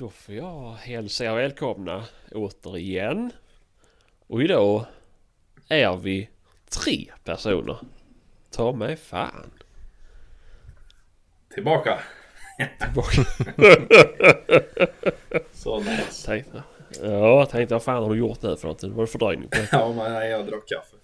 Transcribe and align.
Då 0.00 0.10
får 0.10 0.34
jag 0.34 0.72
hälsa 0.72 1.24
er 1.24 1.34
välkomna 1.34 2.04
återigen. 2.32 3.32
Och 4.26 4.42
idag 4.42 4.84
är 5.68 5.96
vi 5.96 6.28
tre 6.70 7.06
personer. 7.24 7.76
Ta 8.50 8.72
mig 8.72 8.96
fan. 8.96 9.50
Tillbaka. 11.54 11.98
Tillbaka. 12.80 13.22
Så 15.52 15.80
nice. 15.80 16.26
tänkte, 16.26 16.62
ja, 17.02 17.38
jag 17.38 17.50
tänkte 17.50 17.74
vad 17.74 17.82
fan 17.82 18.02
har 18.02 18.10
du 18.10 18.18
gjort 18.18 18.42
nu 18.42 18.56
för 18.56 18.68
något? 18.68 18.80
Det 18.80 18.88
var 18.88 19.06
fördröjning 19.06 19.48
på 19.48 19.56
det. 19.56 19.68
Ja, 19.72 19.92
men 19.92 20.12
nej, 20.12 20.30
jag 20.30 20.46
drack 20.46 20.68
kaffe. 20.68 20.96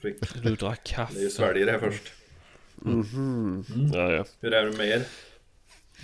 Frick. 0.00 0.42
Du 0.42 0.56
drack 0.56 0.84
kaffe. 0.84 1.14
Det 1.14 1.20
är 1.20 1.24
ju 1.24 1.30
sväljer 1.30 1.66
det 1.66 1.78
först. 1.78 2.12
Mhm. 2.74 3.64
Ja, 3.94 4.12
ja. 4.12 4.24
Hur 4.40 4.54
är 4.54 4.64
det 4.64 4.76
med 4.76 4.88
er? 4.88 5.02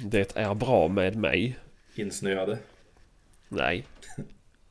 Det 0.04 0.36
är 0.36 0.54
bra 0.54 0.88
med 0.88 1.16
mig. 1.16 1.58
Insnöade? 1.98 2.58
Nej, 3.48 3.86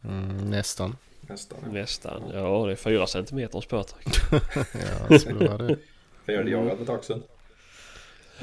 Mm, 0.04 0.50
nästan. 0.50 0.98
Nästan. 1.22 1.58
nästan. 1.72 2.22
Ja, 2.34 2.66
det 2.66 2.72
är 2.72 2.76
fyra 2.76 3.08
centimeter 3.08 3.62
spötryck. 3.62 4.08
Ja, 4.74 5.08
det 5.10 5.20
skulle 5.20 5.48
vara 5.48 5.58
det. 5.58 5.78
Färdigjagad 6.26 6.78
med 6.78 6.88
taxen. 6.88 7.24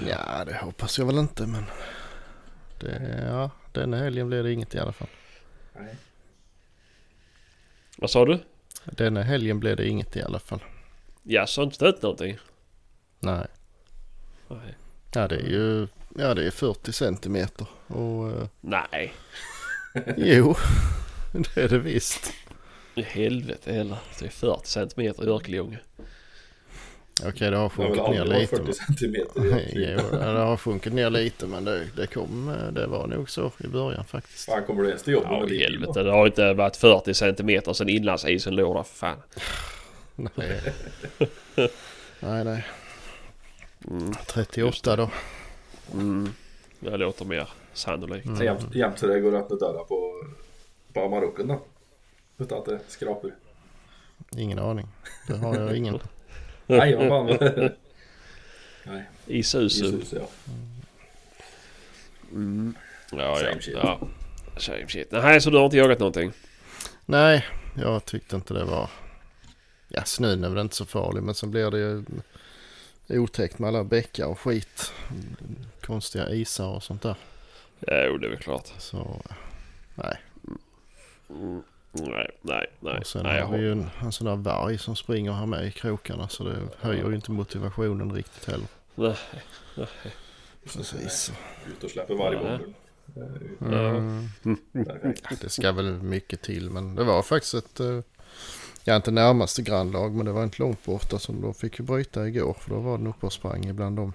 Ja, 0.09 0.45
det 0.45 0.55
hoppas 0.57 0.99
jag 0.99 1.07
väl 1.07 1.19
inte 1.19 1.47
men... 1.47 1.65
Det, 2.81 3.25
ja, 3.29 3.51
denna 3.73 3.97
helgen 3.97 4.29
blir 4.29 4.43
det 4.43 4.53
inget 4.53 4.75
i 4.75 4.79
alla 4.79 4.93
fall. 4.93 5.09
Nej. 5.77 5.97
Vad 7.99 8.11
sa 8.11 8.25
du? 8.25 8.39
Denna 8.85 9.23
helgen 9.23 9.61
blir 9.61 9.77
det 9.77 9.89
inget 9.89 10.17
i 10.17 10.23
alla 10.23 10.39
fall. 10.39 10.63
Ja, 11.23 11.47
så 11.47 11.61
har 11.61 11.65
inte 11.65 11.77
stött 11.77 12.03
någonting? 12.03 12.39
Nej. 13.21 13.47
Nej. 14.49 14.75
Ja, 15.15 15.29
det 15.29 15.37
är 15.37 15.49
ju... 15.49 15.89
Ja, 16.19 16.35
det 16.35 16.47
är 16.47 16.51
40 16.51 16.93
centimeter. 16.93 17.67
Och... 17.87 18.29
eh, 18.31 18.49
Nej. 18.61 19.13
jo, 20.17 20.55
det 21.33 21.57
är 21.63 21.69
det 21.69 21.79
visst. 21.79 22.33
I 22.95 23.03
helvete 23.03 23.73
heller. 23.73 23.97
Det 24.19 24.25
är 24.25 24.31
40 24.31 24.69
centimeter 24.69 25.25
i 25.25 25.27
Örkelljunga. 25.29 25.79
Okej, 27.27 27.51
det 27.51 27.57
har 27.57 27.69
sjunkit 27.69 28.03
väl 28.03 28.11
ner 28.11 28.21
aldrig 28.21 28.41
lite. 28.41 28.57
40 28.57 28.63
men- 28.65 28.75
centimeter 28.75 29.63
Jo, 29.73 30.19
det 30.19 30.25
har 30.41 30.57
sjunkit 30.57 30.93
ner 30.93 31.11
lite 31.11 31.47
men 31.47 31.65
det, 31.65 31.85
det 31.97 32.07
kom... 32.07 32.49
eh, 32.49 32.73
Det 32.73 32.87
var 32.87 33.07
nog 33.07 33.31
så 33.31 33.53
i 33.59 33.67
början 33.67 34.05
faktiskt. 34.05 34.45
Fan, 34.45 34.65
kommer 34.65 34.83
du 34.83 34.89
ens 34.89 35.03
till 35.03 35.13
jobbet 35.13 35.29
Ja, 35.31 35.41
med 35.41 35.51
i 35.51 35.59
helvete. 35.63 36.03
Det 36.03 36.11
har 36.11 36.27
inte 36.27 36.53
varit 36.53 36.77
40 36.77 37.15
centimeter 37.15 37.73
sedan 37.73 37.89
inlandsisen 37.89 38.55
låg 38.57 38.77
där 38.77 38.83
för 38.83 38.95
fan. 38.97 39.17
Nej. 40.35 40.61
nej, 42.21 42.45
nej. 42.45 42.65
Mm. 43.91 44.13
38 44.27 44.97
då. 44.97 45.11
Mm. 45.93 46.29
Det 46.81 46.97
låter 46.97 47.25
mer 47.25 47.49
sannolikt. 47.73 48.37
Så 48.37 48.45
Jämt, 48.45 48.75
jämt 48.75 48.99
så 48.99 49.07
det 49.07 49.21
går 49.21 49.37
att 49.37 49.45
öppna 49.45 49.57
dörrar 49.57 49.85
på, 49.85 50.25
på 50.93 51.09
Marocken 51.09 51.47
då? 51.49 51.61
Utan 52.39 52.59
att 52.59 52.65
det 52.65 52.81
skrapar. 52.89 53.31
Ingen 54.37 54.59
aning. 54.59 54.89
Det 55.29 55.37
har 55.37 55.57
jag 55.57 55.77
ingen. 55.77 55.99
Nej, 56.67 56.95
vad 56.95 57.09
fan. 57.09 57.51
Nej, 58.85 59.05
I 59.27 59.43
susen. 59.43 59.87
Jesus 59.87 60.13
ja. 60.13 60.27
Mm. 62.33 62.75
Ja, 63.13 63.19
ja. 63.19 63.37
Same 63.37 63.63
shit. 63.63 63.75
ja. 63.75 64.01
Same 64.57 64.89
shit. 64.89 65.13
Nej, 65.13 65.41
så 65.41 65.51
du 65.51 65.57
har 65.59 65.65
inte 65.65 65.77
jagat 65.77 65.99
någonting? 65.99 66.33
Nej, 67.05 67.47
jag 67.77 68.05
tyckte 68.05 68.37
inte 68.37 68.55
det 68.55 68.65
var... 68.65 68.91
Ja, 69.89 70.05
snön 70.05 70.45
är 70.45 70.49
väl 70.49 70.59
inte 70.59 70.77
så 70.77 70.85
farlig 70.85 71.23
men 71.23 71.35
så 71.35 71.47
blir 71.47 71.71
det 71.71 71.79
ju 71.79 72.05
otäckt 73.19 73.59
med 73.59 73.69
alla 73.69 73.85
bäckar 73.85 74.27
och 74.27 74.39
skit. 74.39 74.93
Konstiga 75.81 76.31
isar 76.31 76.69
och 76.69 76.83
sånt 76.83 77.03
där. 77.03 77.17
Jo, 77.81 78.19
det 78.19 78.27
är 78.27 78.31
väl 78.31 78.39
klart. 78.39 78.73
Så 78.79 79.23
nej. 79.95 80.17
Mm. 81.31 81.63
Nej, 81.93 82.31
nej, 82.41 82.67
nej. 82.81 82.99
och 82.99 83.07
sen 83.07 83.23
nej 83.23 83.41
har 83.41 83.57
vi 83.57 83.63
ju 83.63 83.73
en, 83.73 83.91
en 84.03 84.13
sån 84.13 84.27
där 84.27 84.37
varg 84.37 84.79
som 84.79 84.97
springer 84.97 85.33
här 85.33 85.47
med 85.47 85.67
i 85.67 85.71
krokarna 85.71 86.29
så 86.29 86.45
det 86.45 86.57
höjer 86.79 87.09
ju 87.09 87.15
inte 87.15 87.31
motivationen 87.31 88.13
riktigt 88.13 88.45
heller. 88.45 88.67
Nej. 88.95 89.17
Precis. 90.65 91.33
Ut 91.67 91.85
och 91.85 91.91
släpper 91.91 92.15
vargbomben. 92.15 92.75
Mm. 93.61 94.29
Perfekt. 94.73 95.41
Det 95.41 95.49
ska 95.49 95.73
väl 95.73 95.93
mycket 96.03 96.43
till 96.43 96.71
men 96.71 96.95
det 96.95 97.05
var 97.05 97.23
faktiskt 97.23 97.55
ett... 97.55 97.81
eh, 98.85 98.91
Ja 98.91 98.97
inte 98.97 99.11
närmaste 99.11 99.63
grannlag 99.63 100.15
men 100.15 100.27
det 100.27 100.33
var 100.33 100.45
inte 100.45 100.63
långt 100.63 100.85
borta 100.85 101.19
så 101.19 101.33
de 101.33 101.55
fick 101.55 101.79
ju 101.79 101.85
bryta 101.85 102.29
igår 102.29 102.57
för 102.61 102.71
då 102.71 102.81
var 102.81 102.99
den 102.99 103.07
uppe 103.07 103.27
och 103.27 103.33
sprang 103.33 103.65
ibland 103.65 103.97
dem. 103.97 104.13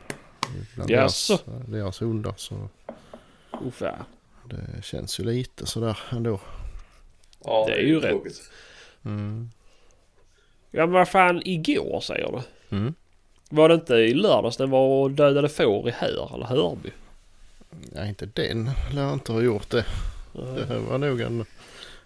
Bland 0.76 0.90
deras, 0.90 1.30
Jaså? 1.30 1.44
deras 1.68 2.02
hundar 2.02 2.34
så 2.38 2.70
Uff, 3.66 3.82
ja. 3.82 3.96
det 4.46 4.84
känns 4.84 5.20
ju 5.20 5.24
lite 5.24 5.66
sådär 5.66 6.00
ändå. 6.12 6.40
Ja, 7.46 7.66
Det 7.68 7.74
är 7.74 7.82
ju 7.86 8.00
rätt. 8.00 8.42
Mm. 9.06 9.50
ja, 10.72 10.86
men 10.86 10.92
vad 10.92 11.10
fan 11.10 11.42
igår 11.46 12.02
säger 12.02 12.32
du? 12.32 12.76
Mm. 12.78 12.94
Var 13.50 13.70
det 13.70 13.76
inte 13.76 13.94
i 13.94 14.14
lördags 14.14 14.58
den 14.58 14.70
var 14.70 15.02
och 15.02 15.12
dödade 15.12 15.50
får 15.50 15.90
i 15.90 15.92
Här 15.92 16.36
eller 16.36 16.46
Hörby? 16.46 16.92
Ja 17.96 18.06
inte 18.06 18.26
den 18.26 18.72
lär 18.94 19.14
inte 19.14 19.32
ha 19.32 19.42
gjort 19.42 19.70
det. 19.70 19.86
Det 20.34 20.80
var 20.90 20.98
nog 20.98 21.22
en, 21.22 21.46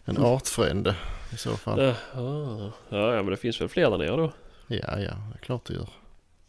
en 0.05 0.17
artfrände 0.17 0.95
i 1.33 1.37
så 1.37 1.57
fall. 1.57 1.79
Jaha. 1.81 1.95
Ja, 2.89 3.15
ja, 3.15 3.23
men 3.23 3.25
det 3.25 3.37
finns 3.37 3.61
väl 3.61 3.69
fler 3.69 3.89
där 3.89 3.97
nere 3.97 4.17
då? 4.17 4.31
Ja 4.67 4.77
ja, 4.99 5.11
det 5.31 5.35
är 5.35 5.39
klart 5.41 5.65
det 5.65 5.73
gör. 5.73 5.89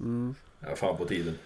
Mm. 0.00 0.34
Ja, 0.60 0.76
fan 0.76 0.96
på 0.96 1.04
tiden. 1.04 1.38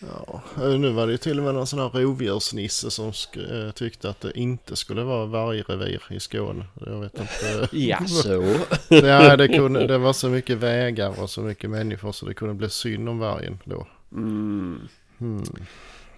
Ja, 0.00 0.42
eh, 0.56 0.68
nu 0.78 0.90
var 0.90 1.06
det 1.06 1.12
ju 1.12 1.18
till 1.18 1.38
och 1.38 1.44
med 1.44 1.54
någon 1.54 1.66
sån 1.66 1.78
här 1.78 1.88
rovdjursnisse 1.88 2.90
som 2.90 3.10
sk- 3.10 3.66
eh, 3.66 3.72
tyckte 3.72 4.10
att 4.10 4.20
det 4.20 4.38
inte 4.38 4.76
skulle 4.76 5.02
vara 5.02 5.26
vargrevir 5.26 6.02
i 6.10 6.20
Skåne. 6.20 6.64
Jag 6.86 7.00
vet 7.00 7.18
inte. 7.20 7.68
Jaså? 7.76 8.42
Nej, 8.90 9.36
det, 9.36 9.48
kunde, 9.48 9.86
det 9.86 9.98
var 9.98 10.12
så 10.12 10.28
mycket 10.28 10.58
vägar 10.58 11.20
och 11.22 11.30
så 11.30 11.40
mycket 11.40 11.70
människor 11.70 12.12
så 12.12 12.26
det 12.26 12.34
kunde 12.34 12.54
bli 12.54 12.70
synd 12.70 13.08
om 13.08 13.18
vargen 13.18 13.58
då. 13.64 13.86
Mm. 14.12 14.80
Hmm. 15.18 15.44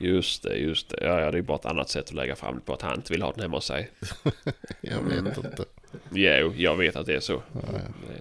Just 0.03 0.43
det, 0.43 0.57
just 0.57 0.89
det. 0.89 0.97
Ja, 1.01 1.21
ja, 1.21 1.31
det 1.31 1.39
är 1.39 1.43
bara 1.43 1.59
ett 1.59 1.67
annat 1.67 1.89
sätt 1.89 2.05
att 2.05 2.15
lägga 2.15 2.37
fram 2.37 2.55
det 2.55 2.61
på 2.61 2.75
att 2.75 2.83
han 2.83 2.95
inte 2.97 3.13
vill 3.13 3.23
ha 3.23 3.33
den 3.33 3.41
hemma 3.43 3.57
hos 3.57 3.67
sig. 3.67 3.91
Jag 4.81 5.03
vet 5.03 5.37
inte. 5.37 5.65
Jo, 6.11 6.55
jag 6.57 6.77
vet 6.77 6.97
att 6.97 7.07
det 7.07 7.15
är 7.15 7.21
så. 7.21 7.43
Ja, 7.53 7.61
ja. 7.73 8.15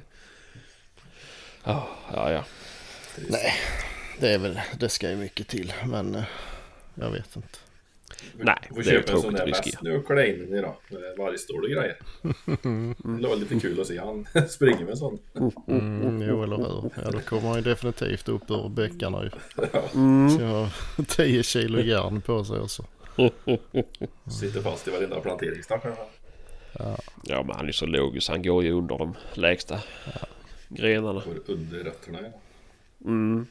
Ja, 1.63 1.87
ja, 2.13 2.31
ja. 2.31 2.43
Nej, 3.29 3.53
det 4.19 4.29
är 4.29 4.37
väl, 4.37 4.61
det 4.79 4.89
ska 4.89 5.09
ju 5.09 5.15
mycket 5.15 5.47
till 5.47 5.73
men 5.85 6.15
eh, 6.15 6.23
jag 6.95 7.11
vet 7.11 7.35
inte. 7.35 7.57
Nej, 8.37 8.55
Du 8.69 8.75
får 8.75 8.83
det 8.83 8.89
är 8.89 8.93
köpa 9.01 9.11
en 9.11 9.21
sån 9.21 9.35
tråkigt 9.35 9.37
där 9.55 9.63
väst 9.63 9.81
nu 9.81 9.97
och 9.97 10.07
klä 10.07 10.27
in 10.27 10.39
den 10.39 10.59
i 10.59 10.61
då. 10.61 10.75
Med 10.89 11.17
vargstål 11.17 11.63
och 11.63 11.69
grejer. 11.69 11.95
Det 13.21 13.27
var 13.27 13.35
lite 13.35 13.59
kul 13.59 13.81
att 13.81 13.87
se 13.87 13.97
han 13.99 14.27
springer 14.49 14.79
med 14.79 14.89
en 14.89 14.97
sån. 14.97 15.19
Mm, 15.67 16.21
jo, 16.21 16.43
eller 16.43 16.57
hur. 16.57 16.89
Ja, 17.03 17.11
då 17.11 17.19
kommer 17.19 17.47
han 17.47 17.57
ju 17.57 17.63
definitivt 17.63 18.29
upp 18.29 18.51
ur 18.51 18.69
bäckarna 18.69 19.23
ju. 19.23 19.29
Mm. 19.93 20.29
Så 20.29 20.41
jag 20.41 20.49
har 20.49 20.69
10 21.07 21.43
kilo 21.43 21.79
järn 21.81 22.21
på 22.21 22.43
sig 22.45 22.59
också. 22.59 22.83
Sitter 24.39 24.61
fast 24.61 24.87
i 24.87 24.91
varenda 24.91 25.19
planteringsstack 25.19 25.81
kanske. 25.81 26.03
Ja, 27.23 27.43
men 27.43 27.55
han 27.55 27.67
är 27.67 27.71
så 27.71 27.85
låg 27.85 28.21
så 28.23 28.31
han 28.31 28.43
går 28.43 28.63
ju 28.63 28.71
under 28.71 28.97
de 28.97 29.15
lägsta 29.33 29.79
grenarna. 30.69 31.21
Går 31.25 31.53
under 31.53 31.77
rötterna. 31.83 32.19
Ja. 32.21 32.29
Mm. 33.05 33.45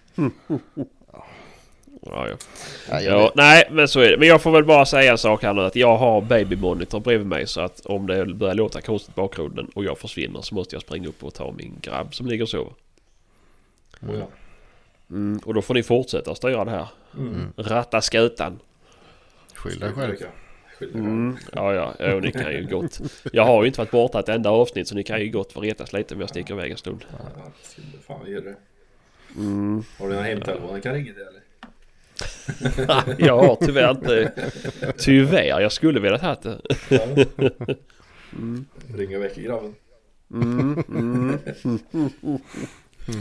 Ja, 2.03 2.29
ja. 2.29 3.01
Ja, 3.01 3.33
nej, 3.35 3.69
men 3.71 3.89
så 3.89 4.01
är 4.01 4.11
det. 4.11 4.19
Men 4.19 4.29
jag 4.29 4.43
får 4.43 4.51
väl 4.51 4.65
bara 4.65 4.87
säga 4.87 5.13
en 5.13 5.19
sak 5.19 5.43
här 5.43 5.55
nu. 5.55 5.61
Att 5.61 5.77
jag 5.77 5.97
har 5.97 6.21
baby 6.21 6.57
monitor 6.57 7.01
bredvid 7.01 7.27
mig. 7.27 7.47
Så 7.47 7.61
att 7.61 7.87
om 7.87 8.07
det 8.07 8.27
börjar 8.27 8.55
låta 8.55 8.81
konstigt 8.81 9.11
i 9.11 9.17
bakgrunden 9.17 9.71
och 9.75 9.85
jag 9.85 9.99
försvinner 9.99 10.43
så 10.43 10.55
måste 10.55 10.75
jag 10.75 10.83
springa 10.83 11.09
upp 11.09 11.25
och 11.25 11.35
ta 11.35 11.53
min 11.53 11.75
grabb 11.81 12.15
som 12.15 12.27
ligger 12.27 12.43
och 12.43 12.49
sover. 12.49 12.73
Och 14.01 14.17
ja. 14.17 14.29
Mm, 15.11 15.41
och 15.45 15.55
då 15.55 15.63
får 15.63 15.75
ni 15.75 15.83
fortsätta 15.83 16.35
styra 16.35 16.65
det 16.65 16.71
här. 16.71 16.87
Mm. 17.19 17.53
Ratta 17.57 18.01
skutan. 18.01 18.59
Skyll 19.55 19.79
dig 19.79 19.93
själv. 19.93 20.15
Mm. 20.95 21.37
Ja, 21.53 21.75
ja, 21.75 21.95
ja, 21.99 22.21
ni 22.21 22.33
kan 22.33 22.53
ju 22.53 22.67
gott. 22.67 23.01
Jag 23.33 23.45
har 23.45 23.63
ju 23.63 23.67
inte 23.69 23.81
varit 23.81 23.91
borta 23.91 24.21
ett 24.21 24.29
enda 24.29 24.51
avsnitt 24.51 24.89
så 24.89 24.95
ni 24.95 25.03
kan 25.03 25.21
ju 25.21 25.31
gott 25.31 25.53
få 25.53 25.61
retas 25.61 25.93
lite 25.93 26.15
om 26.15 26.21
jag 26.21 26.29
sticker 26.29 26.55
iväg 26.55 26.71
en 26.71 26.77
stund. 26.77 27.05
Ja, 27.11 27.53
fan 28.07 28.25
det. 28.25 28.57
Mm. 29.37 29.83
Har 29.99 30.09
du 30.09 30.15
någon 30.15 30.25
hemtelefon 30.25 30.71
jag 30.73 30.83
kan 30.83 30.95
ringa 30.95 31.13
till 31.13 31.23
eller? 31.23 31.38
Jag 33.19 33.39
har 33.39 33.57
tyvärr 33.67 33.91
inte... 33.91 34.33
Tyvärr, 34.99 35.61
jag 35.61 35.73
skulle 35.73 36.01
velat 36.01 36.23
ha 36.23 36.35
det. 36.35 36.61
Ja. 36.89 37.01
Ringa 38.95 39.19
väck 39.19 39.37
grabben. 39.37 39.75
Mm, 40.31 40.85
mm. 40.89 41.39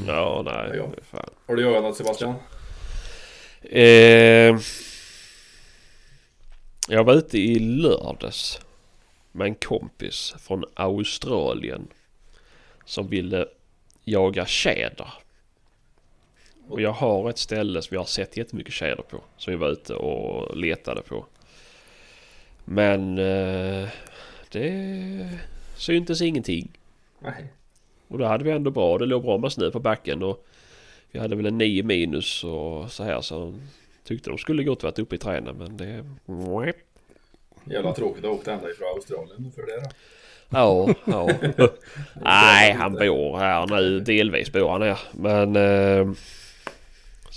Ja, 0.08 0.42
nej. 0.46 0.78
Ja. 0.78 0.90
Fan. 1.12 1.30
Har 1.48 1.56
du 1.56 1.62
jagat 1.62 1.84
något 1.84 1.98
Sebastian? 1.98 2.36
Eh, 3.62 4.58
jag 6.90 7.04
var 7.04 7.14
ute 7.14 7.38
i 7.38 7.60
lördags 7.60 8.60
med 9.32 9.48
en 9.48 9.56
kompis 9.56 10.36
från 10.40 10.64
Australien 10.74 11.88
som 12.86 13.08
ville 13.08 13.48
jaga 14.04 14.46
tjäder. 14.46 15.14
Och 16.70 16.82
jag 16.82 16.92
har 16.92 17.30
ett 17.30 17.38
ställe 17.38 17.82
som 17.82 17.96
jag 17.96 18.02
har 18.02 18.06
sett 18.06 18.38
jättemycket 18.38 18.74
tjäder 18.74 19.04
på. 19.04 19.22
Som 19.38 19.54
vi 19.54 19.58
var 19.58 19.70
ute 19.70 19.94
och 19.94 20.58
letade 20.58 21.02
på. 21.02 21.26
Men 22.66 23.18
eh, 23.18 23.90
det 24.52 25.30
syntes 25.78 26.22
ingenting. 26.22 26.72
Nej. 27.20 27.54
Och 28.08 28.18
då 28.18 28.26
hade 28.26 28.44
vi 28.44 28.52
ändå 28.52 28.72
bra. 28.72 28.98
Det 28.98 29.06
låg 29.06 29.24
bra 29.24 29.38
med 29.38 29.52
snö 29.52 29.72
på 29.72 29.80
backen 29.80 30.24
och 30.24 30.46
vi 31.12 31.20
hade 31.20 31.36
väl 31.36 31.46
en 31.46 31.58
9 31.58 31.84
minus 31.84 32.44
och 32.44 32.92
så 32.92 33.04
här 33.04 33.22
så 33.22 33.54
tyckte 34.04 34.30
de 34.30 34.38
skulle 34.38 34.64
gott 34.64 34.84
varit 34.84 35.00
uppe 35.00 35.16
i 35.16 35.18
träden 35.18 35.56
men 35.58 35.78
det... 35.78 36.06
Jävla 37.66 37.94
tråkigt 37.94 38.24
att 38.24 38.30
ha 38.30 38.38
åkt 38.38 38.48
ända 38.48 38.70
ifrån 38.70 38.88
Australien 38.96 39.52
för 39.56 39.62
det 39.62 39.82
då. 39.84 39.90
Ja, 40.50 40.94
ja. 41.06 41.30
Nej, 42.22 42.74
han 42.74 42.94
bor 42.94 43.38
här 43.38 43.68
nu. 43.68 44.00
Delvis 44.00 44.52
bor 44.52 44.70
han 44.70 44.82
här. 44.82 45.00
Men... 45.12 45.56
Eh, 45.56 46.14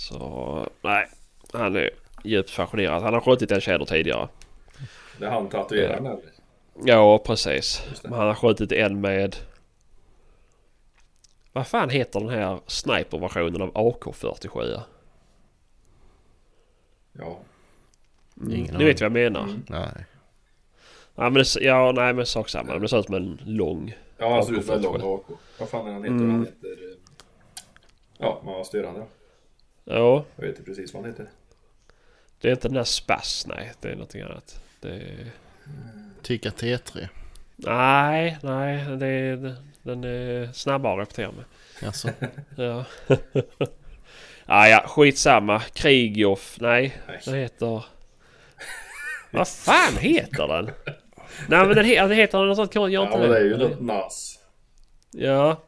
så... 0.01 0.67
Nej. 0.81 1.09
Han 1.53 1.75
är 1.75 1.89
djupt 2.23 2.49
fascinerad. 2.49 3.03
Han 3.03 3.13
har 3.13 3.21
skjutit 3.21 3.51
en 3.51 3.61
tjäder 3.61 3.85
tidigare. 3.85 4.27
Det 5.19 5.25
är 5.25 5.29
han 5.29 5.49
tatueraren 5.49 6.05
eller? 6.05 6.19
Ja, 6.85 7.17
precis. 7.17 7.83
Men 8.03 8.13
han 8.13 8.27
har 8.27 8.35
skjutit 8.35 8.71
en 8.71 9.01
med... 9.01 9.35
Vad 11.53 11.67
fan 11.67 11.89
heter 11.89 12.19
den 12.19 12.29
här 12.29 12.59
sniperversionen 12.67 13.61
av 13.61 13.73
AK47? 13.73 14.79
Ja. 17.11 17.39
Ingen 18.49 18.75
Ni 18.75 18.83
vet 18.83 19.01
vad 19.01 19.05
jag 19.05 19.11
menar? 19.11 19.43
Mm. 19.43 19.63
Nej. 19.69 20.05
Ja, 21.15 21.23
men 21.29 21.33
det, 21.33 21.61
ja, 21.61 21.91
nej 21.91 22.13
men 22.13 22.25
sak 22.25 22.49
samma. 22.49 22.79
Det 22.79 22.87
ser 22.87 22.99
ut 22.99 23.05
som 23.05 23.15
en 23.15 23.39
lång... 23.45 23.95
Ja, 24.17 24.33
han 24.33 24.43
ser 24.45 24.53
ut 24.53 24.65
som 24.65 24.75
en 24.75 24.81
AK47. 24.81 25.01
lång 25.01 25.15
AK. 25.15 25.37
Vad 25.59 25.69
fan 25.69 25.87
är 25.87 25.93
han 25.93 26.03
heter? 26.03 26.15
Mm. 26.15 26.31
Han 26.31 26.45
heter... 26.45 26.67
eh, 26.67 26.97
Ja, 28.17 28.41
man 28.45 28.53
var 28.53 28.63
störande. 28.63 29.05
Ja, 29.93 30.25
Jag 30.35 30.41
vet 30.47 30.49
inte 30.57 30.63
precis 30.63 30.93
vad 30.93 31.03
han 31.03 31.11
heter. 31.11 31.29
det 32.41 32.47
är 32.47 32.51
inte 32.51 32.67
den 32.67 32.75
där 32.75 32.83
Spass, 32.83 33.45
nej. 33.47 33.71
Det 33.81 33.87
är 33.89 33.93
någonting 33.93 34.21
annat. 34.21 34.61
Det 34.79 34.89
är... 34.89 35.31
Tika 36.21 36.49
T3. 36.49 37.07
Nej, 37.55 38.37
nej. 38.43 38.97
Det 38.97 39.07
är, 39.07 39.55
den 39.81 40.03
är 40.03 40.51
snabbare 40.53 40.93
att 40.93 40.99
repetera 41.07 41.31
med. 41.31 41.43
Alltså, 41.87 42.09
Ja. 42.55 42.85
ah, 44.45 44.67
ja, 44.67 44.83
skitsamma. 44.87 45.59
Krigoff. 45.59 46.57
Nej, 46.61 46.97
Nej. 47.07 47.19
den 47.25 47.33
heter... 47.35 47.85
Vad 49.31 49.47
fan 49.47 49.97
heter 49.99 50.47
den? 50.47 50.65
Nej 51.49 51.65
men 51.65 51.75
den, 51.75 51.85
he- 51.85 52.07
den 52.07 52.11
heter 52.17 52.45
något 52.45 52.55
sånt. 52.57 52.75
Jag 52.75 52.89
Ja, 52.91 53.05
inte 53.05 53.17
men 53.17 53.29
det 53.29 53.37
är 53.37 53.43
ju 53.43 53.57
något 53.57 53.81
NAS. 53.81 54.39
Ja. 55.11 55.61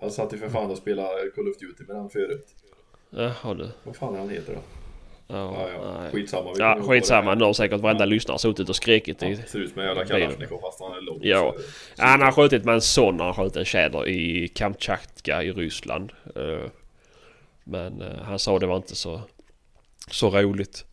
Han 0.00 0.10
satt 0.10 0.32
ju 0.34 0.38
för 0.38 0.48
fan 0.48 0.70
och 0.70 0.78
spelade 0.78 1.30
Call 1.34 1.48
of 1.48 1.58
Duty 1.58 1.84
med 1.88 1.96
han 1.96 2.10
förut. 2.10 2.54
Jaha 3.16 3.54
du. 3.54 3.68
Vad 3.84 3.96
fan 3.96 4.14
är 4.14 4.18
han 4.18 4.28
heter 4.28 4.54
då? 4.54 4.60
Ja, 5.28 5.36
Ja, 5.36 5.68
ja. 5.70 6.00
nej. 6.00 6.12
Skitsamma. 6.12 6.52
vi 6.54 6.60
Ja, 6.60 6.78
skitsamma. 6.82 7.34
Nu 7.34 7.44
har 7.44 7.52
säkert 7.52 7.80
varenda 7.80 8.02
Ja. 8.04 8.08
lyssnare 8.08 8.38
suttit 8.38 8.68
och 8.68 8.76
skrikit 8.76 9.22
i... 9.22 9.26
Ja, 9.32 9.36
ser 9.46 9.58
ut 9.58 9.70
som 9.72 9.80
en 9.80 9.86
jävla 9.88 10.04
bilen. 10.04 10.20
Kalashnikov 10.20 10.60
fast 10.60 10.80
han 10.80 10.92
är 10.96 11.00
lång. 11.00 11.18
Ja. 11.22 11.54
Så- 11.56 11.62
Ja, 11.96 12.04
han 12.04 12.20
har 12.22 12.32
skjutit 12.32 12.64
med 12.64 12.74
en 12.74 12.80
sån 12.80 13.20
han 13.20 13.34
sköt 13.34 13.56
en 13.56 13.64
tjäder 13.64 14.08
i 14.08 14.48
Kamchatka 14.48 15.42
i 15.42 15.52
Ryssland. 15.52 16.12
Eh, 16.36 16.70
Men 17.64 18.00
eh, 18.02 18.22
han 18.22 18.38
sa 18.38 18.58
det 18.58 18.66
var 18.66 18.76
inte 18.76 18.94
så, 18.96 19.20
så 20.10 20.30
roligt. 20.30 20.84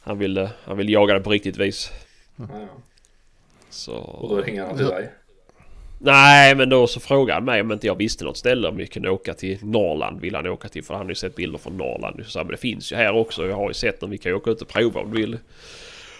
Han 0.00 0.18
ville, 0.18 0.50
han 0.64 0.76
ville 0.76 0.92
jaga 0.92 1.14
det 1.14 1.20
på 1.20 1.30
riktigt 1.30 1.56
vis. 1.56 1.92
Ja, 2.36 2.44
ja. 2.52 2.66
Så... 3.70 3.94
Och 3.94 4.28
då 4.28 4.36
ringer 4.42 4.64
han 4.66 4.76
till 4.76 4.86
dig. 4.86 5.10
Nej 5.98 6.54
men 6.54 6.68
då 6.68 6.86
så 6.86 7.00
frågade 7.00 7.34
han 7.34 7.44
mig 7.44 7.60
om 7.60 7.72
inte 7.72 7.86
jag 7.86 7.94
visste 7.94 8.24
något 8.24 8.36
ställe 8.36 8.68
om 8.68 8.76
vi 8.76 8.86
kunde 8.86 9.10
åka 9.10 9.34
till 9.34 9.58
Norrland. 9.62 10.20
Vill 10.20 10.34
han 10.34 10.46
åka 10.46 10.68
till 10.68 10.84
för 10.84 10.94
han 10.94 11.02
har 11.02 11.10
ju 11.10 11.14
sett 11.14 11.36
bilder 11.36 11.58
från 11.58 11.76
Norrland. 11.76 12.26
Så 12.26 12.38
jag, 12.38 12.46
men 12.46 12.52
det 12.52 12.60
finns 12.60 12.92
ju 12.92 12.96
här 12.96 13.14
också. 13.14 13.46
Jag 13.46 13.56
har 13.56 13.68
ju 13.68 13.74
sett 13.74 14.00
dem. 14.00 14.10
Vi 14.10 14.18
kan 14.18 14.32
ju 14.32 14.36
åka 14.36 14.50
ut 14.50 14.62
och 14.62 14.68
prova 14.68 15.00
om 15.00 15.14
du 15.14 15.20
vill. 15.20 15.38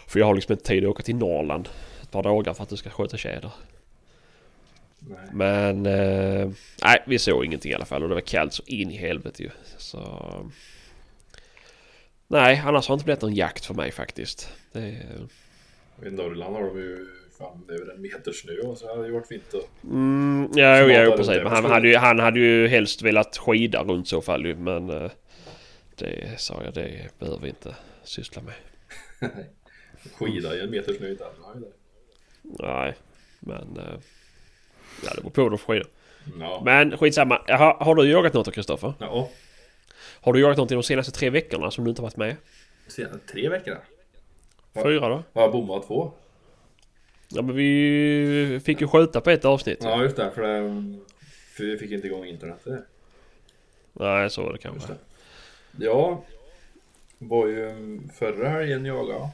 För 0.07 0.19
jag 0.19 0.27
har 0.27 0.35
liksom 0.35 0.53
inte 0.53 0.65
tid 0.65 0.85
att 0.85 0.91
åka 0.91 1.03
till 1.03 1.17
Norrland 1.17 1.69
ett 2.03 2.11
par 2.11 2.23
dagar 2.23 2.55
för 2.55 2.63
att 2.63 2.69
du 2.69 2.77
ska 2.77 2.91
skjuta 2.91 3.17
tjäder. 3.17 3.51
Nej. 4.99 5.19
Men 5.33 5.87
eh, 5.87 6.51
nej 6.83 7.03
vi 7.07 7.19
såg 7.19 7.45
ingenting 7.45 7.73
i 7.73 7.75
alla 7.75 7.85
fall 7.85 8.03
och 8.03 8.09
det 8.09 8.15
var 8.15 8.23
kallt 8.23 8.53
så 8.53 8.63
in 8.67 8.91
i 8.91 8.97
helvete 8.97 9.43
ju. 9.43 9.51
Så... 9.77 10.01
Nej 12.27 12.63
annars 12.67 12.89
har 12.89 12.95
det 12.95 12.97
inte 12.97 13.05
blivit 13.05 13.23
någon 13.23 13.35
jakt 13.35 13.65
för 13.65 13.75
mig 13.75 13.93
faktiskt. 13.93 14.53
Det, 14.73 14.81
I 16.07 16.11
Norrland 16.11 16.55
har 16.55 16.63
de 16.63 16.79
ju 16.79 17.07
fan 17.39 17.65
över 17.69 17.95
en 17.95 18.03
meter 18.03 18.33
snö 18.33 18.53
och 18.69 18.79
så 18.79 18.89
hade 18.89 19.01
det 19.03 19.07
ju 19.09 19.15
varit 19.15 19.29
fint 19.29 19.55
att... 19.55 19.85
Mm, 19.85 20.49
ja, 20.55 20.81
jo, 20.81 20.89
än 20.91 21.11
precis. 21.17 21.27
det, 21.35 21.43
Men 21.45 21.53
han 21.53 21.65
hade, 21.65 21.89
ju, 21.89 21.97
han 21.97 22.19
hade 22.19 22.41
ju 22.41 22.69
helst 22.69 23.03
velat 23.03 23.37
skida 23.39 23.83
runt 23.83 24.09
så 24.09 24.21
fall 24.23 24.47
ju. 24.47 24.57
Men 24.57 24.91
eh, 24.91 25.11
det 25.95 26.41
sa 26.41 26.63
jag, 26.65 26.75
det 26.75 27.19
behöver 27.19 27.41
vi 27.43 27.49
inte 27.49 27.77
syssla 28.05 28.43
med. 28.43 28.55
Skida 30.19 30.57
i 30.57 30.61
en 30.61 30.71
meter 30.71 30.93
snö 30.95 31.09
i 31.09 31.15
Danmark. 31.15 31.57
eller? 31.57 31.69
Nej, 32.43 32.95
men... 33.41 33.77
eh, 33.77 33.99
Ja, 35.05 35.11
det 35.15 35.21
beror 35.21 35.31
på 35.31 35.43
vad 35.43 35.53
du 35.53 35.59
får 35.59 35.73
skida. 35.75 35.87
Ja. 36.41 36.63
Men 36.65 36.99
skitsamma. 36.99 37.43
Har, 37.49 37.85
har 37.85 37.95
du 37.95 38.11
jagat 38.11 38.35
något 38.35 38.45
då, 38.47 38.51
Kristoffer? 38.53 38.93
Ja. 39.01 39.29
Har 40.21 40.33
du 40.33 40.41
jagat 40.41 40.57
något 40.59 40.69
de 40.69 40.83
senaste 40.83 41.13
tre 41.13 41.31
veckorna 41.31 41.71
som 41.71 41.85
du 41.85 41.91
inte 41.91 42.03
varit 42.03 42.17
med? 42.17 42.37
Sen 42.89 43.21
tre 43.33 43.49
veckor. 43.49 43.77
Ja. 44.73 44.83
Fyra 44.83 45.09
då? 45.09 45.23
Har 45.35 45.43
jag 45.43 45.53
bommat 45.53 45.87
två? 45.87 46.13
Ja 47.29 47.43
men 47.43 47.57
vi 47.57 48.61
fick 48.65 48.81
ju 48.81 48.89
skjuta 48.89 49.21
på 49.21 49.31
ett 49.31 49.45
avsnitt. 49.45 49.79
Ja 49.83 50.03
just 50.03 50.17
det, 50.17 50.31
för, 50.31 50.43
det, 50.43 50.99
för 51.57 51.65
vi 51.65 51.79
fick 51.79 51.91
inte 51.91 52.07
igång 52.07 52.25
internet. 52.25 52.61
Det. 52.65 52.83
Nej, 53.93 54.31
så 54.31 54.43
var 54.43 54.53
det 54.53 54.59
kanske. 54.59 54.93
det. 54.93 55.85
Ja, 55.85 56.25
var 57.19 57.47
ju 57.47 58.01
förra 58.15 58.49
helgen 58.49 58.85
jaga. 58.85 59.31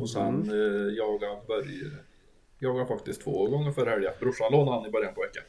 Och 0.00 0.10
sen 0.10 0.50
eh, 0.50 0.94
jaga 0.94 1.36
Börje. 1.46 1.90
Jaga 2.58 2.86
faktiskt 2.86 3.22
två 3.22 3.46
gånger 3.46 3.72
förra 3.72 3.90
helgen. 3.90 4.12
Brorsan 4.20 4.52
lånade 4.52 4.76
han 4.76 4.86
i 4.86 4.90
början 4.90 5.14
på 5.14 5.20
veckan. 5.20 5.44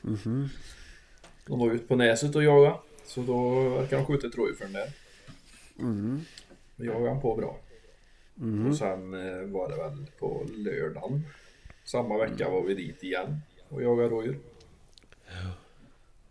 Mhm. 0.00 0.48
De 1.46 1.58
var 1.58 1.70
ute 1.72 1.86
på 1.86 1.96
näset 1.96 2.36
och 2.36 2.42
jaga. 2.42 2.78
Så 3.04 3.20
då 3.20 3.68
verkar 3.68 3.96
de 3.96 4.06
skjuta 4.06 4.26
ett 4.26 4.36
rådjur 4.36 4.54
för 4.54 4.64
den 4.64 4.72
där. 4.72 4.92
Mm. 5.78 6.20
Då 6.76 6.84
jagade 6.84 7.08
han 7.08 7.20
på 7.20 7.36
bra. 7.36 7.58
Mhm. 8.38 8.66
Och 8.68 8.76
sen 8.76 9.14
eh, 9.14 9.42
var 9.46 9.68
det 9.68 9.76
väl 9.76 10.06
på 10.18 10.46
lördagen. 10.56 11.22
Samma 11.84 12.18
vecka 12.18 12.50
var 12.50 12.62
vi 12.62 12.74
dit 12.74 13.02
igen 13.02 13.40
och 13.68 13.82
jagade 13.82 14.08
rådjur. 14.08 14.38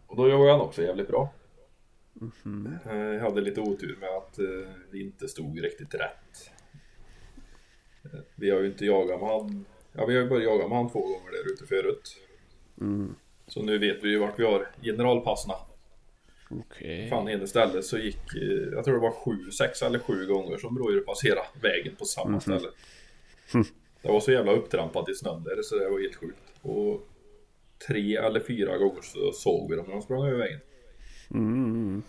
Och 0.07 0.15
då 0.15 0.29
jagade 0.29 0.51
han 0.51 0.61
också 0.61 0.81
jävligt 0.81 1.07
bra. 1.07 1.33
Eh, 2.85 2.95
Jag 2.97 3.19
hade 3.21 3.41
lite 3.41 3.61
otur 3.61 3.97
med 3.99 4.09
att 4.09 4.39
eh, 4.39 4.71
vi 4.91 5.01
inte 5.03 5.27
stod 5.27 5.63
riktigt 5.63 5.93
rätt. 5.95 6.51
Vi 8.35 8.49
har 8.49 8.59
ju 8.59 8.67
inte 8.67 8.85
jagat 8.85 9.19
med 9.21 9.29
han. 9.29 9.65
Ja, 9.93 10.05
vi 10.05 10.15
har 10.15 10.23
ju 10.23 10.29
börjat 10.29 10.43
jaga 10.43 10.67
med 10.67 10.77
han 10.77 10.89
två 10.89 10.99
gånger 11.01 11.31
där 11.31 11.53
ute 11.53 11.65
förut. 11.65 12.17
Mm. 12.81 13.15
Så 13.47 13.61
nu 13.61 13.77
vet 13.77 14.03
vi 14.03 14.09
ju 14.09 14.17
vart 14.19 14.39
vi 14.39 14.43
har 14.45 14.67
generalpassna. 14.81 15.53
Okej. 16.49 17.09
Fan, 17.09 17.29
ena 17.29 17.47
stället 17.47 17.85
så 17.85 17.97
gick, 17.97 18.35
eh, 18.35 18.73
jag 18.73 18.85
tror 18.85 18.93
det 18.93 19.01
var 19.01 19.11
sju, 19.11 19.51
sex 19.51 19.81
eller 19.81 19.99
sju 19.99 20.25
gånger 20.25 20.57
som 20.57 20.77
rådjur 20.77 21.01
passerade 21.01 21.47
vägen 21.61 21.95
på 21.95 22.05
samma 22.05 22.39
ställe. 22.39 22.67
Det 24.01 24.11
var 24.11 24.19
så 24.19 24.31
jävla 24.31 24.51
upptrampat 24.51 25.09
i 25.09 25.15
snön 25.15 25.43
där 25.43 25.61
så 25.61 25.75
det 25.75 25.89
var 25.89 25.99
helt 25.99 26.15
sjukt. 26.15 26.41
Och 26.61 27.07
tre 27.87 28.15
eller 28.15 28.39
fyra 28.39 28.77
gånger 28.77 29.01
så 29.01 29.31
såg 29.31 29.69
vi 29.69 29.75
dem 29.75 29.85
när 29.85 29.93
de 29.93 30.01
sprang 30.01 30.27
över 30.27 30.37
vägen. 30.37 30.59
Mm. 31.31 32.03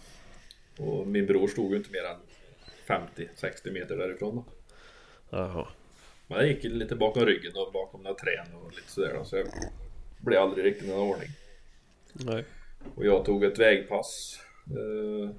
Och 0.78 1.06
min 1.06 1.26
bror 1.26 1.48
stod 1.48 1.70
ju 1.70 1.76
inte 1.76 1.90
mer 1.90 2.04
än 2.04 2.16
50-60 2.86 3.72
meter 3.72 3.96
därifrån 3.96 4.36
då. 4.36 4.44
Jaha. 5.30 5.68
Men 6.26 6.38
jag 6.38 6.48
gick 6.48 6.64
lite 6.64 6.96
bakom 6.96 7.26
ryggen 7.26 7.52
och 7.56 7.72
bakom 7.72 8.02
några 8.02 8.16
trän 8.16 8.54
och 8.54 8.72
lite 8.76 8.90
sådär 8.90 9.14
då, 9.18 9.24
så 9.24 9.36
jag 9.36 9.46
blev 10.18 10.42
aldrig 10.42 10.64
riktigt 10.64 10.88
någon 10.88 11.10
ordning. 11.10 11.28
Nej. 12.12 12.44
Och 12.94 13.06
jag 13.06 13.24
tog 13.24 13.44
ett 13.44 13.58
vägpass. 13.58 14.40
Eh, 14.70 15.30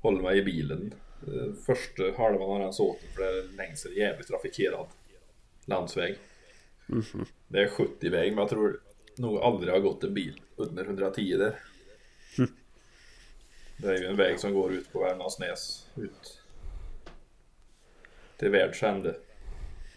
håller 0.00 0.22
mig 0.22 0.38
i 0.38 0.42
bilen. 0.42 0.94
Eh, 1.26 1.54
första 1.66 2.02
halvan 2.22 2.50
av 2.50 2.58
den 2.58 2.72
såten 2.72 3.08
för 3.16 3.22
det 3.22 3.28
är 3.28 3.56
längs 3.56 3.86
en 3.86 3.94
jävligt 3.94 4.28
trafikerad 4.28 4.86
landsväg. 5.66 6.16
Det 7.48 7.58
är 7.62 7.68
70 7.68 8.08
väg 8.08 8.30
men 8.32 8.38
jag 8.38 8.48
tror 8.48 8.80
nog 9.16 9.38
aldrig 9.38 9.72
har 9.72 9.80
gått 9.80 10.04
en 10.04 10.14
bil 10.14 10.40
under 10.56 10.84
110 10.84 11.36
där. 11.36 11.58
Det 13.76 13.88
är 13.88 13.98
ju 13.98 14.06
en 14.06 14.16
väg 14.16 14.40
som 14.40 14.54
går 14.54 14.72
ut 14.72 14.92
på 14.92 15.00
Värmlandsnäs 15.00 15.86
ut 15.96 16.42
till 18.36 18.50
världsände. 18.50 19.14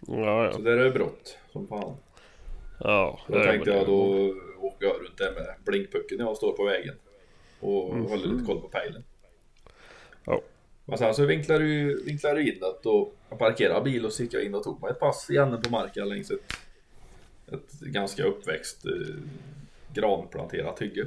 Ja, 0.07 0.51
Så 0.53 0.60
ja. 0.60 0.63
där 0.63 0.77
är 0.77 0.84
det 0.84 0.91
brott 0.91 1.38
som 1.51 1.67
fan. 1.67 1.95
Ja, 2.79 3.19
Då 3.27 3.43
tänkte 3.43 3.69
jag 3.69 3.86
då 3.86 4.34
jag 4.79 4.95
runt 5.01 5.17
där 5.17 5.31
med 5.31 5.55
blinkpucken 5.65 6.17
när 6.17 6.25
jag 6.25 6.38
står 6.38 6.53
på 6.53 6.63
vägen. 6.65 6.95
Och 7.60 7.95
Mhm. 7.95 8.05
håller 8.05 8.27
lite 8.27 8.45
koll 8.45 8.62
på 8.62 8.67
pejlen. 8.67 9.03
Ja. 10.25 10.41
Men 10.86 10.98
sen 10.98 11.13
så 11.13 11.25
vinklar 11.25 11.60
du, 11.60 12.03
vinklar 12.03 12.36
du 12.36 12.51
inåt 12.55 12.86
och 12.86 13.15
jag 13.29 13.39
parkerade 13.39 13.81
bil 13.91 14.05
och 14.05 14.13
så 14.13 14.24
gick 14.24 14.34
jag 14.34 14.43
in 14.43 14.55
och 14.55 14.63
tog 14.63 14.81
mig 14.81 14.91
ett 14.91 15.00
pass 15.00 15.29
i 15.29 15.38
änden 15.38 15.62
på 15.62 15.69
marken 15.69 16.10
längs 16.10 16.31
ett, 16.31 16.53
ett 17.51 17.79
ganska 17.79 18.24
uppväxt 18.24 18.86
eh, 18.86 19.15
granplanterat 19.93 20.81
hygge. 20.81 21.05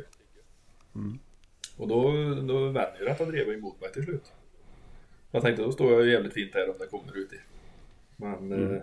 Och 1.76 1.88
då, 1.88 2.10
då 2.34 2.58
vände 2.64 2.96
ju 3.00 3.04
detta 3.04 3.24
drevet 3.24 3.58
emot 3.58 3.80
mig 3.80 3.92
till 3.92 4.04
slut. 4.04 4.32
Jag 5.30 5.42
tänkte 5.42 5.62
då 5.62 5.72
står 5.72 5.92
jag 5.92 6.08
jävligt 6.08 6.32
fint 6.32 6.54
här 6.54 6.70
om 6.70 6.74
det 6.78 6.86
kommer 6.86 7.16
ut 7.16 7.32
i. 7.32 7.36
Men 8.16 8.52
eh, 8.52 8.82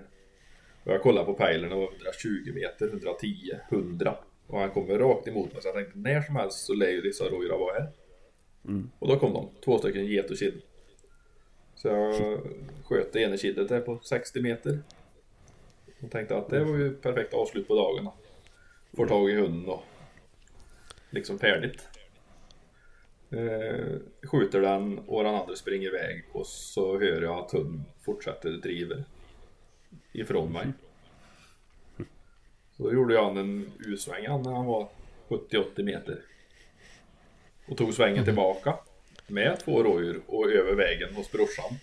och 0.83 0.91
jag 0.93 1.01
kollade 1.01 1.25
på 1.25 1.33
pejlen 1.33 1.71
och 1.71 1.93
120 1.93 2.51
meter, 2.55 2.87
110, 2.87 3.51
100. 3.69 4.17
Och 4.47 4.59
han 4.59 4.71
kommer 4.71 4.99
rakt 4.99 5.27
emot 5.27 5.53
mig 5.53 5.61
så 5.61 5.67
jag 5.67 5.75
tänkte 5.75 5.99
när 5.99 6.21
som 6.21 6.35
helst 6.35 6.65
så 6.65 6.73
lär 6.73 6.89
ju 6.89 7.01
dessa 7.01 7.23
rådjuren 7.23 7.59
vara 7.59 7.73
här. 7.73 7.91
Och 8.99 9.07
då 9.07 9.19
kom 9.19 9.33
de, 9.33 9.49
två 9.65 9.77
stycken 9.77 10.05
get 10.05 10.31
och 10.31 10.37
kid. 10.37 10.61
Så 11.75 11.87
jag 11.87 12.39
sköt 12.83 13.13
det 13.13 13.21
ena 13.21 13.37
kidet 13.37 13.69
där 13.69 13.81
på 13.81 13.99
60 14.03 14.41
meter. 14.41 14.79
Och 16.01 16.11
tänkte 16.11 16.37
att 16.37 16.49
det 16.49 16.63
var 16.63 16.77
ju 16.77 16.95
perfekt 16.95 17.33
avslut 17.33 17.67
på 17.67 17.75
dagen. 17.75 18.09
Får 18.95 19.07
tag 19.07 19.29
i 19.29 19.33
hunden 19.33 19.69
och 19.69 19.83
liksom 21.09 21.39
färdigt. 21.39 21.87
Eh, 23.29 23.95
skjuter 24.23 24.61
den 24.61 24.99
och 24.99 25.23
den 25.23 25.35
andra 25.35 25.55
springer 25.55 25.87
iväg 25.87 26.25
och 26.31 26.47
så 26.47 26.99
hör 26.99 27.21
jag 27.21 27.39
att 27.39 27.51
hunden 27.51 27.85
fortsätter 28.01 28.49
driver 28.49 29.03
ifrån 30.13 30.53
mig. 30.53 30.67
Så 32.77 32.83
då 32.83 32.93
gjorde 32.93 33.13
jag 33.13 33.37
en 33.37 33.71
U-sväng 33.85 34.23
när 34.23 34.51
han 34.51 34.65
var 34.65 34.89
70-80 35.29 35.83
meter. 35.83 36.21
Och 37.67 37.77
tog 37.77 37.93
svängen 37.93 38.25
tillbaka 38.25 38.77
med 39.27 39.59
två 39.59 39.83
rådjur 39.83 40.21
och 40.27 40.51
över 40.51 40.75
vägen 40.75 41.15
hos 41.15 41.31
brorsan. 41.31 41.77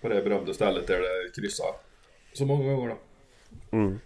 På 0.00 0.08
det 0.08 0.22
berömda 0.22 0.54
stället 0.54 0.86
där 0.86 1.00
det 1.00 1.40
kryssar 1.40 1.74
så 2.32 2.46
många 2.46 2.74
gånger 2.74 2.88
då. 2.88 2.98
Mm. 3.76 3.98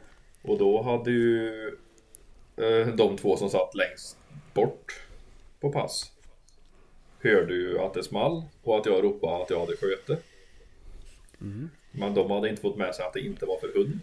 Och 0.42 0.58
då 0.58 0.82
hade 0.82 1.10
ju 1.10 1.68
eh, 2.56 2.86
de 2.86 3.16
två 3.16 3.36
som 3.36 3.50
satt 3.50 3.74
längst 3.74 4.18
bort 4.54 5.02
på 5.60 5.72
pass 5.72 6.12
hörde 7.22 7.54
ju 7.54 7.78
att 7.78 7.94
det 7.94 8.02
small 8.02 8.42
och 8.62 8.78
att 8.78 8.86
jag 8.86 9.04
ropade 9.04 9.42
att 9.42 9.50
jag 9.50 9.60
hade 9.60 9.76
sköte. 9.76 10.18
Men 11.90 12.14
de 12.14 12.30
hade 12.30 12.48
inte 12.48 12.62
fått 12.62 12.76
med 12.76 12.94
sig 12.94 13.04
att 13.04 13.12
det 13.12 13.20
inte 13.20 13.46
var 13.46 13.58
för 13.60 13.72
hund. 13.74 14.00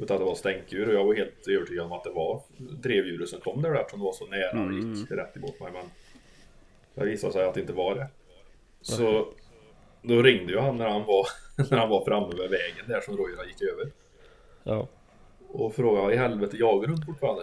Utan 0.00 0.18
det 0.18 0.24
var 0.24 0.34
stänktdjur 0.34 0.88
och 0.88 0.94
jag 0.94 1.04
var 1.04 1.14
helt 1.14 1.48
övertygad 1.48 1.86
om 1.86 1.92
att 1.92 2.04
det 2.04 2.10
var 2.10 2.42
drevdjuret 2.58 3.28
som 3.28 3.40
kom 3.40 3.62
där 3.62 3.74
eftersom 3.74 4.00
det 4.00 4.04
var 4.04 4.12
så 4.12 4.26
nära 4.26 4.66
och 4.66 4.72
gick 4.72 5.10
rätt 5.10 5.36
emot 5.36 5.60
mig. 5.60 5.70
Men 5.72 5.84
det 6.94 7.04
visade 7.04 7.32
sig 7.32 7.44
att 7.44 7.54
det 7.54 7.60
inte 7.60 7.72
var 7.72 7.94
det. 7.94 8.08
Så 8.80 9.32
då 10.02 10.22
ringde 10.22 10.52
ju 10.52 10.58
han 10.58 10.76
när 10.76 10.88
han 10.88 11.04
var, 11.06 11.26
när 11.70 11.78
han 11.78 11.88
var 11.88 12.04
framme 12.04 12.28
vid 12.28 12.50
vägen 12.50 12.84
där 12.86 13.00
som 13.00 13.16
rådjuren 13.16 13.48
gick 13.48 13.62
över. 13.62 13.90
Ja. 14.62 14.88
Och 15.48 15.74
frågade 15.74 16.14
i 16.14 16.16
helvete 16.16 16.56
jagar 16.56 16.86
du 16.88 16.94
inte 16.94 17.06
fortfarande? 17.06 17.42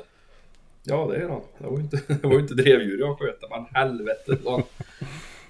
Ja 0.84 1.08
det 1.12 1.16
är 1.16 1.30
han. 1.30 1.42
Det 1.58 1.68
var 1.68 1.78
ju 1.78 1.84
inte, 1.84 2.02
det 2.22 2.28
var 2.28 2.40
inte 2.40 2.54
drevdjur 2.54 3.00
jag 3.00 3.20
sköt 3.20 3.50
men 3.50 3.66
helvete 3.74 4.38
sa 4.44 4.52
han. 4.52 4.64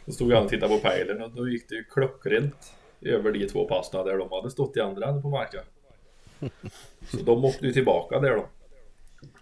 Då 0.05 0.11
stod 0.11 0.33
han 0.33 0.43
och 0.43 0.49
tittade 0.49 0.75
på 0.75 0.79
pejlen 0.89 1.21
och 1.21 1.31
då 1.31 1.49
gick 1.49 1.69
det 1.69 1.75
ju 1.75 1.83
klockrent 1.83 2.73
över 3.01 3.31
de 3.31 3.47
två 3.47 3.67
passen 3.67 4.05
där 4.05 4.17
de 4.17 4.31
hade 4.31 4.51
stått 4.51 4.77
i 4.77 4.79
andra 4.79 5.07
änden 5.07 5.21
på 5.21 5.29
marken. 5.29 5.63
Så 7.11 7.17
de 7.17 7.45
åkte 7.45 7.65
ju 7.65 7.73
tillbaka 7.73 8.19
där 8.19 8.35
då. 8.35 8.47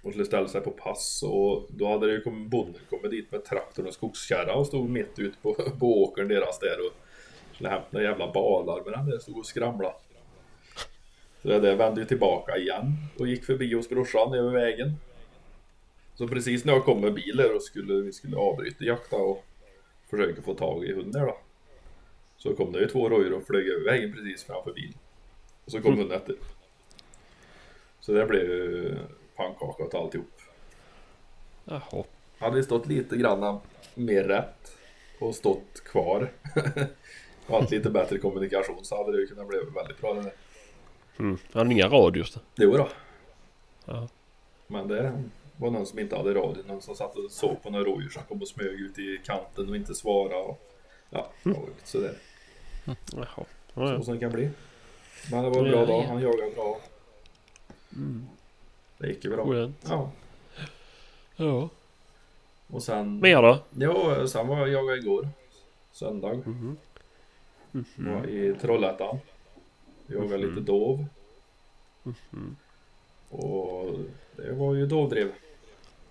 Och 0.02 0.12
skulle 0.12 0.26
ställa 0.26 0.48
sig 0.48 0.62
på 0.62 0.72
pass 0.72 1.24
och 1.24 1.68
då 1.70 1.88
hade 1.88 2.08
det 2.08 2.14
ju 2.14 2.22
kommit 2.22 2.50
bonden 2.50 2.82
kommit 2.90 3.12
dit 3.12 3.32
med 3.32 3.46
traktorn 3.46 3.88
och 3.88 3.94
skogskärra 3.94 4.54
och 4.54 4.68
stod 4.68 4.90
mitt 4.90 5.20
ute 5.20 5.38
på, 5.42 5.54
på 5.80 6.04
åkern 6.04 6.28
deras 6.28 6.60
där 6.60 6.78
och 6.80 6.94
skulle 7.56 7.70
hämta 7.70 8.02
jävla 8.02 8.32
balar 8.32 8.84
med 8.84 8.94
den 8.94 9.06
där 9.06 9.20
stod 9.20 9.38
och 9.38 9.46
skramla. 9.46 9.94
Så 11.42 11.48
det 11.48 11.60
där 11.60 11.76
vände 11.76 12.02
ju 12.02 12.08
tillbaka 12.08 12.58
igen 12.58 12.94
och 13.20 13.28
gick 13.28 13.46
förbi 13.46 13.74
hos 13.74 13.90
brorsan 13.90 14.34
över 14.34 14.52
vägen. 14.52 14.96
Så 16.16 16.28
precis 16.28 16.66
när 16.66 16.74
jag 16.74 16.86
kom 16.86 17.02
med 17.02 17.14
bilen 17.14 17.56
och 17.56 17.62
skulle, 17.62 18.02
vi 18.02 18.12
skulle 18.14 18.38
avbryta 18.38 18.84
jakta 18.84 19.16
och 19.16 19.46
försöka 20.10 20.42
få 20.42 20.54
tag 20.54 20.86
i 20.86 20.94
hunden 20.94 21.26
då. 21.26 21.38
Så 22.38 22.56
kom 22.56 22.72
det 22.72 22.80
ju 22.80 22.88
två 22.88 23.10
rådjur 23.10 23.34
och 23.34 23.48
flög 23.48 23.68
över 23.68 23.86
vägen 23.86 24.14
precis 24.14 24.44
framför 24.44 24.74
bilen. 24.74 24.98
Och 25.66 25.72
så 25.72 25.82
kom 25.82 25.98
hunden 25.98 26.18
efter. 26.18 26.36
Så 28.06 28.12
det 28.12 28.26
blev 28.26 28.42
ju 28.42 28.98
pannkaka 29.36 29.84
åt 29.84 29.94
alltihop. 29.94 30.42
Jaha. 31.66 32.04
Hade 32.38 32.58
det 32.58 32.64
stått 32.64 32.88
lite 32.88 33.18
grann 33.18 33.60
mer 33.96 34.24
rätt 34.24 34.78
och 35.20 35.36
stått 35.36 35.84
kvar 35.84 36.32
och 37.48 37.60
haft 37.60 37.72
lite 37.72 37.90
bättre 37.90 38.18
kommunikation 38.18 38.86
så 38.86 38.98
hade 38.98 39.12
det 39.12 39.22
ju 39.22 39.28
kunnat 39.28 39.48
bli 39.48 39.58
väldigt 39.76 40.02
bra. 40.02 40.12
Mm. 41.20 41.38
Han 41.52 41.68
har 41.68 41.74
inga 41.74 41.88
radios 41.88 42.34
då. 42.34 42.40
Jo 42.56 42.78
då. 42.78 42.90
Ja. 43.86 44.08
Men 44.68 44.88
det 44.88 45.24
var 45.58 45.72
någon 45.72 45.86
som 45.86 46.00
inte 46.00 46.16
hade 46.16 46.34
radio, 46.34 46.64
någon 46.68 46.82
som 46.82 46.96
satt 46.96 47.16
och 47.16 47.32
såg 47.32 47.64
på 47.64 47.70
några 47.70 47.86
rådjur 47.86 48.10
som 48.10 48.24
kom 48.24 48.42
och 48.42 48.48
smög 48.48 48.80
ut 48.82 49.00
i 49.00 49.22
kanten 49.26 49.70
och 49.70 49.76
inte 49.76 49.96
svarade. 49.96 50.36
Och, 50.36 50.62
ja, 51.10 51.32
lite 51.44 51.68
sådär. 51.84 52.18
Jaha. 52.86 52.96
Ja, 53.14 53.46
Så 53.74 53.82
ja. 53.82 54.02
som 54.02 54.14
det 54.14 54.20
kan 54.20 54.32
bli. 54.32 54.50
Men 55.32 55.44
det 55.44 55.50
var 55.50 55.58
en 55.58 55.72
bra 55.72 55.80
Ja, 55.80 55.86
dag, 55.86 56.02
han 56.02 56.22
jagade 56.22 56.52
bra. 56.56 56.80
Det 58.98 59.08
gick 59.08 59.24
ju 59.26 59.30
bra. 59.30 59.46
Skönt. 59.46 59.78
Ja. 59.90 60.12
Ja. 61.36 61.70
Och 62.68 62.84
sen... 62.84 63.20
Mer 63.20 63.42
då? 63.42 63.60
Ja, 63.78 64.28
sen 64.28 64.48
var 64.48 64.58
jag 64.58 64.70
jagade 64.70 64.98
igår. 65.00 65.30
Söndag. 65.92 66.34
Mhm. 66.46 66.78
Var 67.96 68.28
i 68.28 68.56
Trollhättan. 68.62 69.18
Jagade 70.08 70.38
lite 70.38 70.62
dov. 70.62 71.06
Och 73.30 73.92
det 74.36 74.52
var 74.52 74.74
ju 74.76 74.86
dovdrev. 74.86 75.32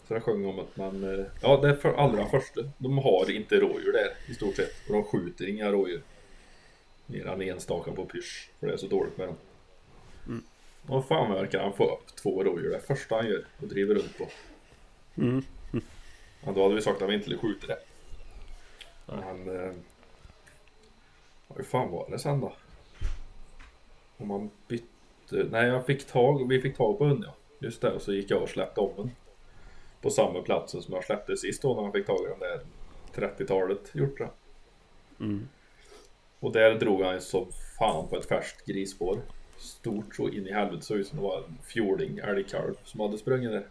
Så 0.09 0.15
jag 0.15 0.23
sjöng 0.23 0.47
om 0.47 0.59
att 0.59 0.77
man... 0.77 1.19
eh, 1.19 1.27
Ja, 1.43 1.57
det 1.63 1.69
är 1.69 1.75
för 1.75 1.95
allra 1.95 2.27
första. 2.27 2.61
De 2.79 2.99
har 2.99 3.31
inte 3.31 3.55
rådjur 3.61 3.93
där 3.93 4.33
i 4.33 4.35
stort 4.35 4.57
sett. 4.57 4.73
Och 4.89 4.93
de 4.95 5.05
skjuter 5.05 5.49
inga 5.49 5.73
rådjur. 5.73 6.03
Mer 7.07 7.27
än 7.27 7.43
enstaka 7.43 7.93
på 7.93 8.05
pysch. 8.05 8.51
För 8.61 8.67
det 8.67 8.73
är 8.73 8.77
så 8.77 8.87
dåligt 8.87 9.17
med 9.19 9.29
dem. 9.29 9.37
Och 10.89 11.09
fan 11.09 11.33
verkar 11.33 11.63
han 11.63 11.73
få 11.73 11.85
upp 11.85 12.17
två 12.17 12.45
rådjur 12.45 12.71
det 12.71 12.81
första 12.81 13.17
han 13.17 13.27
gör 13.27 13.45
och 13.61 13.69
driver 13.69 13.95
runt 13.95 14.19
på. 14.19 14.29
Mm. 15.17 15.45
Ja, 16.45 16.53
då 16.53 16.63
hade 16.63 16.75
vi 16.75 16.83
sagt 16.83 17.03
att 17.03 17.09
vi 17.09 17.15
inte 17.15 17.25
skulle 17.25 17.39
skjuta 17.39 17.67
det. 17.67 17.79
Men... 19.07 19.57
Eh, 19.57 19.73
hur 21.57 21.65
fan 21.65 21.91
var 21.91 22.11
det 22.11 22.19
sen 22.19 22.41
då? 22.41 22.53
Om 24.17 24.29
man 24.29 24.51
bytte... 24.69 25.47
Nej, 25.51 25.67
jag 25.67 25.87
fick 25.87 26.07
tag... 26.07 26.49
Vi 26.49 26.61
fick 26.61 26.77
tag 26.77 26.99
på 26.99 27.05
hunden 27.05 27.31
ja. 27.35 27.67
Just 27.67 27.81
det, 27.81 27.93
och 27.93 28.03
så 28.03 28.13
gick 28.13 28.31
jag 28.31 28.43
och 28.43 28.49
släppte 28.49 28.81
om 28.81 28.93
den. 28.97 29.11
På 30.01 30.11
samma 30.11 30.43
platsen 30.43 30.83
som 30.83 30.95
jag 30.95 31.05
släppte 31.05 31.37
sist 31.37 31.63
då 31.63 31.75
när 31.75 31.83
man 31.83 31.93
fick 31.93 32.07
tag 32.07 32.21
i 32.21 32.29
den 32.29 32.39
där 32.39 32.61
30-talet 33.15 33.91
hjortra. 33.95 34.31
Mm. 35.21 35.49
Och 36.41 36.53
där 36.53 36.75
drog 36.75 37.03
han 37.03 37.21
som 37.21 37.47
fan 37.79 38.09
på 38.09 38.17
ett 38.17 38.29
färskt 38.29 38.67
grisspår. 38.67 39.21
Stort 39.57 40.15
så 40.17 40.29
in 40.29 40.47
i 40.47 40.53
helvete, 40.53 40.85
såg 40.85 40.97
ut 40.97 41.07
som 41.07 41.19
det 41.19 41.23
var 41.25 41.37
en 41.37 41.59
fjording 41.65 42.19
älgkalv 42.19 42.75
som 42.85 43.01
hade 43.01 43.19
sprungit 43.19 43.51
där. 43.51 43.67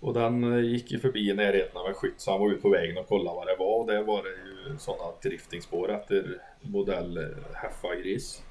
Och 0.00 0.14
den 0.14 0.52
eh, 0.52 0.64
gick 0.64 0.92
ju 0.92 0.98
förbi 0.98 1.30
i 1.30 1.34
närheten 1.34 1.76
av 1.76 1.88
en 1.88 1.94
skytt 1.94 2.20
så 2.20 2.30
han 2.30 2.40
var 2.40 2.50
ute 2.50 2.62
på 2.62 2.68
vägen 2.68 2.98
och 2.98 3.08
kollade 3.08 3.36
vad 3.36 3.46
det 3.46 3.56
var 3.56 3.80
och 3.80 3.86
där 3.86 4.02
var 4.02 4.22
det 4.22 4.28
ju 4.28 4.78
sådana 4.78 5.12
driftingspår 5.22 5.92
efter 5.92 6.38
modell 6.60 7.16
eh, 7.16 7.54
Heffa-gris. 7.54 8.42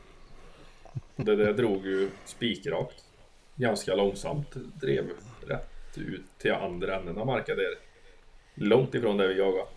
Det 1.16 1.36
där 1.36 1.54
drog 1.54 1.86
ju 1.86 2.10
spikrakt. 2.26 3.04
Ganska 3.56 3.96
långsamt 3.96 4.56
drev 4.82 5.10
rätt 5.48 5.98
ut 5.98 6.26
till 6.38 6.52
andra 6.52 6.96
änden 6.96 7.18
av 7.18 7.26
marken 7.26 7.58
där. 7.58 7.76
Långt 8.54 8.96
ifrån 8.96 9.18
där 9.18 9.28
vi 9.28 9.38
jagade. 9.38 9.68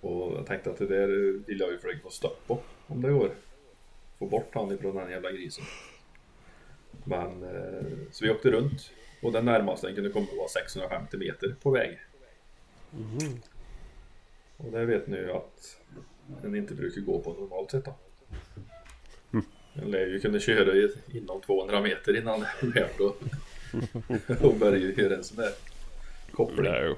Och 0.00 0.32
jag 0.32 0.46
tänkte 0.46 0.70
att 0.70 0.78
det 0.78 0.86
där 0.86 1.08
vill 1.46 1.60
jag 1.60 1.70
ju 1.70 1.78
försöka 1.78 2.02
få 2.02 2.10
stopp 2.10 2.46
på 2.46 2.60
om 2.94 3.02
det 3.02 3.10
går. 3.10 3.30
Få 4.18 4.26
bort 4.26 4.54
han 4.54 4.72
ifrån 4.72 4.96
den 4.96 5.10
jävla 5.10 5.32
grisen. 5.32 5.64
Men 7.04 7.42
eh, 7.42 7.86
så 8.10 8.24
vi 8.24 8.30
åkte 8.30 8.50
runt 8.50 8.90
och 9.22 9.32
den 9.32 9.44
närmaste 9.44 9.86
den 9.86 9.94
kunde 9.94 10.10
komma 10.10 10.26
var 10.38 10.48
650 10.48 11.16
meter 11.16 11.56
på 11.62 11.70
väg. 11.70 11.98
Och 14.56 14.72
det 14.72 14.84
vet 14.84 15.06
ni 15.06 15.16
ju 15.16 15.32
att 15.32 15.80
den 16.42 16.54
inte 16.54 16.74
brukar 16.74 17.00
gå 17.00 17.20
på 17.20 17.32
normalt 17.32 17.70
sett 17.70 17.84
då. 17.84 17.94
Den 19.74 19.90
lär 19.90 20.06
ju 20.06 20.20
kunna 20.20 20.38
köra 20.38 20.90
inom 21.12 21.40
200 21.40 21.80
meter 21.80 22.16
innan 22.16 22.40
det 22.40 22.46
är 22.60 22.66
värt 22.66 23.00
att 23.00 24.42
och 24.42 24.54
börja 24.54 25.02
göra 25.02 25.16
en 25.16 25.24
sån 25.24 25.36
där 25.36 25.52
koppling. 26.32 26.72
No. 26.72 26.96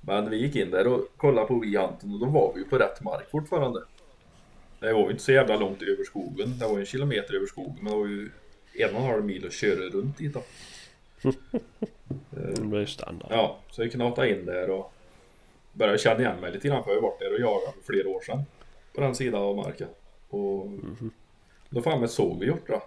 Men 0.00 0.30
vi 0.30 0.36
gick 0.36 0.56
in 0.56 0.70
där 0.70 0.86
och 0.86 1.08
kollade 1.16 1.46
på 1.46 1.58
Vihanten 1.58 2.12
och 2.12 2.20
då 2.20 2.26
var 2.26 2.52
vi 2.54 2.60
ju 2.60 2.68
på 2.68 2.78
rätt 2.78 3.02
mark 3.02 3.30
fortfarande. 3.30 3.82
Det 4.86 4.92
var 4.92 5.04
ju 5.04 5.10
inte 5.10 5.22
så 5.22 5.32
jävla 5.32 5.56
långt 5.56 5.82
över 5.82 6.04
skogen. 6.04 6.58
Det 6.58 6.64
var 6.64 6.74
ju 6.74 6.80
en 6.80 6.86
kilometer 6.86 7.34
över 7.34 7.46
skogen 7.46 7.76
men 7.80 7.92
det 7.92 7.98
var 7.98 8.06
ju 8.06 8.30
en 8.74 8.94
och 8.94 9.00
en 9.00 9.06
halv 9.06 9.24
mil 9.24 9.46
att 9.46 9.52
köra 9.52 9.80
runt 9.80 10.18
dit 10.18 10.34
då. 10.34 10.42
Det 12.30 12.60
blir 12.60 12.86
standard. 12.86 13.28
Ja, 13.30 13.58
så 13.70 13.82
jag 13.82 13.92
knatade 13.92 14.30
in 14.30 14.46
där 14.46 14.70
och 14.70 14.92
började 15.72 15.98
känna 15.98 16.20
igen 16.20 16.40
mig 16.40 16.52
lite 16.52 16.68
grann 16.68 16.84
för 16.84 16.90
jag 16.90 16.96
har 16.96 17.02
varit 17.02 17.18
där 17.18 17.32
och 17.32 17.40
jagat 17.40 17.74
för 17.74 17.92
flera 17.92 18.08
år 18.08 18.20
sedan. 18.20 18.42
På 18.94 19.00
den 19.00 19.14
sidan 19.14 19.42
av 19.42 19.56
marken. 19.56 19.88
Och 20.28 20.68
då 21.70 21.82
fan 21.82 22.00
med 22.00 22.10
såg 22.10 22.40
vi 22.40 22.46
hjortra. 22.46 22.82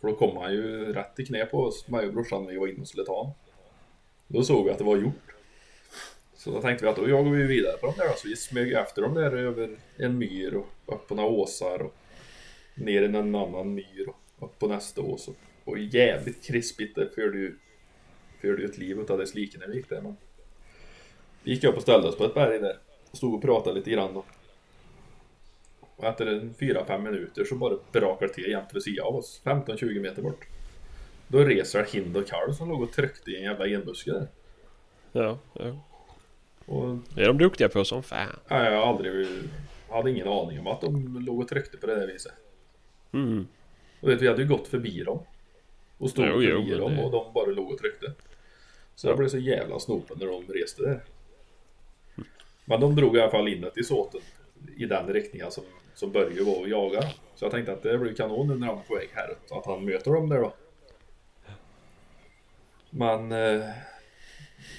För 0.00 0.08
då 0.08 0.14
kom 0.14 0.36
han 0.36 0.52
ju 0.52 0.92
rätt 0.92 1.18
i 1.18 1.26
knä 1.26 1.46
på 1.46 1.58
oss, 1.58 1.88
mig 1.88 2.06
och 2.06 2.14
brorsan 2.14 2.42
när 2.42 2.50
vi 2.50 2.58
var 2.58 2.66
inne 2.66 2.80
och 2.80 2.88
skulle 2.88 3.04
ta 3.04 3.16
honom. 3.16 3.34
Då 4.26 4.42
såg 4.42 4.64
vi 4.64 4.70
att 4.70 4.78
det 4.78 4.84
var 4.84 4.96
gjort. 4.96 5.33
Så 6.44 6.50
då 6.50 6.60
tänkte 6.60 6.84
vi 6.84 6.90
att 6.90 6.96
då 6.96 7.08
jagar 7.08 7.30
vi 7.30 7.42
vidare 7.42 7.76
på 7.76 7.86
de 7.86 7.94
där. 7.96 8.08
Så 8.16 8.28
vi 8.28 8.36
smög 8.36 8.72
efter 8.72 9.02
dem 9.02 9.14
där 9.14 9.32
över 9.32 9.76
en 9.96 10.18
myr 10.18 10.54
och 10.54 10.94
upp 10.94 11.08
på 11.08 11.14
några 11.14 11.28
åsar 11.28 11.82
och 11.82 11.94
ner 12.74 13.02
i 13.02 13.04
en 13.04 13.34
annan 13.34 13.74
myr 13.74 14.08
och 14.08 14.46
upp 14.46 14.58
på 14.58 14.66
nästa 14.66 15.00
ås. 15.00 15.28
Och, 15.28 15.34
och 15.64 15.78
jävligt 15.78 16.44
krispigt. 16.44 16.94
Det 16.94 17.08
förde 17.14 17.38
ju, 17.38 17.58
förde 18.40 18.62
ju 18.62 18.68
ett 18.68 18.78
liv 18.78 18.98
utav 18.98 19.18
dess 19.18 19.34
like 19.34 19.58
när 19.58 19.68
vi 19.68 19.76
gick 19.76 19.88
där. 19.88 20.00
Men 20.00 20.16
vi 21.42 21.50
gick 21.50 21.64
upp 21.64 21.76
och 21.76 21.82
ställde 21.82 22.08
oss 22.08 22.16
på 22.16 22.24
ett 22.24 22.34
berg 22.34 22.58
där. 22.58 22.78
Och 23.10 23.16
stod 23.16 23.34
och 23.34 23.42
pratade 23.42 23.76
lite 23.76 23.90
grann. 23.90 24.16
Och, 24.16 24.26
och 25.80 26.04
efter 26.04 26.26
en 26.26 26.54
4-5 26.54 26.98
minuter 26.98 27.44
så 27.44 27.54
bara 27.54 27.78
brakade 27.92 28.26
det 28.26 28.34
till 28.34 28.50
jämte 28.50 28.74
vid 28.74 28.82
sidan 28.82 29.06
av 29.06 29.16
oss. 29.16 29.40
15-20 29.44 30.00
meter 30.00 30.22
bort. 30.22 30.46
Då 31.28 31.38
reser 31.38 31.86
hind 31.92 32.16
och 32.16 32.26
kalv 32.26 32.52
som 32.52 32.68
låg 32.68 32.82
och 32.82 32.92
tryckte 32.92 33.30
i 33.30 33.36
en 33.36 33.42
jävla 33.42 33.66
enbuske 33.66 34.10
där. 34.10 34.28
Ja, 35.12 35.38
ja. 35.52 35.80
Och 36.66 36.98
Det 37.14 37.22
är 37.22 37.26
de 37.26 37.38
duktiga 37.38 37.68
på 37.68 37.84
som 37.84 38.02
fan. 38.02 38.36
ja, 38.48 38.64
jag 38.70 38.80
har 38.80 38.86
aldrig... 38.86 39.28
hade 39.90 40.10
ingen 40.10 40.28
aning 40.28 40.60
om 40.60 40.66
att 40.66 40.80
de 40.80 41.18
låg 41.26 41.40
och 41.40 41.48
tryckte 41.48 41.76
på 41.76 41.86
det 41.86 41.94
där 41.94 42.06
viset. 42.06 42.32
Mm. 43.12 43.46
Och 44.00 44.08
vet, 44.08 44.22
vi 44.22 44.28
hade 44.28 44.42
ju 44.42 44.48
gått 44.48 44.68
förbi 44.68 45.02
dem. 45.04 45.18
Och 45.98 46.10
stod 46.10 46.24
Jo, 46.26 46.32
förbi 46.32 46.66
jo, 46.70 46.78
dem 46.78 46.96
det- 46.96 47.02
och 47.02 47.10
de 47.10 47.32
bara 47.32 47.46
låg 47.46 47.70
och 47.72 47.78
tryckte. 47.78 48.12
Så 48.94 49.08
jag 49.08 49.16
blev 49.18 49.28
så 49.28 49.38
jävla 49.38 49.78
snopen 49.80 50.16
när 50.20 50.26
de 50.26 50.52
reste 50.52 50.82
där. 50.82 51.00
Men 52.64 52.80
de 52.80 52.96
drog 52.96 53.16
i 53.16 53.20
alla 53.20 53.30
fall 53.30 53.48
inåt 53.48 53.78
i 53.78 53.84
såten. 53.84 54.20
I 54.76 54.84
den 54.86 55.06
riktningen 55.12 55.50
som, 55.50 55.64
som 55.94 56.12
Börje 56.12 56.42
var 56.44 56.60
och 56.60 56.68
jagade. 56.68 57.14
Så 57.34 57.44
jag 57.44 57.52
tänkte 57.52 57.72
att 57.72 57.82
det 57.82 57.98
blir 57.98 58.14
kanon 58.14 58.48
nu 58.48 58.54
när 58.54 58.66
han 58.66 58.78
är 58.78 58.82
på 58.82 58.94
väg 58.94 59.08
här. 59.12 59.36
Att 59.58 59.66
han 59.66 59.84
möter 59.84 60.10
dem 60.10 60.28
där 60.28 60.38
då. 60.40 60.54
Men... 62.90 63.32
Eh, 63.32 63.64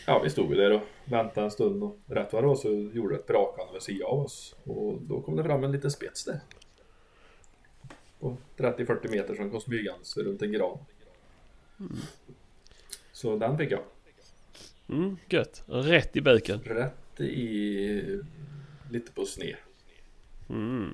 ja, 0.07 0.21
vi 0.23 0.29
stod 0.29 0.49
ju 0.49 0.55
där 0.55 0.71
och 0.71 0.81
väntade 1.05 1.45
en 1.45 1.51
stund 1.51 1.83
och 1.83 1.97
rätt 2.07 2.33
vad 2.33 2.43
det 2.43 2.47
var 2.47 2.55
så 2.55 2.69
gjorde 2.69 3.15
ett 3.15 3.27
brakande 3.27 3.73
vid 3.73 3.81
sidan 3.81 4.07
av 4.07 4.19
oss. 4.19 4.55
Och 4.63 5.01
då 5.01 5.21
kom 5.21 5.35
det 5.35 5.43
fram 5.43 5.63
en 5.63 5.71
liten 5.71 5.91
spets 5.91 6.25
där. 6.25 6.39
På 8.19 8.37
30-40 8.57 9.11
meter 9.11 9.35
som 9.35 9.51
kom 9.51 9.61
smygandes 9.61 10.17
runt 10.17 10.41
en 10.41 10.51
gran. 10.51 10.77
Så 13.11 13.37
den 13.37 13.57
fick 13.57 13.71
jag. 13.71 13.83
Mm, 14.89 15.17
gött. 15.29 15.63
Rätt 15.67 16.15
i 16.15 16.21
buken. 16.21 16.59
Rätt 16.59 17.21
i... 17.21 18.21
Lite 18.91 19.11
på 19.11 19.25
sned. 19.25 19.55
Mm. 20.49 20.93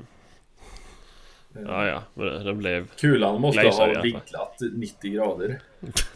Ja, 1.54 1.88
ja. 1.88 2.04
Men 2.14 2.46
den 2.46 2.58
blev... 2.58 2.88
Kulan 2.88 3.42
måste 3.42 3.62
alla 3.62 3.96
ha 3.96 4.02
vinklat 4.02 4.58
90 4.74 5.12
grader. 5.12 5.60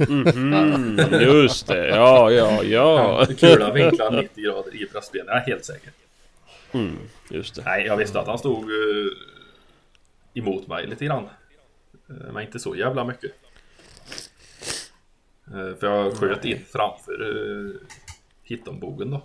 Mm, 0.09 0.99
just 1.21 1.67
det. 1.67 1.87
Ja, 1.87 2.31
ja, 2.31 2.63
ja. 2.63 3.25
Kulan 3.39 3.73
vinklad 3.73 4.13
90 4.15 4.43
grader 4.43 4.75
i 4.75 4.85
bröstbenet, 4.91 5.27
jag 5.27 5.37
är 5.37 5.45
helt 5.45 5.65
säker. 5.65 5.91
Mm, 6.71 6.97
just 7.29 7.55
det. 7.55 7.61
Nej, 7.65 7.85
jag 7.85 7.97
visste 7.97 8.19
att 8.19 8.27
han 8.27 8.39
stod 8.39 8.71
uh, 8.71 9.11
emot 10.33 10.67
mig 10.67 10.87
lite 10.87 11.05
grann. 11.05 11.23
Eh, 12.09 12.33
men 12.33 12.43
inte 12.43 12.59
så 12.59 12.75
jävla 12.75 13.03
mycket. 13.03 13.31
Eh, 15.47 15.75
för 15.79 15.87
jag 15.87 16.13
sköt 16.13 16.45
in 16.45 16.59
framför 16.71 17.21
uh, 17.21 17.75
hittonbogen 18.43 19.11
då. 19.11 19.23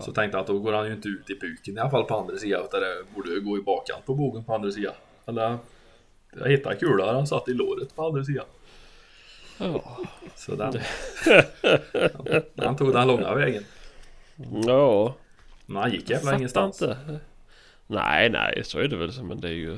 Så 0.00 0.12
tänkte 0.12 0.36
jag 0.36 0.40
att 0.40 0.46
då 0.46 0.58
går 0.58 0.72
han 0.72 0.86
ju 0.86 0.92
inte 0.92 1.08
ut 1.08 1.30
i 1.30 1.34
buken 1.34 1.76
i 1.76 1.80
alla 1.80 1.90
fall 1.90 2.04
på 2.04 2.16
andra 2.16 2.36
sidan. 2.36 2.64
Utan 2.64 2.80
det 2.80 2.94
borde 3.14 3.30
ju 3.30 3.40
gå 3.40 3.58
i 3.58 3.62
bakkant 3.62 4.06
på 4.06 4.14
bogen 4.14 4.44
på 4.44 4.54
andra 4.54 4.70
sidan. 4.70 4.92
Eller 5.26 5.58
jag 6.40 6.48
hittade 6.48 6.76
kulan, 6.76 7.14
han 7.14 7.26
satt 7.26 7.48
i 7.48 7.54
låret 7.54 7.96
på 7.96 8.06
andra 8.06 8.24
sidan. 8.24 8.44
Ja. 9.58 9.98
Så 10.36 10.54
den... 10.54 10.72
den 12.54 12.76
tog 12.76 12.92
den 12.92 13.06
långa 13.06 13.34
vägen. 13.34 13.64
Ja. 14.66 15.14
Men 15.66 15.76
han 15.82 15.90
gick 15.92 16.10
jävla 16.10 16.34
ingenstans. 16.36 16.82
inte. 16.82 16.96
Nej, 17.86 18.30
nej, 18.30 18.60
så 18.64 18.78
är 18.78 18.88
det 18.88 18.96
väl. 18.96 19.22
Men 19.22 19.40
det 19.40 19.48
är 19.48 19.52
ju... 19.52 19.72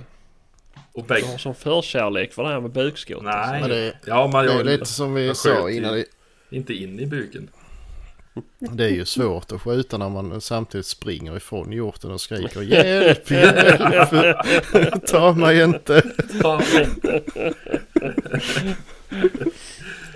Och 0.93 1.03
Du 1.03 1.09
bägge... 1.09 1.27
har 1.27 1.39
som 1.39 1.55
förkärlek 1.55 2.33
för 2.33 2.43
det 2.43 2.49
här 2.49 2.61
med 2.61 2.71
bukskott. 2.71 3.23
Nej. 3.23 3.61
Men 3.61 3.71
det- 3.71 3.95
ja, 4.07 4.31
men 4.33 4.45
Det 4.47 4.53
jag... 4.53 4.61
är 4.61 4.65
lite 4.65 4.87
som 4.87 5.15
vi 5.15 5.35
sa 5.35 5.71
ju 5.71 5.77
innan. 5.77 5.95
Det, 5.95 6.05
Inte 6.51 6.75
in 6.75 7.01
i 7.01 7.07
buken. 7.07 7.51
det 8.59 8.85
är 8.85 8.89
ju 8.89 9.05
svårt 9.05 9.53
att 9.53 9.63
skjuta 9.63 9.99
när 9.99 10.09
man 10.09 10.41
samtidigt 10.41 10.87
springer 10.87 11.37
ifrån 11.37 11.73
hjorten 11.73 12.11
och 12.11 12.21
skriker 12.21 12.63
hjälp, 12.73 13.31
hjälp, 13.31 15.07
ta 15.07 15.33
mig 15.33 15.63
inte. 15.63 16.03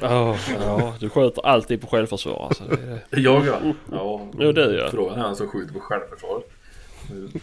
Ja, 0.01 0.37
ja, 0.61 0.95
du 1.01 1.09
skjuter 1.09 1.47
alltid 1.47 1.81
på 1.81 1.87
självförsvar 1.87 2.47
alltså. 2.47 2.65
Det 2.65 2.75
är 2.75 3.01
det. 3.11 3.21
Jag 3.21 3.47
ja. 3.47 3.59
ja. 3.93 4.29
Jo, 4.39 4.53
du, 4.53 4.61
ja. 4.61 4.91
Frågan 4.91 5.19
är 5.19 5.25
vem 5.25 5.35
som 5.35 5.49
skjuter 5.49 5.73
på 5.73 5.81
självförsvar. 5.81 6.43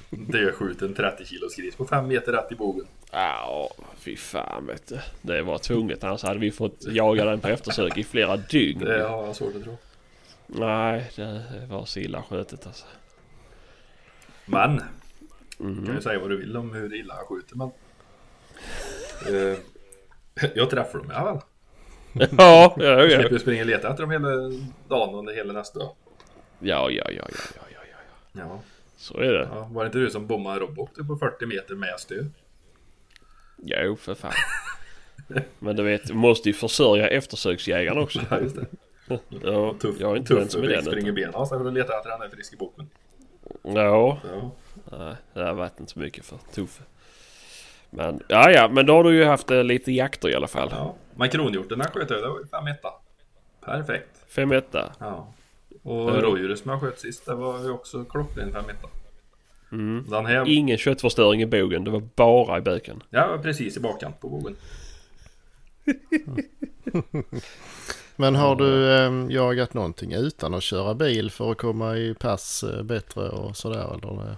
Det 0.09 0.39
är 0.39 0.51
skjuter 0.51 0.85
en 0.85 0.93
30 0.93 1.25
kilos 1.25 1.55
gris 1.55 1.75
på 1.75 1.85
5 1.85 2.07
meter 2.07 2.31
rätt 2.31 2.51
i 2.51 2.55
bogen. 2.55 2.85
Ja, 3.11 3.71
fy 3.97 4.15
fan 4.15 4.67
vet 4.67 4.87
du. 4.87 4.99
Det 5.21 5.41
var 5.41 5.57
tvunget. 5.57 6.03
Annars 6.03 6.23
hade 6.23 6.39
vi 6.39 6.51
fått 6.51 6.85
jaga 6.87 7.25
den 7.25 7.39
på 7.39 7.47
eftersök 7.47 7.97
i 7.97 8.03
flera 8.03 8.37
dygn. 8.37 8.79
Det 8.79 9.07
har 9.07 9.25
jag 9.25 9.35
svårt 9.35 9.55
att 9.55 9.63
tro. 9.63 9.77
Nej, 10.47 11.11
det 11.15 11.65
var 11.69 11.85
så 11.85 11.99
illa 11.99 12.23
skjutet 12.23 12.67
alltså. 12.67 12.85
Men, 14.45 14.81
Mm. 15.59 15.85
kan 15.85 15.95
ju 15.95 16.01
säga 16.01 16.19
vad 16.19 16.29
du 16.29 16.37
vill 16.37 16.57
om 16.57 16.73
hur 16.73 16.95
illa 16.95 17.15
jag 17.17 17.27
skjuter 17.27 17.55
men... 17.55 17.71
Eh, 19.27 19.57
jag 20.55 20.69
träffar 20.69 20.99
dem 20.99 21.11
i 21.11 21.13
alla 21.13 21.31
fall. 21.31 21.41
Ja, 22.37 22.75
ja, 22.77 23.03
ja. 23.03 23.19
Slipper 23.19 23.37
springa 23.37 23.61
och 23.61 23.67
leta 23.67 23.89
efter 23.89 24.03
dem 24.03 24.11
hela 24.11 24.27
dagen 24.87 25.15
under 25.15 25.33
hela 25.33 25.53
nästa 25.53 25.79
dag. 25.79 25.95
Ja, 26.59 26.89
ja, 26.89 27.11
ja, 27.11 27.11
ja, 27.11 27.27
ja, 27.55 27.61
ja, 27.71 27.79
ja. 28.33 28.41
Ja. 28.41 28.59
Så 28.97 29.17
är 29.17 29.33
det. 29.33 29.49
ja. 29.53 29.67
Var 29.71 29.83
det 29.83 29.87
inte 29.87 29.97
du 29.97 30.09
som 30.09 30.27
bommade 30.27 30.59
robot 30.59 31.07
på 31.07 31.17
40 31.17 31.45
meter 31.45 31.75
med 31.75 31.93
stöd? 31.99 32.31
Jo, 33.63 33.95
för 33.95 34.15
fan. 34.15 34.33
Men 35.59 35.75
du 35.75 35.83
vet, 35.83 36.07
du 36.07 36.13
måste 36.13 36.49
ju 36.49 36.53
försörja 36.53 37.07
eftersöksjägaren 37.07 37.97
också. 37.97 38.19
Ja, 38.29 38.39
just 38.39 38.55
det. 38.55 38.65
Ja, 39.43 39.75
Tuff, 39.79 39.99
jag 39.99 40.11
är 40.11 40.15
inte 40.15 40.27
tuff 40.35 40.55
är 40.55 40.67
den. 40.67 40.83
springer 40.85 41.11
benen 41.11 41.35
av 41.35 41.45
sig 41.45 41.57
för 41.57 41.67
att 41.67 41.73
leta 41.73 41.97
efter 41.97 42.09
den 42.09 42.19
där 42.19 42.29
friska 42.29 42.57
boken. 42.59 42.89
Ja, 43.61 44.17
Ja. 44.31 44.51
nej, 44.97 45.15
det 45.33 45.43
har 45.43 45.53
varit 45.53 45.79
inte 45.79 45.91
så 45.91 45.99
mycket 45.99 46.25
för 46.25 46.37
Tuffe. 46.53 46.83
Men 47.89 48.19
ja, 48.27 48.51
ja, 48.51 48.69
men 48.69 48.85
då 48.85 48.93
har 48.93 49.03
du 49.03 49.15
ju 49.15 49.25
haft 49.25 49.51
eh, 49.51 49.63
lite 49.63 49.91
jakter 49.91 50.29
i 50.29 50.35
alla 50.35 50.47
fall. 50.47 50.69
ja. 50.71 50.95
Men 51.15 51.29
kronhjorten 51.29 51.79
den 51.79 51.87
sköt 51.87 52.09
jag, 52.09 52.21
det 52.23 52.29
var 52.29 52.39
ju 52.39 52.45
5 52.47 52.67
etta. 52.67 52.89
Perfekt. 53.65 54.09
Fem 54.27 54.51
etta. 54.51 54.91
Ja. 54.99 55.33
Och 55.83 56.09
Ja. 56.09 56.21
rådjuret 56.21 56.59
som 56.59 56.71
jag 56.71 56.81
sköt 56.81 56.99
sist, 56.99 57.25
det 57.25 57.35
var 57.35 57.59
ju 57.59 57.69
också 57.69 58.03
klockren 58.05 58.51
5 58.53 58.63
etta. 58.69 58.87
Mm. 59.71 60.05
Den 60.09 60.25
här, 60.25 60.43
Ingen 60.49 60.77
köttförstöring 60.77 61.41
i 61.41 61.45
bogen, 61.45 61.83
det 61.83 61.91
var 61.91 62.03
bara 62.15 62.57
i 62.57 62.61
buken. 62.61 63.03
ja 63.09 63.39
precis 63.43 63.77
i 63.77 63.79
bakkant 63.79 64.19
på 64.21 64.29
bogen. 64.29 64.55
Men 68.15 68.35
har 68.35 68.55
du 68.55 68.91
eh, 68.93 69.35
jagat 69.35 69.73
någonting 69.73 70.13
utan 70.13 70.53
att 70.53 70.63
köra 70.63 70.93
bil 70.93 71.31
för 71.31 71.51
att 71.51 71.57
komma 71.57 71.97
i 71.97 72.13
pass 72.13 72.63
eh, 72.63 72.83
bättre 72.83 73.29
och 73.29 73.57
sådär? 73.57 73.93
Eller? 73.93 74.35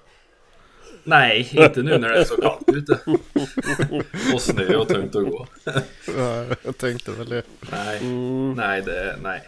Nej, 1.04 1.50
inte 1.52 1.82
nu 1.82 1.98
när 1.98 2.10
det 2.10 2.20
är 2.20 2.24
så 2.24 2.42
kallt 2.42 2.70
ute. 2.70 3.00
och 4.34 4.42
snö 4.42 4.76
och 4.76 4.88
tungt 4.88 5.16
att 5.16 5.24
gå. 5.30 5.48
Ja, 6.18 6.46
jag 6.64 6.78
tänkte 6.78 7.12
väl 7.12 7.30
det. 7.30 7.44
Nej, 7.72 7.98
Mm. 8.02 8.54
nej, 8.54 8.82
det, 8.82 9.16
nej. 9.24 9.42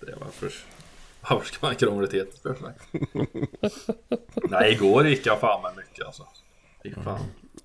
Det 0.00 0.14
var 0.20 0.26
för... 0.30 0.50
Varför 1.30 1.46
ska 1.46 1.66
man 1.66 1.74
krångla 1.76 2.06
till 2.06 2.24
det? 2.42 2.54
Nej, 4.50 4.72
igår 4.72 5.06
gick 5.08 5.26
jag 5.26 5.40
fan 5.40 5.62
med 5.62 5.72
mycket 5.76 6.06
alltså. 6.06 6.22
Gick 6.84 6.94
fan. 7.04 7.20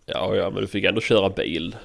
Ja, 0.06 0.36
ja, 0.36 0.50
men 0.50 0.62
du 0.62 0.68
fick 0.68 0.84
ändå 0.86 1.02
köra 1.02 1.30
bil. 1.30 1.76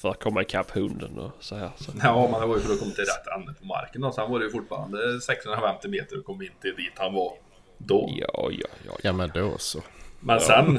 För 0.00 0.10
att 0.10 0.22
komma 0.22 0.42
ikapp 0.42 0.70
hunden 0.70 1.18
och 1.18 1.32
så 1.40 1.56
här. 1.56 1.70
Så. 1.76 1.92
Ja, 2.02 2.28
men 2.32 2.40
det 2.40 2.46
var 2.46 2.56
ju 2.56 2.62
för 2.62 2.72
att 2.72 2.78
komma 2.78 2.92
till 2.92 3.04
rätt 3.04 3.38
ände 3.38 3.52
på 3.60 3.66
marken 3.66 4.04
och 4.04 4.14
sen 4.14 4.30
var 4.30 4.38
det 4.38 4.44
ju 4.44 4.50
fortfarande 4.50 5.20
650 5.20 5.88
meter 5.88 6.18
och 6.18 6.24
kom 6.24 6.42
in 6.42 6.50
till 6.60 6.74
dit 6.76 6.92
han 6.96 7.14
var 7.14 7.32
då. 7.78 8.08
Ja, 8.16 8.26
ja, 8.34 8.50
ja. 8.50 8.68
ja. 8.86 8.92
Ja 9.02 9.12
men 9.12 9.30
då 9.34 9.58
så. 9.58 9.82
Men 10.20 10.40
sen 10.40 10.78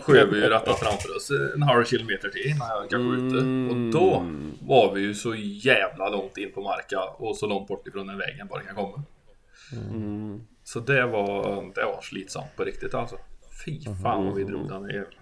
sköt 0.00 0.32
vi 0.32 0.36
ju 0.36 0.48
rätta 0.48 0.74
framför 0.74 1.16
oss 1.16 1.30
en 1.54 1.62
halv 1.62 1.84
kilometer 1.84 2.28
till 2.28 2.46
innan 2.46 2.68
jag 2.68 2.90
kan 2.90 3.10
skjuta. 3.10 3.36
Och 3.72 3.92
då 3.92 4.26
var 4.60 4.94
vi 4.94 5.00
ju 5.00 5.14
så 5.14 5.34
jävla 5.34 6.08
långt 6.08 6.36
in 6.38 6.52
på 6.52 6.62
marken 6.62 6.98
och 7.16 7.36
så 7.36 7.46
långt 7.46 7.68
bort 7.68 7.88
ifrån 7.88 8.06
den 8.06 8.18
vägen 8.18 8.46
bara 8.46 8.60
kan 8.60 8.74
komma. 8.74 9.02
Mm. 9.72 10.40
Så 10.64 10.80
det 10.80 11.06
var, 11.06 11.72
det 11.74 11.84
var 11.84 12.00
slitsamt 12.02 12.56
på 12.56 12.64
riktigt 12.64 12.94
alltså. 12.94 13.16
Fy 13.64 13.80
fan 14.02 14.26
vad 14.26 14.34
vi 14.34 14.44
drog 14.44 14.68
den 14.68 14.88
jäveln. 14.88 15.14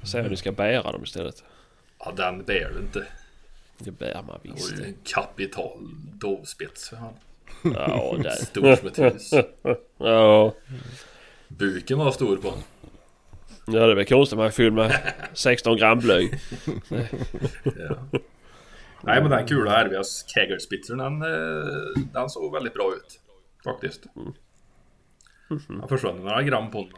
Ja. 0.00 0.06
Säg 0.06 0.20
att 0.20 0.30
du 0.30 0.36
ska 0.36 0.52
bära 0.52 0.92
dem 0.92 1.02
istället. 1.04 1.44
Ja 1.98 2.12
den 2.16 2.44
bär 2.44 2.70
du 2.74 2.78
inte. 2.80 3.06
Det 3.78 3.90
bär 3.90 4.22
man 4.26 4.38
Det 4.42 4.48
var 4.48 4.56
visst. 4.56 4.78
ju 4.80 4.84
en 4.84 4.94
kapital 5.04 5.78
dovspets 6.20 6.88
för 6.88 6.96
han. 6.96 7.14
Ja, 7.62 8.16
där. 8.22 8.30
Stor 8.30 8.76
som 8.76 8.88
ett 8.88 8.98
hus. 8.98 9.30
Ja. 9.98 10.54
Buken 11.48 11.98
var 11.98 12.10
stor 12.10 12.36
på 12.36 12.48
honom. 12.48 12.64
ja, 13.66 13.86
det 13.86 13.92
är 13.92 13.94
väl 13.94 14.04
konstigt 14.06 14.36
man 14.36 14.46
är 14.46 14.50
full 14.50 14.72
med 14.72 15.12
16 15.32 15.76
gram 15.76 15.98
bly. 15.98 16.30
Ja. 17.64 18.20
Nej 19.02 19.20
men 19.22 19.30
den 19.30 19.46
kula 19.46 19.84
RVS 19.84 20.22
Kagerspitzern 20.22 20.98
den, 20.98 21.22
eh, 21.22 22.02
den 22.12 22.28
såg 22.30 22.52
väldigt 22.54 22.74
bra 22.74 22.92
ut. 22.96 23.20
Faktiskt. 23.64 24.02
Han 25.68 25.88
försvann 25.88 26.16
några 26.16 26.42
gram 26.42 26.70
på 26.70 26.78
den. 26.78 26.92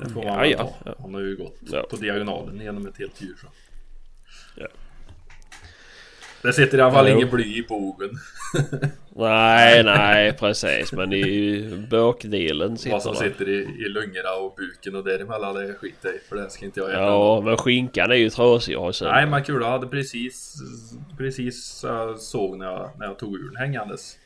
Det 0.00 0.08
får 0.10 0.24
man 0.24 0.34
Ja, 0.38 0.46
ja, 0.46 0.58
ta. 0.58 0.72
ja. 0.84 0.94
Han 1.00 1.14
har 1.14 1.20
ju 1.20 1.36
gått 1.36 1.56
Ja. 1.60 1.86
på 1.90 1.96
diagonalen 1.96 2.60
genom 2.60 2.86
ett 2.86 2.98
helt 2.98 3.22
djur 3.22 3.34
så. 3.40 3.46
Ja. 4.56 4.66
Det 6.42 6.52
sitter 6.52 6.78
i 6.78 6.80
alla 6.80 6.92
fall 6.92 7.08
ingen 7.08 7.30
bly 7.30 7.44
i 7.58 7.62
bogen. 7.68 8.10
Nej, 9.16 9.84
nej 9.84 10.32
precis. 10.32 10.92
Men 10.92 11.12
i 11.12 11.62
bökdelen 11.90 12.78
sitter 12.78 12.90
Vad 12.92 13.02
som 13.02 13.14
sitter 13.14 13.48
i, 13.48 13.54
i 13.62 13.88
lungorna 13.88 14.32
och 14.40 14.54
buken 14.56 14.96
och 14.96 15.04
däremellan 15.04 15.54
det 15.54 15.74
skiter 15.74 16.08
jag 16.08 16.14
i 16.16 16.18
för 16.28 16.36
det 16.36 16.50
ska 16.50 16.64
inte 16.64 16.80
jag 16.80 16.90
äta. 16.90 17.00
Ja, 17.00 17.40
men 17.40 17.56
skinkan 17.56 18.10
är 18.10 18.14
ju 18.14 18.30
trasig 18.30 18.74
ha 18.74 18.92
sönder. 18.92 19.14
Nej 19.14 19.26
men 19.26 19.44
kul, 19.44 19.62
jag 19.62 19.70
hade 19.70 19.86
precis, 19.86 20.54
precis 21.18 21.80
jag 21.84 22.18
såg 22.18 22.58
när 22.58 22.66
jag, 22.66 22.90
när 22.98 23.06
jag 23.06 23.18
tog 23.18 23.34
ur 23.36 23.44
den 23.48 23.56
hängandes. 23.56 24.18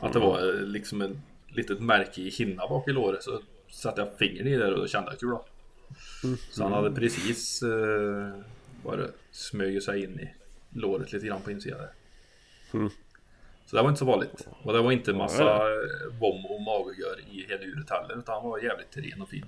Att 0.00 0.12
det 0.12 0.18
var 0.18 0.38
eh, 0.48 0.60
liksom 0.66 1.00
ett 1.02 1.12
litet 1.48 1.80
märke 1.80 2.20
i 2.20 2.30
hinna 2.30 2.66
bak 2.66 2.88
i 2.88 2.92
låret 2.92 3.22
så 3.22 3.40
satte 3.68 4.00
jag 4.00 4.18
fingret 4.18 4.46
i 4.46 4.56
där 4.56 4.72
och 4.72 4.78
då 4.78 4.86
kände 4.86 5.10
jag 5.10 5.20
kula. 5.20 5.40
Så 6.50 6.62
han 6.62 6.72
hade 6.72 6.90
precis 6.90 7.62
eh, 7.62 8.32
bara 8.84 9.06
smugit 9.30 9.84
sig 9.84 10.04
in 10.04 10.20
i 10.20 10.34
låret 10.70 11.12
lite 11.12 11.26
grann 11.26 11.42
på 11.42 11.50
insidan 11.50 11.78
där. 11.78 11.90
Så 13.66 13.76
det 13.76 13.82
var 13.82 13.88
inte 13.88 13.98
så 13.98 14.04
vanligt. 14.04 14.48
Och 14.62 14.72
det 14.72 14.82
var 14.82 14.92
inte 14.92 15.12
massa 15.12 15.60
vom 16.20 16.46
och 16.46 16.62
magegör 16.62 17.20
i 17.30 17.46
hela 17.48 17.62
djuret 17.62 17.90
heller 17.90 18.18
utan 18.18 18.34
han 18.34 18.50
var 18.50 18.58
jävligt 18.58 18.96
ren 18.96 19.22
och 19.22 19.28
fin. 19.28 19.46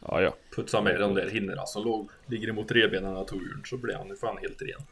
Ja, 0.00 0.22
ja. 0.22 0.34
Putsa 0.56 0.82
med 0.82 1.00
de 1.00 1.14
där 1.14 1.28
hinnorna 1.28 1.66
som 1.66 1.84
låg, 1.84 2.10
ligger 2.26 2.48
emot 2.48 2.72
revbenen 2.72 3.12
när 3.12 3.20
jag 3.20 3.28
tog 3.28 3.42
ur 3.42 3.54
den 3.54 3.64
så 3.64 3.76
blev 3.76 3.96
han 3.96 4.08
ju 4.08 4.16
fan 4.16 4.38
helt 4.38 4.62
ren. 4.62 4.82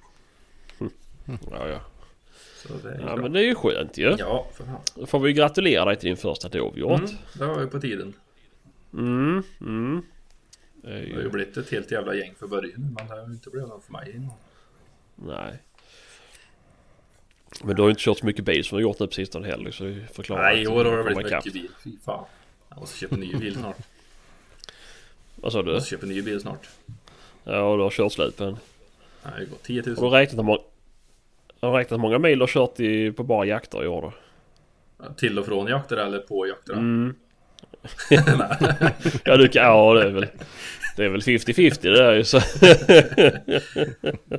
Ja, 1.51 1.69
ja. 1.69 1.81
Det 2.69 2.89
ju 2.89 3.01
Ja, 3.01 3.05
bra. 3.07 3.17
men 3.17 3.33
det 3.33 3.41
är 3.41 3.45
ju 3.45 3.55
skönt 3.55 3.99
ju. 3.99 4.17
Ja, 4.19 4.47
för 4.55 4.65
fan. 4.65 4.81
Då 4.95 5.07
får 5.07 5.19
vi 5.21 5.33
gratulera 5.33 5.85
dig 5.85 5.97
till 5.97 6.07
din 6.09 6.17
första 6.17 6.49
dovhjort. 6.49 7.01
Mm, 7.01 7.11
det 7.39 7.47
var 7.47 7.61
ju 7.61 7.67
på 7.67 7.81
tiden. 7.81 8.13
Mm, 8.93 9.43
mm. 9.61 10.03
Det 10.75 10.89
är 10.89 10.93
Det 10.93 10.99
har 10.99 11.19
ju 11.19 11.23
ju... 11.23 11.29
blivit 11.31 11.57
ett 11.57 11.71
helt 11.71 11.91
jävla 11.91 12.15
gäng 12.15 12.35
för 12.39 12.47
början 12.47 12.95
men 12.99 13.07
det 13.09 13.15
har 13.15 13.27
ju 13.27 13.33
inte 13.33 13.51
blivit 13.51 13.69
någon 13.69 13.83
för 13.83 13.93
mig 13.93 14.13
innan. 14.17 14.31
Nej. 15.17 15.59
Men 17.65 17.77
du 17.77 17.83
har 17.83 17.89
ju 17.89 17.91
inte 17.93 18.03
kört 18.03 18.19
så 18.19 18.27
mycket 18.27 18.45
bil 18.45 18.65
som 18.65 18.79
du 18.79 18.85
har 18.85 18.89
gjort 18.91 18.99
nu 19.01 19.07
på 19.07 19.13
sistone 19.13 19.47
heller 19.49 19.71
så 19.71 19.85
det 19.85 20.07
förklarar 20.13 20.43
Nej, 20.43 20.63
i 20.63 20.67
år 20.67 20.85
har 20.85 20.97
det 20.97 21.05
blivit 21.05 21.25
mycket 21.25 21.53
bil. 21.53 21.69
Fy 21.85 21.91
fan. 22.05 22.25
Jag 22.69 22.79
måste 22.79 22.99
köpa 22.99 23.15
en 23.15 23.21
ny 23.21 23.35
bil 23.35 23.55
snart. 23.57 23.77
Vad 25.37 25.53
sa 25.53 25.59
Jag 25.59 25.67
du? 25.67 25.73
måste 25.75 25.91
köpa 25.91 26.03
en 26.07 26.13
ny 26.13 26.23
bil 26.23 26.41
snart. 26.41 26.69
Ja, 27.45 27.61
och 27.63 27.77
du 27.77 27.83
har 27.83 27.91
kört 27.91 28.13
slut 28.13 28.37
på 28.37 28.45
den. 28.45 28.57
Det 29.23 29.29
har 29.29 29.41
ju 29.41 29.47
gått 29.47 29.63
10 29.63 29.83
000. 29.87 29.97
Har 29.97 30.11
du 30.11 30.17
räknat 30.17 30.39
hur 30.39 30.43
många... 30.43 30.59
Har 31.65 31.73
du 31.73 31.79
räknat 31.79 32.01
många 32.01 32.19
mil 32.19 32.41
har 32.41 32.47
kört 32.47 32.81
i, 32.81 33.13
på 33.13 33.23
bara 33.25 33.47
jakter 33.47 33.85
i 33.85 33.87
år 33.87 34.03
då? 34.03 34.13
Till 35.17 35.39
och 35.39 35.47
från 35.47 35.67
jakter 35.67 35.97
eller 35.97 36.19
på 36.19 36.47
jakter. 36.47 36.73
Mm. 36.73 37.15
ja, 39.25 39.37
du 39.37 39.49
kan... 39.49 39.63
Ja, 39.65 39.95
det 39.95 40.03
är 40.03 40.11
väl... 40.11 40.27
Det 40.97 41.05
är 41.05 41.09
väl 41.09 41.21
50-50 41.21 41.83
det 41.83 41.97
där 41.97 42.15
ju 42.15 42.25
så... 42.25 42.39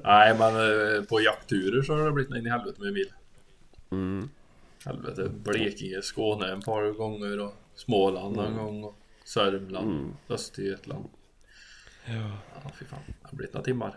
Nej, 0.03 0.35
men 0.39 0.55
eh, 0.55 1.03
på 1.03 1.21
jaktturer 1.21 1.81
så 1.81 1.95
har 1.95 2.05
det 2.05 2.11
blivit 2.11 2.35
in 2.35 2.45
i 2.45 2.49
helvete 2.49 2.81
med 2.81 2.93
mil. 2.93 3.11
Mm. 3.91 4.29
Helvete. 4.85 5.29
Blekinge, 5.43 6.01
Skåne 6.01 6.51
en 6.51 6.61
par 6.61 6.91
gånger 6.91 7.39
och 7.39 7.53
Småland 7.75 8.37
Mm. 8.39 8.51
en 8.51 8.57
gång. 8.57 8.83
Och 8.83 8.95
Sörmland, 9.23 10.13
Östergötland. 10.29 11.05
Ja. 12.05 12.31
Ja, 12.63 12.71
fy 12.79 12.85
fan. 12.85 12.99
Det 13.07 13.13
har 13.21 13.37
blivit 13.37 13.53
några 13.53 13.65
timmar. 13.65 13.95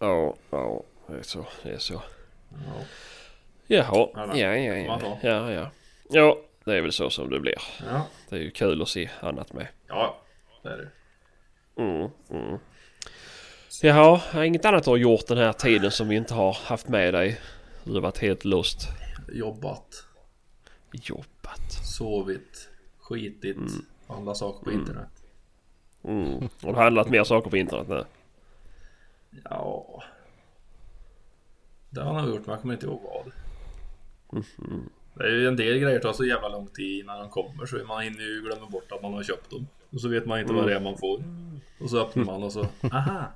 Ja, 0.00 0.36
ja, 0.50 0.82
det 1.06 1.18
är 1.18 1.22
så. 1.22 1.46
Det 1.62 1.70
är 1.70 1.78
så. 1.78 2.02
Ja. 2.66 2.84
Jaha, 3.66 4.08
Ja, 4.14 4.36
ja, 4.36 4.56
ja, 4.56 4.98
ja. 5.02 5.18
Ja, 5.22 5.72
ja. 6.08 6.38
Det 6.64 6.76
är 6.76 6.80
väl 6.80 6.92
så 6.92 7.10
som 7.10 7.30
det 7.30 7.40
blir. 7.40 7.54
Ja, 7.90 8.06
Det 8.28 8.36
är 8.36 8.40
ju 8.40 8.50
kul 8.50 8.82
att 8.82 8.88
se 8.88 9.10
annat 9.20 9.52
med. 9.52 9.66
ja 9.88 10.18
det 10.62 10.68
är 10.68 10.76
det. 10.76 10.90
Mm, 11.82 12.10
mm. 12.30 12.58
Jaha, 13.82 14.44
inget 14.44 14.64
annat 14.64 14.84
du 14.84 14.90
har 14.90 14.96
gjort 14.96 15.26
den 15.26 15.38
här 15.38 15.52
tiden 15.52 15.90
som 15.90 16.08
vi 16.08 16.16
inte 16.16 16.34
har 16.34 16.52
haft 16.64 16.88
med 16.88 17.14
dig? 17.14 17.40
Du 17.84 17.92
har 17.92 18.00
varit 18.00 18.18
helt 18.18 18.44
lust. 18.44 18.88
Jobbat, 19.32 20.04
Jobbat. 20.92 21.72
sovit, 21.84 22.68
skitit, 23.00 23.56
alla 24.06 24.34
saker 24.34 24.64
på 24.64 24.72
internet. 24.72 25.08
Mm. 26.04 26.48
Har 26.62 26.72
du 26.72 26.78
handlat 26.78 27.08
mer 27.10 27.24
saker 27.24 27.50
på 27.50 27.56
internet 27.56 27.88
nu? 27.88 28.04
Ja. 29.50 30.02
Det 31.94 32.00
har 32.00 32.14
jag 32.14 32.24
nog 32.24 32.34
gjort 32.34 32.46
men 32.46 32.52
jag 32.52 32.60
kommer 32.60 32.74
inte 32.74 32.86
ihåg 32.86 33.02
vad. 33.02 33.32
Det 35.14 35.24
är 35.24 35.30
ju 35.30 35.48
en 35.48 35.56
del 35.56 35.78
grejer 35.78 35.98
tar 35.98 36.12
så 36.12 36.24
jävla 36.24 36.48
lång 36.48 36.66
tid 36.66 37.00
innan 37.00 37.18
de 37.18 37.30
kommer 37.30 37.66
så 37.66 37.76
man 37.76 38.02
hinner 38.02 38.20
ju 38.20 38.42
glömma 38.42 38.66
bort 38.66 38.92
att 38.92 39.02
man 39.02 39.12
har 39.12 39.22
köpt 39.22 39.50
dem. 39.50 39.66
Och 39.90 40.00
så 40.00 40.08
vet 40.08 40.26
man 40.26 40.40
inte 40.40 40.52
vad 40.52 40.66
det 40.66 40.74
är 40.74 40.80
man 40.80 40.98
får. 40.98 41.24
Och 41.80 41.90
så 41.90 42.00
öppnar 42.00 42.24
man 42.24 42.42
och 42.42 42.52
så, 42.52 42.66
aha! 42.92 43.32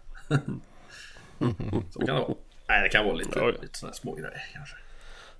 så 1.90 1.98
kan 1.98 2.06
det 2.06 2.12
vara. 2.12 2.34
Nej 2.68 2.82
det 2.82 2.88
kan 2.88 3.04
vara 3.04 3.14
lite, 3.14 3.52
lite 3.62 3.78
sådana 3.78 3.94
små 3.94 4.14
grejer 4.14 4.42
kanske. 4.52 4.76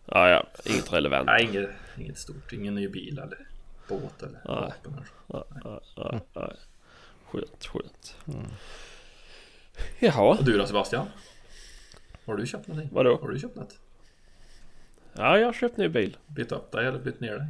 Ja, 0.06 0.28
ja. 0.28 0.46
Inget 0.64 0.92
relevant. 0.92 1.26
Nej 1.26 1.44
inget, 1.44 1.70
inget 1.98 2.18
stort, 2.18 2.52
ingen 2.52 2.74
ny 2.74 2.88
bil 2.88 3.18
eller 3.18 3.46
båt 3.88 4.22
eller 4.22 4.40
Nej. 4.44 4.54
vapen 4.54 4.92
eller 4.92 5.04
så. 5.06 5.12
Ja, 5.26 5.44
ja, 5.64 5.80
ja, 5.96 6.20
ja. 6.32 6.52
Skönt, 7.30 7.66
skönt. 7.66 8.16
Jaha. 9.98 10.38
Och 10.38 10.44
du 10.44 10.58
då 10.58 10.66
Sebastian? 10.66 11.06
Har 12.26 12.36
du 12.36 12.46
köpt 12.46 12.68
någonting? 12.68 12.90
Vadå? 12.92 13.18
Har 13.22 13.28
du 13.28 13.38
köpt 13.38 13.56
något? 13.56 13.78
Ja, 15.12 15.38
jag 15.38 15.46
har 15.46 15.52
köpt 15.52 15.76
ny 15.76 15.88
bil. 15.88 16.16
Bytt 16.26 16.52
upp 16.52 16.72
dig 16.72 16.86
eller 16.86 16.98
bytt 16.98 17.20
ner 17.20 17.34
dig? 17.38 17.46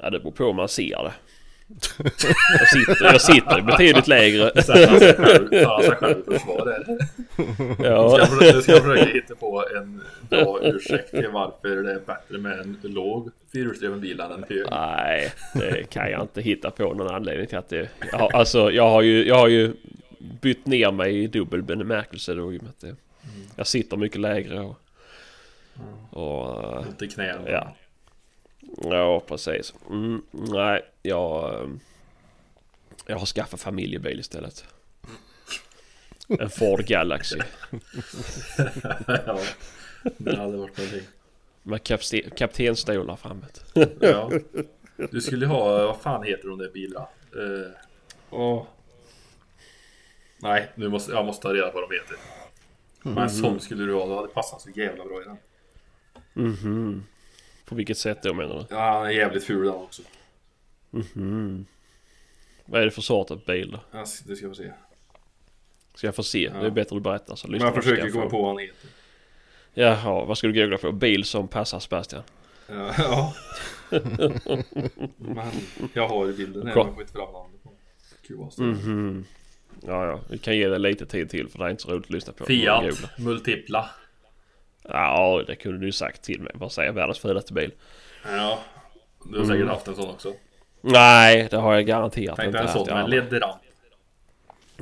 Ja, 0.00 0.10
det 0.10 0.20
beror 0.20 0.32
på 0.32 0.44
hur 0.44 0.52
man 0.52 0.68
ser 0.68 1.04
det. 1.04 1.12
Jag 2.58 2.68
sitter, 2.68 3.04
jag 3.04 3.20
sitter 3.20 3.62
betydligt 3.62 4.08
lägre. 4.08 4.62
Sätta 4.62 4.98
sig 4.98 5.14
själv, 5.14 5.64
ta 5.64 5.82
sig 5.82 5.90
själv 5.90 6.18
i 6.18 6.32
försvar 6.32 6.64
där. 6.64 6.98
Ja. 7.84 8.18
Jag 8.18 8.28
ska, 8.28 8.44
jag 8.44 8.62
ska 8.62 8.80
försöka 8.80 9.04
hitta 9.04 9.34
på 9.34 9.64
en 9.76 10.02
bra 10.30 10.58
ursäkt 10.62 11.10
till 11.10 11.28
varför 11.32 11.82
det 11.82 11.92
är 11.92 12.00
bättre 12.00 12.38
med 12.38 12.58
en 12.58 12.78
låg 12.82 13.30
fyrhjulsdriven 13.52 14.00
bil 14.00 14.20
än 14.20 14.32
en 14.32 14.44
hög. 14.48 14.66
Nej, 14.70 15.32
det 15.54 15.90
kan 15.90 16.10
jag 16.10 16.20
inte 16.20 16.40
hitta 16.40 16.70
på 16.70 16.94
någon 16.94 17.14
anledning 17.14 17.46
till 17.46 17.58
att 17.58 17.68
det... 17.68 17.88
Jag 18.12 18.18
har, 18.18 18.30
alltså, 18.30 18.70
jag 18.70 18.88
har 18.88 19.02
ju, 19.02 19.26
jag 19.26 19.36
har 19.36 19.48
ju 19.48 19.72
bytt 20.40 20.66
ner 20.66 20.92
mig 20.92 21.22
i 21.22 21.26
dubbel 21.26 21.62
bemärkelse 21.62 22.34
då 22.34 22.54
i 22.54 22.58
och 22.58 22.62
med 22.62 22.70
att 22.70 22.80
det, 22.80 22.96
jag 23.56 23.66
sitter 23.66 23.96
mycket 23.96 24.20
lägre 24.20 24.60
och... 24.60 24.76
och 26.10 26.64
eh, 26.64 26.88
Ont 26.88 27.02
i 27.02 27.08
knäna. 27.08 27.50
ja. 27.50 27.76
Ja, 28.82 29.20
precis. 29.20 29.74
Mm, 29.90 30.22
nej, 30.30 30.82
jag... 31.02 31.80
Jag 33.06 33.18
har 33.18 33.26
skaffat 33.26 33.60
familjebil 33.60 34.20
istället. 34.20 34.64
En 36.28 36.50
Ford 36.50 36.84
Galaxy. 36.86 37.38
ja. 39.06 39.40
Det 40.16 40.36
hade 40.36 40.56
varit 40.56 40.78
någonting. 40.78 41.02
Med 41.62 41.82
kaptenstolar 42.36 43.16
framåt. 43.16 43.64
Ja. 44.00 44.30
Du 45.10 45.20
skulle 45.20 45.46
ha, 45.46 45.86
vad 45.86 46.00
fan 46.00 46.22
heter 46.24 46.48
de 46.48 46.58
där 46.58 46.70
bilarna? 46.70 47.06
Uh, 47.36 47.66
åh. 48.30 48.66
Nej, 50.42 50.68
nu 50.74 50.88
måste, 50.88 51.12
jag 51.12 51.26
måste 51.26 51.42
ta 51.42 51.54
reda 51.54 51.70
på 51.70 51.80
vad 51.80 51.90
de 51.90 51.94
heter. 51.96 52.16
Men 53.02 53.18
en 53.18 53.30
sån 53.30 53.60
skulle 53.60 53.84
du 53.84 53.94
ha, 53.94 54.06
det 54.06 54.14
hade 54.16 54.28
passat 54.28 54.60
så 54.60 54.70
jävla 54.70 55.04
bra 55.04 55.22
i 55.22 55.24
den. 55.24 55.36
Mhm. 56.32 57.04
På 57.64 57.74
vilket 57.74 57.98
sätt 57.98 58.22
då 58.22 58.34
menar 58.34 58.54
du? 58.58 58.74
Ja, 58.74 58.90
han 58.92 59.06
är 59.06 59.10
jävligt 59.10 59.44
ful 59.44 59.64
den 59.66 59.74
också. 59.74 60.02
Mhm. 60.90 61.66
Vad 62.64 62.80
är 62.80 62.84
det 62.84 62.90
för 62.90 63.02
sort 63.02 63.30
av 63.30 63.44
bil 63.44 63.70
då? 63.70 63.80
Ja, 63.90 64.04
det 64.26 64.36
ska 64.36 64.48
vi 64.48 64.54
se. 64.54 64.72
Ska 65.94 66.06
jag 66.06 66.14
få 66.14 66.22
se? 66.22 66.48
Det 66.60 66.66
är 66.66 66.70
bättre 66.70 66.80
att 66.82 66.88
du 66.88 67.00
berättar 67.00 67.36
så 67.36 67.46
Men 67.46 67.52
lyssnar 67.52 67.68
jag 67.68 67.74
vi. 67.76 67.82
försöker 67.82 68.10
komma 68.10 68.24
få- 68.24 68.30
på 68.30 68.42
vad 68.42 68.50
han 68.50 68.58
heter. 68.58 68.90
Jaha, 69.74 70.24
vad 70.24 70.38
ska 70.38 70.46
du 70.46 70.52
googla 70.60 70.78
på? 70.78 70.92
Bil 70.92 71.24
som 71.24 71.48
passar 71.48 71.78
Sebastian? 71.80 72.22
Ja. 72.68 72.94
ja. 72.98 73.34
Men 75.16 75.50
jag 75.92 76.08
har 76.08 76.32
bilden 76.32 76.66
här, 76.66 76.76
jag 76.76 76.92
får 76.94 77.00
inte 77.02 77.12
fram 77.12 77.32
namnet 77.32 77.62
på 77.62 77.72
QAS. 78.26 78.58
Mhm. 78.58 79.24
Ja, 79.86 80.06
ja. 80.06 80.20
Vi 80.28 80.38
kan 80.38 80.56
ge 80.56 80.68
det 80.68 80.78
lite 80.78 81.06
tid 81.06 81.30
till 81.30 81.48
för 81.48 81.58
det 81.58 81.64
är 81.64 81.70
inte 81.70 81.82
så 81.82 81.90
roligt 81.90 82.04
att 82.04 82.10
lyssna 82.10 82.32
på. 82.32 82.44
Fiat, 82.44 83.18
multipla. 83.18 83.90
Ja, 84.82 85.42
det 85.46 85.56
kunde 85.56 85.78
du 85.78 85.86
ju 85.86 85.92
sagt 85.92 86.22
till 86.22 86.40
mig. 86.40 86.52
Vad 86.54 86.72
säger 86.72 86.92
världens 86.92 87.18
fulaste 87.18 87.52
bil? 87.52 87.72
Ja, 88.24 88.58
du 89.24 89.38
har 89.38 89.46
säkert 89.46 89.68
haft 89.68 89.88
en 89.88 89.94
sån 89.94 90.10
också. 90.10 90.34
Nej, 90.80 91.48
det 91.50 91.56
har 91.56 91.74
jag 91.74 91.86
garanterat 91.86 92.36
Tänk 92.36 92.46
inte 92.46 92.58
dig 92.58 92.66
en 92.66 92.72
sån 92.72 92.88
i 92.88 92.92
med 92.92 93.10
ledramp. 93.10 93.62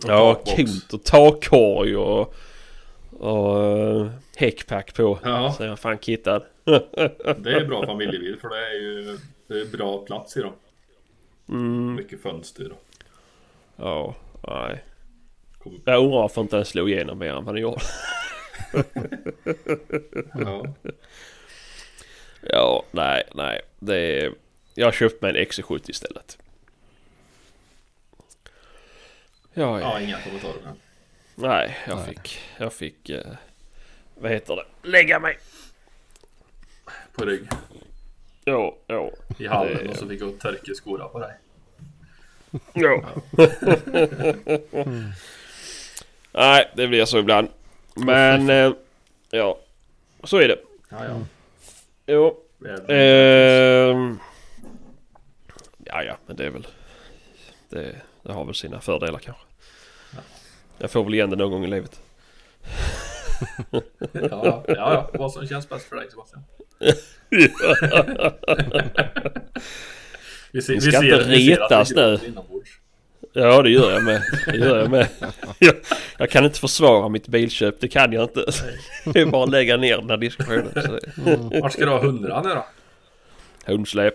Ja, 0.07 0.35
kont 0.35 0.92
och 0.92 1.05
takkorg 1.05 1.96
och... 1.96 2.35
Och 3.20 3.57
uh, 3.57 4.11
häckpack 4.37 4.94
på. 4.94 5.18
Ja. 5.22 5.53
Så 5.53 5.64
jag 5.64 5.79
fan 5.79 5.98
kittad. 5.98 6.42
Det 6.64 7.53
är 7.53 7.64
bra 7.64 7.87
familjebil 7.87 8.38
för 8.40 8.48
det 8.48 8.66
är 8.66 8.74
ju 8.74 9.18
det 9.46 9.61
är 9.61 9.77
bra 9.77 9.98
plats 9.98 10.37
i 10.37 10.40
dem. 10.40 10.53
Mm. 11.48 11.94
Mycket 11.94 12.22
fönster 12.22 12.72
och 12.72 12.88
Ja, 13.77 14.14
nej. 14.48 14.85
Jag 15.85 16.05
undrar 16.05 16.18
varför 16.20 16.40
inte 16.40 16.57
den 16.57 16.64
slog 16.64 16.90
igenom 16.90 17.18
mer 17.18 17.35
än 17.35 17.44
vad 17.44 17.55
den 17.55 17.62
gjorde. 17.62 17.81
Ja. 20.35 20.74
Ja, 22.42 22.85
nej, 22.90 23.22
nej. 23.35 23.61
Det 23.79 23.96
är... 23.96 24.33
Jag 24.74 24.87
har 24.87 24.92
köpt 24.92 25.22
mig 25.22 25.31
en 25.31 25.37
XC70 25.46 25.90
istället. 25.90 26.38
Ja, 29.55 29.81
ja. 29.81 29.81
ja, 29.81 30.01
inga 30.01 30.20
kommentarer. 30.20 30.55
Men. 30.64 30.77
Nej, 31.35 31.79
jag 31.87 31.96
Nej. 31.96 32.07
fick... 32.07 32.40
Jag 32.59 32.72
fick... 32.72 33.11
Eh, 33.11 33.27
vad 34.14 34.31
heter 34.31 34.57
det? 34.57 34.88
Lägga 34.88 35.20
mig! 35.20 35.38
På 37.12 37.24
rygg. 37.24 37.48
Ja, 38.44 38.77
ja. 38.87 39.11
I 39.38 39.46
hallen 39.46 39.77
Det- 39.85 39.88
och 39.88 39.96
så 39.96 40.09
fick 40.09 40.20
jag 40.20 40.40
törka 40.40 40.74
skorna 40.74 41.05
på 41.09 41.18
dig. 41.18 41.33
Ja. 42.73 43.03
Nej, 46.33 46.71
det 46.75 46.89
blir 46.89 47.05
så 47.05 47.19
ibland. 47.19 47.49
Men... 47.95 48.51
Eh, 48.51 48.73
ja. 49.31 49.59
Så 50.25 50.37
är 50.37 50.49
det. 50.49 50.59
Ja, 50.89 51.05
ja. 51.05 51.21
Jo. 52.07 52.37
Ehm. 52.89 54.19
ja, 55.85 56.03
ja, 56.03 56.17
men 56.27 56.37
det 56.37 56.47
är 56.47 56.51
väl... 56.51 56.67
Det, 57.69 57.97
det 58.23 58.33
har 58.33 58.45
väl 58.45 58.55
sina 58.55 58.81
fördelar 58.81 59.19
kanske. 59.19 59.43
Jag 60.79 60.91
får 60.91 61.05
väl 61.05 61.15
igen 61.15 61.31
det 61.31 61.37
någon 61.37 61.51
gång 61.51 61.65
i 61.65 61.69
livet. 61.69 62.01
Ja, 64.13 64.65
ja, 64.69 64.69
ja, 64.69 65.11
vad 65.13 65.33
som 65.33 65.47
känns 65.47 65.69
bäst 65.69 65.89
för 65.89 65.97
dig 65.97 66.11
Sebastian. 66.11 66.45
Vi, 70.53 70.63
ser, 70.63 70.75
Vi 70.75 70.81
ska 70.81 71.05
inte 71.05 71.25
vi 71.29 71.47
ser 71.47 71.57
retas 71.61 71.91
vi 71.91 71.95
gråter 71.95 72.19
nu. 72.33 72.63
Ja, 73.33 73.63
det 73.63 73.71
gör 73.71 73.93
jag 73.93 74.05
med. 74.05 74.23
Det 74.47 74.57
gör 74.57 74.79
jag 74.79 74.91
med. 74.91 75.09
Jag, 75.59 75.75
jag 76.19 76.31
kan 76.31 76.45
inte 76.45 76.61
försvara 76.61 77.09
mitt 77.09 77.29
bilköp. 77.29 77.81
Det 77.81 77.89
kan 77.89 78.13
jag 78.13 78.23
inte. 78.25 78.45
Det 79.13 79.21
är 79.21 79.27
bara 79.27 79.45
att 79.45 79.51
lägga 79.51 79.77
ner 79.77 79.97
den 79.97 80.11
här 80.11 80.17
diskussionen. 80.17 80.69
Det, 80.75 81.61
Vart 81.61 81.73
ska 81.73 81.85
du 81.85 81.91
ha 81.91 82.01
hundra 82.03 82.43
nu 82.43 82.49
då? 82.49 82.67
hundsläp. 83.67 84.15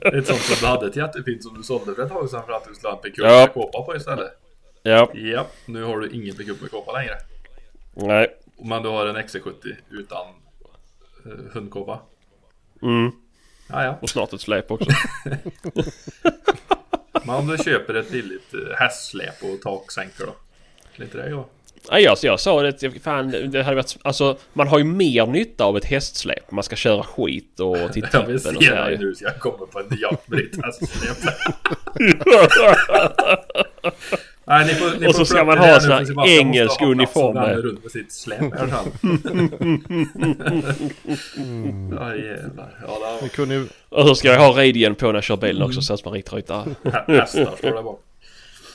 Ett 0.00 0.26
sånt 0.26 0.40
som 0.40 0.56
du 0.60 0.66
hade 0.66 0.86
ett 0.86 0.96
jättefint 0.96 1.42
som 1.42 1.56
du 1.56 1.62
sålde 1.62 1.94
för 1.94 2.02
ett 2.02 2.08
tag 2.08 2.30
sedan 2.30 2.42
för 2.46 2.52
att 2.52 2.64
du 2.68 2.74
skulle 2.74 2.88
ha 2.90 2.96
en 2.96 3.02
pickup 3.02 3.24
Ja. 3.24 3.30
med 3.40 3.52
kåpa 3.52 3.82
på 3.82 3.96
istället. 3.96 4.30
Ja, 4.82 5.10
Ja, 5.14 5.46
nu 5.66 5.82
har 5.82 5.98
du 5.98 6.10
ingen 6.10 6.34
pickup 6.36 6.60
med 6.60 6.70
kåpa 6.70 6.92
längre. 6.92 7.14
nej. 7.94 8.34
Men 8.62 8.82
du 8.82 8.88
har 8.88 9.06
en 9.06 9.16
XC70 9.16 9.52
utan 9.90 10.26
uh, 11.26 11.32
hundkåpa. 11.52 12.00
Mm. 12.82 13.12
Ja, 13.68 13.84
ja. 13.84 13.98
Och 14.02 14.10
snart 14.10 14.32
ett 14.32 14.40
släp 14.40 14.70
också. 14.70 14.90
Men 17.26 17.34
om 17.34 17.46
du 17.46 17.58
köper 17.58 17.94
ett 17.94 18.10
billigt 18.10 18.54
uh, 18.54 18.74
hästsläp 18.78 19.42
och 19.42 19.60
taksänker 19.62 20.26
då? 20.26 20.34
Skulle 20.92 21.06
inte 21.06 21.18
det 21.18 21.30
gå? 21.30 21.46
Nej, 21.90 22.02
jag, 22.02 22.18
jag 22.22 22.40
sa 22.40 22.62
det. 22.62 23.00
Fan, 23.02 23.50
det 23.50 23.62
hade 23.62 23.76
varit... 23.76 23.96
Alltså, 24.02 24.38
man 24.52 24.68
har 24.68 24.78
ju 24.78 24.84
mer 24.84 25.26
nytta 25.26 25.64
av 25.64 25.76
ett 25.76 25.84
hästsläp. 25.84 26.50
Man 26.50 26.64
ska 26.64 26.76
köra 26.76 27.02
skit 27.02 27.60
och 27.60 27.76
till 27.92 28.06
Jag 28.12 28.26
vill 28.26 28.40
tippen 28.40 28.56
och 28.56 28.62
se 28.62 28.68
så 28.68 28.74
dig 28.74 28.98
nu 28.98 29.14
så 29.14 29.24
jag 29.24 29.38
kommer 29.38 29.66
på 29.66 29.78
en 29.78 29.98
jakt 30.00 30.28
med 30.28 30.38
ditt 30.38 30.64
hästsläp. 30.64 31.16
Nej, 34.48 34.66
ni 34.66 34.74
får, 34.74 35.00
ni 35.00 35.06
Och 35.08 35.14
så 35.14 35.24
ska 35.24 35.44
man 35.44 35.54
det 35.56 35.60
ha 35.60 35.66
här 35.66 36.00
nu, 36.00 36.06
sån 36.06 36.18
här 36.18 36.38
engelsk 36.40 36.82
uniform 36.82 37.36
runt 37.62 37.82
med 37.82 37.92
sitt 37.92 38.12
släp 38.12 38.40
här. 38.40 38.68
Ja 41.90 42.14
jävlar. 42.16 42.78
Ja, 42.86 43.18
det 43.22 43.28
kunde 43.28 43.64
Och 43.88 44.06
så 44.06 44.14
ska 44.14 44.28
jag 44.28 44.38
ha 44.40 44.50
radien 44.60 44.94
på 44.94 45.06
när 45.06 45.14
jag 45.14 45.24
kör 45.24 45.36
bilen 45.36 45.62
också 45.62 45.80
så 45.80 45.94
att 45.94 46.04
man 46.04 46.14
riktigt 46.14 46.34
rytar. 46.34 46.64
var 46.82 47.20
hästar 47.20 47.56
står 47.56 47.70
där 47.70 47.82
bak. 47.82 48.00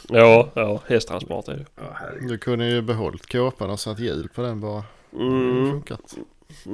Ja, 0.09 0.49
ja. 0.53 0.79
Hästtransport 0.87 1.47
är 1.47 1.53
det. 1.53 1.65
Ja, 1.75 1.83
du 2.27 2.37
kunde 2.37 2.65
ju 2.65 2.81
behållit 2.81 3.31
kåpan 3.31 3.69
och 3.69 3.79
satt 3.79 3.99
hjul 3.99 4.29
på 4.35 4.41
den 4.41 4.61
bara. 4.61 4.83
Det 5.11 5.17
Mm. 5.23 5.71
funkat. 5.71 6.15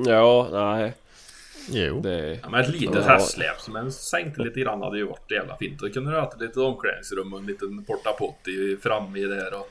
Ja, 0.06 0.48
nej. 0.52 0.94
Jo. 1.72 2.00
Det... 2.00 2.40
Ja, 2.44 2.50
men 2.50 2.62
ett 2.62 2.70
litet 2.70 2.96
Ja. 2.96 3.02
hästsläp 3.02 3.60
som 3.60 3.76
en 3.76 3.92
sänkte 3.92 4.42
lite 4.42 4.60
grann 4.60 4.82
hade 4.82 4.98
ju 4.98 5.06
varit 5.06 5.32
jävla 5.32 5.58
fint. 5.58 5.80
Då 5.80 5.90
kunde 5.90 6.12
du 6.12 6.18
ha 6.20 6.28
ett 6.28 6.42
litet 6.42 6.58
omklädningsrum 6.58 7.34
och 7.34 7.40
en 7.40 7.46
liten 7.46 7.84
portapotti 7.86 8.78
framme 8.82 9.20
i 9.20 9.24
där 9.24 9.54
och... 9.54 9.70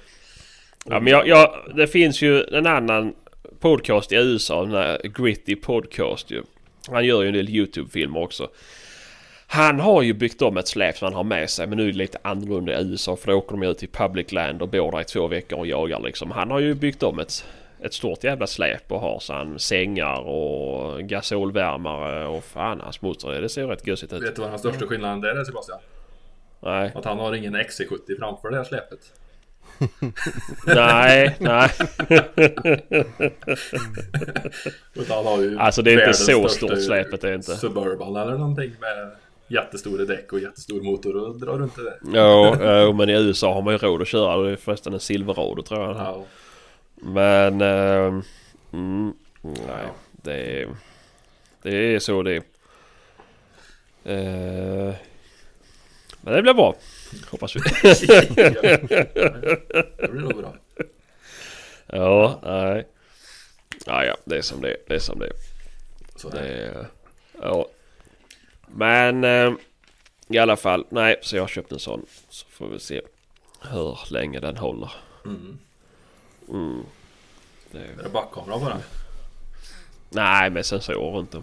Ja, 0.85 1.01
men 1.01 1.13
jag, 1.13 1.29
jag, 1.29 1.55
det 1.77 1.87
finns 1.87 2.23
ju 2.23 2.43
en 2.45 2.67
annan 2.67 3.15
podcast 3.61 4.13
i 4.13 4.17
USA, 4.17 4.63
den 4.65 4.75
här 4.75 5.01
Gritty 5.05 5.57
Podcast 5.57 6.31
ju. 6.31 6.43
Han 6.91 7.05
gör 7.05 7.23
ju 7.23 7.29
en 7.29 7.35
del 7.35 7.49
YouTube-filmer 7.49 8.23
också. 8.23 8.49
Han 9.47 9.81
har 9.81 10.03
ju 10.03 10.13
byggt 10.13 10.43
om 10.43 10.57
ett 10.57 10.69
släp 10.69 10.97
som 10.99 11.05
han 11.07 11.15
har 11.15 11.25
med 11.25 11.51
sig 11.51 11.67
men 11.67 11.79
nu 11.79 11.89
är 11.89 11.93
det 11.93 11.99
lite 11.99 12.19
annorlunda 12.23 12.81
i 12.81 12.85
USA 12.85 13.17
för 13.17 13.33
då 13.33 13.39
åker 13.39 13.57
de 13.57 13.63
ut 13.63 13.79
till 13.79 13.89
public 13.89 14.33
land 14.33 14.63
och 14.63 14.69
bor 14.69 14.93
där 14.93 15.01
i 15.01 15.05
två 15.05 15.27
veckor 15.27 15.59
och 15.59 15.67
jagar 15.67 16.01
liksom. 16.01 16.31
Han 16.31 16.51
har 16.51 16.61
ju 16.61 16.75
byggt 16.75 17.03
om 17.03 17.19
ett, 17.19 17.45
ett 17.81 17.95
stort 17.95 18.25
jävla 18.25 18.47
släp 18.47 18.93
och 18.93 19.01
har 19.01 19.19
så 19.21 19.33
han 19.33 19.59
sängar 19.59 20.21
och 20.21 21.03
gasolvärmare 21.03 22.27
och 22.27 22.45
fan 22.45 22.81
hans 22.81 23.03
motor. 23.03 23.33
Det 23.33 23.49
ser 23.49 23.67
rätt 23.67 23.87
gössigt 23.87 24.13
ut. 24.13 24.23
Vet 24.23 24.37
du 24.37 24.43
vad 24.43 24.51
den 24.51 24.59
största 24.59 24.87
skillnaden 24.87 25.21
där 25.21 25.41
är 25.41 25.45
Sebastian? 25.45 25.79
Nej, 26.61 26.93
Att 26.95 27.05
han 27.05 27.19
har 27.19 27.35
ingen 27.35 27.57
XC70 27.57 28.19
framför 28.19 28.51
det 28.51 28.57
här 28.57 28.65
släpet. 28.65 28.99
nej, 30.67 31.37
nej. 31.41 31.71
Utan 34.95 35.17
han 35.17 35.27
har 35.27 35.39
ju 35.43 35.59
Alltså 35.59 35.83
det 35.83 35.93
är 35.93 36.01
inte 36.01 36.19
så 36.19 36.49
stort 36.49 36.83
släpet 36.83 37.21
det 37.21 37.29
är 37.29 37.35
inte. 37.35 37.57
Suburban 37.57 38.17
eller 38.17 38.33
någonting 38.33 38.71
med 38.81 39.11
jättestora 39.49 40.05
däck 40.05 40.33
och 40.33 40.41
jättestor 40.41 40.83
motor 40.83 41.17
och 41.17 41.41
drar 41.41 41.59
runt 41.59 41.77
det 41.77 41.83
där. 41.83 41.99
Ja, 42.15 42.57
ja, 42.61 42.93
men 42.93 43.09
i 43.09 43.13
USA 43.13 43.55
har 43.55 43.63
man 43.63 43.75
ju 43.75 43.79
råd 43.79 44.03
att 44.03 44.09
köra. 44.09 44.43
Det 44.43 44.51
är 44.51 44.57
förresten 44.57 44.93
en 44.93 45.01
Silverado 45.01 45.63
tror 45.63 45.81
jag. 45.81 45.97
Ja, 45.97 46.25
Men... 47.01 47.61
ehm, 47.61 48.23
mm, 48.73 49.15
nej, 49.43 49.87
det 50.13 50.63
är... 50.63 50.77
Det 51.63 51.95
är 51.95 51.99
så 51.99 52.23
det 52.23 52.37
är. 52.37 52.43
Eh, 54.05 54.95
men 56.21 56.35
det 56.35 56.43
blir 56.43 56.55
bra. 56.55 56.75
Hoppas 57.31 57.57
vi. 57.57 57.61
det 59.97 60.11
blir 60.11 60.21
nog 60.21 60.37
bra. 60.37 60.55
ja, 61.87 62.41
nej. 62.43 62.87
Ja, 63.87 64.05
ja, 64.05 64.17
det 64.25 64.37
är 64.37 64.43
som 64.43 64.61
det 64.61 64.71
är. 64.71 64.77
Det 64.87 64.95
är 64.95 64.99
som 64.99 65.19
det 65.19 65.27
är. 65.27 65.33
Så 66.17 66.29
Det 66.29 66.41
är 66.41 66.87
ja. 67.43 67.67
Men 68.67 69.25
eh, 69.25 69.53
i 70.29 70.39
alla 70.39 70.57
fall. 70.57 70.87
Nej, 70.89 71.17
så 71.23 71.37
jag 71.37 71.43
har 71.43 71.49
köpt 71.49 71.73
en 71.73 71.79
sån. 71.79 72.07
Så 72.29 72.47
får 72.49 72.69
vi 72.69 72.81
se 72.81 73.01
hur 73.71 73.99
länge 74.11 74.41
den 74.41 74.57
håller. 74.57 74.93
Mm. 75.25 75.59
Mm. 76.51 76.83
Det, 77.71 77.79
Är 77.79 78.03
det 78.03 78.09
backkamera 78.09 78.59
på 78.59 78.69
den? 78.69 78.81
nej, 80.11 80.51
men 80.51 80.65
sensorer 80.65 81.13
runt 81.13 81.35
om. 81.35 81.43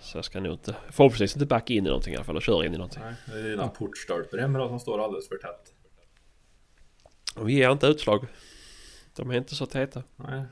Så 0.00 0.18
jag 0.18 0.24
ska 0.24 0.40
nog 0.40 0.52
inte... 0.52 0.76
Förhoppningsvis 0.90 1.36
inte 1.36 1.46
backa 1.46 1.72
in 1.74 1.86
i 1.86 1.88
någonting 1.88 2.12
i 2.12 2.16
alla 2.16 2.24
fall 2.24 2.36
och 2.36 2.42
köra 2.42 2.66
in 2.66 2.74
i 2.74 2.76
någonting. 2.78 3.02
nej. 3.02 3.14
Det 3.26 3.38
är 3.38 3.42
dina 3.42 3.68
portstolpar 3.68 4.38
hemma 4.38 4.58
då 4.58 4.68
som 4.68 4.80
står 4.80 5.04
alldeles 5.04 5.28
för 5.28 5.36
tätt. 5.36 5.72
De 7.34 7.50
ger 7.50 7.70
inte 7.70 7.86
utslag. 7.86 8.26
De 9.16 9.30
är 9.30 9.34
inte 9.36 9.54
så 9.54 9.66
täta. 9.66 10.02
Nej, 10.16 10.42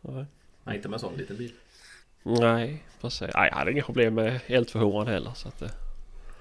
Nej, 0.00 0.24
nej 0.64 0.76
inte 0.76 0.88
med 0.88 1.00
sån 1.00 1.14
liten 1.16 1.36
bil. 1.36 1.52
nej 2.22 2.84
precis. 3.00 3.30
Nej, 3.34 3.48
jag 3.50 3.56
hade 3.56 3.72
inga 3.72 3.82
problem 3.82 4.14
med 4.14 4.40
L200 4.46 5.06
heller. 5.06 5.32
Så 5.34 5.48
att, 5.48 5.62
eh, 5.62 5.70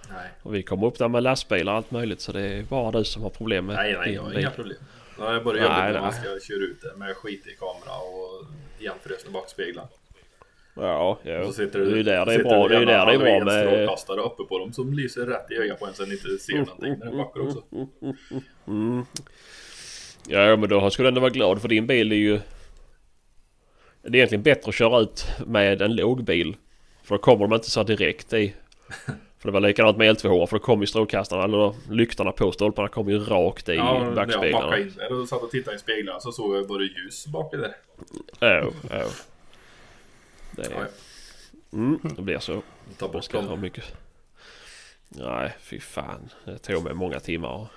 Nej, 0.10 0.30
och 0.44 0.56
vi 0.56 0.64
kommer 0.64 0.88
upp 0.88 0.98
där 0.98 1.08
med 1.08 1.24
lastbilar 1.24 1.72
och 1.72 1.78
allt 1.78 1.92
möjligt. 1.92 2.22
Så 2.22 2.32
det 2.32 2.42
är 2.42 2.64
bara 2.64 2.92
du 2.92 3.04
som 3.06 3.22
har 3.24 3.30
problem 3.30 3.66
med 3.66 3.76
nej, 3.76 3.94
nej 3.98 4.14
jag 4.14 4.22
har 4.24 4.40
inga 4.40 4.52
problem. 4.52 4.78
Det 5.22 5.36
är 5.36 5.42
bara 5.42 5.54
Nej, 5.54 5.64
jobbigt 5.64 5.94
när 5.94 6.02
man 6.02 6.14
nej. 6.24 6.40
ska 6.40 6.54
köra 6.54 6.64
ut 6.64 6.82
det 6.82 6.98
med 6.98 7.16
skit 7.16 7.48
i 7.48 7.56
kamera 7.56 7.98
och 7.98 8.46
igenfrusna 8.80 9.32
backspeglar. 9.32 9.88
Ja, 10.74 11.20
ja. 11.24 11.40
Och 11.40 11.46
så 11.46 11.54
sitter 11.54 11.80
det 11.80 11.92
är 11.92 11.96
ju 11.96 12.04
där 12.04 12.26
det 12.26 12.34
är 12.34 12.44
bra. 12.44 12.68
Det 12.68 12.76
är 12.76 12.80
ju 12.80 12.86
där 12.86 13.06
det 13.06 13.14
är 13.14 13.18
bra 13.18 13.44
med... 13.44 13.68
strålkastare 13.68 14.22
uppe 14.22 14.44
på 14.44 14.60
dem 14.60 14.74
som 14.74 14.94
lyser 14.94 15.26
rätt 15.26 15.52
i 15.52 15.56
ögat 15.56 15.80
på 15.80 15.86
en 15.86 15.94
så 15.94 16.06
ni 16.06 16.12
inte 16.12 16.38
ser 16.38 16.54
någonting 16.54 16.96
när 17.00 17.06
den 17.06 17.18
backar 17.18 17.42
också. 17.42 17.64
Mm. 18.68 19.06
Ja, 20.28 20.40
ja, 20.40 20.56
men 20.56 20.70
då 20.70 20.90
skulle 20.90 21.06
du 21.06 21.08
ändå 21.08 21.22
vara 21.22 21.32
glad 21.32 21.62
för 21.62 21.68
din 21.68 21.88
bil 21.88 22.12
är 22.12 22.16
ju... 22.16 22.40
Det 24.02 24.10
är 24.10 24.16
egentligen 24.16 24.44
bättre 24.44 24.70
att 24.70 24.76
köra 24.76 25.00
ut 25.00 25.26
med 25.46 25.82
en 25.82 25.96
låg 25.96 26.24
bil. 26.24 26.56
För 27.04 27.16
då 27.16 27.22
kommer 27.22 27.48
de 27.48 27.56
inte 27.56 27.70
så 27.70 27.84
direkt 27.84 28.34
i. 28.34 28.54
För 29.42 29.48
det 29.48 29.52
var 29.54 29.60
likadant 29.60 29.98
med 29.98 30.18
L200 30.18 30.46
för 30.46 30.58
då 30.60 30.64
kommer 30.64 30.84
ju 30.84 30.88
strålkastarna, 30.88 31.44
eller 31.44 31.74
lyktorna 31.92 32.32
på 32.32 32.52
stolparna 32.52 32.88
kommer 32.88 33.12
ju 33.12 33.20
rakt 33.20 33.70
i 33.70 33.76
Ja, 33.76 34.04
jag 34.06 34.16
backspeglarna. 34.16 34.76
där 34.78 35.22
och 35.22 35.28
satt 35.30 35.42
och 35.44 35.52
tittade 35.52 35.76
i 35.76 35.80
speglarna 35.80 36.20
så 36.20 36.32
såg 36.32 36.56
jag 36.58 36.68
bara 36.68 36.84
ljus 36.84 37.28
bak 37.28 37.54
i 37.54 37.58
där. 37.58 37.76
Ja, 38.40 38.72
ja. 38.90 39.06
Det, 40.52 40.64
Ja, 40.64 40.70
ja. 40.72 40.86
mm, 41.74 42.00
det 42.16 42.22
blir 42.22 42.40
så. 42.40 42.62
Ta 42.98 43.08
bort 43.08 43.24
ska 43.24 43.40
ha 43.42 43.56
mycket. 43.56 43.84
Nej, 45.10 45.56
fy 45.60 45.80
fan. 45.80 46.30
Det 46.46 46.58
tog 46.58 46.84
mig 46.84 46.94
många 46.94 47.20
timmar 47.20 47.62
att 47.62 47.70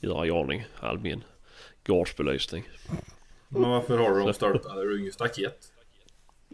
göra 0.00 0.26
i 0.26 0.30
ordning 0.30 0.66
all 0.80 0.98
min 0.98 1.24
gårdsbelysning. 1.86 2.68
Men 3.48 3.70
varför 3.70 3.98
har 3.98 4.10
du 4.14 4.20
dem 4.20 4.34
stolparna? 4.34 4.80
Är 4.80 4.84
du 4.84 5.00
ingen 5.00 5.12
staket? 5.12 5.70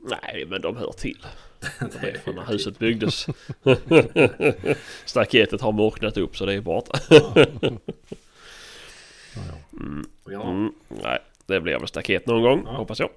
Nej, 0.03 0.45
men 0.49 0.61
de 0.61 0.77
hör 0.77 0.93
till. 0.93 1.27
De 1.81 2.07
är 2.09 2.33
när 2.33 2.47
huset 2.47 2.79
byggdes. 2.79 3.27
Staketet 5.05 5.61
har 5.61 5.73
mörknat 5.73 6.17
upp 6.17 6.37
så 6.37 6.47
det 6.47 6.55
är 6.55 6.61
borta. 6.61 6.99
Ja. 10.31 10.43
Mm, 10.43 10.73
nej, 10.89 11.19
det 11.47 11.61
blir 11.61 11.79
väl 11.79 11.89
staket 11.89 12.27
någon 12.27 12.43
gång, 12.43 12.63
Ja. 12.67 12.73
hoppas 12.73 13.01
jag. 13.01 13.11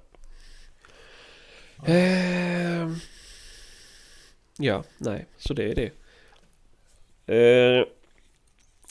Ehm. 1.86 2.96
ja, 4.58 4.84
nej, 4.98 5.26
så 5.38 5.54
det 5.54 5.63
är 5.72 5.76
det. 5.76 5.91
Eh, 7.36 7.86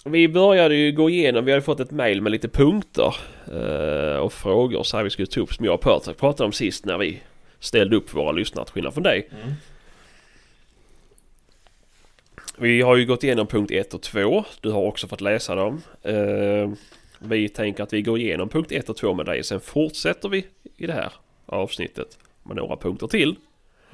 vi 0.04 0.28
började 0.28 0.74
ju 0.74 0.92
gå 0.92 1.10
igenom, 1.10 1.44
vi 1.44 1.52
hade 1.52 1.62
fått 1.62 1.80
ett 1.80 1.90
mail 1.90 2.20
med 2.22 2.32
lite 2.32 2.48
punkter 2.48 3.16
eh, 3.52 4.16
och 4.16 4.32
frågor 4.32 4.82
så 4.82 4.96
här 4.96 5.04
vi 5.04 5.10
skulle 5.10 5.26
ta 5.26 5.40
upp 5.40 5.54
som 5.54 5.64
jag 5.64 5.80
pratade 5.80 6.44
om 6.44 6.52
sist 6.52 6.84
när 6.84 6.98
vi 6.98 7.20
ställde 7.62 7.96
upp 7.96 8.10
för 8.10 8.18
våra 8.18 8.32
lyssnare 8.32 8.64
till 8.64 8.72
skillnad 8.72 8.94
från 8.94 9.02
dig. 9.02 9.28
Mm. 9.42 9.54
Vi 12.58 12.82
har 12.82 12.96
ju 12.96 13.06
gått 13.06 13.24
igenom 13.24 13.46
punkt 13.46 13.70
1 13.70 13.94
och 13.94 14.02
2. 14.02 14.44
Du 14.60 14.70
har 14.70 14.82
också 14.82 15.08
fått 15.08 15.20
läsa 15.20 15.54
dem. 15.54 15.82
Eh, 16.02 16.70
vi 17.18 17.48
tänker 17.48 17.82
att 17.82 17.92
vi 17.92 18.02
går 18.02 18.18
igenom 18.18 18.48
punkt 18.48 18.72
1 18.72 18.88
och 18.88 18.96
2 18.96 19.14
med 19.14 19.26
dig. 19.26 19.44
Sen 19.44 19.60
fortsätter 19.60 20.28
vi 20.28 20.46
i 20.76 20.86
det 20.86 20.92
här 20.92 21.12
avsnittet 21.46 22.18
med 22.42 22.56
några 22.56 22.76
punkter 22.76 23.06
till. 23.06 23.36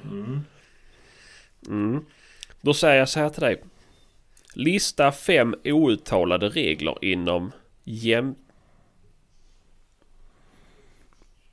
Mm. 0.03 0.41
Mm. 1.67 2.05
Då 2.61 2.73
säger 2.73 2.99
jag 2.99 3.09
så 3.09 3.19
här 3.19 3.29
till 3.29 3.41
dig. 3.41 3.63
Lista 4.53 5.11
fem 5.11 5.55
outtalade 5.63 6.49
regler 6.49 6.97
inom 7.01 7.51
jäm... 7.83 8.35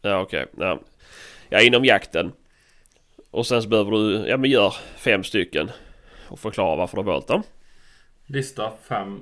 Ja 0.02 0.20
okej. 0.20 0.46
Ja. 0.58 0.80
Ja 1.48 1.60
inom 1.60 1.84
jakten. 1.84 2.32
Och 3.30 3.46
sen 3.46 3.62
så 3.62 3.68
behöver 3.68 3.90
du, 3.90 4.28
ja 4.28 4.36
men 4.36 4.50
gör 4.50 4.74
fem 4.96 5.24
stycken. 5.24 5.70
Och 6.28 6.38
förklara 6.40 6.76
varför 6.76 6.96
du 6.96 7.02
har 7.02 7.12
valt 7.12 7.28
dem. 7.28 7.42
Lista 8.26 8.72
fem 8.82 9.20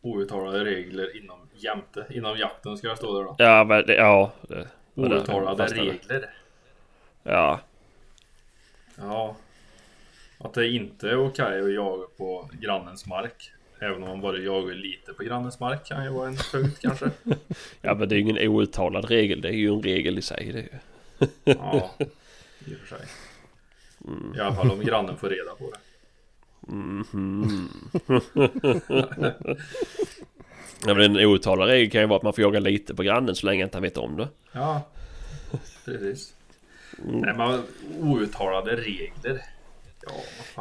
outtalade 0.00 0.64
regler 0.64 1.16
inom 1.22 1.38
jämte. 1.56 2.06
Inom 2.10 2.38
jakten 2.38 2.76
ska 2.76 2.88
jag 2.88 2.98
stå 2.98 3.18
där 3.18 3.24
då. 3.24 3.34
Ja 3.38 3.64
men 3.64 3.86
det, 3.86 3.94
ja. 3.94 4.32
Det, 4.48 4.68
Outtalade 4.94 5.66
regler. 5.66 6.30
Ja. 7.22 7.60
Ja. 8.98 9.36
Att 10.38 10.54
det 10.54 10.68
inte 10.68 11.10
är 11.10 11.26
okej 11.26 11.60
att 11.60 11.74
jaga 11.74 12.06
på 12.16 12.50
grannens 12.60 13.06
mark. 13.06 13.50
Även 13.80 14.02
om 14.02 14.08
man 14.08 14.20
bara 14.20 14.38
jagar 14.38 14.74
lite 14.74 15.12
på 15.12 15.22
grannens 15.22 15.60
mark 15.60 15.86
kan 15.86 16.04
ju 16.04 16.10
vara 16.10 16.28
en 16.28 16.36
punkt 16.52 16.78
kanske. 16.82 17.10
Ja 17.82 17.94
men 17.94 18.08
det 18.08 18.14
är 18.14 18.16
ju 18.16 18.22
ingen 18.22 18.48
outtalad 18.48 19.04
regel. 19.04 19.40
Det 19.40 19.48
är 19.48 19.52
ju 19.52 19.68
en 19.68 19.82
regel 19.82 20.18
i 20.18 20.22
sig. 20.22 20.50
Det 20.52 20.58
är 20.58 20.62
ju. 20.62 20.78
Ja, 21.44 21.90
i 22.66 22.74
och 22.74 22.78
för 22.78 22.96
sig. 22.96 23.06
I 24.36 24.40
alla 24.40 24.54
fall 24.54 24.70
om 24.70 24.80
grannen 24.80 25.16
får 25.16 25.28
reda 25.28 25.54
på 25.54 25.70
det. 25.70 25.78
Mhm. 26.66 27.68
ja, 30.86 30.94
men 30.94 31.00
en 31.00 31.26
outtalad 31.26 31.68
regel 31.68 31.90
kan 31.90 32.00
ju 32.00 32.06
vara 32.06 32.16
att 32.16 32.22
man 32.22 32.32
får 32.32 32.42
jaga 32.42 32.60
lite 32.60 32.94
på 32.94 33.02
grannen 33.02 33.34
så 33.34 33.46
länge 33.46 33.64
inte 33.64 33.76
han 33.76 33.82
vet 33.82 33.96
om 33.96 34.16
det. 34.16 34.28
Ja, 34.52 34.82
precis. 35.84 36.34
Nej 36.98 37.34
men 37.36 37.62
outtalade 38.00 38.76
regler. 38.76 39.42
Ja. 40.06 40.12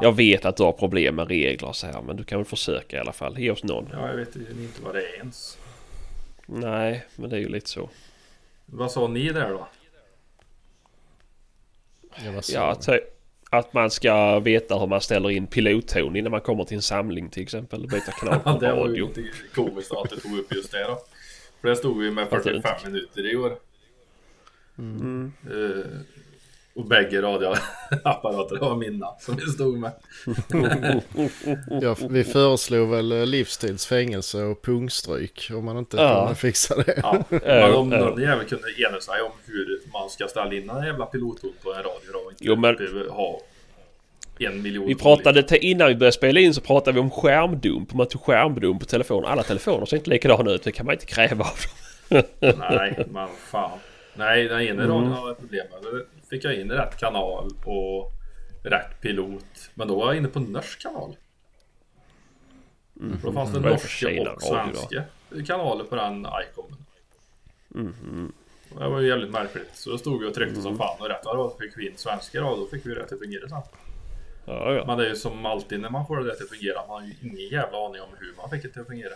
Jag 0.01 0.11
vet 0.15 0.45
att 0.45 0.57
du 0.57 0.63
har 0.63 0.71
problem 0.71 1.15
med 1.15 1.27
regler 1.27 1.71
så 1.71 1.87
här 1.87 2.01
men 2.01 2.15
du 2.15 2.23
kan 2.23 2.39
väl 2.39 2.45
försöka 2.45 2.97
i 2.97 2.99
alla 2.99 3.13
fall. 3.13 3.39
Ge 3.39 3.51
oss 3.51 3.63
någon. 3.63 3.89
Ja, 3.91 4.07
jag 4.07 4.15
vet 4.15 4.35
inte 4.35 4.81
vad 4.83 4.95
det 4.95 5.01
är 5.01 5.17
ens. 5.17 5.57
Nej, 6.45 7.05
men 7.15 7.29
det 7.29 7.35
är 7.35 7.39
ju 7.39 7.49
lite 7.49 7.69
så. 7.69 7.89
Vad 8.65 8.91
sa 8.91 9.07
ni 9.07 9.29
där 9.29 9.49
då? 9.49 9.67
Ja, 12.53 12.75
ty- 12.75 12.99
att 13.49 13.73
man 13.73 13.91
ska 13.91 14.39
veta 14.39 14.79
hur 14.79 14.87
man 14.87 15.01
ställer 15.01 15.29
in 15.31 15.47
pilotton 15.47 16.15
innan 16.15 16.31
man 16.31 16.41
kommer 16.41 16.63
till 16.63 16.75
en 16.75 16.81
samling 16.81 17.29
till 17.29 17.43
exempel. 17.43 17.87
Byta 17.87 18.11
kanal 18.11 18.39
på 18.39 18.49
Ja, 18.49 18.57
det 18.59 18.73
var 18.73 18.87
ju 18.89 19.03
radio. 19.05 19.25
komiskt 19.55 19.91
att 19.91 20.09
du 20.09 20.15
tog 20.15 20.37
upp 20.39 20.53
just 20.55 20.71
det 20.71 20.83
då. 20.83 20.99
För 21.61 21.67
det 21.69 21.75
stod 21.75 22.03
ju 22.03 22.11
med 22.11 22.23
Att 22.23 22.29
det 22.29 22.61
45 22.61 22.91
minuter 22.91 23.31
i 23.33 23.35
år. 23.35 23.57
Mm. 24.77 25.31
Eh, 25.45 25.85
och 26.75 26.85
bägge 26.87 27.21
radioapparater 27.21 28.57
var 28.59 28.75
mina 28.75 29.07
som 29.19 29.35
vi 29.35 29.41
stod 29.41 29.77
med. 29.79 29.91
Ja, 31.81 31.95
vi 32.09 32.23
föreslog 32.23 32.89
väl 32.89 33.11
eh, 33.11 33.25
livstidsfängelse 33.25 34.43
och 34.43 34.61
pungstryk 34.61 35.49
om 35.53 35.65
man 35.65 35.77
inte 35.77 35.97
Ja. 35.97 36.19
kunde 36.23 36.35
fixa 36.35 36.75
det. 36.75 36.99
Ja, 37.03 37.23
men 37.29 37.73
om 37.73 37.89
någon 37.89 38.21
jävel 38.21 38.45
kunde 38.45 38.67
ena 38.89 38.99
sig 38.99 39.21
om 39.21 39.31
hur 39.45 39.79
man 39.93 40.09
ska 40.09 40.27
ställa 40.27 40.53
in 40.53 40.69
en 40.69 40.85
jävla 40.85 41.05
pilotton 41.05 41.51
på 41.63 41.69
en 41.73 41.77
radio 41.77 42.11
då 42.13 42.19
och 42.19 42.31
inte 42.31 42.43
Jo, 42.45 42.55
men- 42.55 42.75
behöver 42.75 43.09
ha 43.09 43.39
en 44.39 44.61
miljon 44.61 44.87
Vi 44.87 44.95
pratade 44.95 45.43
till, 45.43 45.57
innan 45.61 45.87
vi 45.87 45.95
började 45.95 46.11
spela 46.15 46.39
in 46.39 46.53
så 46.53 46.61
pratade 46.61 46.91
vi 46.95 46.99
om 46.99 47.11
skärmdump. 47.11 47.93
Man 47.93 48.07
tog 48.07 48.21
skärmdump 48.21 48.79
på 48.79 48.85
telefonen. 48.85 49.25
Alla 49.31 49.43
telefoner 49.43 49.85
ser 49.85 49.97
inte 49.97 50.09
likadana 50.09 50.51
ut. 50.51 50.63
Det 50.63 50.71
kan 50.71 50.85
man 50.85 50.93
inte 50.93 51.05
kräva 51.05 51.45
av 51.45 51.57
dem. 52.09 52.23
Nej, 52.59 53.05
men 53.11 53.27
fan. 53.51 53.79
Nej, 54.15 54.43
den 54.47 54.61
ena 54.61 54.83
Mm. 54.83 54.95
radion 54.95 55.31
ett 55.31 55.39
problem 55.39 55.65
med. 55.71 56.01
Då 56.33 56.37
fick 56.37 56.45
jag 56.45 56.55
in 56.55 56.71
rätt 56.71 56.97
kanal 56.97 57.49
och 57.65 58.11
rätt 58.63 59.01
pilot. 59.01 59.69
Men 59.73 59.87
då 59.87 59.95
var 59.95 60.05
jag 60.07 60.17
inne 60.17 60.27
på 60.27 60.39
norsk 60.39 60.81
kanal. 60.81 61.15
För 63.21 63.27
då 63.27 63.33
fanns 63.33 63.51
det 63.51 63.57
Mm. 63.57 63.71
Norska 63.71 64.07
och 64.19 64.25
då? 64.25 64.39
svenska 64.39 65.03
kanaler 65.47 65.83
på 65.83 65.95
den 65.95 66.27
iconen. 66.51 66.85
Mm-hmm. 67.69 68.31
Och 68.73 68.79
Det 68.79 68.89
var 68.89 68.99
ju 68.99 69.07
jävligt 69.07 69.31
märkligt. 69.31 69.69
Så 69.73 69.89
då 69.89 69.97
stod 69.97 70.21
vi 70.21 70.27
och 70.29 70.33
tryckte 70.33 70.51
Mm. 70.59 70.63
som 70.63 70.77
fan 70.77 70.97
och 70.99 71.07
rätt 71.09 71.23
så 71.23 71.55
fick 71.59 71.77
vi 71.77 71.87
in 71.89 71.97
svenska 71.97 72.41
radio. 72.41 72.63
Då 72.63 72.67
fick 72.67 72.85
vi 72.85 72.93
det 72.95 73.05
till 73.07 73.15
att 73.15 73.21
fungera 73.21 73.49
sen. 73.49 73.61
Ja, 74.45 74.73
ja. 74.73 74.83
Men 74.87 74.97
det 74.97 75.05
är 75.05 75.09
ju 75.09 75.15
som 75.15 75.45
alltid 75.45 75.79
när 75.79 75.89
man 75.89 76.07
får 76.07 76.17
det 76.17 76.35
till 76.35 76.43
att 76.43 76.49
fungera. 76.49 76.87
Man 76.87 77.01
har 77.01 77.07
ju 77.07 77.13
ingen 77.21 77.49
jävla 77.49 77.85
aning 77.85 78.01
om 78.01 78.09
hur 78.19 78.33
man 78.37 78.49
fick 78.49 78.63
det 78.63 78.69
till 78.69 78.81
att 78.81 78.87
fungera. 78.87 79.13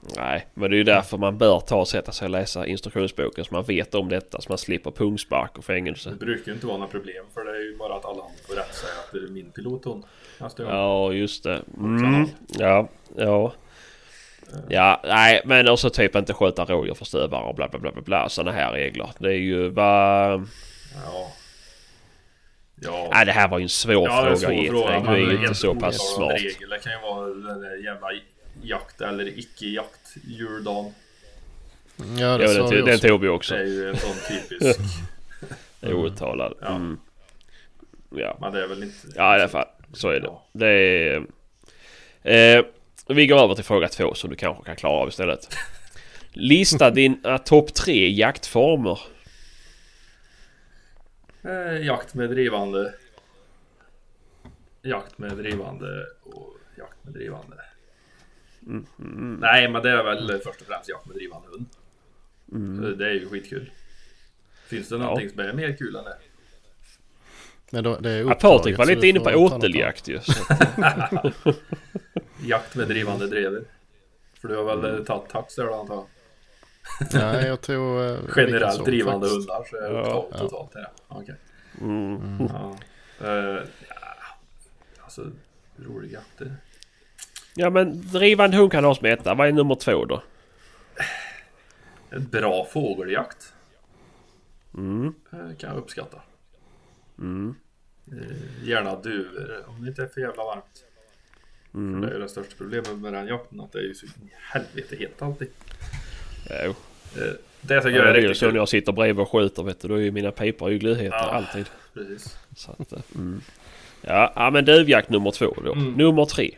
Nej, 0.00 0.46
men 0.54 0.70
det 0.70 0.76
är 0.76 0.78
ju 0.78 0.84
därför 0.84 1.18
man 1.18 1.38
bör 1.38 1.60
ta 1.60 1.76
och 1.76 1.88
sätta 1.88 2.12
sig 2.12 2.24
och 2.24 2.30
läsa 2.30 2.66
instruktionsboken 2.66 3.44
så 3.44 3.54
man 3.54 3.64
vet 3.64 3.94
om 3.94 4.08
detta. 4.08 4.40
Så 4.40 4.48
man 4.48 4.58
slipper 4.58 4.90
pungspark 4.90 5.58
och 5.58 5.64
fängelse. 5.64 6.10
Det 6.10 6.16
brukar 6.16 6.46
ju 6.46 6.52
inte 6.52 6.66
vara 6.66 6.76
några 6.76 6.90
problem 6.90 7.24
för 7.34 7.44
det 7.44 7.50
är 7.50 7.62
ju 7.62 7.76
bara 7.76 7.94
att 7.94 8.04
alla 8.04 8.22
får 8.46 8.54
rätt 8.54 8.74
säga 8.74 8.92
att 9.06 9.12
det 9.12 9.18
är 9.18 9.30
min 9.30 9.52
nästa 10.40 10.62
gång. 10.62 10.72
Ja, 10.72 11.12
just 11.12 11.44
det. 11.44 11.62
Mm. 11.76 12.26
Ja, 12.48 12.88
ja. 13.16 13.52
Ja, 14.68 15.00
nej, 15.04 15.42
men 15.44 15.68
också 15.68 15.90
typ 15.90 16.16
inte 16.16 16.34
sköta 16.34 16.64
rådjur 16.64 16.94
för 16.94 17.04
stövare 17.04 17.44
och 17.44 17.54
bla 17.54 17.68
bla 17.68 17.78
bla 17.78 17.92
bla 17.92 18.02
bla. 18.02 18.28
Sådana 18.28 18.52
här 18.52 18.72
regler. 18.72 19.10
Det 19.18 19.28
är 19.28 19.38
ju 19.38 19.70
bara... 19.70 20.30
Ja. 21.04 21.32
Ja. 22.82 23.10
Nej, 23.12 23.26
det 23.26 23.32
här 23.32 23.48
var 23.48 23.58
ju 23.58 23.62
en 23.62 23.68
svår 23.68 24.08
Ja, 24.08 24.22
det 24.22 24.28
är 24.28 24.30
en 24.30 24.36
fråga 24.36 24.48
svår 24.48 24.66
fråga. 24.68 25.12
Du 25.12 25.26
är 25.26 25.30
ju 25.30 25.36
inte 25.36 25.54
så 25.54 25.74
pass 25.74 26.14
smart. 26.14 26.32
Regel, 26.32 26.68
det 26.68 26.78
kan 26.78 26.92
ju 26.92 26.98
vara 26.98 27.26
den 27.26 27.60
där 27.60 27.84
jävla 27.84 28.12
jakt 28.62 29.00
eller 29.00 29.38
icke-jakt 29.38 30.16
juldagen. 30.24 30.92
Ja, 31.96 32.04
det 32.38 32.44
Ja, 32.44 32.52
den, 32.52 32.56
tog- 32.70 32.72
den 32.86 32.94
också. 32.94 33.08
tog 33.08 33.20
vi 33.20 33.26
Det 33.26 33.32
också. 33.32 33.54
är 33.54 33.64
ju 33.64 33.88
en 33.88 33.96
sån 33.96 34.16
typisk. 34.28 34.80
Outtalad. 35.82 36.54
Ja. 36.60 36.66
Mm. 36.76 36.98
Ja. 38.10 38.36
Men 38.40 38.52
det 38.52 38.62
är 38.64 38.68
väl 38.68 38.82
inte... 38.82 38.96
ja, 39.14 39.36
i 39.36 39.40
alla 39.40 39.48
fall. 39.48 39.66
Så 39.92 40.08
är 40.08 40.20
det. 40.20 40.26
Ja. 40.26 40.46
Det 40.52 40.66
är... 40.68 41.26
Eh, 42.58 42.64
vi 43.08 43.26
går 43.26 43.38
över 43.44 43.54
till 43.54 43.64
fråga 43.64 43.88
två 43.88 44.14
som 44.14 44.30
du 44.30 44.36
kanske 44.36 44.64
kan 44.64 44.76
klara 44.76 44.92
av 45.02 45.08
istället. 45.08 45.48
Lista 46.32 46.90
dina 46.90 47.38
topp 47.38 47.74
tre 47.74 48.10
jaktformer. 48.10 49.00
Eh, 51.42 51.86
jakt 51.86 52.14
med 52.14 52.30
drivande. 52.30 52.94
Jakt 54.82 55.18
med 55.18 55.30
drivande 55.36 56.06
och 56.22 56.56
jakt 56.78 57.04
med 57.04 57.14
drivande. 57.14 57.56
Mm, 58.68 59.38
Nej, 59.40 59.68
men 59.70 59.82
det 59.82 59.90
är 59.90 60.04
väl 60.04 60.40
först 60.44 60.60
och 60.60 60.66
främst 60.66 60.88
jakt 60.88 61.06
med 61.06 61.16
drivande 61.16 61.48
hund. 61.48 61.66
Så 62.84 62.90
Det 62.94 63.06
är 63.06 63.12
ju 63.12 63.28
skitkul. 63.28 63.70
Finns 64.66 64.88
det 64.88 64.98
någonting 64.98 65.30
som 65.30 65.40
är 65.40 65.52
mer 65.52 65.76
kul 65.76 65.96
än 65.96 66.04
det? 66.04 66.16
Men 67.70 67.84
då, 67.84 67.96
det 67.96 68.10
är 68.10 68.18
Ja, 68.24 68.34
Patrik 68.34 68.78
var 68.78 68.86
lite 68.86 69.06
inne 69.08 69.20
på 69.20 69.30
åteljakt 69.30 70.08
ju. 70.08 70.20
Jakt 72.42 72.74
med 72.74 72.88
drivande 72.88 73.26
drever. 73.26 73.64
För 74.40 74.48
du 74.48 74.56
har 74.56 74.64
väl 74.64 74.84
mm. 74.90 75.04
tagit 75.04 75.30
tax 75.30 75.54
där 75.54 75.66
då 75.66 75.74
antar 75.74 75.94
jag? 75.94 76.06
Nej, 77.12 77.46
jag 77.46 77.60
tror... 77.60 78.06
eh, 78.06 78.18
Generellt 78.36 78.84
drivande 78.84 79.26
faktiskt. 79.28 79.50
hundar 79.50 79.64
så 79.70 79.76
är 79.76 79.82
Ja. 79.92 79.98
det 79.98 80.04
totalt, 80.04 80.28
Ja. 80.32 80.38
totalt 80.38 80.74
här. 80.74 80.88
Okej. 81.08 81.34
Mm. 81.80 82.48
Ja. 82.48 82.76
Eh, 83.20 83.28
ja. 83.88 83.96
Alltså, 85.00 85.30
roliga 85.76 86.12
jakter. 86.12 86.56
Ja 87.60 87.70
men 87.70 88.00
drivande 88.12 88.56
hund 88.56 88.72
kan 88.72 88.84
ha 88.84 88.94
som 88.94 89.06
etta. 89.06 89.34
Vad 89.34 89.48
är 89.48 89.52
nummer 89.52 89.74
två 89.74 90.04
då? 90.04 90.22
En 92.10 92.28
bra 92.28 92.64
fågeljakt 92.72 93.52
Mm. 94.74 95.14
eh, 95.32 95.56
kan 95.58 95.70
jag 95.70 95.76
uppskatta. 95.78 96.20
Mm. 97.18 97.54
Eh, 98.12 98.66
Gärna 98.68 98.96
duvor 98.96 99.64
om 99.68 99.82
det 99.82 99.88
inte 99.88 100.02
är 100.02 100.06
för 100.06 100.20
jävla 100.20 100.44
varmt. 100.44 100.84
Mm. 101.74 102.00
det 102.00 102.08
är 102.08 102.12
ju 102.12 102.18
det 102.20 102.28
största 102.28 102.54
problemet 102.58 102.98
med 102.98 103.12
den 103.12 103.26
jakten 103.26 103.60
att 103.60 103.72
det 103.72 103.78
är 103.78 103.82
ju 103.82 103.94
så 103.94 104.06
helvete 104.52 104.96
hett 104.96 105.22
alltid. 105.22 105.48
Jo. 106.64 106.70
Eh, 106.70 107.32
Det 107.60 107.80
tycker 107.80 107.90
Ja, 107.90 107.96
jag 107.96 108.08
är 108.08 108.14
riktigt 108.14 108.36
så 108.38 108.44
när 108.44 108.50
kul. 108.52 108.56
jag 108.56 108.68
sitter 108.68 108.92
bredvid 108.92 109.22
och 109.22 109.30
skjuter 109.32 109.62
vet 109.62 109.80
du. 109.80 109.88
Då 109.88 109.94
är 109.94 109.98
ju 109.98 110.10
mina 110.10 110.30
pipor 110.30 110.70
ju 110.70 110.78
glödheter 110.78 111.16
Ja. 111.18 111.30
alltid. 111.30 111.66
Precis. 111.94 112.38
Så 112.56 112.70
att, 112.78 113.14
mm. 113.14 113.40
ja 114.00 114.50
men 114.52 114.64
duvjakt 114.64 115.08
nummer 115.10 115.30
två 115.30 115.54
då. 115.64 115.72
Mm. 115.72 115.92
Nummer 115.92 116.24
tre. 116.24 116.54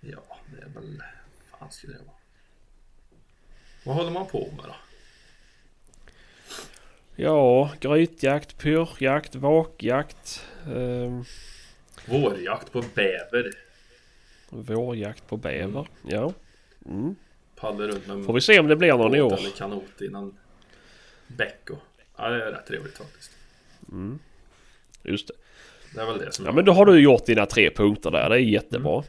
Ja, 0.00 0.38
det 0.56 0.62
är 0.62 0.68
väl... 0.74 1.02
fan 1.66 1.72
ska 1.72 1.86
det 1.88 1.92
vara? 1.98 2.16
Vad 3.84 3.94
håller 3.96 4.10
man 4.10 4.26
på 4.26 4.38
med 4.56 4.64
då? 4.64 4.74
Ja, 7.16 7.70
grytjakt, 7.80 8.58
pyrjakt, 8.58 9.34
vakjakt. 9.34 10.44
ehm, 10.66 11.24
Vårjakt 12.08 12.72
på 12.72 12.82
bäver. 12.94 13.50
vårjakt 14.50 15.28
på 15.28 15.36
bäver. 15.36 15.88
Ja. 16.02 16.32
Mm. 16.86 17.16
Paddlar 17.56 17.86
runt 17.88 18.06
med 18.06 18.24
Får 18.24 18.32
vi 18.32 18.40
se 18.40 18.60
om 18.60 18.66
det 18.68 18.76
blir 18.76 18.92
någon 18.92 19.14
i 19.14 19.20
år. 19.20 19.38
eller 19.38 19.50
kanot 19.50 20.02
i 20.02 20.08
någon 20.08 20.36
bäck 21.26 21.70
och... 21.70 21.78
Ja, 22.16 22.28
det 22.28 22.44
är 22.44 22.52
rätt 22.52 22.66
trevligt 22.66 22.98
faktiskt. 22.98 23.30
Just 25.02 25.28
det. 25.28 25.34
Det 25.94 26.00
är 26.00 26.06
väl 26.06 26.18
det 26.18 26.32
som 26.32 26.44
Ja 26.46 26.52
men 26.52 26.64
då 26.64 26.72
har 26.72 26.86
du 26.86 26.98
gjort 27.00 27.26
dina 27.26 27.46
tre 27.46 27.70
punkter 27.70 28.10
där. 28.10 28.28
Det 28.30 28.36
är 28.36 28.38
jättebra. 28.40 29.02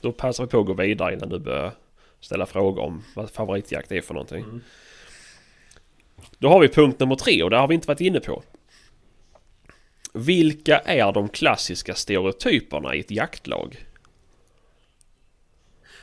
Då 0.00 0.12
passar 0.12 0.44
vi 0.44 0.50
på 0.50 0.60
att 0.60 0.66
gå 0.66 0.72
vidare 0.72 1.14
innan 1.14 1.28
du 1.28 1.38
börjar 1.38 1.72
ställa 2.20 2.46
frågor 2.46 2.82
om 2.82 3.04
vad 3.14 3.30
favoritjakt 3.30 3.92
är 3.92 4.00
för 4.00 4.14
någonting. 4.14 4.44
Mm. 4.44 4.60
Då 6.38 6.48
har 6.48 6.60
vi 6.60 6.68
punkt 6.68 7.00
nummer 7.00 7.16
tre 7.16 7.42
och 7.42 7.50
det 7.50 7.56
har 7.56 7.68
vi 7.68 7.74
inte 7.74 7.88
varit 7.88 8.00
inne 8.00 8.20
på. 8.20 8.42
Vilka 10.12 10.78
är 10.78 11.12
de 11.12 11.28
klassiska 11.28 11.94
stereotyperna 11.94 12.94
i 12.94 13.00
ett 13.00 13.10
jaktlag? 13.10 13.86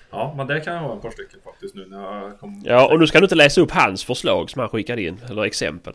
Ja, 0.09 0.33
men 0.37 0.47
det 0.47 0.59
kan 0.59 0.73
jag 0.73 0.81
ha 0.81 0.95
ett 0.95 1.01
par 1.01 1.11
stycken 1.11 1.39
faktiskt 1.43 1.75
nu 1.75 1.85
när 1.85 2.21
jag 2.21 2.39
kom... 2.39 2.63
Ja, 2.65 2.87
och 2.87 2.99
nu 2.99 3.07
ska 3.07 3.19
du 3.19 3.25
inte 3.25 3.35
läsa 3.35 3.61
upp 3.61 3.71
hans 3.71 4.03
förslag 4.03 4.49
som 4.49 4.59
han 4.59 4.69
skickade 4.69 5.01
in, 5.01 5.19
eller 5.29 5.43
exempel. 5.45 5.93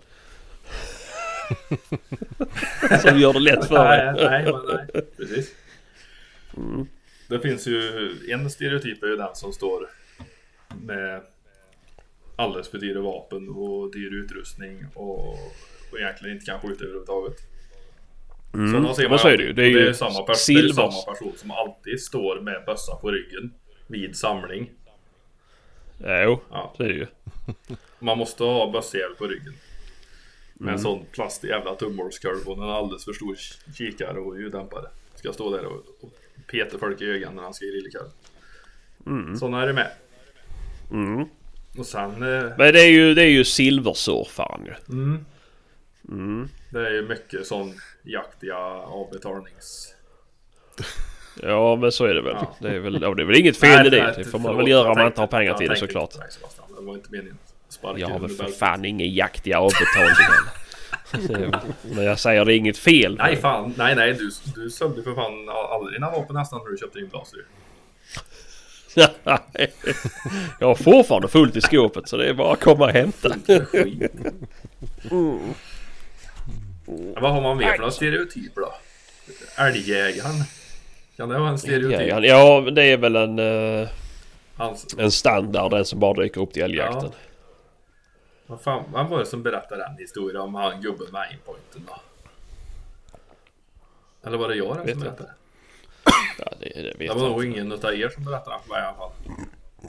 som 3.02 3.18
gör 3.18 3.32
det 3.32 3.40
lätt 3.40 3.64
för 3.64 3.84
Nej, 3.84 4.14
dig. 4.14 4.24
nej, 4.30 4.44
men 4.44 4.76
nej. 4.76 5.04
Precis. 5.16 5.54
Det 7.28 7.40
finns 7.40 7.66
ju 7.66 8.10
en 8.30 8.50
stereotyp 8.50 9.02
är 9.02 9.06
ju 9.06 9.16
den 9.16 9.34
som 9.34 9.52
står 9.52 9.88
med 10.82 11.22
alldeles 12.36 12.68
för 12.68 12.78
dyra 12.78 13.00
vapen 13.00 13.48
och 13.48 13.92
dyr 13.92 14.14
utrustning 14.14 14.86
och, 14.94 15.28
och 15.92 15.98
egentligen 15.98 16.34
inte 16.36 16.46
kan 16.46 16.60
skjuta 16.60 16.84
överhuvudtaget. 16.84 17.36
Sådana 18.52 18.94
ser 18.94 19.08
man 19.08 19.18
så 19.18 19.28
är 19.28 19.36
det 19.36 19.42
ju. 19.44 19.52
Det 19.52 19.62
är 19.62 19.68
ju 19.68 19.94
samma, 19.94 20.10
pers- 20.26 20.46
det 20.46 20.60
är 20.60 20.68
samma 20.72 21.14
person 21.14 21.32
som 21.36 21.50
alltid 21.50 22.00
står 22.02 22.40
med 22.40 22.62
bössa 22.66 22.96
på 22.96 23.10
ryggen 23.10 23.54
vid 23.86 24.16
samling. 24.16 24.70
Jo, 25.98 26.40
Ja. 26.50 26.74
så 26.76 26.82
är 26.82 26.88
det 26.88 26.94
ju. 26.94 27.06
Man 27.98 28.18
måste 28.18 28.44
ha 28.44 28.70
bössjävel 28.72 29.14
på 29.18 29.26
ryggen. 29.26 29.54
Med 30.54 30.62
Mm. 30.68 30.74
en 30.74 30.78
sån 30.80 31.04
plastig 31.12 31.48
jävla 31.48 31.74
tummålskurv 31.74 32.48
och 32.48 32.56
en 32.56 32.62
alldeles 32.70 33.04
för 33.04 33.12
stor 33.12 33.36
kikare 33.74 34.18
och 34.18 34.40
ljuddämpare. 34.40 34.86
Ska 35.14 35.32
stå 35.32 35.56
där 35.56 35.64
och, 35.64 35.82
och 36.00 36.12
peta 36.50 36.78
folk 36.78 37.00
i 37.00 37.04
ögonen 37.04 37.34
när 37.36 37.42
han 37.42 37.54
ska 37.54 37.64
i 37.64 37.70
lillekall. 37.70 38.06
Mm. 39.06 39.36
Såna 39.36 39.62
är 39.62 39.66
det 39.66 39.72
med. 39.72 39.90
Mm. 40.92 41.28
Och 41.78 41.86
sen... 41.86 42.10
Eh, 42.10 42.42
Men 42.58 42.72
det 42.72 42.80
är 42.80 42.90
ju, 42.90 43.14
det 43.14 43.22
är 43.22 43.30
ju 43.30 43.44
silversurfaren 43.44 44.64
ju. 44.64 44.72
mm, 44.94 45.24
Mm. 46.08 46.48
det 46.70 46.86
är 46.86 46.90
ju 46.90 47.08
mycket 47.08 47.46
sån 47.46 47.74
jaktiga 48.02 48.56
avbetalnings... 48.86 49.94
Ja 51.42 51.76
men 51.76 51.92
så 51.92 52.04
är 52.04 52.14
det 52.14 52.22
väl. 52.22 52.36
Ja. 52.40 52.56
Det, 52.60 52.68
är 52.68 52.78
väl 52.78 52.98
ja, 53.02 53.14
det 53.14 53.22
är 53.22 53.26
väl 53.26 53.36
inget 53.36 53.56
fel 53.56 53.86
i 53.86 53.90
det. 53.90 54.02
Nej, 54.04 54.14
Det 54.16 54.24
får 54.24 54.38
man 54.38 54.56
väl 54.56 54.68
göra 54.68 54.90
om 54.90 54.98
man 54.98 55.06
inte 55.06 55.20
har 55.20 55.26
pengar 55.26 55.54
till 55.54 55.68
det 55.68 55.76
såklart. 55.76 56.10
Det 56.76 56.82
var 56.84 56.94
inte 56.94 57.08
meningen. 57.10 57.38
Jag 57.96 58.08
har 58.08 58.18
väl 58.18 58.30
för 58.30 58.46
fan 58.46 58.84
ingen 58.84 59.14
jaktiga 59.14 59.58
avbetalningar. 59.58 60.62
Men 61.94 62.04
jag 62.04 62.18
säger 62.18 62.44
det 62.44 62.54
är 62.54 62.56
inget 62.56 62.78
fel. 62.78 63.16
Nej 63.16 63.36
fan, 63.36 63.74
nej 63.76 63.94
nej 63.96 64.12
du, 64.12 64.30
du 64.54 64.70
sålde 64.70 65.02
för 65.02 65.14
fan 65.14 65.48
aldrig 65.48 65.96
dina 65.96 66.10
vapen 66.10 66.34
nästan 66.36 66.60
när 66.64 66.70
du 66.70 66.76
köpte 66.76 66.98
din 66.98 67.08
blaser. 67.08 67.38
jag 70.60 70.66
har 70.66 70.74
fortfarande 70.74 71.28
fullt 71.28 71.56
i 71.56 71.60
skåpet 71.60 72.08
så 72.08 72.16
det 72.16 72.28
är 72.28 72.34
bara 72.34 72.52
att 72.52 72.60
komma 72.60 72.84
och 72.84 72.90
hämta. 72.90 73.28
Skit. 73.66 74.12
Vad 77.20 77.32
har 77.32 77.40
man 77.40 77.56
mer 77.56 77.70
för 77.70 77.78
några 77.78 77.90
stereotyper 77.90 78.60
då? 78.60 78.74
Älgjägaren? 79.56 80.34
Kan 81.16 81.28
det 81.28 81.38
vara 81.38 81.50
en 81.50 81.58
stereotyp? 81.58 82.24
Ja, 82.24 82.60
det 82.60 82.82
är 82.82 82.96
väl 82.96 83.16
en, 83.16 83.38
eh, 83.38 83.88
Hans, 84.56 84.86
en 84.98 85.10
standard 85.10 85.70
den 85.70 85.84
som 85.84 86.00
bara 86.00 86.22
dyker 86.22 86.40
upp 86.40 86.52
till 86.52 86.62
älgjakten. 86.62 87.10
Ja. 87.12 87.18
vad 88.46 88.60
fan, 88.60 88.84
vem 88.94 89.08
var 89.08 89.18
det 89.18 89.26
som 89.26 89.42
berättade 89.42 89.82
den 89.82 89.96
historien 89.98 90.40
om 90.42 90.54
han 90.54 90.80
gubben 90.82 91.06
med 91.12 91.20
aimpointen 91.20 91.86
då? 91.86 91.96
Eller 94.26 94.38
var 94.38 94.48
det 94.48 94.54
jag 94.54 94.76
den 94.76 94.78
som 94.78 94.88
jag 94.88 94.98
berättade? 94.98 95.30
Ja, 96.38 96.52
det, 96.60 96.82
det 96.82 96.94
vet 96.98 96.98
Det 96.98 97.14
var 97.14 97.28
nog 97.28 97.44
ingen 97.44 97.72
utav 97.72 97.94
er 97.94 98.08
som 98.08 98.24
berättade 98.24 98.56
den 98.56 98.62
för 98.62 98.68
mig 98.68 98.82
i 98.82 98.84
alla 98.84 98.96
fall. 98.96 99.12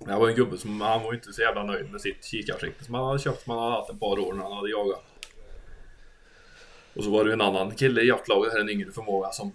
Det 0.05 0.19
var 0.19 0.29
en 0.29 0.35
gubbe 0.35 0.57
som, 0.57 0.81
han 0.81 1.03
var 1.03 1.13
inte 1.13 1.33
så 1.33 1.41
jävla 1.41 1.63
nöjd 1.63 1.91
med 1.91 2.01
sitt 2.01 2.25
kikarsikte 2.25 2.83
som 2.83 2.93
han 2.93 3.05
hade 3.05 3.19
köpt 3.19 3.43
som 3.43 3.51
han 3.53 3.63
hade 3.63 3.75
haft 3.75 3.89
ett 3.89 3.99
par 3.99 4.19
år 4.19 4.33
när 4.33 4.43
han 4.43 4.53
hade 4.53 4.69
jagat. 4.69 5.03
Och 6.95 7.03
så 7.03 7.09
var 7.09 7.23
det 7.23 7.29
ju 7.29 7.33
en 7.33 7.41
annan 7.41 7.71
kille 7.71 8.01
i 8.01 8.07
jaktlaget, 8.07 8.53
här 8.53 8.59
en 8.59 8.69
yngre 8.69 8.91
förmåga 8.91 9.29
som 9.29 9.51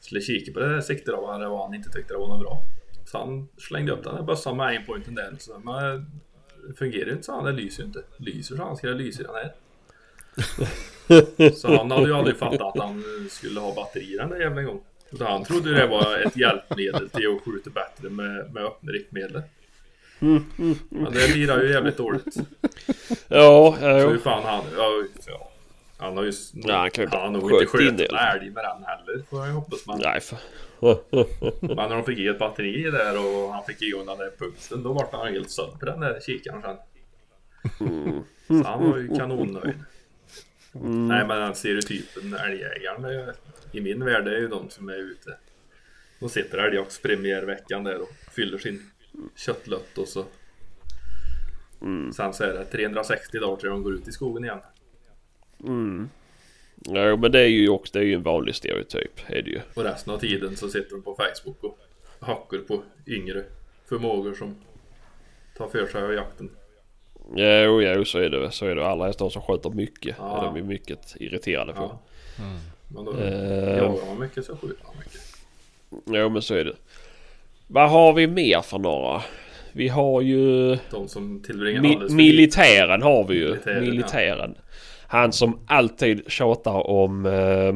skulle 0.00 0.20
kika 0.20 0.52
på 0.52 0.60
det 0.60 0.68
där 0.68 0.80
siktet 0.80 1.14
vad 1.14 1.40
det 1.40 1.48
var 1.48 1.64
han 1.64 1.74
inte 1.74 1.90
tyckte 1.90 2.14
det 2.14 2.18
var 2.18 2.28
något 2.28 2.40
bra. 2.40 2.62
Så 3.06 3.18
han 3.18 3.48
slängde 3.58 3.92
upp 3.92 4.04
den 4.04 4.14
där 4.14 4.22
bössan 4.22 4.56
med 4.56 4.66
aimpointen 4.66 5.14
där. 5.14 5.36
Så, 5.38 5.58
men 5.58 6.06
det 6.68 6.74
fungerar 6.74 7.06
ju 7.06 7.12
inte 7.12 7.22
så 7.22 7.32
han, 7.32 7.44
det 7.44 7.52
lyser 7.52 7.82
ju 7.82 7.86
inte. 7.86 8.02
Lyser 8.16 8.56
så 8.56 8.62
han, 8.62 8.76
ska 8.76 8.88
det 8.88 8.94
lysa 8.94 9.22
i 9.22 9.24
den 9.24 9.34
här? 9.34 9.52
Så 11.54 11.76
han 11.76 11.90
hade 11.90 12.06
ju 12.06 12.14
aldrig 12.14 12.36
fattat 12.36 12.60
att 12.60 12.78
han 12.78 13.04
skulle 13.30 13.60
ha 13.60 13.74
batteri 13.74 14.14
i 14.14 14.16
den 14.16 14.30
där 14.30 14.40
jävla 14.40 14.62
gång. 14.62 14.82
Utan 15.12 15.26
han 15.26 15.44
trodde 15.44 15.74
det 15.74 15.86
var 15.86 16.18
ett 16.26 16.36
hjälpmedel 16.36 17.08
till 17.10 17.36
att 17.36 17.42
skjuta 17.42 17.70
bättre 17.70 18.10
med, 18.10 18.54
med 18.54 18.64
öppna 18.64 18.92
riktmedel. 18.92 19.42
Men 20.88 21.12
det 21.12 21.34
lirar 21.34 21.62
ju 21.62 21.70
jävligt 21.70 21.96
dåligt. 21.96 22.36
Ja, 23.28 23.76
Så 23.78 23.86
ja, 23.86 23.98
hur 23.98 24.14
jo. 24.14 24.18
fan 24.18 24.44
han... 24.44 24.64
Ja, 24.76 25.04
ja. 25.26 25.48
Han 25.96 26.16
har 26.16 26.24
ju... 26.24 26.32
Ja, 26.54 26.76
han 26.76 26.90
kan 26.90 27.04
ju 27.04 27.10
han 27.10 27.34
har 27.34 27.42
inte 27.42 27.62
in 27.62 27.66
skjutit 27.68 28.10
en 28.10 28.16
älg 28.16 28.50
med 28.50 28.64
den 28.64 28.84
heller 28.84 29.22
får 29.30 29.38
jag 29.38 29.48
ju 29.48 29.54
hoppas. 29.54 29.86
Men, 29.86 29.98
Nej 29.98 30.20
för... 30.20 30.38
men 31.66 31.76
när 31.76 31.96
de 31.96 32.04
fick 32.04 32.18
i 32.18 32.28
ett 32.28 32.38
batteri 32.38 32.82
där 32.82 33.18
och 33.18 33.52
han 33.52 33.64
fick 33.64 33.82
igång 33.82 34.06
den 34.06 34.18
där 34.18 34.30
pulsen 34.38 34.82
då 34.82 34.92
vart 34.92 35.12
han 35.12 35.32
helt 35.32 35.50
sönd 35.50 35.80
på 35.80 35.86
den 35.86 36.00
där 36.00 36.20
kikaren 36.26 36.62
sen. 36.62 36.76
Så 38.46 38.68
han 38.68 38.90
var 38.90 38.98
ju 38.98 39.08
kanonnöjd. 39.08 39.74
Nej 40.72 41.26
men 41.26 41.40
den 41.40 41.54
stereotypen 41.54 42.34
älgjägaren 42.34 43.34
i 43.72 43.80
min 43.80 44.04
värld 44.04 44.28
är 44.28 44.38
ju 44.38 44.48
de 44.48 44.70
som 44.70 44.88
är 44.88 44.96
ute. 44.96 45.36
De 46.20 46.28
sitter 46.28 46.58
älgjaktspremiärveckan 46.58 47.84
där 47.84 48.00
och 48.00 48.10
fyller 48.32 48.58
sin 48.58 48.90
köttlött 49.36 49.98
och 49.98 50.08
så 50.08 50.24
Sen 52.14 52.34
så 52.34 52.44
är 52.44 52.54
det 52.54 52.64
360 52.64 53.38
dagar 53.38 53.56
till 53.56 53.68
de 53.68 53.82
går 53.82 53.94
ut 53.94 54.08
i 54.08 54.12
skogen 54.12 54.44
igen. 54.44 54.58
Ja, 56.84 57.16
men 57.16 57.32
det 57.32 57.40
är 57.40 57.46
ju 57.46 57.68
också 57.68 57.92
det 57.92 57.98
är 57.98 58.04
ju 58.04 58.14
en 58.14 58.22
vanlig 58.22 58.54
stereotyp. 58.54 59.20
Är 59.26 59.42
det 59.42 59.50
ju. 59.50 59.60
Och 59.74 59.84
resten 59.84 60.14
av 60.14 60.18
tiden 60.18 60.56
så 60.56 60.68
sitter 60.68 60.90
de 60.90 61.02
på 61.02 61.14
Facebook 61.14 61.64
och 61.64 61.78
hackar 62.20 62.58
på 62.58 62.82
yngre 63.06 63.44
förmågor 63.88 64.34
som 64.34 64.56
tar 65.56 65.68
för 65.68 65.86
sig 65.86 66.02
av 66.02 66.12
jakten. 66.12 66.50
Jo, 67.36 67.82
jo, 67.82 68.04
så 68.04 68.18
är 68.18 68.30
det. 68.30 68.50
Så 68.50 68.66
är 68.66 68.74
det. 68.74 68.86
Alla 68.86 69.06
hästar 69.06 69.28
som 69.28 69.42
sköter 69.42 69.70
mycket. 69.70 70.16
Ja. 70.18 70.48
är 70.50 70.54
de 70.54 70.62
mycket 70.66 71.16
irriterade 71.20 71.72
på. 71.72 71.80
Ja. 71.80 71.98
Men 72.88 73.04
då 73.04 73.12
Eh. 73.12 73.76
jagar 73.76 74.06
man 74.06 74.18
mycket 74.20 74.44
så 74.44 74.56
skjuter 74.56 74.84
man 74.84 74.92
mycket. 74.98 75.20
Jo, 76.20 76.28
men 76.28 76.42
så 76.42 76.54
är 76.54 76.64
det. 76.64 76.72
Vad 77.66 77.90
har 77.90 78.12
vi 78.12 78.26
mer 78.26 78.60
för 78.62 78.78
några? 78.78 79.22
Vi 79.72 79.88
har 79.88 80.20
ju... 80.20 80.76
De 80.90 81.08
som 81.08 81.40
tillbringar 81.46 81.80
Mi 81.82 81.98
militären 82.10 83.02
har 83.02 83.24
vi 83.24 83.34
ju. 83.34 83.48
Militären, 83.50 83.84
Militären. 83.84 84.54
Han 85.06 85.32
som 85.32 85.58
alltid 85.66 86.30
tjatar 86.30 86.90
om 86.90 87.26
eh, 87.26 87.74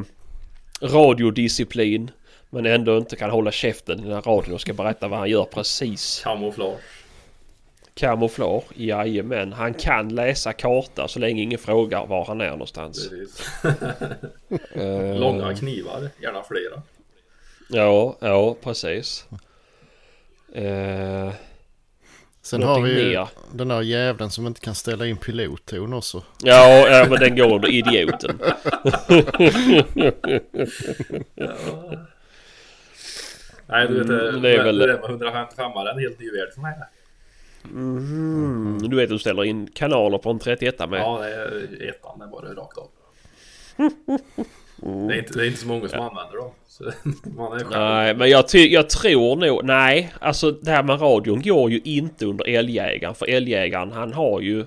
radiodisciplin. 0.88 2.10
Men 2.50 2.66
ändå 2.66 2.96
inte 2.98 3.16
kan 3.16 3.30
hålla 3.30 3.50
käften 3.50 4.00
när 4.00 4.22
radion 4.22 4.54
och 4.54 4.60
ska 4.60 4.72
berätta 4.72 5.08
vad 5.08 5.18
han 5.18 5.30
gör 5.30 5.44
precis. 5.44 6.20
Kamouflage. 6.24 6.78
Kamouflage, 8.00 8.64
jajamän. 8.74 9.52
Han 9.52 9.74
kan 9.74 10.08
läsa 10.08 10.52
karta 10.52 11.08
så 11.08 11.18
länge 11.18 11.42
ingen 11.42 11.58
frågar 11.58 12.06
var 12.06 12.24
han 12.24 12.40
är 12.40 12.50
någonstans. 12.50 13.10
Eh, 14.74 15.18
Långa 15.18 15.54
knivar, 15.56 16.08
gärna 16.22 16.42
flera. 16.42 16.82
Ja, 17.68 18.16
ja 18.20 18.56
precis. 18.62 19.26
Eh, 20.54 21.32
Sen 22.42 22.62
har 22.62 22.80
vi 22.80 22.90
ju 23.12 23.24
den 23.52 23.68
där 23.68 23.82
jävlen 23.82 24.30
som 24.30 24.46
inte 24.46 24.60
kan 24.60 24.74
ställa 24.74 25.06
in 25.06 25.16
pilotton 25.16 25.92
också. 25.92 26.22
Ja, 26.42 26.88
ja, 26.88 27.06
men 27.10 27.20
den 27.20 27.36
går 27.36 27.54
under 27.54 27.68
idioten. 27.68 28.38
Nej 33.68 33.88
du 33.88 33.94
vet 33.98 34.08
Mm, 34.10 34.16
det, 34.32 34.40
det 34.40 34.54
är 34.56 34.64
väl- 34.64 34.78
det 34.78 34.86
där 34.86 35.00
med 35.00 35.10
155 35.10 35.72
är 35.72 35.90
en 35.90 35.98
helt 35.98 36.18
ny 36.18 36.30
värld 36.30 36.52
för 36.54 36.60
mig. 36.60 36.74
Mm. 37.70 38.78
Du 38.88 38.96
vet 38.96 39.08
du 39.08 39.18
ställer 39.18 39.44
in 39.44 39.70
kanaler 39.74 40.18
på 40.18 40.30
en 40.30 40.38
31 40.38 40.78
med. 40.78 41.00
Ja, 41.00 41.18
det 41.18 41.88
ettan. 41.88 42.18
Det 42.18 42.24
är 42.24 42.28
bara 42.28 42.54
rakt 42.54 42.78
av. 42.78 42.88
Det 44.76 45.14
är 45.14 45.18
inte, 45.18 45.32
det 45.32 45.44
är 45.44 45.46
inte 45.46 45.60
så 45.60 45.66
många 45.66 45.88
som 45.88 46.00
använder 46.00 46.36
dem. 46.36 46.50
Nej, 47.70 48.14
men 48.14 48.30
jag, 48.30 48.44
jag 48.54 48.90
tror 48.90 49.36
nog... 49.36 49.64
Nej, 49.64 50.12
alltså 50.20 50.50
det 50.50 50.70
här 50.70 50.82
med 50.82 51.02
radion 51.02 51.42
går 51.42 51.70
ju 51.70 51.80
inte 51.84 52.26
under 52.26 52.48
älgjägaren. 52.48 53.14
För 53.14 53.26
älgjägaren 53.26 53.92
han 53.92 54.12
har 54.12 54.40
ju... 54.40 54.64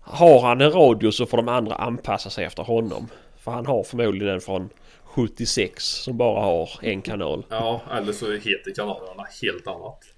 Har 0.00 0.40
han 0.40 0.60
en 0.60 0.72
radio 0.72 1.10
så 1.10 1.26
får 1.26 1.36
de 1.36 1.48
andra 1.48 1.74
anpassa 1.74 2.30
sig 2.30 2.44
efter 2.44 2.62
honom. 2.62 3.08
För 3.38 3.50
han 3.50 3.66
har 3.66 3.82
förmodligen 3.82 4.34
en 4.34 4.40
från 4.40 4.68
76 5.04 5.84
som 5.84 6.16
bara 6.16 6.40
har 6.40 6.70
en 6.82 7.02
kanal. 7.02 7.46
Ja, 7.48 7.80
eller 7.92 8.12
så 8.12 8.32
heter 8.32 8.74
kanalerna 8.76 9.26
helt 9.42 9.66
annat. 9.66 10.13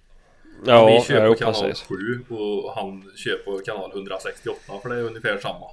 Ja, 0.64 0.86
Vi 0.86 1.00
kör 1.00 1.24
ja 1.24 1.32
på 1.32 1.38
kanal 1.38 1.62
precis. 1.62 1.86
7 1.86 1.96
och 2.28 2.72
han 2.74 3.10
på 3.44 3.58
kanal 3.58 3.90
168 3.94 4.60
för 4.82 4.88
det 4.88 4.96
är 4.96 5.02
ungefär 5.02 5.38
samma. 5.38 5.66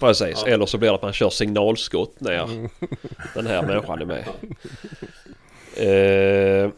Precis. 0.00 0.42
Ja. 0.46 0.52
Eller 0.52 0.66
så 0.66 0.78
blir 0.78 0.88
det 0.88 0.94
att 0.94 1.02
man 1.02 1.12
kör 1.12 1.30
signalskott 1.30 2.20
ner 2.20 2.68
den 3.34 3.46
här 3.46 3.62
människan 3.62 4.02
är 4.02 4.04
med. 4.04 4.24
Eh, 5.76 6.70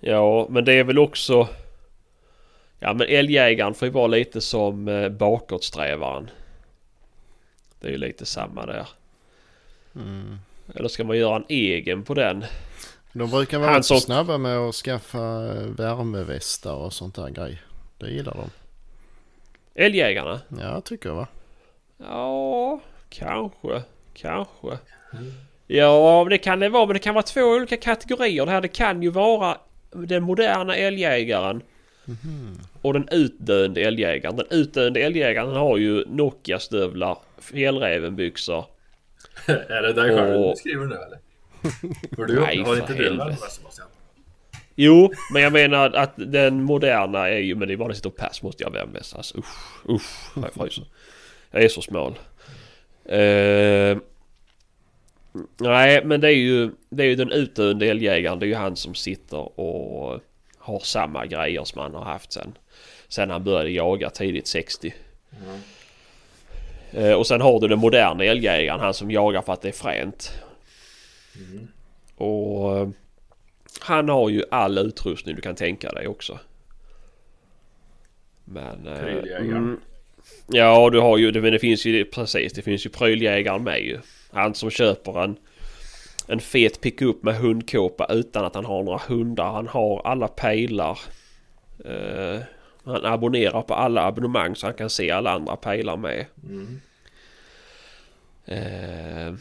ja, 0.00 0.46
men 0.50 0.64
det 0.64 0.72
är 0.72 0.84
väl 0.84 0.98
också... 0.98 1.48
Ja, 2.78 2.92
men 2.92 3.06
älgjägaren 3.08 3.74
får 3.74 3.88
ju 3.88 3.92
vara 3.92 4.06
lite 4.06 4.40
som 4.40 4.88
eh, 4.88 5.08
bakåtsträvaren. 5.08 6.30
Det 7.80 7.88
är 7.88 7.92
ju 7.92 7.98
lite 7.98 8.26
samma 8.26 8.66
där. 8.66 8.88
Mm. 9.94 10.38
Eller 10.74 10.88
ska 10.88 11.04
man 11.04 11.18
göra 11.18 11.36
en 11.36 11.44
egen 11.48 12.02
på 12.02 12.14
den? 12.14 12.44
De 13.12 13.30
brukar 13.30 13.58
vara 13.58 13.70
Han 13.70 13.82
så 13.82 13.96
snabba 14.00 14.38
med 14.38 14.58
att 14.58 14.74
skaffa 14.74 15.18
eh, 15.18 15.62
värmevästar 15.62 16.74
och 16.74 16.92
sånt 16.92 17.14
där 17.14 17.28
grej. 17.28 17.62
Det 17.98 18.10
gillar 18.10 18.34
de. 18.34 18.50
Älgjägarna? 19.82 20.40
Ja, 20.60 20.80
tycker 20.80 21.08
jag 21.08 21.16
va? 21.16 21.26
Ja, 21.98 22.80
kanske. 23.08 23.82
Kanske. 24.14 24.78
Ja, 25.66 26.26
det 26.30 26.38
kan 26.38 26.60
det 26.60 26.68
vara. 26.68 26.86
Men 26.86 26.94
det 26.94 26.98
kan 27.00 27.14
vara 27.14 27.22
två 27.22 27.40
olika 27.40 27.76
kategorier. 27.76 28.46
Det 28.46 28.52
här 28.52 28.60
det 28.60 28.68
kan 28.68 29.02
ju 29.02 29.10
vara 29.10 29.58
den 29.90 30.22
moderna 30.22 30.76
älgjägaren. 30.76 31.62
Och 32.82 32.92
den 32.92 33.08
utdöende 33.10 33.80
älgjägaren. 33.80 34.36
Den 34.36 34.46
utdöende 34.50 35.00
älgjägaren 35.00 35.56
har 35.56 35.76
ju 35.76 36.04
Nokia-stövlar, 36.06 37.18
fjällrävenbyxor. 37.38 38.64
är 39.46 39.82
det 39.82 39.92
dig 39.92 40.16
själv 40.16 40.40
Och- 40.40 40.50
du 40.50 40.56
skriver 40.56 40.86
nu 40.86 40.94
eller? 40.94 41.18
För 42.16 42.26
du 42.26 42.40
Nej, 42.40 42.62
har 42.62 42.76
inte 42.76 42.94
du 42.94 43.18
Sebastian? 43.50 43.88
Jo, 44.74 45.12
men 45.32 45.42
jag 45.42 45.52
menar 45.52 45.90
att 45.90 46.12
den 46.16 46.62
moderna 46.62 47.28
är 47.28 47.38
ju... 47.38 47.54
Men 47.54 47.68
det 47.68 47.74
är 47.74 47.76
bara 47.76 47.90
att 47.90 47.96
sitta 47.96 48.08
och 48.08 48.16
pass 48.16 48.42
måste 48.42 48.62
jag 48.62 48.70
värma 48.70 48.92
mest. 48.92 49.16
Alltså 49.16 49.38
usch, 49.38 49.88
usch. 49.88 50.32
Jag 50.36 50.52
fryser. 50.52 50.84
Jag 51.50 51.62
är 51.62 51.68
så 51.68 51.82
smal. 51.82 52.18
Eh, 53.04 53.98
nej, 55.60 56.04
men 56.04 56.20
det 56.20 56.28
är 56.28 56.36
ju... 56.36 56.70
Det 56.90 57.02
är 57.02 57.06
ju 57.06 57.16
den 57.16 57.32
utdöende 57.32 57.86
älgjägaren. 57.86 58.38
Det 58.38 58.46
är 58.46 58.48
ju 58.48 58.54
han 58.54 58.76
som 58.76 58.94
sitter 58.94 59.60
och 59.60 60.20
har 60.58 60.78
samma 60.78 61.26
grejer 61.26 61.64
som 61.64 61.80
han 61.80 61.94
har 61.94 62.04
haft 62.04 62.32
sen. 62.32 62.58
Sen 63.08 63.30
han 63.30 63.44
började 63.44 63.70
jaga 63.70 64.10
tidigt 64.10 64.46
60. 64.46 64.94
Eh, 66.92 67.12
och 67.12 67.26
sen 67.26 67.40
har 67.40 67.60
du 67.60 67.68
den 67.68 67.78
moderna 67.78 68.24
älgjägaren. 68.24 68.80
Han 68.80 68.94
som 68.94 69.10
jagar 69.10 69.42
för 69.42 69.52
att 69.52 69.62
det 69.62 69.68
är 69.68 69.72
fränt. 69.72 70.32
Och... 72.16 72.78
eh, 72.78 72.88
han 73.80 74.08
har 74.08 74.28
ju 74.30 74.42
all 74.50 74.78
utrustning 74.78 75.36
du 75.36 75.42
kan 75.42 75.54
tänka 75.54 75.88
dig 75.92 76.06
också. 76.08 76.38
Men... 78.44 78.86
eh, 78.86 78.98
Pryljägaren. 79.00 79.80
ja, 80.46 80.90
du 80.90 81.00
har 81.00 81.18
ju... 81.18 81.30
det- 81.30 81.40
Men 81.40 81.52
det 81.52 81.58
finns 81.58 81.84
ju 81.84 82.04
precis. 82.04 82.52
Det 82.52 82.62
finns 82.62 82.86
ju 82.86 82.90
pryljägaren 82.90 83.64
med 83.64 83.80
ju. 83.84 83.98
Han 84.32 84.54
som 84.54 84.70
köper 84.70 85.22
en... 85.24 85.36
En 86.26 86.40
fet 86.40 86.80
pickup 86.80 87.22
med 87.22 87.34
hundkåpa 87.36 88.06
utan 88.10 88.44
att 88.44 88.54
han 88.54 88.64
har 88.64 88.82
några 88.82 89.00
hundar. 89.08 89.52
Han 89.52 89.68
har 89.68 90.00
alla 90.06 90.28
pejlar. 90.28 90.98
Eh, 91.84 92.40
han 92.84 93.04
abonnerar 93.04 93.62
på 93.62 93.74
alla 93.74 94.02
abonnemang 94.06 94.56
så 94.56 94.66
han 94.66 94.74
kan 94.74 94.90
se 94.90 95.10
alla 95.10 95.30
andra 95.30 95.56
pejlar 95.56 95.96
med. 95.96 96.26
Mm. 96.48 96.80
Eh, 98.44 99.34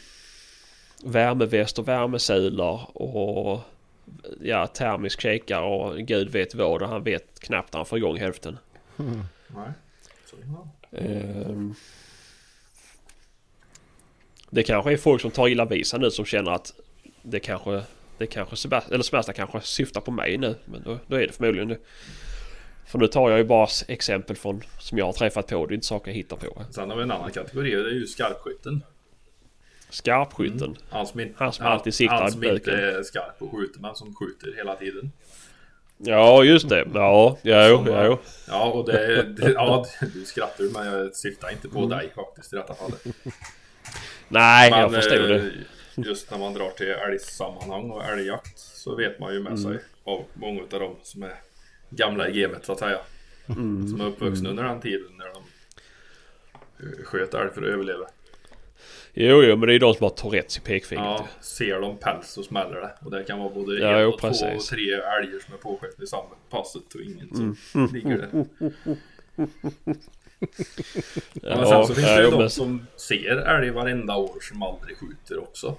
värmeväst 1.04 1.80
och 1.80 1.88
värmesulor 1.88 2.98
och 2.98 3.60
ja, 4.42 4.68
termisk 4.68 5.22
kikare 5.22 5.66
och 5.66 5.98
gud 5.98 6.30
vet 6.30 6.56
vad 6.56 6.82
och 6.82 6.90
han 6.90 7.04
vet 7.04 7.40
knappt 7.40 7.74
när 7.74 7.78
han 7.78 7.86
får 7.86 7.98
igång 7.98 8.18
hälften. 8.18 8.58
Ja. 9.48 9.74
Ehm. 10.92 11.74
Det 14.50 14.64
kanske 14.64 14.94
är 14.94 14.98
folk 14.98 15.22
som 15.22 15.32
tar 15.32 15.48
illa 15.48 15.66
vid 15.66 15.88
sig 15.88 16.00
nu 16.00 16.12
som 16.12 16.26
känner 16.26 16.52
att 16.52 16.74
det 17.22 17.40
kanske, 17.40 17.84
det 18.18 18.28
kanske 18.28 18.56
Sebast- 18.56 18.94
eller 18.94 19.04
Sebastian 19.04 19.36
kanske 19.36 19.62
syftar 19.62 20.02
på 20.02 20.12
mig 20.12 20.38
nu. 20.38 20.56
Men 20.66 20.84
då, 20.84 20.98
då 21.08 21.16
är 21.16 21.28
det 21.28 21.34
förmodligen 21.34 21.68
det. 21.68 21.78
För 22.86 23.00
nu 23.00 23.08
tar 23.08 23.30
jag 23.30 23.40
ju 23.40 23.46
bara 23.46 23.68
exempel 23.88 24.36
från 24.36 24.64
som 24.80 24.98
jag 24.98 25.06
har 25.06 25.14
träffat 25.14 25.48
på. 25.48 25.66
Det 25.66 25.74
är 25.74 25.76
inte 25.76 25.88
saker 25.88 26.12
jag 26.12 26.16
hittar 26.16 26.38
på. 26.38 26.64
Sen 26.72 26.90
har 26.90 26.98
vi 26.98 27.04
en 27.04 27.12
annan 27.12 27.32
kategori 27.32 27.76
och 27.76 27.84
det 27.84 27.90
är 27.90 27.94
ju 27.94 28.08
skarpskytten. 28.08 28.84
Skarpskytten. 29.90 30.76
Han 30.90 31.08
som, 31.08 31.20
inte, 31.20 31.36
Han 31.44 31.54
som 31.54 31.66
alltid 31.66 31.94
siktar 31.94 32.22
Han 32.22 32.32
som 32.32 32.44
inte 32.44 32.72
är 32.72 33.04
skarp 33.04 33.42
och 33.42 33.52
skjuter 33.52 33.80
men 33.80 33.96
som 33.96 34.16
skjuter 34.16 34.56
hela 34.58 34.76
tiden. 34.76 35.12
Ja 35.98 36.44
just 36.44 36.70
det. 36.70 36.88
Ja, 36.94 37.38
ja, 37.42 37.68
jo, 37.70 37.84
ja, 37.88 38.06
jo. 38.06 38.18
Ja, 38.48 38.66
och 38.72 38.86
det, 38.86 39.24
det 39.24 39.52
ja, 39.52 39.86
du 40.14 40.26
skrattar 40.26 40.64
men 40.74 40.94
jag 40.94 41.16
syftar 41.16 41.52
inte 41.52 41.70
på 41.70 41.78
Mm. 41.78 41.90
dig 41.90 42.12
faktiskt 42.16 42.54
i 42.54 42.56
detta 42.56 42.74
fallet. 42.74 43.04
Nej, 44.28 44.72
Men, 44.72 44.80
jag 44.80 44.94
förstår 44.94 45.32
eh, 45.32 45.42
det. 45.42 45.52
Just 45.96 46.32
när 46.32 46.38
man 46.38 46.54
drar 46.54 46.70
till 46.70 46.88
älgsammanhang 46.88 47.90
och 47.92 48.06
älgjakt 48.06 48.60
så 48.60 48.96
vet 48.96 49.20
man 49.20 49.32
ju 49.34 49.40
Mm. 49.40 49.52
med 49.54 49.62
sig 49.62 49.80
av 50.04 50.24
många 50.34 50.62
av 50.62 50.80
dem 50.80 50.96
som 51.04 51.24
är 51.24 51.36
gamla 51.90 52.30
i 52.30 52.42
gamet 52.42 52.66
så 52.66 52.72
att 52.72 52.80
säga. 52.80 53.00
Mm. 53.50 53.88
Som 53.88 54.02
är 54.02 54.06
uppvuxna 54.06 54.50
under 54.50 54.64
den 54.64 54.82
tiden 54.82 55.08
när 55.18 55.26
de 55.26 55.44
eh, 56.86 57.04
sköt 57.06 57.34
älg 57.34 57.50
för 57.54 57.62
att 57.62 57.68
överleva. 57.70 58.06
Jo, 59.14 59.44
jo, 59.44 59.56
men 59.58 59.60
det 59.68 59.72
är 59.72 59.74
ju 59.74 59.80
de 59.80 59.94
som 59.94 60.04
har 60.04 60.10
Tourettes 60.10 60.58
i 60.58 60.62
pekfingret. 60.62 61.06
Ja, 61.08 61.28
ser 61.42 61.80
de 61.82 61.98
päls 61.98 62.30
så 62.32 62.44
smäller 62.44 62.76
det. 62.82 62.92
Och 63.06 63.12
det 63.12 63.24
kan 63.24 63.40
vara 63.40 63.50
både 63.50 63.80
Ja, 63.80 63.88
en 63.98 64.02
jo, 64.04 64.10
och 64.10 64.20
två 64.20 64.28
och 64.28 64.62
tre 64.62 64.94
älgar 64.94 65.40
som 65.46 65.54
är 65.54 65.58
påskjutna 65.58 66.04
i 66.04 66.08
samma 66.08 66.24
passet 66.50 66.94
och 66.96 67.02
ingen 67.02 67.30
som 67.36 67.56
Mm. 67.76 67.94
ligger 67.94 68.18
där. 68.18 68.46
Ja, 71.34 71.56
Men 71.58 71.66
sen 71.68 71.86
så 71.88 71.94
finns 71.94 72.08
ja, 72.08 72.16
det 72.16 72.20
ju 72.22 72.26
jo, 72.26 72.32
de 72.32 72.38
men- 72.38 72.50
som 72.50 72.86
ser 72.96 73.36
älg 73.36 73.70
varenda 73.70 74.16
år 74.16 74.38
som 74.42 74.64
aldrig 74.64 74.98
skjuter 74.98 75.40
också. 75.40 75.76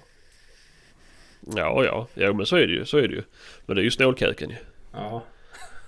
Ja, 1.57 1.85
ja, 1.85 2.07
ja, 2.15 2.33
men 2.33 2.47
så 2.47 2.57
är 2.57 2.67
det 2.67 2.73
ju. 2.73 2.85
Så 2.85 2.99
är 2.99 3.09
det 3.09 3.15
ju. 3.15 3.23
Men 3.67 3.77
det 3.77 3.83
är 3.83 3.85
ju 3.85 3.91
snålköken 3.91 4.51
ju. 4.51 4.57
Ja. 4.93 5.25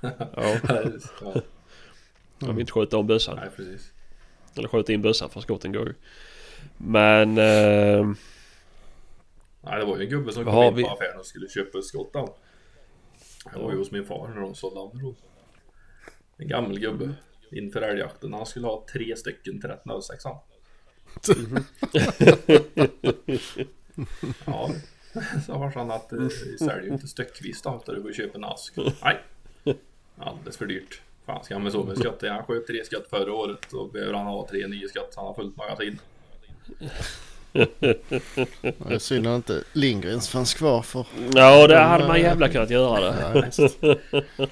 Ja, 0.00 0.10
ja, 1.20 1.34
de 2.38 2.48
vill 2.50 2.60
inte 2.60 2.72
skjuta 2.72 2.96
om 2.96 3.06
bössan. 3.06 3.36
nej 3.36 3.48
precis. 3.56 3.92
Eller 4.56 4.68
skjuta 4.68 4.92
in 4.92 5.02
bössan 5.02 5.30
för 5.30 5.40
skotten 5.40 5.72
går 5.72 5.86
ju. 5.88 5.94
Men... 6.76 7.38
Eh, 7.38 8.08
Nej, 9.64 9.78
det 9.78 9.84
var 9.84 9.96
ju 9.96 10.04
en 10.04 10.10
gubbe 10.10 10.32
som 10.32 10.44
kom 10.44 10.64
in 10.64 10.74
vi? 10.74 10.82
på 10.82 10.88
affären 10.90 11.18
och 11.18 11.26
skulle 11.26 11.48
köpa 11.48 11.78
ett 11.78 11.84
skott 11.84 12.16
av. 12.16 12.34
Jag 13.52 13.60
var 13.62 13.72
ju 13.72 13.78
hos 13.78 13.90
min 13.90 14.04
far 14.04 14.28
när 14.28 14.40
de 14.40 14.54
sålde 14.54 14.80
Amro. 14.80 15.14
En 16.36 16.48
gammal 16.48 16.78
gubbe. 16.78 17.14
Inför 17.50 17.82
älgjakten. 17.82 18.32
Han 18.32 18.46
skulle 18.46 18.66
ha 18.66 18.86
tre 18.92 19.16
stycken 19.16 19.56
1306 19.56 20.26
an. 20.26 20.36
Ja, 24.46 24.70
så 25.46 25.52
har 25.52 25.70
han 25.70 25.90
att 25.90 26.12
eh, 26.12 26.28
säljer 26.58 26.82
ju 26.82 26.88
inte 26.92 27.08
styckvis 27.08 27.62
då. 27.62 27.80
Utan 27.82 27.94
du 27.94 28.02
går 28.02 28.12
köpa 28.12 28.38
en 28.38 28.44
ask. 28.44 28.74
Nej. 29.02 29.18
Alldeles 30.18 30.56
för 30.56 30.66
dyrt. 30.66 31.02
Fan 31.26 31.44
ska 31.44 31.54
han 31.54 31.62
med 31.62 31.72
så 31.72 31.84
med 31.84 31.98
skott? 31.98 32.22
Han 32.22 32.44
sköt 32.44 32.66
tre 32.66 32.84
skott 32.84 33.06
förra 33.10 33.32
året. 33.34 33.66
Då 33.70 33.86
behöver 33.86 34.14
han 34.14 34.26
ha 34.26 34.48
tre 34.48 34.66
nya 34.66 34.88
skott. 34.88 35.14
så 35.14 35.20
Han 35.20 35.26
har 35.26 35.34
fullt 35.34 35.56
magasin. 35.56 35.98
Det 37.52 38.94
är 38.94 38.98
synd 38.98 39.26
att 39.26 39.36
inte 39.36 39.62
Lindgrens 39.72 40.28
fanns 40.28 40.54
kvar 40.54 40.82
för... 40.82 41.06
ja, 41.34 41.66
det 41.66 41.78
hade 41.78 42.06
man 42.08 42.20
jävla 42.20 42.48
kunnat 42.48 42.70
göra 42.70 43.00
det. 43.00 43.50
Ja. 43.80 43.94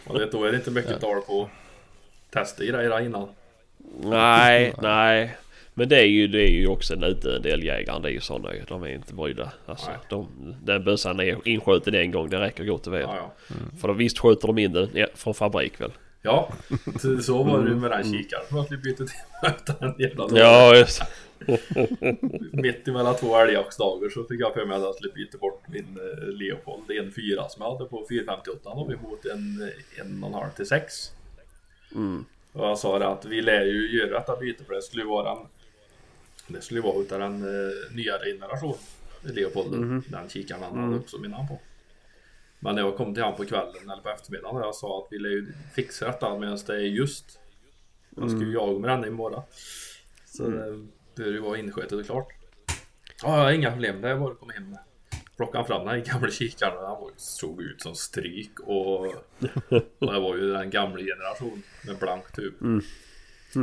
Och 0.06 0.20
vet, 0.20 0.32
då 0.32 0.44
är 0.44 0.50
det 0.52 0.56
inte 0.58 0.70
mycket 0.70 1.00
tal 1.00 1.20
på 1.20 1.42
att 1.42 1.50
testa 2.32 2.64
grejer 2.64 2.90
där 2.90 3.00
innan. 3.00 3.28
Nej, 4.02 4.74
nej. 4.82 5.36
Men 5.74 5.88
det 5.88 5.96
är 6.00 6.04
ju, 6.06 6.26
det 6.28 6.42
är 6.42 6.50
ju 6.50 6.66
också 6.68 6.94
en 6.94 7.02
utdöende 7.02 7.50
älgjägare. 7.52 8.00
Det 8.02 8.08
är 8.08 8.12
ju 8.12 8.20
sådana 8.20 8.54
ju. 8.54 8.62
De 8.68 8.82
är 8.82 8.88
inte 8.88 9.14
brydda. 9.14 9.52
Alltså, 9.66 9.86
Nej. 9.90 9.98
de, 10.10 10.28
den 10.64 10.84
bössan 10.84 11.20
är 11.20 11.48
inskjuten 11.48 11.94
en 11.94 12.10
gång. 12.10 12.30
Det 12.30 12.40
räcker 12.40 12.64
gott 12.64 12.86
och 12.86 12.92
väl. 12.94 13.00
Ja, 13.02 13.16
ja. 13.16 13.54
För 13.80 13.88
då 13.88 13.94
visst 13.94 14.18
skjuter 14.18 14.46
de 14.46 14.58
in 14.58 14.72
den 14.72 14.88
ja, 14.94 15.06
från 15.14 15.34
fabrik 15.34 15.80
väl. 15.80 15.92
Ja, 16.22 16.52
så- 17.00 17.18
så 17.18 17.42
var 17.42 17.62
det 17.62 17.68
ju 17.70 17.76
med 17.76 17.90
den 17.90 18.04
kikaren 18.12 18.42
som 18.48 18.56
jag 18.56 18.66
skulle 18.66 18.80
byta 18.80 19.04
till 19.04 19.74
den 19.80 19.94
jävla 19.98 20.26
dagen. 20.26 20.36
Ja, 20.36 20.74
just 20.76 21.02
Mitt 22.52 22.88
emellan 22.88 23.16
två 23.16 23.36
älgjaktsdagar 23.36 24.08
så 24.08 24.24
fick 24.24 24.40
jag 24.40 24.54
för 24.54 24.66
mig 24.66 24.76
att 24.76 24.82
jag 24.82 24.94
skulle 24.94 25.12
byta 25.12 25.38
bort 25.38 25.68
min 25.68 25.98
eh, 25.98 26.28
Leopold 26.28 26.90
en 26.90 27.12
4 27.12 27.48
som 27.48 27.62
jag 27.62 27.72
hade 27.72 27.84
på 27.84 28.06
458 28.08 28.70
och 28.70 29.02
mot 29.02 29.24
en 29.24 29.70
en 30.00 30.24
och 30.24 30.28
en 30.28 30.34
halv 30.34 30.50
till 30.50 30.66
6. 30.66 31.10
Och 32.52 32.66
jag 32.66 32.78
sa 32.78 32.98
det 32.98 33.08
att 33.08 33.24
vi 33.24 33.42
lär 33.42 33.64
ju 33.64 33.98
göra 33.98 34.18
detta 34.18 34.36
byte 34.36 34.64
för 34.64 34.74
det 34.74 34.82
skulle 34.82 35.04
vara 35.04 35.32
en, 35.32 35.46
Det 36.46 36.60
skulle 36.60 36.80
vara 36.80 37.00
utav 37.00 37.18
den 37.18 37.42
eh, 37.42 37.94
nyare 37.96 38.32
generationen 38.32 38.78
Leopolden, 39.22 40.04
den 40.08 40.28
kikaren 40.28 40.62
han 40.62 40.78
hade 40.78 40.96
också 40.96 41.18
min 41.18 41.30
namn 41.30 41.48
på. 41.48 41.60
Men 42.60 42.74
när 42.74 42.82
jag 42.82 42.96
kom 42.96 43.14
till 43.14 43.22
han 43.22 43.36
på 43.36 43.44
kvällen 43.44 43.90
eller 43.90 44.02
på 44.02 44.08
eftermiddagen 44.08 44.56
och 44.56 44.62
jag 44.62 44.74
sa 44.74 44.98
att 44.98 45.08
vi 45.10 45.18
lär 45.18 45.30
ju 45.30 45.52
fixa 45.74 46.06
detta 46.06 46.38
medan 46.38 46.58
det 46.66 46.74
är 46.74 46.78
just. 46.78 47.38
Jag 48.16 48.30
ska 48.30 48.40
ju 48.40 48.52
jaga 48.52 48.78
med 48.78 48.90
den 48.90 49.04
imorgon. 49.04 49.42
Så 50.26 50.48
det 50.48 50.86
bör 51.14 51.24
ju 51.26 51.38
vara 51.40 51.58
inskötet 51.58 51.92
och 51.92 52.06
klart. 52.06 52.28
Ja, 53.22 53.52
inga 53.52 53.70
problem. 53.70 54.00
Det 54.00 54.08
är 54.08 54.16
bara 54.16 54.32
att 54.32 54.38
komma 54.40 54.52
hem 54.52 54.70
med. 54.70 54.78
Plockade 55.36 55.64
fram 55.64 55.86
den 55.86 56.02
gamla 56.04 56.30
kikaren 56.30 56.76
och 56.78 56.86
han 56.88 57.00
var- 57.00 57.10
såg 57.16 57.62
ut 57.62 57.82
som 57.82 57.94
stryk 57.94 58.60
och, 58.60 59.00
och 59.98 60.12
det 60.12 60.20
var 60.20 60.36
ju 60.36 60.52
den 60.52 60.70
gamla 60.70 60.98
generationen 60.98 61.62
med 61.86 61.96
blank 61.98 62.32
tub. 62.32 62.54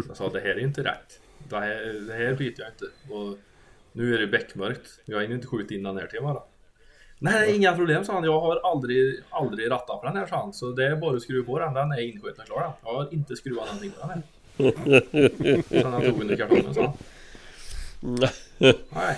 Jag 0.07 0.17
sa 0.17 0.29
det 0.29 0.39
här 0.39 0.49
är 0.49 0.59
inte 0.59 0.83
rätt. 0.83 1.19
Det 1.49 1.55
här, 1.59 2.05
det 2.07 2.13
här 2.13 2.33
byter 2.35 2.53
jag 2.57 2.67
inte. 2.67 3.13
Och 3.13 3.37
nu 3.91 4.15
är 4.15 4.19
det 4.19 4.27
beckmörkt. 4.27 4.99
Jag 5.05 5.21
hinner 5.21 5.35
inte 5.35 5.47
skjuta 5.47 5.73
in 5.73 5.83
den 5.83 5.97
här 5.97 6.07
till 6.07 6.19
imorgon. 6.19 6.43
Nej, 7.19 7.55
inga 7.55 7.75
problem 7.75 8.05
sa 8.05 8.13
han. 8.13 8.23
Jag 8.23 8.39
har 8.41 8.71
aldrig, 8.71 9.19
aldrig 9.29 9.71
rattat 9.71 10.01
på 10.01 10.07
den 10.07 10.17
här 10.17 10.25
sa 10.27 10.35
han. 10.35 10.53
Så 10.53 10.71
det 10.71 10.85
är 10.87 10.95
bara 10.95 11.15
att 11.15 11.21
skruva 11.21 11.45
på 11.45 11.59
den. 11.59 11.73
Den 11.73 11.91
är 11.91 11.99
inskjuten 12.01 12.39
och 12.41 12.45
klar 12.47 12.61
den. 12.61 12.71
Jag 12.83 12.93
har 12.93 13.13
inte 13.13 13.35
skruvat 13.35 13.65
någonting 13.65 13.91
på 13.91 14.07
den 14.07 14.09
här. 14.09 14.21
Sen 15.81 15.91
han 15.93 16.01
tog 16.01 16.21
under 16.21 16.35
kartongen 16.35 16.73
sa 16.73 16.81
han. 16.81 16.93
Nej. 17.99 19.17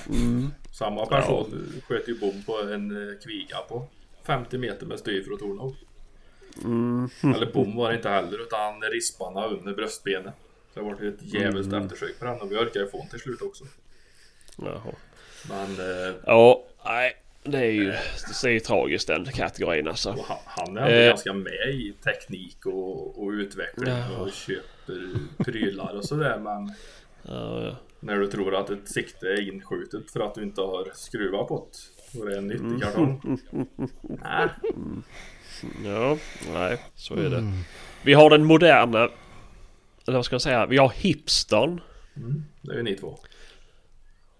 Samma 0.71 1.05
person 1.05 1.81
sköt 1.87 2.07
ju 2.09 2.19
bom 2.19 2.43
på 2.45 2.61
en 2.61 3.09
eh, 3.09 3.17
kviga 3.23 3.57
på 3.69 3.87
50 4.23 4.57
meter 4.57 4.85
med 4.85 4.99
styr 4.99 5.23
från 5.23 5.37
Tornov. 5.39 5.75
Eller 7.35 7.51
bom 7.53 7.75
var 7.75 7.89
det 7.89 7.95
inte 7.95 8.09
heller 8.09 8.41
utan 8.41 8.59
han 8.59 8.81
rispanna 8.91 9.45
under 9.47 9.73
bröstbenet. 9.73 10.33
Så 10.73 10.79
det 10.79 10.85
var 10.85 10.93
ett 10.93 11.15
djävulskt 11.21 11.73
eftersök 11.73 12.19
på 12.19 12.25
den 12.25 12.41
och 12.41 12.51
vi 12.51 12.55
orkade 12.55 12.79
ju 12.85 12.91
få 12.91 12.97
den 12.97 13.07
till 13.09 13.19
slut 13.19 13.41
också. 13.41 13.63
Jaha. 14.57 14.93
Men 15.49 15.79
eh, 15.79 16.15
Ja, 16.25 16.63
nej. 16.85 17.15
Det 17.43 17.57
är 17.57 17.71
ju, 17.71 17.85
det 18.43 18.43
är 18.47 18.49
ju 18.49 18.59
tragiskt 18.59 19.07
den 19.07 19.25
kategorin 19.25 19.87
alltså. 19.87 20.15
han, 20.27 20.37
han 20.45 20.77
är 20.77 21.01
Eh. 21.01 21.07
ganska 21.09 21.33
med 21.33 21.69
i 21.69 21.93
teknik 22.03 22.65
och, 22.65 23.23
och 23.23 23.29
utveckling 23.29 23.89
Jaha. 23.89 24.17
och 24.19 24.31
köper 24.31 25.11
prylar 25.43 25.95
och 25.95 26.05
sådär 26.05 26.39
men 26.39 26.73
Ja, 27.23 27.63
ja. 27.63 27.75
När 27.99 28.19
du 28.19 28.27
tror 28.27 28.55
att 28.55 28.69
ett 28.69 28.89
sikte 28.89 29.25
är 29.27 29.47
inskjutet 29.53 30.11
för 30.11 30.19
att 30.19 30.35
du 30.35 30.43
inte 30.43 30.61
har 30.61 30.91
skruvat 30.95 31.47
på 31.47 31.67
det 32.11 32.19
och 32.19 32.25
det 32.25 32.33
är 32.33 32.37
en 32.37 32.47
nyttig 32.47 32.81
kartong. 32.83 33.39
Nej, 34.01 34.47
Ja, 35.85 36.17
nej, 36.53 36.81
så 36.95 37.13
är 37.15 37.29
det. 37.29 37.43
Vi 38.03 38.13
har 38.13 38.29
den 38.29 38.45
moderna, 38.45 39.09
eller 40.07 40.17
vad 40.17 40.25
ska 40.25 40.33
jag 40.33 40.41
säga, 40.41 40.65
vi 40.65 40.77
har 40.77 40.89
hipstern. 40.95 41.81
det 42.61 42.71
är 42.71 42.75
ju 42.77 42.83
ni 42.83 42.95
två. 42.95 43.19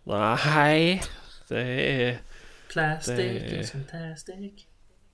Nej, 0.04 1.02
det 1.48 1.62
är... 2.02 2.18
Plastic 2.72 3.16
Det- 3.18 3.60
is 3.60 3.72
fantastic. 3.72 4.66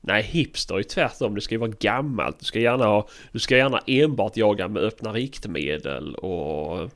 Nej, 0.02 0.24
hipster 0.24 0.74
är 0.74 0.78
ju 0.78 0.84
tvärtom. 0.84 1.36
Det 1.36 1.42
ska 1.42 1.56
ju 1.56 1.60
vara 1.60 1.72
gammalt. 1.80 2.40
Du 2.40 2.46
ska 2.46 2.60
gärna 2.60 2.86
ha... 2.86 3.08
Du 3.32 3.40
ska 3.40 3.58
gärna 3.58 3.80
enbart 3.88 4.38
jaga 4.38 4.68
med 4.68 4.84
öppna 4.84 5.14
riktmedel 5.14 6.16
och... 6.16 6.92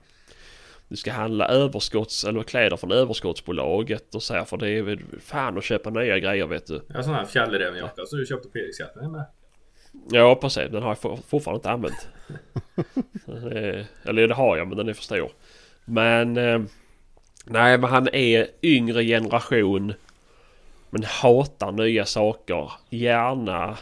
Du 0.90 0.96
ska 0.96 1.12
handla 1.12 1.48
överskotts 1.48 2.24
eller 2.24 2.44
kläder 2.44 2.78
från 2.78 2.92
överskottsbolaget 2.92 4.16
och 4.16 4.24
så 4.24 4.34
här 4.34 4.44
för 4.46 4.58
det 4.58 4.70
är 4.70 4.82
väl 4.82 5.00
fan 5.22 5.58
att 5.58 5.64
köpa 5.64 5.90
nya 5.90 6.20
grejer 6.20 6.48
vet 6.48 6.68
du. 6.68 6.82
Jag 6.88 6.96
har 6.96 7.04
sån 7.04 7.14
här 7.14 7.26
fjällrävenjacka 7.26 8.06
som 8.06 8.20
du 8.20 8.26
köpte 8.26 8.50
på 8.50 8.58
Eriksgatan 8.58 9.12
med. 9.12 9.26
Ja 10.12 10.36
precis, 10.36 10.72
den 10.72 10.82
har 10.84 10.90
jag 10.90 10.98
for- 11.00 11.20
fortfarande 11.28 11.58
inte 11.58 11.70
använt. 11.70 12.08
Eh, 13.28 13.86
Eller 14.04 14.28
det 14.28 14.34
har 14.34 14.58
jag 14.58 14.68
men 14.68 14.78
den 14.78 14.90
är 14.90 14.94
för 14.94 15.04
stor. 15.04 15.32
Men... 15.86 16.38
eh, 16.38 16.62
Nej 17.46 17.78
men 17.78 17.90
han 17.90 18.08
är 18.14 18.48
yngre 18.62 19.04
generation. 19.04 19.94
Men 20.90 21.04
hatar 21.04 21.72
nya 21.72 22.06
saker. 22.06 22.72
Gärna... 22.90 23.78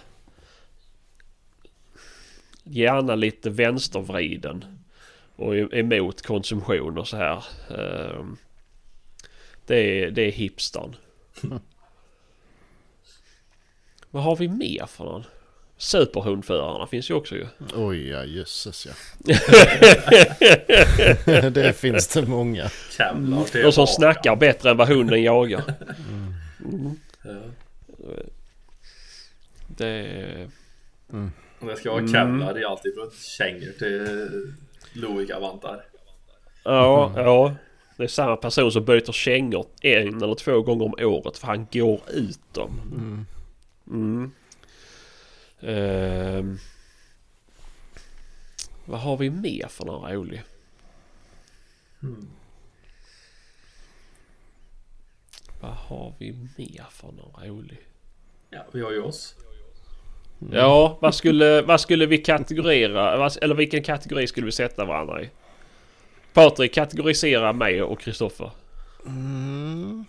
Gärna 2.63 3.15
lite 3.15 3.49
vänstervriden. 3.49 4.65
Och 5.37 5.55
är 5.57 5.75
emot 5.75 6.21
konsumtion 6.21 6.97
och 6.97 7.07
så 7.07 7.17
här. 7.17 7.43
Eh, 7.69 8.25
Det 9.65 9.75
är, 10.03 10.11
det 10.11 10.21
är 10.21 10.31
hipstern. 10.31 10.95
Vad 14.11 14.23
har 14.23 14.35
vi 14.35 14.47
mer 14.47 14.85
för 14.85 15.03
någon? 15.03 15.23
Superhundförarna 15.77 16.87
finns 16.87 17.09
ju 17.09 17.13
också 17.13 17.35
ju. 17.35 17.47
Oj, 17.75 18.07
ja 18.09 18.23
jösses 18.25 18.85
ja. 18.85 18.93
det 21.49 21.73
finns 21.77 22.07
det 22.07 22.21
många. 22.27 22.69
Kevlar 22.97 23.43
till 23.43 23.61
De 23.61 23.71
som 23.71 23.81
hakan. 23.81 23.95
snackar 23.95 24.35
bättre 24.35 24.69
än 24.71 24.77
vad 24.77 24.87
hunden 24.87 25.23
jagar. 25.23 25.63
Ja. 27.23 27.31
Det 29.77 29.87
är... 29.87 30.49
Och 31.59 31.67
det 31.67 31.75
ska 31.75 31.91
vara 31.91 32.07
kevlar 32.07 32.61
i 32.61 32.65
allt 32.65 32.85
ifrån 32.85 33.11
kängor 33.37 33.71
till 33.79 34.53
Loika-vantar. 34.97 35.85
Ja, 36.63 37.13
ja. 37.15 37.55
Det 37.97 38.03
är 38.03 38.07
samma 38.07 38.35
person 38.35 38.71
som 38.71 38.85
byter 38.85 39.11
kängor 39.11 39.65
en 39.81 40.23
eller 40.23 40.35
två 40.35 40.61
gånger 40.61 40.85
om 40.85 40.95
året 40.99 41.37
för 41.37 41.47
han 41.47 41.67
går 41.71 42.01
ut 42.13 42.53
dem. 42.53 42.81
Mm. 43.87 44.31
Ehm. 45.61 46.57
vad 48.85 48.99
har 48.99 49.17
vi 49.17 49.29
mer 49.29 49.67
för 49.67 49.85
några 49.85 50.13
rolig? 50.13 50.43
Vad 55.61 55.71
har 55.71 56.13
vi 56.19 56.31
mer 56.57 56.85
för 56.89 57.11
några 57.11 57.47
rolig? 57.47 57.79
Ja, 58.49 58.65
vi 58.71 58.81
har 58.81 58.91
ju 58.91 59.01
oss. 59.01 59.35
Ja, 60.51 60.97
vad 61.01 61.15
skulle, 61.15 61.61
vad 61.61 61.81
skulle 61.81 62.05
vi 62.05 62.17
kategorera? 62.17 63.29
Eller 63.41 63.55
vilken 63.55 63.83
kategori 63.83 64.27
skulle 64.27 64.45
vi 64.45 64.51
sätta 64.51 64.85
varandra 64.85 65.21
i? 65.21 65.29
Patrik, 66.33 66.73
kategorisera 66.73 67.53
mig 67.53 67.83
och 67.83 67.99
Kristoffer. 67.99 68.51
Mm. 69.05 70.05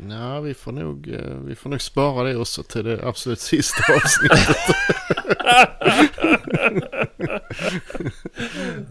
Nej, 0.00 0.42
vi 0.42 0.54
får 0.54 0.72
nog, 0.72 1.08
eh, 1.08 1.36
vi 1.44 1.54
får 1.54 1.70
nog 1.70 1.80
spara 1.80 2.28
det 2.28 2.36
också 2.36 2.62
till 2.62 2.84
det 2.84 3.06
absolut 3.06 3.40
sista 3.40 3.94
avsnittet. 3.94 4.56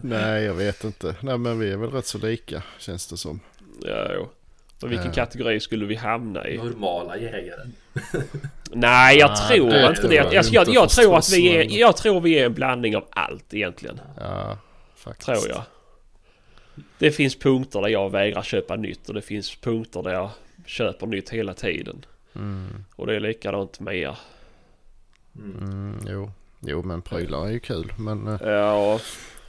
Nej, 0.00 0.42
jag 0.42 0.54
vet 0.54 0.84
inte. 0.84 1.14
Nej, 1.20 1.38
men 1.38 1.58
vi 1.58 1.70
är 1.70 1.76
väl 1.76 1.90
rätt 1.90 2.06
så 2.06 2.18
lika 2.18 2.62
känns 2.78 3.06
det 3.06 3.16
som. 3.16 3.40
Ja, 3.82 4.10
jo. 4.14 4.28
Och 4.82 4.90
vilken 4.92 5.06
Ja. 5.06 5.12
kategori 5.12 5.60
skulle 5.60 5.86
vi 5.86 5.94
hamna 5.94 6.48
i? 6.48 6.56
Normala 6.56 7.16
jägare. 7.16 7.62
Nej, 8.72 9.18
jag 9.18 9.30
Ah, 9.30 9.36
tror 9.48 9.70
det 9.70 9.88
inte 9.88 10.08
det. 10.08 10.14
jag 10.14 10.34
Jag, 10.34 10.44
jag, 10.44 10.62
inte 10.62 10.72
jag, 10.72 10.90
tror 10.90 11.16
att 11.18 11.32
vi 11.32 11.56
är, 11.56 11.78
jag 11.80 11.96
tror 11.96 12.20
vi 12.20 12.38
är 12.38 12.46
en 12.46 12.54
blandning 12.54 12.96
av 12.96 13.04
allt 13.10 13.54
egentligen. 13.54 14.00
Ja, 14.20 14.58
faktiskt. 14.96 15.26
Tror 15.26 15.48
jag. 15.48 15.62
Det 16.98 17.10
finns 17.10 17.36
punkter 17.38 17.80
där 17.80 17.88
jag 17.88 18.10
vägrar 18.10 18.42
köpa 18.42 18.76
nytt 18.76 19.08
och 19.08 19.14
det 19.14 19.22
finns 19.22 19.56
punkter 19.56 20.02
där 20.02 20.12
jag 20.12 20.30
köper 20.66 21.06
nytt 21.06 21.30
hela 21.30 21.54
tiden. 21.54 22.04
Mm, 22.34 22.84
Och 22.96 23.06
det 23.06 23.16
är 23.16 23.20
likadant 23.20 23.80
med 23.80 23.96
er. 23.96 24.16
mm, 25.36 25.98
jo. 26.08 26.30
jo, 26.60 26.82
men 26.82 27.02
prylar 27.02 27.46
är 27.46 27.50
ju 27.50 27.60
kul. 27.60 27.92
Men 27.98 28.26
eh, 28.28 28.48
Ja, 28.48 29.00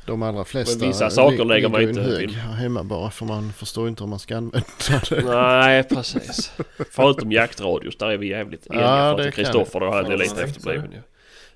de 0.08 0.24
allra 0.24 0.46
flesta 0.46 0.80
Men 0.80 0.88
vissa 0.88 1.10
saker 1.10 1.38
li- 1.38 1.46
lägger 1.46 1.70
man 1.70 1.82
inte 1.82 2.02
hög 2.02 2.32
här 2.32 2.54
hemma 2.54 2.84
bara 2.84 3.12
för 3.12 3.26
man 3.26 3.54
förstår 3.54 3.88
inte 3.88 4.04
hur 4.04 4.10
man 4.10 4.20
ska 4.20 4.38
använda 4.38 4.68
det. 5.10 5.22
nej 5.26 5.84
precis. 5.84 6.52
Förutom 6.92 7.32
jaktradios, 7.32 7.98
där 7.98 8.08
är 8.08 8.18
vi 8.18 8.28
jävligt 8.28 8.68
eniga. 8.68 8.82
Ja, 8.82 9.16
för 9.18 9.24
det 9.24 9.30
att 9.30 9.36
Kristoffer 9.36 9.80
då 9.80 9.86
Ja, 9.86 10.02
lite 10.02 10.44
efterbliven 10.44 10.92
ju. 10.92 11.02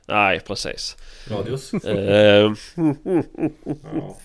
Nej, 0.06 0.40
precis. 0.40 0.98
Radios. 1.30 1.74
Ehm, 1.74 2.56
Ja. 3.94 4.18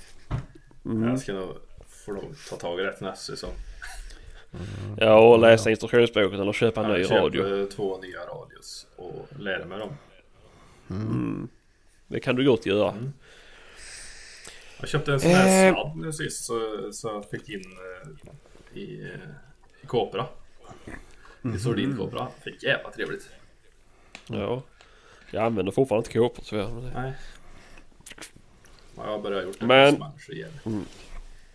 Jag 1.09 1.19
ska 1.21 1.33
nog 1.33 1.49
få 2.07 2.13
nog 2.13 2.25
ta 2.51 2.57
tag 2.57 2.81
i 2.81 2.83
det 2.83 2.93
till 2.93 3.07
nästa 3.07 3.33
säsong. 3.33 3.51
ja, 4.97 5.15
och 5.19 5.39
läsa 5.39 5.71
instruktionsboken 5.71 6.41
eller 6.41 6.53
köpa 6.53 6.85
en 6.85 6.93
ny 6.93 6.99
Jag 7.03 7.11
radio. 7.11 7.67
två 7.67 7.99
nya 7.99 8.19
radios 8.21 8.87
och 8.97 9.29
lära 9.39 9.65
mig 9.65 9.79
dem. 9.79 9.91
Mm. 10.91 11.49
Det 12.07 12.21
kan 12.21 12.37
du 12.37 12.45
gott 12.47 12.67
göra. 12.67 12.91
Mm. 12.91 13.13
Jag 14.81 14.89
köpte 14.89 15.13
en 15.13 15.21
sån 15.21 15.31
här 15.31 15.69
Eh. 15.69 15.75
sladd 15.75 15.97
nu 15.97 16.13
sist 16.13 16.45
så, 16.45 16.89
så 16.93 17.09
jag 17.09 17.31
fick 17.31 17.49
in 17.49 17.65
eh, 18.75 18.79
i, 18.79 19.01
eh, 19.03 19.21
i 19.83 19.87
Kopra. 19.87 20.27
I 21.55 21.59
Sordinkopra. 21.59 22.29
Fick 22.45 22.63
jävla 22.63 22.91
trevligt. 22.91 23.29
Ja. 24.27 24.63
Jag 25.31 25.45
använder 25.45 25.73
fortfarande 25.73 26.09
inte 26.09 26.19
kåpor 26.19 26.43
tyvärr. 26.47 26.69
men 26.69 26.85
Nej. 26.93 27.13
Ja, 28.97 29.05
jag 29.05 29.11
har 29.13 29.19
börjat 29.19 29.45
gjort 29.45 29.61
det. 29.61 29.67
Men- 29.67 29.97
Smash 29.97 30.31
igen. 30.31 30.53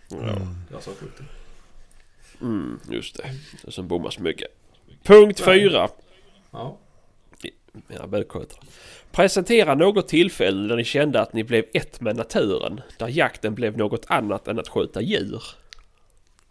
Ja. 0.08 0.36
Jag 0.70 0.82
sa 0.82 0.90
skjuter. 1.00 1.26
Mm, 2.40 2.80
just 2.90 3.16
det. 3.16 3.30
Det 3.64 3.72
som 3.72 3.88
bommas 3.88 4.18
mycket. 4.18 4.48
Punkt 5.02 5.40
fyra. 5.40 5.88
Ja. 6.50 6.78
Ja, 7.88 8.06
välskötta. 8.06 8.56
Presentera 9.12 9.74
något 9.74 10.08
tillfälle 10.08 10.68
där 10.68 10.76
ni 10.76 10.84
kände 10.84 11.20
att 11.20 11.32
ni 11.32 11.44
blev 11.44 11.64
ett 11.74 12.00
med 12.00 12.16
naturen. 12.16 12.80
Där 12.98 13.08
jakten 13.08 13.54
blev 13.54 13.76
något 13.76 14.04
annat 14.08 14.48
än 14.48 14.58
att 14.58 14.68
skjuta 14.68 15.00
djur. 15.02 15.42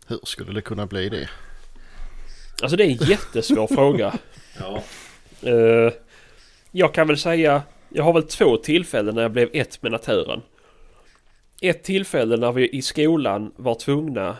Hur 0.08 0.20
skulle 0.24 0.54
det 0.54 0.62
kunna 0.62 0.86
bli 0.86 1.10
det? 1.10 1.30
Alltså 2.62 2.78
det 2.78 2.84
är 2.84 2.88
en 2.88 3.10
jättesvår 3.10 3.68
fråga. 3.76 4.14
Ja. 4.60 4.84
Eh, 5.50 5.94
jag 6.72 6.94
kan 6.94 7.08
väl 7.08 7.18
säga, 7.18 7.64
jag 7.90 8.04
har 8.04 8.14
väl 8.14 8.24
två 8.24 8.58
tillfällen 8.58 9.16
när 9.16 9.22
jag 9.22 9.32
blev 9.32 9.50
ett 9.54 9.82
med 9.82 9.92
naturen. 9.92 10.42
Ett 11.62 11.84
tillfälle 11.84 12.38
när 12.38 12.52
vi 12.52 12.70
i 12.70 12.82
skolan 12.82 13.52
var 13.56 13.76
tvungna, 13.76 14.38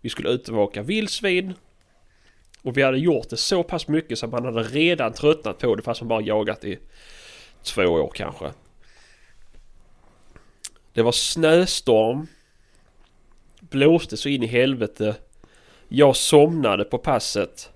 vi 0.00 0.08
skulle 0.10 0.28
utöka 0.28 0.82
vildsvin. 0.82 1.54
Och 2.66 2.76
vi 2.76 2.82
hade 2.82 2.98
gjort 2.98 3.28
det 3.28 3.36
så 3.36 3.62
pass 3.62 3.88
mycket 3.88 4.18
så 4.18 4.26
man 4.26 4.44
hade 4.44 4.62
redan 4.62 5.12
tröttnat 5.12 5.58
på 5.58 5.74
det 5.74 5.82
fast 5.82 6.00
man 6.00 6.08
bara 6.08 6.20
jagat 6.20 6.64
i 6.64 6.78
två 7.62 7.82
år 7.82 8.10
kanske. 8.14 8.50
Det 10.92 11.02
var 11.02 11.12
snöstorm. 11.12 12.26
Blåste 13.60 14.16
så 14.16 14.28
in 14.28 14.42
i 14.42 14.46
helvete. 14.46 15.14
Jag 15.88 16.16
somnade 16.16 16.84
på 16.84 16.98
passet 16.98 17.70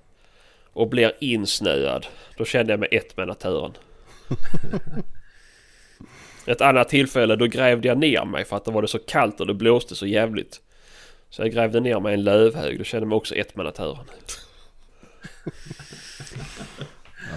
och 0.73 0.89
blir 0.89 1.13
insnöad. 1.21 2.07
Då 2.37 2.45
kände 2.45 2.73
jag 2.73 2.81
mig 2.81 2.89
ett 2.93 3.17
med 3.17 3.29
naturen. 3.29 3.73
Ett 6.47 6.61
annat 6.61 6.89
tillfälle 6.89 7.37
då 7.37 7.47
grävde 7.47 7.89
jag 7.89 7.99
ner 7.99 8.25
mig 8.25 8.45
för 8.45 8.57
att 8.57 8.65
det 8.65 8.71
var 8.71 8.83
det 8.83 8.89
så 8.89 8.99
kallt 8.99 9.41
och 9.41 9.47
det 9.47 9.55
blåste 9.55 9.95
så 9.95 10.07
jävligt. 10.07 10.61
Så 11.29 11.43
jag 11.43 11.53
grävde 11.53 11.81
ner 11.81 12.01
mig 12.01 12.11
i 12.11 12.15
en 12.15 12.25
lövhög. 12.25 12.79
Då 12.79 12.85
kände 12.85 13.05
jag 13.05 13.09
mig 13.09 13.17
också 13.17 13.35
ett 13.35 13.57
med 13.57 13.67
naturen. 13.67 14.05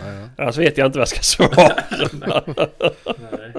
Ja, 0.04 0.14
ja. 0.14 0.30
Annars 0.38 0.58
vet 0.58 0.78
jag 0.78 0.86
inte 0.88 0.97
vad 0.99 1.01
jag 1.01 1.10
ska 1.10 1.22
svara. 1.22 1.76
Nej. 3.30 3.54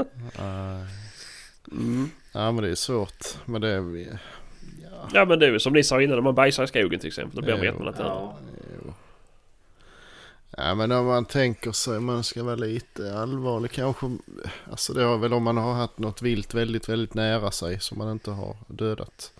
Mm. 1.72 2.11
ja 2.32 2.53
men 2.53 2.64
det 2.64 2.70
är 2.70 2.74
svårt. 2.74 3.24
Men 3.45 3.61
det 3.61 3.68
är... 3.68 4.18
Ja. 4.82 5.09
Ja 5.14 5.24
men 5.24 5.38
det 5.38 5.47
är 5.47 5.51
ju 5.51 5.61
som 5.61 5.72
ni 5.72 5.82
sa 5.84 6.03
innan 6.03 6.16
när 6.16 6.22
man 6.22 6.34
bajsar 6.34 6.64
i 6.64 6.66
skogen 6.66 7.01
till 7.01 7.09
exempel. 7.09 7.36
Då 7.36 7.42
blir 7.42 7.72
man 7.72 7.84
naturen. 7.84 8.07
Ja. 8.09 8.38
Jo. 8.84 8.95
Ja 10.57 10.74
men 10.74 10.92
om 10.92 11.07
man 11.07 11.24
tänker 11.24 11.72
sig, 11.72 12.01
man 12.01 12.24
ska 12.24 12.42
vara 12.42 12.57
lite 12.57 13.18
allvarlig 13.18 13.70
kanske. 13.72 14.16
Alltså 14.70 14.92
det 14.92 15.03
har 15.03 15.18
väl 15.18 15.32
om 15.32 15.42
man 15.42 15.57
har 15.57 15.74
haft 15.74 15.99
något 15.99 16.22
vilt 16.22 16.55
väldigt, 16.55 16.88
väldigt 16.88 17.14
nära 17.14 17.51
sig 17.51 17.80
som 17.80 17.99
man 17.99 18.11
inte 18.12 18.30
har 18.30 18.57
dödat. 18.66 19.32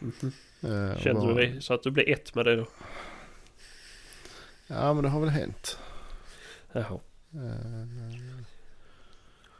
Eh, 0.00 0.98
Kände 1.02 1.20
bara- 1.20 1.34
du 1.34 1.46
det? 1.46 1.60
Så 1.60 1.74
att 1.74 1.82
du 1.82 1.90
blev 1.90 2.08
ett 2.08 2.34
med 2.34 2.44
det 2.44 2.56
då? 2.56 2.66
Ja 4.66 4.94
men 4.94 5.04
det 5.04 5.08
har 5.10 5.20
väl 5.20 5.28
hänt. 5.28 5.78
Jaha. 6.72 7.00
Eh, 7.34 7.86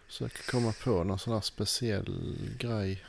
Försöker 0.06 0.50
komma 0.50 0.72
på 0.84 1.04
någon 1.04 1.18
sån 1.18 1.32
här 1.32 1.40
speciell 1.40 2.36
grej. 2.58 3.04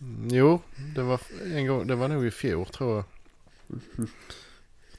Mm, 0.00 0.28
jo, 0.30 0.60
det 0.94 1.02
var 1.02 1.20
en 1.44 1.66
gång, 1.66 1.86
det 1.86 1.94
var 1.94 2.08
nog 2.08 2.26
i 2.26 2.30
fjol 2.30 2.66
tror 2.66 2.96
jag. 2.96 3.04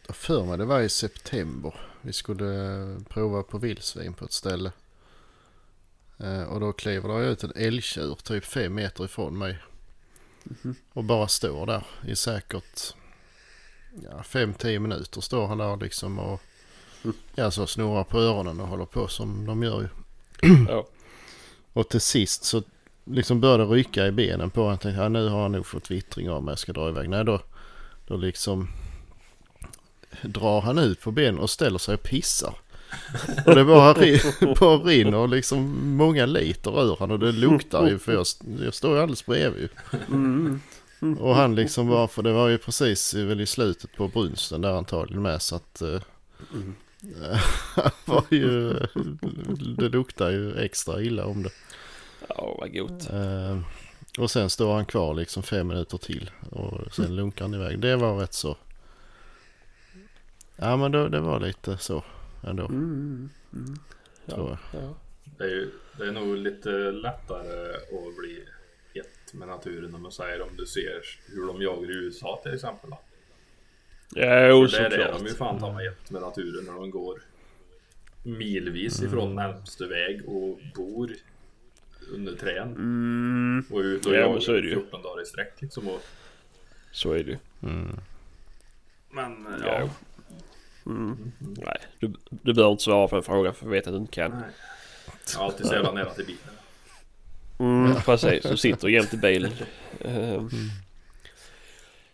Jag 0.07 0.15
för 0.15 0.45
mig 0.45 0.57
det 0.57 0.65
var 0.65 0.81
i 0.81 0.89
september. 0.89 1.73
Vi 2.01 2.13
skulle 2.13 2.45
prova 3.09 3.43
på 3.43 3.57
vildsvin 3.57 4.13
på 4.13 4.25
ett 4.25 4.31
ställe. 4.31 4.71
Eh, 6.17 6.43
och 6.43 6.59
då 6.59 6.73
kliver 6.73 7.09
det 7.09 7.27
ut 7.27 7.43
en 7.43 7.53
älgtjur 7.55 8.15
typ 8.15 8.45
fem 8.45 8.73
meter 8.75 9.05
ifrån 9.05 9.37
mig. 9.37 9.57
Och 10.93 11.03
bara 11.03 11.27
står 11.27 11.65
där 11.65 11.85
i 12.07 12.15
säkert 12.15 12.95
ja, 14.03 14.23
fem, 14.23 14.53
tio 14.53 14.79
minuter 14.79 15.21
står 15.21 15.47
han 15.47 15.57
där 15.57 15.77
liksom 15.77 16.19
och 16.19 16.41
ja, 17.35 17.51
så 17.51 17.67
snurrar 17.67 18.03
på 18.03 18.19
öronen 18.19 18.59
och 18.59 18.67
håller 18.67 18.85
på 18.85 19.07
som 19.07 19.45
de 19.45 19.63
gör 19.63 19.81
ju. 19.81 19.87
Ja. 20.67 20.87
Och 21.73 21.89
till 21.89 22.01
sist 22.01 22.43
så 22.43 22.63
liksom 23.03 23.41
började 23.41 23.65
det 23.65 23.69
rycka 23.69 24.07
i 24.07 24.11
benen 24.11 24.49
på 24.49 24.61
honom. 24.61 24.71
Jag 24.71 24.81
tänkte 24.81 25.01
ja, 25.01 25.09
nu 25.09 25.29
har 25.29 25.41
han 25.41 25.51
nog 25.51 25.65
fått 25.65 25.91
vittring 25.91 26.29
av 26.29 26.43
mig. 26.43 26.51
Jag 26.51 26.59
ska 26.59 26.73
dra 26.73 26.89
iväg. 26.89 27.09
Nej 27.09 27.25
då, 27.25 27.41
då 28.07 28.17
liksom 28.17 28.69
drar 30.21 30.61
han 30.61 30.77
ut 30.77 31.01
på 31.01 31.11
benen 31.11 31.39
och 31.39 31.49
ställer 31.49 31.77
sig 31.77 31.93
och 31.93 32.03
pissar. 32.03 32.55
Och 33.45 33.55
det 33.55 33.65
bara, 33.65 33.93
bara 34.59 34.77
rinner 34.77 35.27
liksom 35.27 35.87
många 35.95 36.25
liter 36.25 36.83
ur 36.83 36.97
han 36.99 37.11
och 37.11 37.19
det 37.19 37.31
luktar 37.31 37.87
ju 37.87 37.99
för 37.99 38.13
jag, 38.13 38.25
jag 38.63 38.73
står 38.73 38.95
ju 38.95 39.01
alldeles 39.01 39.25
bredvid. 39.25 39.69
Mm. 40.07 40.61
Och 41.19 41.35
han 41.35 41.55
liksom 41.55 41.87
var, 41.87 42.07
för 42.07 42.21
det 42.23 42.31
var 42.31 42.47
ju 42.47 42.57
precis 42.57 43.13
väl 43.13 43.41
i 43.41 43.45
slutet 43.45 43.95
på 43.95 44.07
brunsten 44.07 44.61
där 44.61 44.73
antagligen 44.77 45.21
med 45.21 45.41
så 45.41 45.55
att 45.55 45.81
Mm. 46.53 46.75
var 48.05 48.23
ju, 48.29 48.73
det 49.77 49.89
luktar 49.89 50.29
ju 50.29 50.57
extra 50.57 51.01
illa 51.01 51.25
om 51.25 51.43
det. 51.43 51.49
Ja 52.29 52.55
vad 52.59 52.73
gott. 52.73 53.09
Eh, 53.09 53.59
och 54.19 54.31
sen 54.31 54.49
står 54.49 54.73
han 54.73 54.85
kvar 54.85 55.13
liksom 55.13 55.43
fem 55.43 55.67
minuter 55.67 55.97
till 55.97 56.31
och 56.49 56.93
sen 56.93 57.15
lunkar 57.15 57.45
han 57.45 57.53
iväg. 57.53 57.79
Det 57.79 57.95
var 57.95 58.17
rätt 58.17 58.33
så. 58.33 58.57
Ja 60.55 60.77
men 60.77 60.91
då, 60.91 61.07
det 61.07 61.19
var 61.19 61.39
lite 61.39 61.77
så 61.77 62.03
ändå 62.43 62.65
Mm. 62.65 63.29
Mm. 63.53 63.79
tror 64.25 64.49
Ja, 64.49 64.57
jag. 64.73 64.83
ja. 64.83 64.93
Det 65.37 65.43
är, 65.43 65.47
ju, 65.49 65.71
det 65.97 66.07
är 66.07 66.11
nog 66.11 66.35
lite 66.37 66.69
lättare 66.91 67.73
att 67.75 68.17
bli 68.17 68.43
med 69.33 69.47
naturen 69.47 69.95
om 69.95 70.01
man 70.01 70.11
säger 70.11 70.41
om 70.41 70.49
du 70.57 70.65
ser 70.65 71.01
hur 71.27 71.47
de 71.47 71.61
jagar 71.61 71.91
i 71.91 71.93
USA 71.93 72.39
till 72.43 72.53
exempel. 72.53 72.89
Då. 72.89 72.97
Jo 74.15 74.21
För 74.21 74.77
där 74.77 74.85
är 74.85 74.89
såklart. 74.89 75.19
de 75.19 75.25
ju 75.27 75.33
fan 75.33 75.59
ta 75.59 75.73
mig 75.73 75.87
ett 75.87 76.11
med 76.11 76.21
naturen 76.21 76.65
när 76.65 76.73
de 76.73 76.91
går 76.91 77.21
milvis 78.23 79.01
ifrån 79.03 79.35
närmaste 79.35 79.85
väg 79.85 80.21
och 80.29 80.59
bor 80.75 81.11
under 82.13 82.35
träd. 82.35 82.67
Mm. 82.67 83.65
Och 83.71 83.79
är 83.79 83.83
ute 83.83 84.09
och 84.09 84.15
Ja, 84.15 84.19
jagar 84.19 84.39
så 84.39 84.53
är 84.53 84.61
det 84.61 84.67
ju. 84.67 84.73
14 84.73 85.01
dagar 85.01 85.21
i 85.21 85.25
sträck 85.25 85.61
liksom. 85.61 85.87
Och, 85.87 86.01
Så 86.91 87.11
är 87.13 87.23
det 87.23 87.31
ju. 87.31 87.37
Mm. 87.63 87.99
men 89.11 89.47
Ja. 89.65 89.79
ja. 89.79 89.89
Mm. 90.85 91.31
Nej, 91.39 91.77
du, 91.99 92.13
du 92.29 92.53
behöver 92.53 92.71
inte 92.71 92.83
svara 92.83 93.07
på 93.07 93.15
en 93.15 93.23
fråga 93.23 93.53
för 93.53 93.65
jag 93.65 93.71
vet 93.71 93.87
att 93.87 93.93
du 93.93 93.97
inte 93.97 94.11
kan. 94.13 94.31
Nej. 94.31 94.41
Jag 95.33 95.39
har 95.39 95.45
alltid 95.45 95.65
så 95.65 95.73
jävla 95.73 95.91
nära 95.91 96.09
till 96.13 96.25
bilen. 96.25 96.39
Mm, 97.59 97.95
precis, 97.95 98.43
du 98.43 98.57
sitter 98.57 98.87
jämt 98.87 99.13
i 99.13 99.17
bilen. 99.17 99.51
Ehm. 100.05 100.49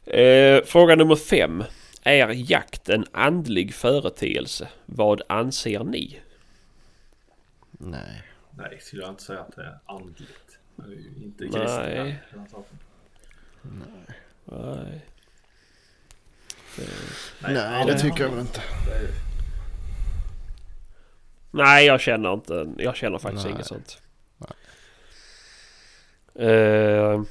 Eh, 0.05 0.63
fråga 0.65 0.95
nummer 0.95 1.15
fem. 1.15 1.63
Är 2.03 2.29
jakt 2.51 2.89
en 2.89 3.05
andlig 3.11 3.73
företeelse? 3.73 4.67
Vad 4.85 5.21
anser 5.29 5.83
ni? 5.83 6.19
Nej. 7.71 8.23
Nej, 8.51 8.79
skulle 8.81 9.01
jag 9.01 9.11
inte 9.11 9.23
säga 9.23 9.39
att 9.39 9.55
det 9.55 9.61
är 9.63 9.79
andligt. 9.85 10.57
Är 10.77 11.23
inte 11.23 11.45
Nej. 11.45 11.61
heller, 11.61 12.23
för 12.29 12.37
den 12.37 12.49
saken. 12.49 12.79
Nej. 14.45 15.01
Nej, 17.39 17.85
det 17.85 17.99
tycker 17.99 18.23
jag 18.23 18.29
väl 18.29 18.39
inte. 18.39 18.61
Nej, 21.51 21.85
jag 21.85 22.01
känner 22.01 22.33
inte. 22.33 22.73
Jag 22.77 22.95
känner 22.95 23.17
faktiskt 23.17 23.45
Nej. 23.45 23.53
inget 23.53 23.65
sånt. 23.65 24.01
Uh, 26.39 27.23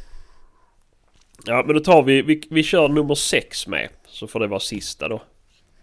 ja, 1.45 1.63
men 1.67 1.75
då 1.75 1.81
tar 1.81 2.03
vi, 2.03 2.23
vi... 2.23 2.43
Vi 2.51 2.63
kör 2.63 2.89
nummer 2.89 3.15
sex 3.15 3.67
med. 3.67 3.89
Så 4.07 4.27
får 4.27 4.41
det 4.41 4.47
vara 4.47 4.61
sista 4.61 5.09
då. 5.09 5.23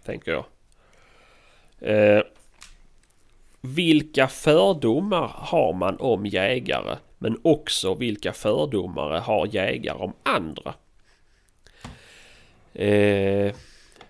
Tänker 0.04 0.32
jag. 0.32 0.44
Uh, 1.90 2.22
vilka 3.60 4.28
fördomar 4.28 5.30
har 5.34 5.72
man 5.72 5.96
om 5.96 6.26
jägare? 6.26 6.96
Men 7.18 7.40
också 7.42 7.94
vilka 7.94 8.32
fördomar 8.32 9.20
har 9.20 9.46
jägare 9.46 9.98
om 9.98 10.12
andra? 10.22 10.74
Uh, 12.80 13.52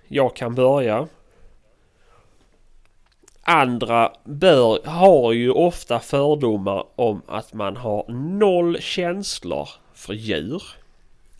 jag 0.08 0.36
kan 0.36 0.54
börja. 0.54 1.08
Andra 3.44 4.12
bör, 4.24 4.86
har 4.86 5.32
ju 5.32 5.50
ofta 5.50 6.00
fördomar 6.00 6.84
om 6.94 7.22
att 7.26 7.52
man 7.52 7.76
har 7.76 8.04
noll 8.38 8.80
känslor 8.80 9.68
för 9.94 10.12
djur. 10.14 10.62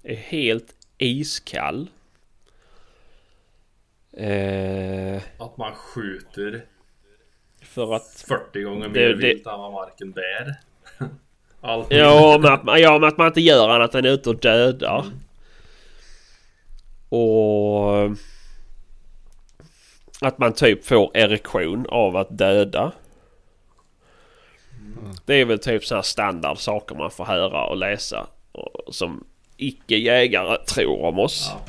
Är 0.03 0.14
helt 0.16 0.74
iskall. 0.98 1.88
Eh, 4.16 5.22
Att 5.38 5.57
man 5.57 5.74
skjuter 5.74 6.64
för 7.62 7.94
att... 7.94 8.24
40 8.28 8.62
gånger 8.62 8.88
mer 8.88 9.00
det- 9.09 9.14
vilt 9.14 9.46
än 9.46 9.59
vad 9.59 9.72
marken 9.72 10.11
bär. 10.12 10.55
Ja, 11.90 12.38
men 12.40 12.53
att, 12.53 12.64
man- 12.64 12.80
ja, 12.80 12.98
men 12.98 13.09
att 13.09 13.18
man 13.18 13.26
inte 13.26 13.40
gör 13.40 13.68
annat 13.68 13.94
än 13.94 14.05
är 14.05 14.09
ute 14.11 14.30
och 14.30 14.38
dödar. 14.38 15.05
Och... 17.09 18.11
Att 20.24 20.38
man 20.38 20.52
typ 20.52 20.86
får 20.86 21.16
erektion 21.16 21.86
av 21.88 22.16
att 22.16 22.38
döda. 22.38 22.92
Det 25.24 25.34
är 25.34 25.44
väl 25.44 25.58
typ 25.58 25.84
sådana 25.84 26.02
standard 26.02 26.58
saker 26.58 26.94
man 26.94 27.10
får 27.10 27.24
höra 27.24 27.64
och 27.64 27.76
läsa. 27.76 28.26
Och, 28.52 28.94
som 28.94 29.24
icke-jägare 29.56 30.64
tror 30.64 31.04
om 31.04 31.18
oss. 31.18 31.50
Ja. 31.52 31.60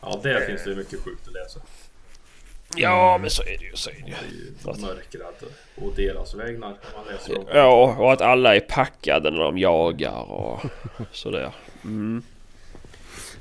Ja, 0.00 0.20
där 0.22 0.40
finns 0.46 0.64
det 0.64 0.74
mycket 0.74 1.00
sjukt 1.00 1.28
att 1.28 1.34
läsa. 1.34 1.60
Ja, 2.76 3.18
men 3.20 3.30
så 3.30 3.42
är 3.42 3.58
det 3.58 3.64
ju. 3.64 3.76
Så 3.76 3.90
är 3.90 3.94
det 3.94 3.98
ju. 3.98 4.14
Det 4.64 4.70
är 4.70 4.74
ju 4.74 4.80
mörkrädd 4.80 5.50
och 5.76 5.92
deras 5.96 6.34
vägnar 6.34 6.68
när 6.68 6.98
man 7.04 7.06
läser. 7.12 7.56
Ja, 7.58 7.94
och 7.98 8.12
att 8.12 8.20
alla 8.20 8.56
är 8.56 8.60
packade 8.60 9.30
när 9.30 9.38
de 9.38 9.58
jagar 9.58 10.30
och 10.32 10.60
sådär. 11.12 11.52
Mm. 11.84 12.22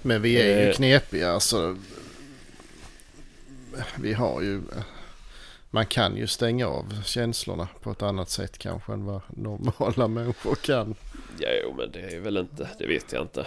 Men 0.02 0.22
vi 0.22 0.42
är 0.42 0.62
ju 0.62 0.70
Eh. 0.70 0.74
knepiga 0.76 1.32
alltså. 1.32 1.78
Vi 4.00 4.14
har 4.14 4.42
ju... 4.42 4.62
Man 5.70 5.86
kan 5.86 6.18
ju 6.18 6.28
stänga 6.28 6.68
av 6.68 7.02
känslorna 7.06 7.68
på 7.82 7.92
ett 7.92 8.02
annat 8.02 8.30
sätt 8.30 8.58
kanske 8.58 8.94
än 8.94 9.06
vad 9.06 9.22
normala 9.30 10.08
människor 10.08 10.56
kan. 10.56 10.96
Jo, 11.40 11.74
men 11.78 11.92
det 11.92 12.16
är 12.16 12.20
väl 12.20 12.38
inte... 12.38 12.70
Det 12.78 12.88
vet 12.88 13.14
jag 13.14 13.22
inte. 13.22 13.46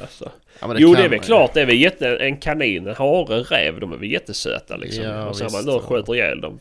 Alltså. 0.00 0.32
Ja, 0.60 0.66
men 0.66 0.76
jo, 0.80 0.94
det 0.94 1.04
är 1.04 1.08
väl 1.08 1.20
klart. 1.20 1.54
Det 1.54 1.60
är 1.60 1.66
väl 1.66 1.80
jätte... 1.80 2.16
En 2.16 2.36
kanin, 2.36 2.86
en 2.86 2.94
hare, 2.94 3.42
räv. 3.42 3.80
De 3.80 3.92
är 3.92 3.96
väl 3.96 4.10
jättesöta 4.10 4.76
liksom. 4.76 5.04
Ja, 5.04 5.26
och 5.26 5.36
sen 5.36 5.46
visst, 5.46 5.56
man 5.56 5.66
då 5.66 5.80
skjuter 5.80 6.14
ihjäl 6.14 6.40
dem. 6.40 6.58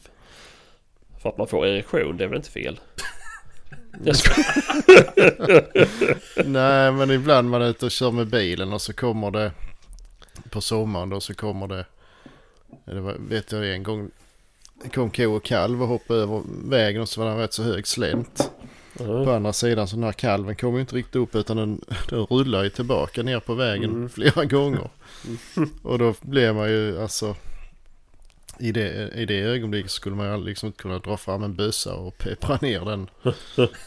För 1.22 1.30
att 1.30 1.38
man 1.38 1.48
får 1.48 1.68
erektion. 1.68 2.18
Det 2.18 2.24
är 2.24 2.28
väl 2.28 2.38
inte 2.38 2.52
fel? 2.52 2.80
Nej 6.46 6.92
men 6.92 7.12
ibland 7.12 7.50
man 7.50 7.62
är 7.62 7.70
ute 7.70 7.86
och 7.86 7.92
kör 7.92 8.12
med 8.12 8.28
bilen 8.28 8.74
och 8.74 8.82
så 8.82 8.94
kommer 8.94 9.32
det 9.32 9.52
på 10.50 10.62
sommaren 10.62 11.10
då 11.10 11.20
så 11.20 11.34
kommer 11.34 11.68
det. 11.68 11.86
Det 12.86 13.02
var, 13.02 13.16
vet 13.20 13.52
jag 13.52 13.74
en 13.74 13.84
gång. 13.84 14.10
Kom 14.94 15.12
ko 15.12 15.36
och 15.36 15.44
kalv 15.44 15.82
och 15.82 15.88
hoppade 15.88 16.20
över 16.20 16.42
vägen 16.70 17.02
och 17.02 17.10
så 17.10 17.22
var 17.22 17.28
det 17.28 17.34
en 17.34 17.40
rätt 17.40 17.54
så 17.54 17.64
hög 17.64 17.88
slänt. 17.88 18.52
På 18.98 19.32
andra 19.32 19.54
sidan 19.54 19.88
så 19.88 19.96
den 19.96 20.04
här 20.04 20.12
kalven 20.12 20.56
kom 20.56 20.76
ju 20.76 20.82
inte 20.82 20.96
riktigt 20.96 21.16
upp 21.16 21.36
utan 21.36 21.58
den, 21.58 21.82
den 22.10 22.20
rullar 22.26 22.64
ju 22.64 22.70
tillbaka 22.70 23.24
ner 23.24 23.40
på 23.40 23.54
vägen 23.54 24.10
flera 24.14 24.46
gånger. 24.46 24.90
Och 25.82 26.00
då 26.00 26.14
blev 26.22 26.56
man 26.56 26.70
ju 26.70 27.02
alltså. 27.02 27.36
I 28.60 28.72
det, 28.72 29.12
I 29.16 29.26
det 29.26 29.40
ögonblicket 29.40 29.92
skulle 29.92 30.16
man 30.16 30.40
ju 30.40 30.46
liksom 30.46 30.68
inte 30.68 30.82
kunna 30.82 31.00
dra 31.00 31.18
fram 31.18 31.44
en 31.44 31.56
bössa 31.56 31.94
och 31.94 32.18
peppra 32.18 32.58
ner 32.62 32.86
den. 32.86 33.10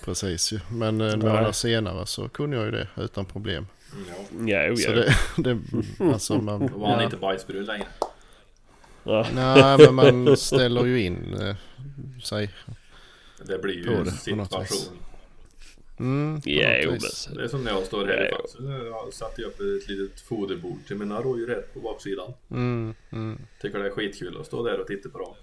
Precis 0.05 0.53
ju. 0.53 0.61
Men 0.71 1.01
eh, 1.01 1.17
några 1.17 1.53
senare 1.53 2.07
så 2.07 2.29
kunde 2.29 2.57
jag 2.57 2.65
ju 2.65 2.71
det 2.71 2.89
utan 2.97 3.25
problem. 3.25 3.67
Ja. 4.47 4.67
Jo, 4.67 4.77
Så 4.77 4.91
det, 4.91 5.15
det 5.37 5.59
alltså 6.13 6.35
man... 6.39 6.67
Då 6.67 6.79
var 6.79 6.89
han 6.89 6.99
ja. 6.99 7.05
inte 7.05 7.17
bajsbrun 7.17 7.65
längre. 7.65 7.87
Nej 9.07 9.79
men 9.79 9.95
man 9.95 10.37
ställer 10.37 10.85
ju 10.85 11.03
in 11.03 11.35
eh, 11.41 11.57
sig. 12.23 12.51
Det 13.47 13.59
blir 13.59 13.75
ju 13.75 14.05
det, 14.05 14.11
situation. 14.11 14.99
Mm, 15.99 16.41
Jo, 16.45 16.91
vis. 16.91 17.29
Det 17.35 17.45
är 17.45 17.49
som 17.49 17.65
när 17.65 17.71
jag 17.71 17.83
står 17.83 18.07
här 18.07 18.25
i 18.25 18.29
Ja, 18.31 18.37
fönstret. 18.39 18.87
Jag 18.87 19.13
satte 19.13 19.43
upp 19.43 19.61
ett 19.61 19.89
litet 19.89 20.21
foderbord 20.21 20.79
till 20.87 20.97
mina 20.97 21.21
rådjur 21.23 21.49
här 21.49 21.65
på 21.75 21.81
baksidan. 21.81 22.33
Mm, 22.51 22.95
mm. 23.13 23.39
Tycker 23.61 23.79
det 23.79 23.87
är 23.87 23.91
skitkul 23.91 24.41
att 24.41 24.47
stå 24.47 24.63
där 24.63 24.81
och 24.81 24.87
titta 24.87 25.09
på 25.09 25.19
dem. 25.19 25.35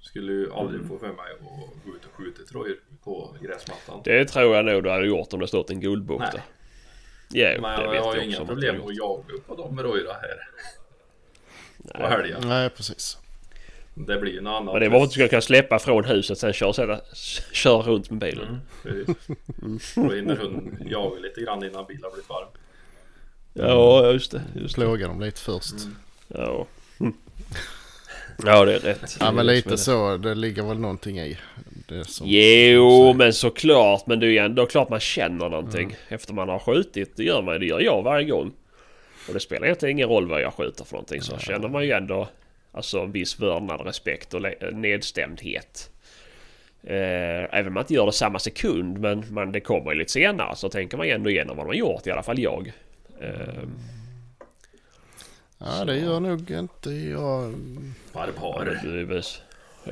Skulle 0.00 0.32
ju 0.32 0.52
aldrig 0.52 0.88
få 0.88 0.98
för 0.98 1.06
mig 1.06 1.32
att 1.32 1.84
gå 1.84 1.94
ut 1.96 2.04
och 2.04 2.16
skjuta 2.16 2.42
ett 2.42 2.52
rådjur 2.52 2.80
på 3.04 3.36
gräsmattan. 3.42 4.00
Det 4.04 4.24
tror 4.24 4.56
jag 4.56 4.64
nog 4.64 4.82
du 4.82 4.90
hade 4.90 5.06
gjort 5.06 5.32
om 5.32 5.40
det 5.40 5.48
stått 5.48 5.70
en 5.70 5.80
guldbok 5.80 6.20
Nej. 6.20 6.30
där. 6.32 6.42
Jo, 7.30 7.62
Men 7.62 7.80
jag, 7.80 7.94
jag 7.94 8.02
har 8.02 8.16
ju 8.16 8.24
inga 8.24 8.44
problem 8.44 8.82
att 8.86 8.96
jaga 8.96 9.34
på 9.46 9.54
de 9.54 9.82
rådjuren 9.82 10.14
här. 10.14 10.48
På 11.94 11.98
Nej. 11.98 12.10
helgen. 12.10 12.42
Nej 12.44 12.70
precis. 12.70 13.18
Det 13.94 14.18
blir 14.18 14.32
ju 14.32 14.40
något 14.40 14.60
annat. 14.60 14.74
Men 14.74 14.82
det 14.82 14.88
var 14.88 14.98
för 14.98 15.04
att 15.04 15.10
du 15.10 15.12
skulle 15.12 15.28
kunna 15.28 15.40
släppa 15.40 15.78
från 15.78 16.04
huset 16.04 16.38
sen 16.38 16.52
köra, 16.52 16.72
sätta, 16.72 17.00
köra 17.52 17.82
runt 17.82 18.10
med 18.10 18.18
bilen. 18.18 18.46
Mm, 18.48 18.60
precis. 18.82 19.94
Då 19.94 20.12
hinner 20.12 20.36
hunden 20.36 20.88
jaga 20.90 21.20
lite 21.20 21.40
grann 21.40 21.64
innan 21.64 21.86
bilen 21.86 22.10
blivit 22.12 22.28
varm. 22.28 22.48
Ja, 23.52 24.12
just 24.12 24.30
det. 24.30 24.42
Just. 24.54 24.74
Plåga 24.74 25.08
dem 25.08 25.20
lite 25.20 25.40
först. 25.40 25.74
Ja. 26.28 26.66
Mm. 27.00 27.14
ja, 28.44 28.64
det 28.64 28.74
är 28.74 28.78
rätt. 28.78 29.16
Ja 29.20 29.32
men 29.32 29.46
lite 29.46 29.78
så. 29.78 30.16
Det 30.16 30.34
ligger 30.34 30.62
väl 30.62 30.78
någonting 30.78 31.18
i 31.18 31.38
det 31.88 32.04
som... 32.04 32.26
Jo, 32.28 33.12
men 33.12 33.32
såklart. 33.32 34.06
Men 34.06 34.20
det 34.20 34.26
är 34.26 34.30
ju 34.30 34.38
ändå 34.38 34.66
klart 34.66 34.88
man 34.88 35.00
känner 35.00 35.48
någonting 35.48 35.96
efter 36.08 36.34
man 36.34 36.48
har 36.48 36.58
skjutit. 36.58 37.16
Det 37.16 37.24
gör 37.24 37.42
man 37.42 37.60
Det 37.60 37.66
gör 37.66 37.80
jag 37.80 38.02
varje 38.02 38.24
gång. 38.24 38.52
Och 39.28 39.34
det 39.34 39.40
spelar 39.40 39.66
egentligen 39.66 39.96
ingen 39.96 40.08
roll 40.08 40.28
vad 40.28 40.40
jag 40.42 40.54
skjuter 40.54 40.84
för 40.84 40.92
någonting. 40.92 41.20
Så 41.22 41.38
känner 41.38 41.68
man 41.68 41.84
ju 41.84 41.92
ändå 41.92 42.28
alltså 42.72 43.00
en 43.00 43.12
viss 43.12 43.40
vördnad, 43.40 43.80
respekt 43.86 44.34
och 44.34 44.42
nedstämdhet. 44.72 45.90
Eh, 46.82 46.96
även 47.54 47.66
om 47.66 47.74
man 47.74 47.82
inte 47.82 47.94
gör 47.94 48.06
det 48.06 48.12
samma 48.12 48.38
sekund. 48.38 48.98
Men 48.98 49.24
man, 49.34 49.52
det 49.52 49.60
kommer 49.60 49.92
ju 49.92 49.98
lite 49.98 50.12
senare. 50.12 50.56
Så 50.56 50.68
tänker 50.68 50.96
man 50.96 51.06
ju 51.06 51.12
ändå 51.12 51.30
igenom 51.30 51.56
vad 51.56 51.66
man 51.66 51.76
gjort. 51.76 52.06
I 52.06 52.10
alla 52.10 52.22
fall 52.22 52.38
jag. 52.38 52.72
Eh, 53.20 53.28
Ja 55.60 55.84
det 55.84 55.96
gör 55.98 56.20
nog 56.20 56.50
inte 56.50 56.90
jag. 56.90 57.54
Är 58.64 59.04
väl- 59.04 59.22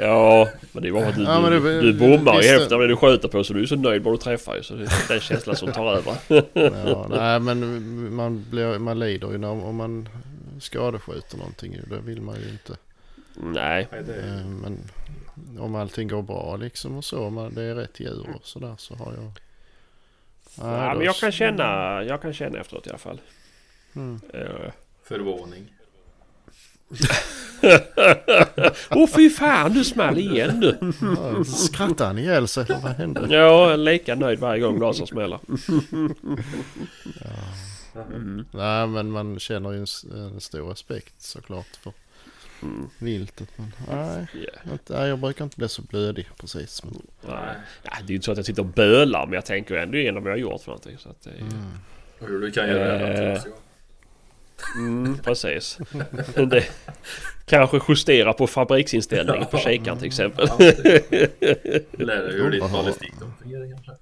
Ja, 0.01 0.49
men 0.73 0.83
det 0.83 0.89
är 0.89 0.93
bara 0.93 1.07
att 1.09 1.17
du, 1.17 1.23
Ja, 1.23 1.51
du, 1.51 1.61
det- 1.61 1.81
du 1.81 1.93
bommar 1.99 2.33
ju 2.35 2.39
visst- 2.39 2.51
hälften 2.51 2.75
av 2.75 2.81
det 2.81 2.89
du 2.89 2.97
skjuter 2.97 3.29
på 3.29 3.45
så 3.45 3.53
du 3.55 3.63
är 3.63 3.67
så 3.67 3.77
nöjd 3.77 4.03
bara 4.03 4.13
du 4.15 4.19
träffar 4.19 4.57
ju. 4.57 4.63
Så 4.63 4.75
det 4.75 4.83
är 4.85 5.09
den 5.09 5.21
känslan 5.21 5.57
som 5.57 5.73
tar 5.73 5.93
över. 5.95 6.15
Ja, 6.85 7.07
nej 7.11 7.41
men 7.41 8.15
man, 8.15 8.45
blir, 8.51 8.79
man 8.79 8.99
lider 8.99 9.31
ju 9.33 9.39
när, 9.39 9.49
om 9.49 9.77
man 9.77 10.09
skadeskjuter 10.61 11.37
någonting. 11.39 11.73
ju. 11.73 11.81
Det 11.97 11.99
vill 12.01 12.21
man 12.23 12.37
ju 12.41 12.49
inte. 12.51 12.77
Nej. 13.35 13.89
Eh, 13.93 14.47
Men 14.47 14.79
om 15.59 15.75
allting 15.75 16.09
går 16.09 16.23
bra 16.23 16.57
liksom 16.57 16.97
och 16.97 17.05
så. 17.05 17.19
Om 17.25 17.35
man- 17.35 17.55
det 17.55 17.63
är 17.63 17.75
rätt 17.75 18.01
djur 18.01 18.27
och 18.35 18.47
sådär 18.47 18.75
så 18.79 18.95
har 18.95 19.13
jag. 19.15 19.25
Nej, 20.59 20.77
ja, 20.87 20.95
men 20.95 21.05
jag 21.05 21.15
kan 21.17 21.33
känna, 21.33 22.03
jag 22.05 22.23
kan 22.23 22.33
känna 22.33 22.59
efteråt 22.59 22.87
i 22.87 22.91
alla 22.91 22.99
fall. 22.99 23.21
Mm. 23.97 24.21
Eh, 24.35 24.71
Förvåning. 25.05 25.73
Åh 28.91 29.05
oh, 29.05 29.07
fy 29.09 29.31
fan, 29.31 29.73
du 29.75 29.85
small 29.85 30.19
igen 30.19 30.61
du. 30.61 30.79
Ja, 31.17 31.45
skrattar 31.45 32.07
han 32.07 32.19
ihjäl 32.19 32.49
sig 32.49 32.65
eller 32.69 32.81
vad 32.81 32.93
hände? 32.93 33.21
Ja, 33.31 33.37
jag 33.37 33.73
är 33.73 33.77
lika 33.77 34.15
nöjd 34.15 34.39
varje 34.39 34.61
gång 34.63 34.81
lasern 34.81 35.07
smäller. 35.07 35.39
Nej 38.51 38.87
men 38.87 39.11
man 39.11 39.39
känner 39.39 39.73
ju 39.73 39.79
en, 39.79 40.41
stor 40.41 40.69
respekt 40.71 41.15
såklart 41.23 41.77
för 41.83 41.93
Mm. 42.63 42.89
viltet. 42.99 43.49
Men 43.57 43.73
nej, 43.89 44.27
Yeah. 44.35 44.73
inte, 44.73 44.99
nej, 44.99 45.09
jag 45.09 45.19
brukar 45.19 45.45
inte 45.45 45.57
bli 45.57 45.69
så 45.69 45.83
blödig 45.83 46.29
precis. 46.41 46.85
Men, 46.85 47.03
Nej. 47.29 47.55
Ja, 47.83 47.91
det 48.01 48.05
är 48.05 48.09
ju 48.09 48.15
inte 48.15 48.25
så 48.25 48.31
att 48.33 48.37
jag 48.39 48.47
sitter 48.47 48.63
och 48.63 48.69
bölar 48.69 49.27
men 49.27 49.33
jag 49.35 49.45
tänker 49.47 49.75
ändå 49.75 49.99
igenom 49.99 50.23
vad 50.23 50.31
jag 50.33 50.37
har 50.37 50.41
gjort 50.41 50.61
för 50.63 50.69
någonting. 50.71 50.99
Så 50.99 51.09
att 51.09 51.23
det 51.23 51.31
är, 51.31 51.45
Och 52.21 52.29
hur 52.29 52.41
du 52.41 52.51
kan 52.51 52.69
göra 52.69 52.99
det 52.99 53.37
oss, 53.37 53.45
mm, 54.77 55.19
precis. 55.19 55.79
det, 56.51 56.65
kanske 57.45 57.81
justera 57.89 58.33
på 58.33 58.47
fabriksinställningen 58.47 59.47
på 59.51 59.59
kikaren 59.59 59.99
till 59.99 60.07
exempel. 60.07 60.47
Ja, 60.49 60.57
det- 60.59 61.93
Lär 61.99 62.23
dig 62.23 62.33
hur 62.33 62.51
ditt 62.51 62.61
Jaha. 62.61 62.73
ballistik 62.73 63.13
fungerar 63.43 63.73
kanske. 63.73 63.93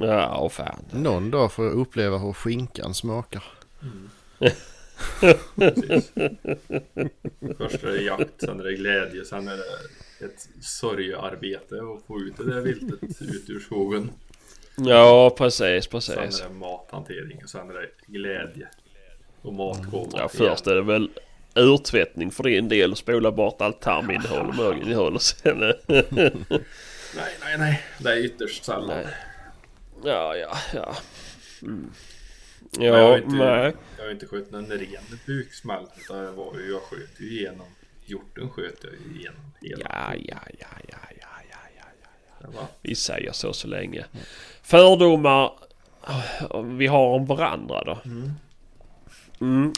Ja, 0.00 0.38
åh 0.40 0.48
fan. 0.48 0.84
någon 0.90 1.30
dag 1.30 1.52
får 1.52 1.64
jag 1.64 1.74
uppleva 1.74 2.18
hur 2.18 2.32
skinkan 2.32 2.94
smakar. 2.94 3.44
Precis. 5.56 6.12
Först 7.58 7.84
är 7.84 7.92
det 7.92 8.02
jakt, 8.02 8.40
sen 8.40 8.60
är 8.60 8.64
det 8.64 8.72
glädje, 8.74 9.24
sen 9.24 9.48
är 9.48 9.56
det 9.56 10.24
ett 10.26 10.48
sorgearbete 10.60 11.74
att 11.74 12.06
få 12.06 12.20
ut 12.20 12.36
det 12.36 12.44
där 12.54 12.60
viltet 12.60 13.22
ut 13.22 13.50
ur 13.50 13.60
skogen. 13.60 14.10
Ja, 14.76 15.34
precis, 15.38 15.84
Sen 15.84 15.90
precis. 15.90 16.40
är 16.40 16.48
det 16.48 16.54
mathantering 16.54 17.40
och 17.44 17.50
sen 17.50 17.70
är 17.70 17.74
det 17.74 17.88
glädje. 18.06 18.68
Och 19.42 19.54
matgåva. 19.54 20.18
Ja, 20.18 20.28
först 20.28 20.66
är 20.66 20.74
det 20.74 20.82
väl 20.82 21.10
urtvättning 21.54 22.30
för 22.30 22.42
din 22.42 22.68
del 22.68 22.92
och 22.92 22.98
spola 22.98 23.32
bort 23.32 23.60
allt 23.60 23.80
tarminnehåll 23.80 24.48
och 24.48 24.54
mögelinnehåll 24.56 25.14
och 25.14 25.22
sen... 25.22 25.58
Nej, 27.16 27.32
nej, 27.40 27.58
nej. 27.58 27.82
Det 27.98 28.10
är 28.12 28.24
ytterst 28.24 28.64
sällan. 28.64 28.88
Nej. 28.88 29.06
Ja, 30.04 30.36
ja, 30.36 30.56
ja. 30.74 30.96
Mm. 31.62 31.90
Men 32.70 32.86
jag 32.86 32.94
har 32.94 33.00
Ja, 33.00 33.16
inte, 33.18 33.36
nej. 33.36 33.74
jag 33.98 34.04
har 34.04 34.10
inte 34.10 34.26
skjutit 34.26 34.52
en 34.54 34.66
ren 34.66 35.18
buksmäll. 35.26 35.86
Utan 36.04 36.18
jag, 36.18 36.32
var, 36.32 36.54
jag 36.70 36.82
sköt 36.82 37.20
ju 37.20 37.30
igenom. 37.30 37.66
Hjorten 38.06 38.50
sköt 38.50 38.84
jag 38.84 38.92
ju 38.92 39.18
igenom 39.20 39.52
hela. 39.62 39.82
Ja, 39.90 40.14
ja, 40.14 40.36
ja, 40.58 40.66
ja, 40.88 40.98
ja, 41.20 41.28
ja, 41.50 41.58
ja, 41.76 41.84
ja. 42.40 42.48
Var, 42.54 42.66
Vi 42.82 42.94
säger 42.94 43.32
så 43.32 43.52
så 43.52 43.68
länge. 43.68 44.04
Fördomar 44.62 45.52
eh, 46.08 46.62
vi 46.62 46.86
har 46.86 47.06
om 47.08 47.26
varandra 47.26 47.84
då? 47.84 47.98
Mm. 48.04 48.30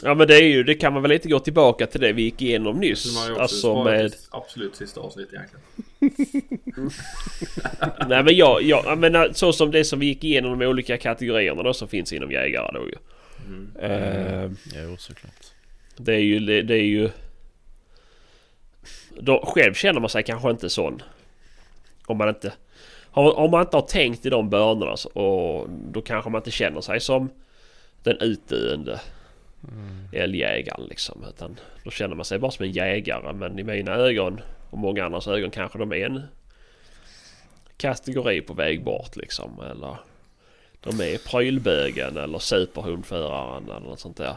Ja 0.03 0.13
men 0.15 0.27
det 0.27 0.35
är 0.35 0.43
ju, 0.43 0.63
det 0.63 0.75
kan 0.75 0.93
man 0.93 1.01
väl 1.01 1.11
lite 1.11 1.29
gå 1.29 1.39
tillbaka 1.39 1.87
till 1.87 2.01
det 2.01 2.13
vi 2.13 2.21
gick 2.21 2.41
igenom 2.41 2.73
så 2.73 2.79
nyss. 2.79 3.05
ju 3.27 3.31
också 3.31 3.41
Alltså 3.41 3.83
med... 3.83 4.15
absolut 4.29 4.75
sista 4.75 5.01
avsnitt 5.01 5.29
egentligen. 5.33 5.63
Nej 8.09 8.23
men 8.23 8.35
jag, 8.35 8.63
jag, 8.63 8.85
jag 8.85 8.97
menar 8.97 9.29
så 9.33 9.53
som 9.53 9.71
det 9.71 9.85
som 9.85 9.99
vi 9.99 10.05
gick 10.05 10.23
igenom 10.23 10.59
de 10.59 10.65
olika 10.67 10.97
kategorierna 10.97 11.63
då 11.63 11.73
som 11.73 11.87
finns 11.87 12.13
inom 12.13 12.31
jägare 12.31 12.71
då 12.73 12.87
ju. 12.87 12.95
Eh, 13.85 14.51
Jo 14.75 14.97
såklart. 14.97 15.45
det 15.97 16.13
är 16.13 16.19
ju, 16.19 16.39
det, 16.39 16.61
det 16.61 16.75
är 16.75 16.83
ju... 16.83 17.09
då, 19.19 19.45
själv 19.55 19.73
känner 19.73 19.99
man 19.99 20.09
sig 20.09 20.23
kanske 20.23 20.49
inte 20.49 20.69
sån. 20.69 21.01
Om 22.05 22.17
man 22.17 22.29
inte... 22.29 22.53
Om 23.11 23.51
man 23.51 23.61
inte 23.61 23.77
har 23.77 23.87
tänkt 23.87 24.25
i 24.25 24.29
de 24.29 24.49
banorna 24.49 24.97
så- 24.97 25.09
och 25.09 25.69
då 25.69 26.01
kanske 26.01 26.29
man 26.29 26.39
inte 26.39 26.51
känner 26.51 26.81
sig 26.81 26.99
som 26.99 27.29
den 28.03 28.17
utdöende 28.17 28.99
älgjägaren 30.11 30.83
liksom. 30.89 31.25
Utan 31.29 31.59
då 31.83 31.91
känner 31.91 32.15
man 32.15 32.25
sig 32.25 32.39
bara 32.39 32.51
som 32.51 32.65
en 32.65 32.71
jägare. 32.71 33.33
Men 33.33 33.59
i 33.59 33.63
mina 33.63 33.91
ögon 33.95 34.41
och 34.69 34.77
många 34.77 35.05
andras 35.05 35.27
ögon 35.27 35.51
kanske 35.51 35.77
de 35.77 35.91
är 35.91 36.05
en 36.05 36.21
kategori 37.77 38.41
på 38.41 38.53
väg 38.53 38.83
bort 38.83 39.15
liksom. 39.15 39.59
Eller 39.71 39.97
de 40.81 41.01
är 41.01 41.17
prylbögen 41.17 42.17
eller 42.17 42.39
superhundföraren 42.39 43.63
eller 43.63 43.79
något 43.79 43.99
sånt 43.99 44.17
där. 44.17 44.35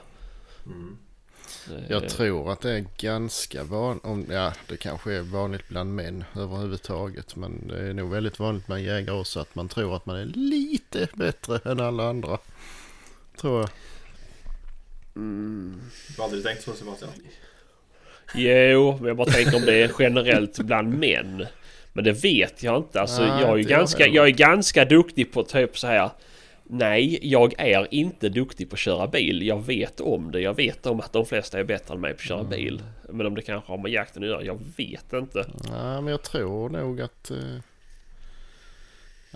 Eh, 1.70 1.84
Jag 1.88 2.08
tror 2.08 2.52
att 2.52 2.60
det 2.60 2.70
är 2.72 2.84
ganska 2.98 3.64
vanligt. 3.64 4.30
Ja, 4.30 4.52
det 4.68 4.76
kanske 4.76 5.12
är 5.12 5.22
vanligt 5.22 5.68
bland 5.68 5.94
män 5.94 6.24
överhuvudtaget. 6.36 7.36
Men 7.36 7.68
det 7.68 7.78
är 7.78 7.92
nog 7.94 8.10
väldigt 8.10 8.38
vanligt 8.38 8.66
bland 8.66 8.82
jägare 8.82 9.16
också 9.18 9.40
att 9.40 9.54
man 9.54 9.68
tror 9.68 9.96
att 9.96 10.06
man 10.06 10.16
är 10.16 10.24
lite 10.24 11.08
bättre 11.14 11.70
än 11.70 11.80
alla 11.80 12.08
andra. 12.08 12.38
Tror 13.36 13.60
jag. 13.60 13.70
Du 15.14 16.14
har 16.18 16.24
aldrig 16.24 16.44
tänkt 16.44 16.62
så 16.62 16.72
Sebastian? 16.72 17.10
Jo, 18.34 18.96
men 18.98 19.08
jag 19.08 19.16
bara 19.16 19.30
tänker 19.30 19.56
om 19.56 19.62
det 19.62 19.74
är 19.82 19.90
generellt 19.98 20.58
bland 20.58 20.98
män. 20.98 21.46
Men 21.92 22.04
det 22.04 22.12
vet 22.12 22.62
jag 22.62 22.76
inte. 22.76 23.00
Alltså, 23.00 23.22
Nej, 23.22 23.40
jag, 23.42 23.50
är 23.50 23.58
inte 23.58 23.72
jag 23.72 23.78
ganska, 23.78 24.02
heller. 24.04 24.16
jag 24.16 24.26
är 24.26 24.30
ganska 24.30 24.84
duktig 24.84 25.32
på 25.32 25.42
typ 25.42 25.78
så 25.78 25.86
här. 25.86 26.10
Nej, 26.64 27.18
jag 27.22 27.54
är 27.60 27.94
inte 27.94 28.28
duktig 28.28 28.70
på 28.70 28.74
att 28.74 28.78
köra 28.78 29.06
bil. 29.06 29.46
Jag 29.46 29.66
vet 29.66 30.00
om 30.00 30.30
det. 30.32 30.40
Jag 30.40 30.56
vet 30.56 30.86
om 30.86 31.00
att 31.00 31.12
de 31.12 31.26
flesta 31.26 31.58
är 31.58 31.64
bättre 31.64 31.94
än 31.94 32.00
mig 32.00 32.12
på 32.12 32.16
att 32.18 32.22
köra 32.26 32.38
Mm. 32.38 32.50
bil. 32.50 32.82
Men 33.08 33.26
om 33.26 33.34
det 33.34 33.42
kanske 33.42 33.72
har 33.72 33.78
med 33.78 33.92
jakten 33.92 34.22
att 34.22 34.28
göra, 34.28 34.42
jag 34.42 34.58
vet 34.76 35.12
inte. 35.12 35.38
Nej, 35.70 36.02
men 36.02 36.06
jag 36.06 36.22
tror 36.22 36.68
nog 36.68 37.00
att... 37.00 37.30
Eh... 37.30 37.36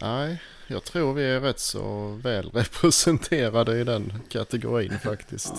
Nej, 0.00 0.42
jag 0.66 0.84
tror 0.84 1.14
vi 1.14 1.24
är 1.24 1.40
rätt 1.40 1.58
så 1.58 2.08
väl 2.22 2.50
representerade 2.54 3.80
i 3.80 3.84
den 3.84 4.12
kategorin 4.28 4.98
faktiskt. 4.98 5.54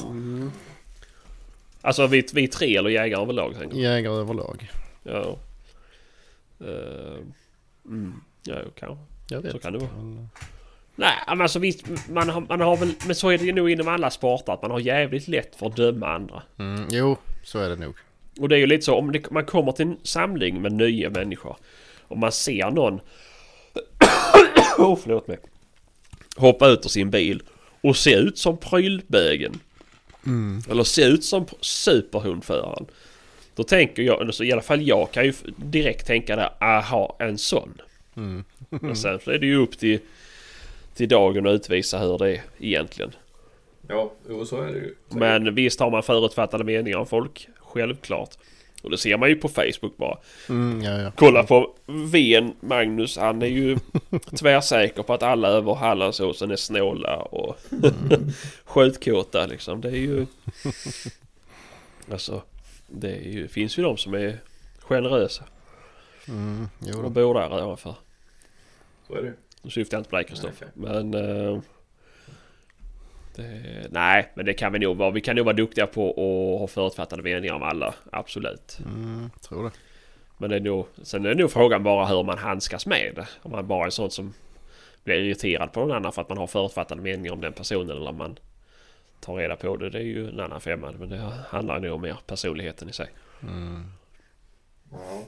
Alltså 1.81 2.07
vi, 2.07 2.25
vi 2.33 2.47
tre 2.47 2.77
eller 2.77 2.89
jägare 2.89 3.21
överlag. 3.21 3.55
Jägare 3.73 4.13
överlag. 4.13 4.71
Ja. 5.03 5.37
Uh, 6.61 7.17
mm, 7.85 8.21
ja, 8.43 8.55
kanske. 8.75 9.03
Jag 9.29 9.41
vet 9.41 9.51
Så 9.51 9.59
kan 9.59 9.73
det 9.73 9.79
vara. 9.79 9.91
men- 9.97 10.29
Nej, 10.99 11.13
men 11.27 11.41
alltså 11.41 11.59
visst, 11.59 11.85
man 12.09 12.29
har, 12.29 12.41
man 12.41 12.61
har 12.61 12.77
väl... 12.77 12.93
Men 13.05 13.15
så 13.15 13.29
är 13.29 13.37
det 13.37 13.45
ju 13.45 13.53
nog 13.53 13.69
inom 13.69 13.87
alla 13.87 14.09
sporter 14.11 14.53
att 14.53 14.61
man 14.61 14.71
har 14.71 14.79
jävligt 14.79 15.27
lätt 15.27 15.55
för 15.55 15.67
att 15.67 15.75
döma 15.75 16.07
andra. 16.15 16.43
Mm, 16.59 16.85
jo, 16.89 17.17
så 17.43 17.59
är 17.59 17.69
det 17.69 17.75
nog. 17.75 17.95
Och 18.39 18.49
det 18.49 18.55
är 18.55 18.59
ju 18.59 18.65
lite 18.67 18.85
så 18.85 18.95
om 18.95 19.11
det, 19.11 19.31
man 19.31 19.45
kommer 19.45 19.71
till 19.71 19.85
en 19.87 19.97
samling 20.03 20.61
med 20.61 20.71
nya 20.71 21.09
människor. 21.09 21.57
Och 22.01 22.17
man 22.17 22.31
ser 22.31 22.71
någon... 22.71 22.99
oh, 24.77 24.99
förlåt 25.03 25.27
mig. 25.27 25.39
Hoppa 26.35 26.67
ut 26.67 26.85
ur 26.85 26.89
sin 26.89 27.11
bil 27.11 27.43
och 27.81 27.97
se 27.97 28.13
ut 28.15 28.37
som 28.37 28.57
prylbögen. 28.57 29.59
Eller 30.69 30.83
se 30.83 31.03
ut 31.03 31.23
som 31.23 31.45
superhundföraren. 31.61 32.85
Då 33.55 33.63
tänker 33.63 34.03
jag, 34.03 34.21
alltså 34.21 34.43
i 34.43 34.51
alla 34.51 34.61
fall 34.61 34.81
jag 34.81 35.11
kan 35.11 35.25
ju 35.25 35.33
direkt 35.55 36.07
tänka 36.07 36.35
där, 36.35 36.49
aha, 36.59 37.15
en 37.19 37.37
sån. 37.37 37.81
Mm. 38.15 38.43
Men 38.69 38.95
sen 38.95 39.19
så 39.19 39.31
är 39.31 39.39
det 39.39 39.45
ju 39.45 39.55
upp 39.55 39.77
till, 39.77 39.99
till 40.95 41.09
dagen 41.09 41.47
att 41.47 41.53
utvisa 41.53 41.99
hur 41.99 42.17
det 42.17 42.29
är 42.29 42.41
egentligen. 42.59 43.11
Ja, 43.87 44.13
jo 44.29 44.45
så 44.45 44.61
är 44.61 44.67
det 44.67 44.79
ju. 44.79 44.95
Men 45.09 45.55
visst 45.55 45.79
har 45.79 45.91
man 45.91 46.03
förutfattade 46.03 46.63
meningar 46.63 46.97
om 46.97 47.07
folk. 47.07 47.47
Självklart. 47.59 48.29
Och 48.83 48.89
det 48.91 48.97
ser 48.97 49.17
man 49.17 49.29
ju 49.29 49.35
på 49.35 49.49
Facebook 49.49 49.97
bara. 49.97 50.17
Mm, 50.49 50.81
ja, 50.81 51.01
ja. 51.01 51.11
Kolla 51.15 51.43
på 51.43 51.75
Ven 51.85 52.53
Magnus. 52.59 53.17
Han 53.17 53.41
är 53.41 53.47
ju 53.47 53.77
tvärsäker 54.39 55.03
på 55.03 55.13
att 55.13 55.23
alla 55.23 55.47
över 55.47 55.73
Hallandsåsen 55.73 56.51
är 56.51 56.55
snåla 56.55 57.15
och 57.17 57.57
skjutkåta 58.65 59.45
liksom. 59.45 59.81
Det 59.81 59.87
är 59.89 59.91
ju... 59.95 60.25
Alltså, 62.11 62.41
det 62.87 63.11
är 63.11 63.31
ju, 63.31 63.47
finns 63.47 63.79
ju 63.79 63.83
de 63.83 63.97
som 63.97 64.13
är 64.13 64.37
generösa 64.79 65.43
Mm, 66.27 66.67
och 67.05 67.11
bor 67.11 67.33
där 67.33 67.63
ovanför. 67.63 67.95
så 69.07 69.15
är 69.15 69.21
det. 69.21 69.33
Nu 69.61 69.69
syftar 69.69 69.97
jag 69.97 69.99
inte 69.99 70.09
på 70.09 70.15
dig 70.15 70.25
Kristoffer. 70.25 70.67
Men... 70.73 71.13
eh, 71.13 71.59
det, 73.37 73.87
nej, 73.91 74.31
men 74.33 74.45
det 74.45 74.53
kan 74.53 74.73
vi 74.73 74.79
nog 74.79 74.97
vara. 74.97 75.11
Vi 75.11 75.21
kan 75.21 75.35
nog 75.35 75.45
vara 75.45 75.55
duktiga 75.55 75.87
på 75.87 76.09
att 76.09 76.59
ha 76.59 76.67
förutfattade 76.67 77.23
meningar 77.23 77.53
om 77.53 77.63
alla. 77.63 77.93
Absolut. 78.11 78.79
Mm, 78.85 79.29
tror 79.41 79.63
det. 79.63 79.71
Men 80.37 80.49
det 80.49 80.55
är 80.55 80.59
nog, 80.59 80.87
sen 81.01 81.25
är 81.25 81.29
det 81.29 81.35
nog 81.35 81.51
frågan 81.51 81.83
bara 81.83 82.05
hur 82.05 82.23
man 82.23 82.37
handskas 82.37 82.85
med 82.85 83.15
det. 83.15 83.27
Om 83.41 83.51
man 83.51 83.67
bara 83.67 83.85
är 83.85 83.89
sån 83.89 84.11
som 84.11 84.33
blir 85.03 85.15
irriterad 85.15 85.73
på 85.73 85.79
någon 85.79 85.91
annan 85.91 86.13
för 86.13 86.21
att 86.21 86.29
man 86.29 86.37
har 86.37 86.47
förutfattade 86.47 87.01
meningar 87.01 87.33
om 87.33 87.41
den 87.41 87.53
personen 87.53 87.97
eller 87.97 88.09
om 88.09 88.17
man 88.17 88.39
tar 89.19 89.35
reda 89.35 89.55
på 89.55 89.77
det. 89.77 89.89
Det 89.89 89.97
är 89.97 90.03
ju 90.03 90.29
en 90.29 90.39
annan 90.39 90.61
femma. 90.61 90.93
Men 90.99 91.09
det 91.09 91.17
handlar 91.49 91.79
nog 91.79 91.93
om 91.93 92.01
mer 92.01 92.19
personligheten 92.27 92.89
i 92.89 92.93
sig. 92.93 93.09
Mm. 93.41 93.83
Ja, 94.91 95.23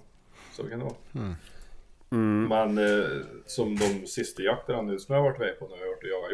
så 0.52 0.64
kan 0.64 0.80
det 0.80 0.86
vara. 0.86 0.96
Mm. 1.16 2.48
Men 2.48 2.78
eh, 2.78 3.10
som 3.46 3.76
de 3.76 4.08
sista 4.08 4.42
jakterna 4.42 4.82
nu 4.82 5.00
som 5.00 5.16
jag 5.16 5.22
har 5.22 5.30
varit 5.30 5.40
med 5.40 5.60
på 5.60 5.68
när 5.68 5.78
jag 5.78 5.84
har 5.84 5.90
varit 5.90 6.04
och 6.04 6.10
jagat 6.10 6.32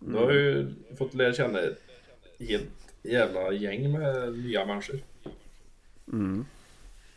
hjort. 0.00 0.12
Då 0.12 0.18
har 0.18 0.32
ju 0.32 0.74
fått 0.98 1.14
lära 1.14 1.34
känna 1.34 1.60
ett 1.60 1.82
helt 2.38 2.94
jävla 3.02 3.52
gäng 3.52 3.92
med 3.92 4.32
nya 4.38 4.66
människor. 4.66 4.98
Mm. 6.12 6.44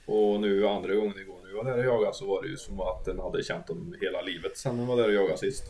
Och 0.06 0.40
nu 0.40 0.68
andra 0.68 0.96
gången 0.96 1.20
igår 1.20 1.40
när 1.44 1.50
jag 1.50 1.64
var 1.64 1.72
där 1.72 1.78
och 1.78 1.86
jagade 1.86 2.14
så 2.14 2.26
var 2.26 2.42
det 2.42 2.48
ju 2.48 2.58
som 2.58 2.82
att 2.82 3.06
den 3.06 3.20
hade 3.20 3.44
känt 3.44 3.68
dem 3.68 3.96
hela 4.02 4.22
livet 4.22 4.58
sen 4.58 4.78
den 4.78 4.88
var 4.88 4.98
där 4.98 5.08
och 5.08 5.14
jagade 5.14 5.38
sist. 5.38 5.64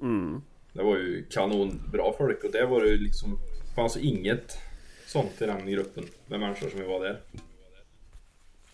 Mm. 0.00 0.42
Det 0.72 0.82
var 0.82 0.96
ju 0.96 1.24
kanonbra 1.30 2.12
folk 2.18 2.44
och 2.44 2.52
det 2.52 2.66
var 2.66 2.80
det 2.80 2.88
ju 2.88 2.98
liksom 2.98 3.38
fanns 3.76 3.96
inget 3.96 4.58
sånt 5.06 5.42
i 5.42 5.46
den 5.46 5.70
gruppen 5.70 6.04
med 6.26 6.40
människor 6.40 6.68
som 6.68 6.80
vi 6.80 6.86
var 6.86 7.00
där. 7.00 7.20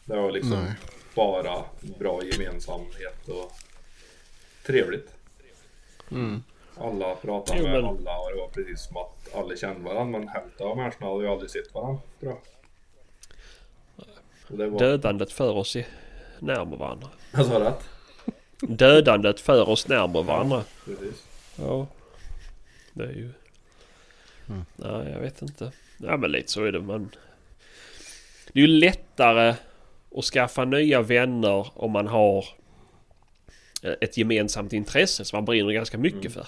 Det 0.05 0.17
var 0.17 0.33
liksom 0.33 0.51
Nej. 0.51 0.75
bara 1.15 1.65
bra 1.99 2.21
gemensamhet 2.25 3.29
och 3.29 3.53
trevligt. 4.67 5.15
Mm. 6.11 6.43
Alla 6.83 7.15
pratade 7.15 7.59
Jo, 7.59 7.65
med 7.65 7.73
men- 7.73 7.85
alla 7.85 8.19
och 8.19 8.31
det 8.31 8.37
var 8.41 8.49
precis 8.49 8.81
som 8.87 8.97
att 8.97 9.35
alla 9.35 9.57
kände 9.57 9.81
varandra 9.81 10.19
men 10.19 10.29
hälften 10.29 10.67
av 10.67 10.77
människorna 10.77 11.11
hade 11.11 11.25
ju 11.25 11.31
aldrig 11.31 11.51
sett 11.51 11.75
varandra 11.75 12.01
tror 12.21 12.33
jag. 12.33 12.41
Och 14.51 14.59
det 14.59 14.67
var... 14.69 14.79
Dödandet 14.79 15.33
för 15.33 15.53
oss 15.57 15.77
i 15.77 15.87
närmare 16.39 16.79
varandra. 16.79 17.09
Jag 17.33 17.47
sa 17.47 17.61
rätt. 17.61 17.85
Dödandet 18.61 19.41
för 19.41 19.69
oss 19.69 19.89
närmare 19.89 20.23
varandra. 20.23 20.65
Precis. 20.85 21.27
Ja. 21.57 21.87
Det 22.93 23.05
är 23.05 23.09
ju... 23.13 23.31
Mm. 24.49 24.65
Nej, 24.77 25.13
jag 25.13 25.21
vet 25.21 25.43
inte. 25.43 25.73
Ja, 25.99 26.17
men 26.17 26.33
lite 26.33 26.51
så 26.53 26.65
är 26.65 26.73
det. 26.73 26.81
Man... 26.81 27.11
Det 28.53 28.59
är 28.59 28.63
ju 28.63 28.67
lättare 28.67 29.55
att 30.17 30.25
skaffa 30.25 30.65
nya 30.65 31.03
vänner 31.03 31.69
om 31.75 31.91
man 31.91 32.07
har 32.07 32.45
ett 34.01 34.17
gemensamt 34.17 34.73
intresse 34.73 35.25
som 35.25 35.37
man 35.37 35.45
brinner 35.45 35.73
ganska 35.73 35.99
mycket 35.99 36.33
för. 36.33 36.47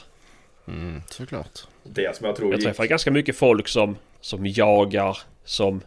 Mm, 0.67 1.03
såklart. 1.11 1.61
Det 1.83 2.17
som 2.17 2.27
jag 2.27 2.37
tror 2.37 2.51
Jag 2.51 2.59
gick... 2.59 2.67
träffar 2.67 2.87
ganska 2.87 3.11
mycket 3.11 3.37
folk 3.37 3.69
som, 3.69 3.97
som 4.21 4.47
jagar 4.47 5.19
som 5.45 5.81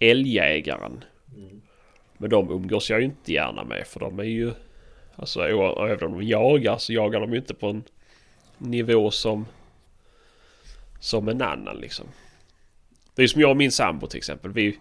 älgjägaren. 0.00 1.04
Mm. 1.36 1.60
Men 2.16 2.30
de 2.30 2.50
umgås 2.50 2.90
jag 2.90 2.98
ju 3.00 3.04
inte 3.04 3.32
gärna 3.32 3.64
med 3.64 3.86
för 3.86 4.00
de 4.00 4.18
är 4.18 4.24
ju... 4.24 4.52
Alltså 5.16 5.40
även 5.88 6.06
om 6.06 6.18
de 6.18 6.26
jagar 6.26 6.78
så 6.78 6.92
jagar 6.92 7.20
de 7.20 7.32
ju 7.32 7.38
inte 7.38 7.54
på 7.54 7.68
en 7.68 7.84
nivå 8.58 9.10
som... 9.10 9.46
Som 11.00 11.28
en 11.28 11.42
annan 11.42 11.76
liksom. 11.76 12.06
Det 13.14 13.22
är 13.22 13.26
som 13.26 13.40
jag 13.40 13.50
och 13.50 13.56
min 13.56 13.72
sambo 13.72 14.06
till 14.06 14.18
exempel. 14.18 14.52
Vi, 14.52 14.78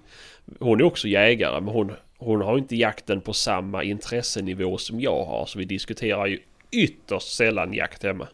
hon 0.59 0.79
är 0.79 0.83
också 0.83 1.07
jägare 1.07 1.61
men 1.61 1.73
hon, 1.73 1.91
hon 2.17 2.41
har 2.41 2.57
inte 2.57 2.75
jakten 2.75 3.21
på 3.21 3.33
samma 3.33 3.83
intressenivå 3.83 4.77
som 4.77 5.01
jag 5.01 5.25
har. 5.25 5.45
Så 5.45 5.59
vi 5.59 5.65
diskuterar 5.65 6.25
ju 6.25 6.39
ytterst 6.71 7.35
sällan 7.35 7.73
jakt 7.73 8.03
hemma. 8.03 8.27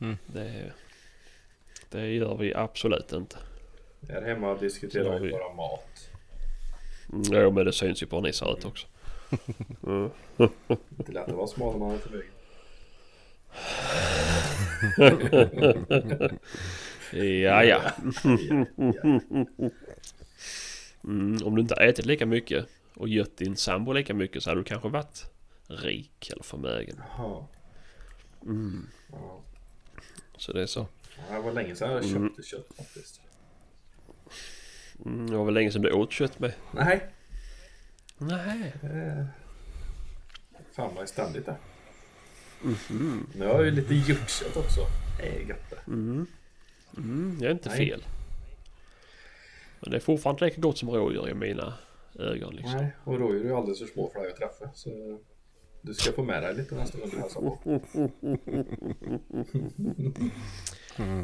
Mm. 0.00 0.16
Det, 0.26 0.72
det 1.90 2.06
gör 2.06 2.36
vi 2.36 2.54
absolut 2.54 3.12
inte. 3.12 3.36
Här 4.08 4.22
hemma 4.22 4.54
diskuterar 4.54 5.18
vi 5.18 5.30
bara 5.32 5.54
mat. 5.54 6.08
Mm, 7.12 7.22
Jo 7.32 7.50
men 7.50 7.64
det 7.64 7.72
syns 7.72 8.02
ju 8.02 8.06
på 8.06 8.16
hur 8.16 8.22
ni 8.22 8.32
ser 8.32 8.58
ut 8.58 8.64
också. 8.64 8.86
Mm. 9.86 10.10
Det 10.96 11.20
att 11.20 11.32
vara 11.32 11.46
smal 11.46 11.72
när 11.72 11.86
man 11.86 11.94
är 11.94 11.98
för 11.98 12.10
hög. 12.10 12.24
Ja 17.12 17.64
ja. 17.64 17.64
Ja, 17.64 17.64
ja. 17.64 17.80
Mm, 21.04 21.38
om 21.46 21.54
du 21.54 21.60
inte 21.62 21.74
ätit 21.74 22.06
lika 22.06 22.26
mycket 22.26 22.66
och 22.94 23.08
gött 23.08 23.36
din 23.36 23.56
sambo 23.56 23.92
lika 23.92 24.14
mycket 24.14 24.42
så 24.42 24.50
hade 24.50 24.60
du 24.60 24.64
kanske 24.64 24.88
varit 24.88 25.30
rik 25.68 26.30
eller 26.32 26.42
förmögen. 26.42 27.02
Mm, 28.42 28.86
Ja. 29.12 29.40
Så 30.36 30.52
det 30.52 30.62
är 30.62 30.66
så. 30.66 30.86
Ja, 31.30 31.34
Det 31.36 31.40
var 31.42 31.52
länge 31.52 31.76
sedan 31.76 31.90
jag 31.92 32.04
Mm. 32.04 32.28
köpte 32.28 32.42
kött 32.42 32.66
faktiskt. 32.76 33.20
Mm, 35.04 35.30
det 35.30 35.36
var 35.36 35.44
väl 35.44 35.54
länge 35.54 35.70
sedan 35.72 35.82
du 35.82 35.92
åt 35.92 36.12
kött 36.12 36.38
med. 36.38 36.52
Nej, 36.72 37.06
Nej. 38.18 38.72
eh, 38.82 39.24
fan 40.72 40.94
vad 40.94 41.02
är 41.02 41.06
ständigt 41.06 41.46
det. 41.46 41.56
Mhm. 42.62 43.26
Nu 43.34 43.46
har 43.46 43.54
jag 43.54 43.64
ju 43.64 43.70
lite 43.70 43.94
hjortkött 43.94 44.56
också. 44.56 44.80
Det 45.20 45.28
är 45.28 45.40
gött 45.48 45.70
det. 45.70 45.78
Mm. 45.86 46.26
Mm, 46.96 47.36
det 47.40 47.46
är 47.46 47.50
inte 47.50 47.68
Nej. 47.68 47.78
fel. 47.78 48.04
Men 49.80 49.90
det 49.90 49.96
är 49.96 50.00
fortfarande 50.00 50.44
lika 50.44 50.60
gott 50.60 50.78
som 50.78 50.90
rådjur 50.90 51.28
i 51.28 51.34
mina 51.34 51.74
ögon 52.18 52.56
liksom. 52.56 52.76
Nej, 52.76 52.90
och 53.04 53.18
rådjur 53.18 53.40
är 53.40 53.44
ju 53.48 53.54
alldeles 53.56 53.78
för 53.78 53.86
små 53.86 54.10
för 54.10 54.20
dig 54.20 54.30
att 54.30 54.36
träffa. 54.36 54.70
Så 54.74 55.18
du 55.86 55.94
ska 55.94 56.12
få 56.12 56.22
med 56.22 56.42
dig 56.42 56.54
lite 56.54 56.74
nästa 56.74 56.98
gång 56.98 57.10
du 57.10 57.18
hälsar 57.18 57.40
på. 57.40 57.58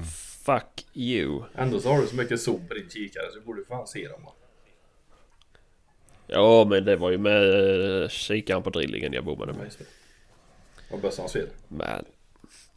Fuck 0.44 0.86
you. 0.94 1.42
Ändå 1.54 1.80
så 1.80 1.92
har 1.92 2.00
du 2.00 2.06
så 2.06 2.16
mycket 2.16 2.40
zoom 2.40 2.68
på 2.68 2.74
din 2.74 2.90
kikare 2.90 3.30
så 3.30 3.38
du 3.38 3.44
borde 3.44 3.64
fan 3.64 3.86
se 3.86 4.08
dem. 4.08 4.24
va? 4.24 4.32
Ja 6.26 6.66
men 6.70 6.84
det 6.84 6.96
var 6.96 7.10
ju 7.10 7.18
med 7.18 8.02
eh, 8.02 8.08
kikaren 8.08 8.62
på 8.62 8.70
drillingen 8.70 9.12
jag 9.12 9.24
bommade 9.24 9.52
med. 9.52 9.72
Och 10.90 11.00
bössans 11.00 11.32
fel. 11.32 11.48
Men 11.68 12.04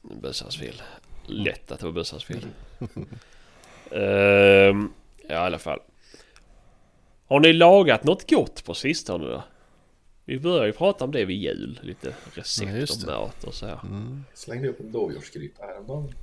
bössans 0.01 0.57
fel. 0.57 0.81
Lätt 1.25 1.71
att 1.71 1.79
det 1.79 1.85
var 1.85 1.93
bössans 1.93 2.23
fel. 2.23 2.45
Ehm, 3.91 4.93
ja 5.27 5.33
i 5.35 5.35
alla 5.35 5.59
fall. 5.59 5.79
Har 7.27 7.39
ni 7.39 7.53
lagat 7.53 8.03
något 8.03 8.29
gott 8.29 8.65
på 8.65 8.73
sistone 8.73 9.25
då? 9.25 9.43
Vi 10.25 10.39
börjar 10.39 10.65
ju 10.65 10.71
prata 10.71 11.03
om 11.05 11.11
det 11.11 11.25
vid 11.25 11.37
jul. 11.41 11.79
Lite 11.83 12.13
recept 12.33 13.03
och 13.03 13.07
mat 13.07 13.43
och 13.43 13.53
så 13.53 13.65
här. 13.65 13.79
Slängde 14.33 14.69
upp 14.69 14.79
en 14.79 14.91
dovhjortsgryta 14.91 15.65
häromdagen. 15.65 16.13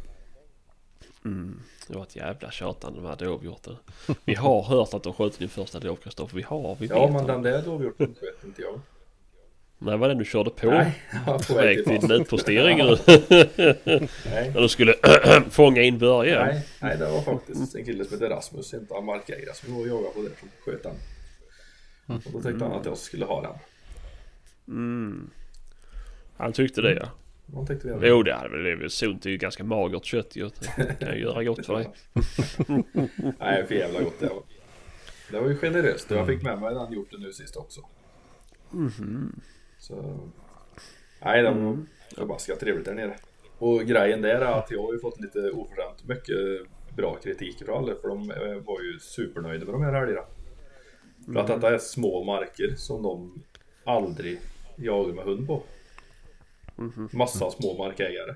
Det 1.88 1.94
var 1.96 2.02
ett 2.02 2.16
jävla 2.16 2.50
tjatande 2.50 3.00
med 3.00 3.18
dovhjorten. 3.18 3.76
Vi 4.24 4.34
har 4.34 4.62
hört 4.62 4.94
att 4.94 5.02
de 5.02 5.12
sköt 5.12 5.38
din 5.38 5.48
första 5.48 5.80
dov 5.80 5.96
Kristoffer. 5.96 6.36
Vi 6.36 6.42
har, 6.42 6.76
vi 6.80 6.86
Ja 6.86 7.06
vet. 7.06 7.14
men 7.14 7.26
den 7.26 7.42
där 7.42 7.62
dovhjorten 7.62 8.14
sköt 8.20 8.44
inte 8.44 8.62
jag. 8.62 8.80
Nej, 9.78 9.96
var 9.98 10.08
den 10.08 10.18
du 10.18 10.24
körde 10.24 10.50
på? 10.50 10.66
Nej, 10.70 10.92
på 11.48 11.54
väg 11.54 11.84
till 11.84 11.96
fast. 11.96 12.08
nötpostering 12.08 12.78
nu. 12.78 12.96
Nej. 14.26 14.50
När 14.54 14.60
du 14.60 14.68
skulle 14.68 14.94
fånga 15.50 15.82
in 15.82 15.98
Börje. 15.98 16.44
Nej, 16.44 16.66
nej, 16.82 16.98
det 16.98 17.10
var 17.10 17.22
faktiskt 17.22 17.74
en 17.74 17.84
kille 17.84 18.04
som 18.04 18.12
heter 18.14 18.28
Rasmus, 18.28 18.74
inte 18.74 18.94
av 18.94 19.04
markägare, 19.04 19.54
som 19.54 19.74
var 19.74 19.80
och 19.80 19.86
jagade 19.88 20.14
på 20.14 20.22
det 20.22 20.38
som 20.40 20.48
sköt 20.64 20.82
den. 20.82 20.94
Och 22.06 22.32
då 22.32 22.40
tyckte 22.42 22.64
han 22.64 22.72
att 22.72 22.86
jag 22.86 22.98
skulle 22.98 23.24
ha 23.24 23.42
den. 23.42 23.52
Mm. 24.68 25.30
Han 26.36 26.52
tyckte 26.52 26.80
det 26.80 26.94
ja. 26.94 27.08
Man 27.46 27.66
tyckte 27.66 27.92
hade 27.92 28.08
Jo 28.08 28.22
det 28.22 28.34
hade 28.34 28.48
väl 28.48 28.62
blivit 28.62 28.92
sunt. 28.92 29.22
Det 29.22 29.28
är 29.28 29.30
ju 29.30 29.36
ganska 29.36 29.64
magert 29.64 30.04
kött 30.04 30.36
ju. 30.36 30.50
Det 30.76 30.98
kan 31.00 31.14
ju 31.14 31.20
göra 31.20 31.44
gott 31.44 31.66
för 31.66 31.74
dig. 31.74 31.90
Nej, 33.38 33.66
för 33.66 33.74
jävla 33.74 34.02
gott 34.02 34.20
det 34.20 34.28
var. 34.28 34.42
Det 35.30 35.40
var 35.40 35.48
ju 35.48 35.56
generöst 35.56 36.10
jag 36.10 36.26
fick 36.26 36.42
med 36.42 36.58
mig 36.58 36.74
den 36.74 36.92
hjorten 36.92 37.20
nu 37.20 37.32
sist 37.32 37.56
också. 37.56 37.80
Så... 39.78 40.20
Nej, 41.24 41.42
det 41.42 41.50
var 41.50 41.76
förbaskat 42.14 42.60
trevligt 42.60 42.84
där 42.84 42.94
nere. 42.94 43.16
Och 43.58 43.80
grejen 43.80 44.22
där 44.22 44.40
är 44.40 44.58
att 44.58 44.70
jag 44.70 44.82
har 44.82 44.92
ju 44.92 44.98
fått 44.98 45.20
lite 45.20 45.50
oförskämt 45.50 46.08
mycket 46.08 46.36
bra 46.96 47.14
kritik 47.14 47.64
från 47.64 47.78
alla 47.78 47.94
för 47.94 48.08
de 48.08 48.30
eh, 48.30 48.62
var 48.66 48.80
ju 48.80 48.98
supernöjda 48.98 49.64
med 49.64 49.74
de 49.74 49.82
här 49.82 49.92
helgerna. 49.92 50.22
För 51.32 51.40
att 51.40 51.46
detta 51.46 51.74
är 51.74 51.78
små 51.78 52.24
marker 52.24 52.74
som 52.76 53.02
de 53.02 53.42
aldrig 53.84 54.40
jagar 54.76 55.14
med 55.14 55.24
hund 55.24 55.46
på. 55.46 55.62
Massa 57.12 57.50
små 57.50 57.74
markägare. 57.78 58.34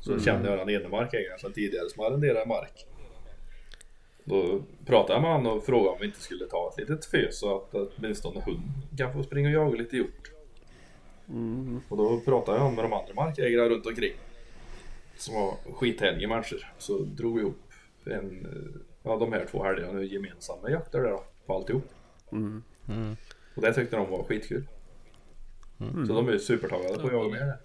Så 0.00 0.20
kände 0.20 0.50
jag 0.50 0.58
den 0.58 0.70
ena 0.70 0.88
markägaren 0.88 1.38
sedan 1.38 1.52
tidigare 1.52 1.88
som 1.88 2.04
arrenderar 2.04 2.46
mark. 2.46 2.86
Då 4.24 4.62
pratade 4.86 5.12
jag 5.12 5.22
med 5.22 5.32
honom 5.32 5.58
och 5.58 5.64
frågade 5.64 5.88
om 5.88 5.96
vi 6.00 6.06
inte 6.06 6.20
skulle 6.20 6.46
ta 6.46 6.70
ett 6.72 6.78
litet 6.80 7.04
fös 7.04 7.38
så 7.38 7.56
att 7.56 7.74
åtminstone 7.74 8.40
hund 8.40 8.62
kan 8.98 9.12
få 9.12 9.22
springa 9.22 9.48
och 9.48 9.54
jaga 9.54 9.78
lite 9.78 9.96
hjort. 9.96 10.32
Och 11.88 11.96
då 11.96 12.20
pratade 12.20 12.58
jag 12.58 12.74
med 12.74 12.84
de 12.84 12.92
andra 12.92 13.14
markägarna 13.14 13.68
runt 13.68 13.86
omkring. 13.86 14.12
Som 15.16 15.34
var 15.34 15.54
skithärliga 15.74 16.28
människor. 16.28 16.72
Så 16.78 16.98
drog 16.98 17.34
vi 17.34 17.40
ihop 17.40 17.72
en, 18.04 18.46
ja, 19.02 19.16
de 19.16 19.32
här 19.32 19.46
två 19.50 19.64
helgerna 19.64 19.92
nu 19.92 20.06
gemensamma 20.06 20.70
jakter 20.70 21.00
där 21.00 21.10
då, 21.10 21.24
på 21.46 21.54
alltihop. 21.54 21.88
Och 23.54 23.62
det 23.62 23.74
tyckte 23.74 23.96
de 23.96 24.10
var 24.10 24.24
skitkul. 24.24 24.64
Så 26.06 26.12
de 26.12 26.28
är 26.28 26.38
supertaggade 26.38 26.98
på 26.98 27.06
att 27.06 27.12
jaga 27.12 27.28
med 27.28 27.40
det. 27.40 27.58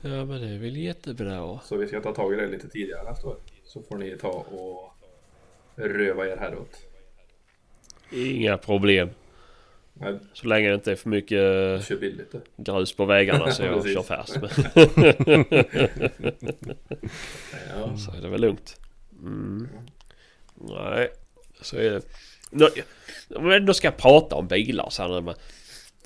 Ja 0.00 0.24
men 0.24 0.40
det 0.40 0.48
är 0.48 0.58
väl 0.58 0.76
jättebra. 0.76 1.60
Så 1.64 1.76
vi 1.76 1.86
ska 1.88 2.00
ta 2.00 2.14
tag 2.14 2.32
i 2.32 2.36
det 2.36 2.46
lite 2.46 2.68
tidigare 2.68 3.10
nästa 3.10 3.26
år. 3.28 3.36
Så 3.64 3.82
får 3.82 3.96
ni 3.98 4.16
ta 4.18 4.28
och 4.28 4.92
röva 5.74 6.26
er 6.26 6.36
häråt. 6.36 6.76
Inga 8.12 8.56
problem. 8.58 9.08
Nej, 9.92 10.18
Så 10.32 10.46
länge 10.46 10.68
det 10.68 10.74
inte 10.74 10.92
är 10.92 10.96
för 10.96 11.08
mycket 11.08 11.38
kör 11.84 11.96
billigt 12.00 12.32
det. 12.32 12.40
grus 12.56 12.92
på 12.96 13.04
vägarna 13.04 13.50
så 13.50 13.62
jag 13.64 13.88
kör 13.88 14.02
fast. 14.02 14.36
Ja. 17.68 17.96
Så 17.96 18.12
är 18.12 18.20
det 18.22 18.28
väl 18.28 18.40
lugnt. 18.40 18.80
Mm. 19.22 19.68
Nej, 20.54 21.08
så 21.60 21.76
är 21.76 21.90
det. 21.90 22.02
Om 23.36 23.46
jag 23.46 23.56
ändå 23.56 23.74
ska 23.74 23.90
prata 23.90 24.36
om 24.36 24.46
bilar 24.48 24.90
så 24.90 25.02
här 25.02 25.20
nu, 25.20 25.34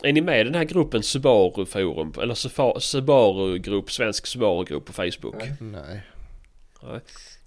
Är 0.03 0.12
ni 0.12 0.20
med 0.20 0.40
i 0.40 0.44
den 0.44 0.55
här 0.55 0.64
gruppen 0.64 1.03
Subaru 1.03 1.66
Forum? 1.66 2.12
Eller 2.22 2.34
Subaru 2.80 3.59
Grupp, 3.59 3.90
Svensk 3.90 4.26
Subaru 4.26 4.64
Grupp 4.64 4.84
på 4.84 4.92
Facebook? 4.92 5.34
Nej. 5.38 5.55
Nej. 5.61 6.03
Nej. 6.82 7.01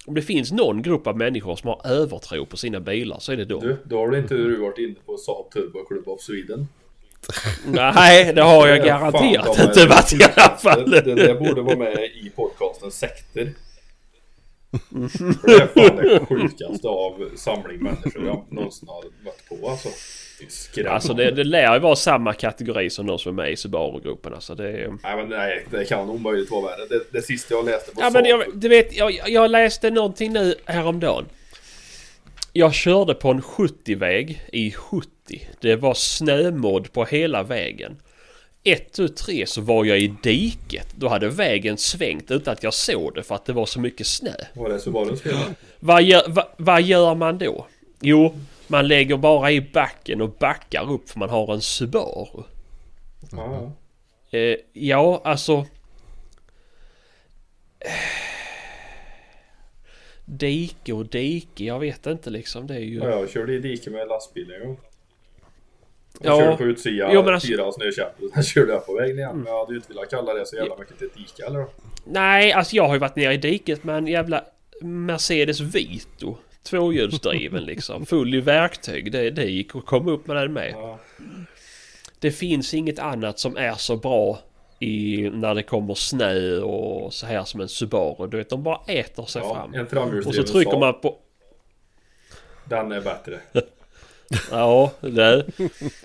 Om 0.05 0.13
det 0.13 0.21
finns 0.21 0.51
någon 0.51 0.81
grupp 0.81 1.07
av 1.07 1.17
människor 1.17 1.55
som 1.55 1.69
har 1.69 1.81
övertro 1.91 2.45
på 2.45 2.57
sina 2.57 2.79
bilar 2.79 3.19
så 3.19 3.31
är 3.31 3.37
det 3.37 3.45
de. 3.45 3.59
Du, 3.61 3.77
då 3.85 3.97
har 3.97 4.07
du 4.07 4.17
inte 4.17 4.33
du 4.33 4.57
varit 4.57 4.77
inne 4.77 4.95
på 5.05 5.17
Saab 5.17 5.51
Turbo 5.51 5.85
Club 5.85 6.07
of 6.07 6.21
Sweden. 6.21 6.67
Nej, 7.65 8.33
det 8.33 8.41
har 8.41 8.67
jag 8.67 8.77
fan 8.77 8.87
garanterat 8.87 9.59
inte 9.59 9.87
varit 9.87 10.13
i 10.13 10.23
alla 10.23 10.57
fall. 10.57 10.91
Det, 10.91 11.01
det 11.01 11.15
där 11.15 11.35
borde 11.35 11.61
vara 11.61 11.77
med 11.77 12.03
i 12.03 12.31
podcasten 12.35 12.91
Sekter. 12.91 13.53
För 14.71 15.47
det 15.47 15.63
är 15.63 15.67
fan 15.67 15.95
det 15.95 16.25
sjukaste 16.25 16.87
av 16.87 17.29
samling 17.35 17.83
människor 17.83 18.25
jag 18.25 18.45
någonsin 18.49 18.87
har 18.87 19.03
mött 19.23 19.49
på 19.49 19.69
alltså. 19.69 19.89
Skrämmande. 20.49 20.95
Alltså 20.95 21.13
det, 21.13 21.31
det 21.31 21.43
lär 21.43 21.73
ju 21.73 21.79
vara 21.79 21.95
samma 21.95 22.33
kategori 22.33 22.89
som 22.89 23.07
de 23.07 23.19
som 23.19 23.39
är 23.39 23.43
med 23.43 23.51
i 23.51 23.55
Subaru-gruppen. 23.55 24.33
Alltså 24.33 24.55
det. 24.55 24.97
Nej 25.03 25.15
men 25.15 25.29
nej, 25.29 25.65
det 25.71 25.85
kan 25.85 26.09
omöjligt 26.09 26.51
vara 26.51 26.61
värre. 26.61 26.85
Det, 26.89 27.11
det 27.11 27.21
sista 27.21 27.53
jag 27.53 27.65
läste 27.65 27.91
på 27.91 28.01
Ja 28.01 28.09
men 28.09 28.25
jag, 28.25 28.43
du 28.53 28.69
vet, 28.69 28.95
jag, 28.95 29.19
jag 29.27 29.51
läste 29.51 29.89
någonting 29.89 30.33
nu 30.33 30.55
häromdagen. 30.65 31.25
Jag 32.53 32.73
körde 32.73 33.13
på 33.13 33.29
en 33.29 33.41
70-väg 33.41 34.41
i 34.51 34.71
70. 34.71 35.09
Det 35.59 35.75
var 35.75 35.93
snömodd 35.93 36.93
på 36.93 37.05
hela 37.05 37.43
vägen. 37.43 37.97
Ett, 38.63 38.93
tu, 38.93 39.07
tre 39.07 39.45
så 39.45 39.61
var 39.61 39.85
jag 39.85 39.99
i 39.99 40.13
diket. 40.23 40.87
Då 40.95 41.07
hade 41.07 41.29
vägen 41.29 41.77
svängt 41.77 42.31
utan 42.31 42.51
att 42.51 42.63
jag 42.63 42.73
såg 42.73 43.15
det 43.15 43.23
för 43.23 43.35
att 43.35 43.45
det 43.45 43.53
var 43.53 43.65
så 43.65 43.79
mycket 43.79 44.07
snö. 44.07 44.33
Var 44.53 44.69
det 44.69 44.79
Subarus 44.79 45.21
fel? 45.21 45.35
Vad 45.79 46.03
gör, 46.03 46.23
va, 46.27 46.47
vad 46.57 46.81
gör 46.81 47.15
man 47.15 47.37
då? 47.37 47.67
Jo, 48.01 48.35
man 48.67 48.87
lägger 48.87 49.17
bara 49.17 49.51
i 49.51 49.61
backen 49.61 50.21
och 50.21 50.29
backar 50.29 50.91
upp 50.91 51.09
för 51.09 51.19
man 51.19 51.29
har 51.29 51.53
en 51.53 51.61
Subaru. 51.61 52.43
Ja, 53.31 53.71
Eh, 54.31 54.55
ja, 54.73 55.21
alltså... 55.23 55.65
Dike 60.25 60.93
och 60.93 61.05
dike, 61.05 61.63
jag 61.63 61.79
vet 61.79 62.05
inte 62.07 62.29
liksom. 62.29 62.67
Det 62.67 62.75
är 62.75 62.79
ju... 62.79 62.97
ja. 62.97 63.09
jag 63.09 63.29
körde 63.29 63.53
i 63.53 63.59
diket 63.59 63.93
med 63.93 64.07
lastbil 64.07 64.51
en 64.51 64.67
gång. 64.67 64.79
Ja. 66.21 66.29
Jag 66.29 66.39
körde 66.39 66.57
på 66.57 66.63
utsidan, 66.63 67.09
Jo, 67.13 67.23
men 67.23 67.33
alltså- 67.33 67.47
fyra 67.47 67.71
snökäppor. 67.71 68.29
Sen 68.33 68.43
körde 68.43 68.71
jag 68.73 68.85
på 68.85 68.93
vägen 68.95 69.17
igen. 69.19 69.37
Men 69.37 69.45
jag 69.53 69.59
hade 69.59 69.71
ju 69.71 69.77
inte 69.77 69.89
velat 69.93 70.09
kalla 70.09 70.33
det 70.33 70.45
så 70.45 70.55
jävla 70.55 70.77
mycket 70.77 70.97
till 70.99 71.09
dike 71.15 71.45
eller. 71.45 71.65
Nej, 72.05 72.53
alltså 72.53 72.75
jag 72.75 72.87
har 72.87 72.93
ju 72.93 72.99
varit 72.99 73.15
nere 73.15 73.33
i 73.33 73.37
diket 73.37 73.83
med 73.83 73.97
en 73.97 74.07
jävla 74.07 74.43
Mercedes 74.81 75.59
Vito. 75.59 76.37
Tvåhjulsdriven 76.63 77.63
liksom. 77.63 78.05
Full 78.05 78.35
i 78.35 78.41
verktyg. 78.41 79.11
Det, 79.11 79.29
det 79.29 79.45
gick 79.45 79.75
att 79.75 79.85
komma 79.85 80.11
upp 80.11 80.27
med 80.27 80.35
den 80.35 80.53
med. 80.53 80.71
Ja. 80.71 80.99
Det 82.19 82.31
finns 82.31 82.73
inget 82.73 82.99
annat 82.99 83.39
som 83.39 83.57
är 83.57 83.73
så 83.73 83.97
bra 83.97 84.39
i, 84.79 85.29
när 85.33 85.55
det 85.55 85.63
kommer 85.63 85.93
snö 85.93 86.59
och 86.59 87.13
så 87.13 87.25
här 87.25 87.43
som 87.43 87.61
en 87.61 87.69
Subaru. 87.69 88.27
Du 88.27 88.37
vet, 88.37 88.49
de 88.49 88.63
bara 88.63 88.79
äter 88.87 89.25
sig 89.25 89.41
Ja, 89.41 89.53
fram. 89.89 90.13
en 90.13 90.27
Och 90.27 90.35
så 90.35 90.43
trycker 90.43 90.79
man 90.79 90.93
på... 91.01 91.17
Den 92.65 92.91
är 92.91 93.01
bättre. 93.01 93.39
Ja, 94.51 94.91
det. 95.01 95.45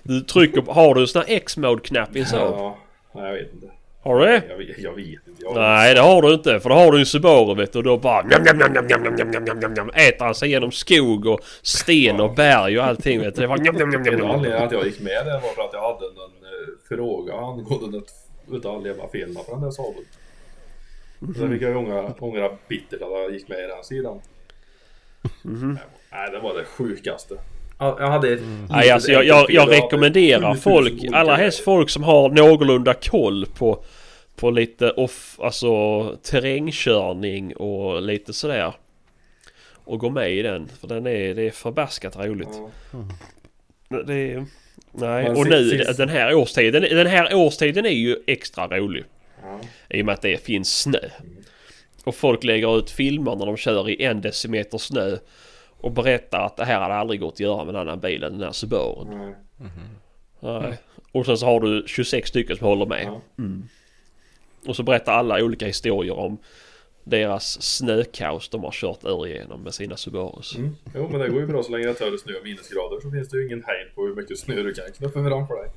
Du 0.03 0.21
trycker 0.21 0.61
på... 0.61 0.73
Har 0.73 0.95
du 0.95 1.01
en 1.01 1.09
sån 1.09 1.23
här 1.23 1.35
X-mode-knapp 1.37 2.17
i 2.17 2.21
en 2.21 2.27
Saab? 2.27 2.55
Ja, 2.55 3.27
jag 3.27 3.33
vet 3.33 3.55
inte. 3.55 3.71
Har 4.09 4.19
du 4.19 4.27
det? 4.27 4.43
Jag 4.49 4.63
jag 4.79 4.93
vet 4.97 5.07
inte. 5.29 5.43
Jag 5.43 5.55
Nej, 5.55 5.95
det 5.95 6.01
har 6.01 6.23
du 6.23 6.33
inte. 6.35 6.61
För 6.61 6.69
då 6.69 6.75
har 6.75 6.93
du 6.93 6.99
en 6.99 7.07
Subaru 7.07 7.55
vet 7.55 7.73
du. 7.73 7.79
Och 7.79 7.85
då 7.85 7.97
bara... 7.99 8.23
Njam, 8.23 8.43
njam, 8.43 8.57
njam, 8.59 8.73
njam, 8.87 9.03
njam, 9.03 9.15
njam, 9.31 9.45
njam, 9.45 9.59
njam, 9.59 9.73
njam, 9.75 9.91
äter 9.95 10.25
han 10.25 10.35
sig 10.35 10.51
genom 10.51 10.73
skog 10.73 11.27
och 11.27 11.41
sten 11.63 12.21
och 12.21 12.35
berg 12.35 12.79
och 12.79 12.85
allting 12.85 13.21
vet 13.21 13.35
du. 13.35 13.41
Det 13.41 13.47
var 13.47 13.57
njam, 13.59 13.75
njam, 13.77 13.91
njam, 13.91 14.03
njam, 14.03 14.15
En 14.15 14.31
anledning 14.31 14.63
att 14.63 14.73
jag 14.73 14.87
gick 14.87 15.01
med 15.01 15.27
det 15.27 15.33
var 15.33 15.41
för 15.55 15.63
att 15.63 15.73
jag 15.73 15.81
hade 15.81 16.07
en 16.07 16.17
eh, 16.17 16.97
fråga 16.97 17.35
angående 17.35 18.01
utav 18.53 18.85
leva 18.85 19.09
fel 19.09 19.35
på 19.35 19.53
den 19.53 19.61
där 19.61 19.71
Saaben. 19.71 20.05
Så 21.37 21.43
Mhm. 21.45 21.53
fick 21.53 21.63
jag 21.63 21.71
ju 21.71 21.77
ångra, 21.77 22.15
ångra 22.19 22.51
bittert 22.69 23.03
att 23.03 23.11
jag 23.11 23.33
gick 23.33 23.49
med 23.49 23.59
i 23.59 23.63
den 23.67 23.85
sidan. 23.85 24.21
Mhm. 25.43 25.79
Nej, 26.13 26.31
det 26.31 26.39
var 26.39 26.55
det 26.55 26.65
sjukaste. 26.65 27.35
Ja, 27.79 27.97
Jag 28.01 28.07
hade 28.11 28.33
ett 28.33 28.41
Nej, 28.71 28.91
alltså 28.91 29.13
jag, 29.13 29.25
jag, 29.25 29.51
jag 29.51 29.71
rekommenderar 29.73 30.55
folk, 30.55 30.93
allra 31.13 31.35
helst 31.37 31.61
folk 31.65 31.91
som 31.91 32.03
har 32.03 32.29
någorlunda 32.29 32.95
koll 32.95 33.47
på, 33.59 33.85
på 34.39 34.51
lite 34.51 34.91
off, 34.91 35.41
alltså 35.43 36.17
terrängkörning 36.23 37.57
och 37.57 38.03
lite 38.03 38.33
sådär. 38.33 38.73
Och 39.85 39.99
gå 39.99 40.11
med 40.11 40.33
i 40.33 40.43
den, 40.43 40.69
för 40.69 40.89
den 40.89 41.07
är, 41.07 41.35
det 41.35 41.43
är 41.43 41.51
förbaskat 41.51 42.17
roligt. 42.17 42.61
Ja. 43.89 43.99
Det 44.07 44.15
är, 44.15 44.45
nej, 44.93 45.29
och 45.29 45.47
nu 45.47 45.83
den 45.97 46.09
här 46.09 46.35
årstiden, 46.35 46.83
den 46.83 47.07
här 47.07 47.35
årstiden 47.35 47.87
är 47.87 47.91
ju 47.91 48.17
extra 48.27 48.79
rolig. 48.79 49.05
Ja. 49.43 49.61
I 49.91 50.03
och 50.03 50.07
med 50.07 50.13
att 50.13 50.23
det 50.23 50.45
finns 50.45 50.79
snö. 50.81 51.01
Och 52.05 52.15
folk 52.15 52.45
lägger 52.45 52.79
ut 52.79 52.91
filmer 52.91 53.37
när 53.37 53.47
de 53.47 53.57
kör 53.57 53.91
i 53.91 54.03
en 54.03 54.21
decimeter 54.21 54.79
snö. 54.79 55.17
Och 55.81 55.93
berättar 55.93 56.47
att 56.47 56.57
det 56.57 56.65
här 56.65 56.81
hade 56.81 56.95
aldrig 56.95 57.21
gått 57.21 57.33
att 57.33 57.41
göra 57.41 57.65
med 57.65 57.75
en 57.75 57.81
annan 57.81 58.01
bil 58.01 58.23
än 58.23 58.33
den 58.33 58.43
här 58.43 58.53
Subarun. 58.53 59.09
Nej. 59.19 59.35
Nej. 60.41 60.79
Och 61.13 61.27
sen 61.27 61.39
så 61.39 61.47
har 61.47 61.61
du 61.61 61.85
26 61.87 62.29
stycken 62.29 62.57
som 62.57 62.67
håller 62.67 62.87
med. 62.87 63.05
Ja. 63.05 63.21
Och 64.67 64.77
så 64.77 64.83
berättar 64.83 65.13
alla 65.13 65.45
olika 65.45 65.67
historier 65.67 66.19
om 66.19 66.39
deras 67.05 67.63
snökaos 67.63 68.49
de 68.49 68.65
har 68.65 68.71
kört 68.73 69.05
ur 69.05 69.27
igenom 69.27 69.63
med 69.63 69.75
sina 69.75 69.97
Subarus. 69.97 70.57
Mm. 70.57 70.77
Jo, 70.95 71.09
men 71.11 71.21
det 71.21 71.29
går 71.29 71.41
ju 71.41 71.47
bra 71.47 71.63
så 71.63 71.73
länge 71.73 71.85
det 71.87 71.91
är 72.01 72.17
snö 72.17 72.33
och 72.39 72.45
minusgrader 72.45 73.01
så 73.01 73.11
finns 73.11 73.29
det 73.29 73.37
ju 73.39 73.47
ingen 73.47 73.65
hejd 73.67 73.95
på 73.95 74.07
hur 74.07 74.15
mycket 74.15 74.39
snö 74.39 74.55
du 74.63 74.75
kan 74.75 74.85
knuffa 74.97 75.13
framför 75.29 75.55
dig. 75.55 75.71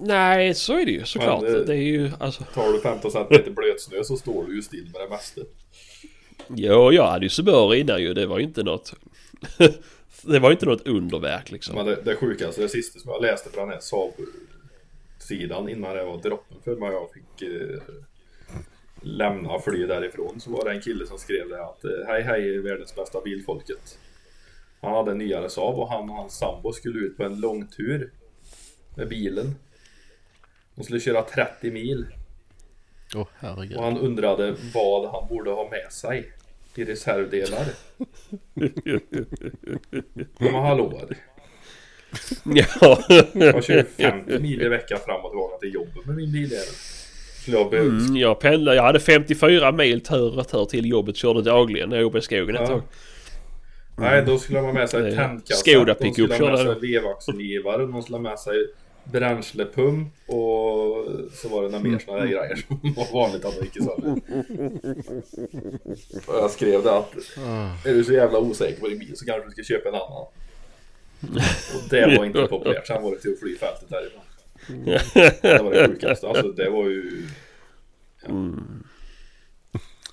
Nej, 0.00 0.54
så 0.54 0.78
är 0.80 0.84
det 0.86 0.92
ju 0.92 1.04
såklart. 1.04 1.42
Men 1.42 1.52
det- 1.52 1.64
Det 1.64 1.72
är 1.74 1.78
ju 1.82 2.10
alltså... 2.20 2.44
Tar 2.44 2.72
du 2.72 2.80
15 2.80 3.10
cm 3.10 3.54
blötsnö 3.54 4.04
så 4.04 4.16
står 4.16 4.44
du 4.44 4.54
ju 4.56 4.62
still 4.62 4.90
med 4.92 5.00
det 5.02 5.08
mesta. 5.08 5.40
Jo, 6.48 6.92
jag 6.92 7.06
hade 7.06 7.24
ju 7.26 7.30
Subaru 7.30 7.76
innan 7.76 8.02
ju. 8.02 8.14
Det 8.14 8.26
var 8.26 8.38
ju 8.38 8.44
inte 8.44 8.62
något... 8.62 8.94
det 10.22 10.38
var 10.38 10.48
ju 10.50 10.52
inte 10.54 10.66
något 10.66 10.86
underverk 10.88 11.50
liksom. 11.50 11.74
Men 11.74 11.86
det, 11.86 11.98
det 12.04 12.16
sjukaste, 12.16 12.62
det 12.62 12.68
sista 12.68 12.98
som 12.98 13.10
jag 13.12 13.22
läste 13.22 13.50
på 13.50 13.60
den 13.60 13.68
här 13.68 13.80
Saab-sidan 15.24 15.68
innan 15.68 15.96
det 15.96 16.04
var 16.04 16.18
droppen 16.18 16.56
för 16.64 16.76
mig 16.76 16.92
jag 16.92 17.10
fick 17.12 17.42
eh, 17.42 17.78
lämna 19.02 19.50
och 19.50 19.64
fly 19.64 19.86
därifrån 19.86 20.40
så 20.40 20.50
var 20.50 20.64
det 20.64 20.70
en 20.70 20.80
kille 20.80 21.06
som 21.06 21.18
skrev 21.18 21.48
det 21.48 21.64
att 21.64 21.84
eh, 21.84 21.90
hej 22.06 22.22
hej 22.22 22.58
världens 22.58 22.94
bästa 22.96 23.20
bilfolket. 23.20 23.98
Han 24.80 24.92
hade 24.92 25.10
en 25.10 25.18
nyare 25.18 25.50
Saab 25.50 25.74
och 25.78 25.90
han 25.90 26.10
och 26.10 26.16
hans 26.16 26.38
sambo 26.38 26.72
skulle 26.72 26.98
ut 26.98 27.16
på 27.16 27.24
en 27.24 27.40
långtur 27.40 28.12
med 28.96 29.08
bilen. 29.08 29.54
De 30.74 30.84
skulle 30.84 31.00
köra 31.00 31.22
30 31.22 31.70
mil 31.70 32.06
Åh 33.14 33.26
herregud. 33.38 33.76
och 33.76 33.84
han 33.84 33.98
undrade 33.98 34.56
vad 34.74 35.10
han 35.10 35.28
borde 35.28 35.50
ha 35.50 35.70
med 35.70 35.92
sig 35.92 36.32
i 36.74 36.84
reservdelar. 36.84 37.66
Men 40.38 40.54
hallå, 40.54 41.00
ja. 42.44 43.04
jag 43.32 43.64
kör 43.64 43.86
50 43.96 44.38
mil 44.38 44.62
i 44.62 44.68
veckan 44.68 44.98
fram 45.06 45.24
och 45.24 45.30
tillbaka 45.30 45.58
till 45.58 45.74
jobbet 45.74 46.06
med 46.06 46.16
min 46.16 46.32
bil. 46.32 46.52
Jag 47.46 47.74
Mm, 47.74 48.16
jag 48.16 48.40
pendlade. 48.40 48.76
Jag 48.76 48.82
hade 48.82 49.00
54 49.00 49.72
mil 49.72 50.00
tur 50.00 50.30
och 50.30 50.36
retur 50.36 50.64
till 50.64 50.86
jobbet. 50.86 51.16
Körde 51.16 51.42
dagligen 51.42 51.88
när 51.88 51.96
jag 51.96 52.02
jobbade 52.02 52.18
i 52.18 52.22
skogen 52.22 52.54
ett 52.56 52.60
Ja. 52.60 52.66
tag. 52.66 52.82
Nej, 53.96 54.22
då 54.26 54.38
skulle 54.38 54.58
man 54.58 54.66
ha 54.66 54.72
med 54.72 54.90
sig 54.90 55.12
är 55.12 55.16
tändkassa. 55.16 55.60
Skoda 55.60 55.94
de 56.00 56.12
skulle 56.12 56.34
ha 56.34 56.50
med 56.50 56.58
sig 56.80 56.90
vevaxelgivare. 56.90 57.86
De 57.86 58.02
skulle 58.02 58.16
ha 58.16 58.22
med 58.22 58.38
sig 58.38 58.54
bränslepump 59.04 60.08
och 60.26 61.06
så 61.32 61.48
var 61.48 61.62
det 61.62 61.68
några 61.68 61.84
mer 61.84 61.98
sådana 61.98 62.20
där 62.20 62.26
grejer 62.28 62.56
som 62.68 62.80
var 62.96 63.12
vanligt 63.12 63.44
att 63.44 63.58
de 63.58 63.64
gick 63.64 63.76
i 63.76 63.80
sönder. 63.80 64.20
Jag 66.40 66.50
skrev 66.50 66.82
det 66.82 66.96
att 66.98 67.14
är 67.86 67.94
du 67.94 68.04
så 68.04 68.12
jävla 68.12 68.38
osäker 68.38 68.80
på 68.80 68.88
din 68.88 68.98
bil 68.98 69.12
så 69.16 69.26
kanske 69.26 69.46
du 69.48 69.50
ska 69.50 69.62
köpa 69.62 69.88
en 69.88 69.94
annan. 69.94 70.26
Och 71.74 71.88
det 71.90 72.16
var 72.18 72.24
inte 72.24 72.46
populärt. 72.50 72.86
Sen 72.86 73.02
var 73.02 73.10
det 73.10 73.18
till 73.18 73.32
att 73.32 73.38
fly 73.40 73.56
fältet 73.56 73.88
därifrån. 73.88 74.20
Det 75.42 75.62
var 75.62 75.70
det 75.74 75.88
sjukaste. 75.88 76.26
Alltså 76.28 76.52
det 76.52 76.70
var 76.70 76.84
ju... 76.84 77.22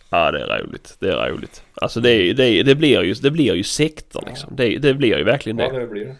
Ja, 0.09 0.31
det 0.31 0.39
är 0.41 0.63
roligt. 0.63 0.97
Det 0.99 1.11
är 1.11 1.29
roligt. 1.29 1.63
Alltså 1.73 1.99
det, 1.99 2.09
är- 2.11 2.33
det, 2.33 2.45
är- 2.45 2.63
det, 2.63 2.75
blir, 2.75 3.01
ju, 3.03 3.13
det 3.13 3.31
blir 3.31 3.55
ju 3.55 3.63
sekter 3.63 4.21
liksom. 4.27 4.55
Det, 4.55 4.77
det 4.77 4.93
blir 4.93 5.17
ju 5.17 5.23
verkligen 5.23 5.57
Ja, 5.59 5.71
det. 5.71 5.79
det 5.79 5.87
blir 5.87 6.15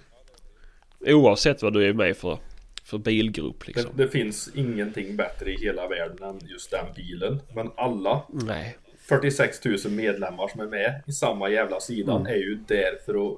det. 0.99 1.13
Oavsett 1.13 1.61
vad 1.61 1.73
du 1.73 1.87
är 1.87 1.93
med 1.93 2.17
för, 2.17 2.37
för 2.83 2.97
bilgrupp 2.97 3.59
Det, 3.59 3.67
liksom. 3.67 3.91
det 3.97 4.07
finns 4.07 4.49
ingenting 4.55 5.15
bättre 5.15 5.51
i 5.51 5.57
hela 5.57 5.87
världen 5.87 6.23
än 6.29 6.39
just 6.47 6.71
den 6.71 6.85
bilen. 6.95 7.39
Men 7.55 7.71
alla 7.77 8.21
Nej. 8.29 8.77
46 9.09 9.65
000 9.65 9.77
medlemmar 9.89 10.47
som 10.47 10.61
är 10.61 10.67
med 10.67 11.01
i 11.07 11.11
samma 11.11 11.49
jävla 11.49 11.79
sidan 11.79 12.25
är 12.27 12.35
ju 12.35 12.55
där 12.67 12.97
för 13.05 13.27
att 13.27 13.37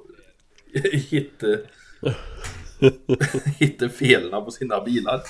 hitta 0.82 1.46
hitta 3.58 3.88
felen 3.88 4.44
på 4.44 4.50
sina 4.50 4.80
bilar. 4.80 5.20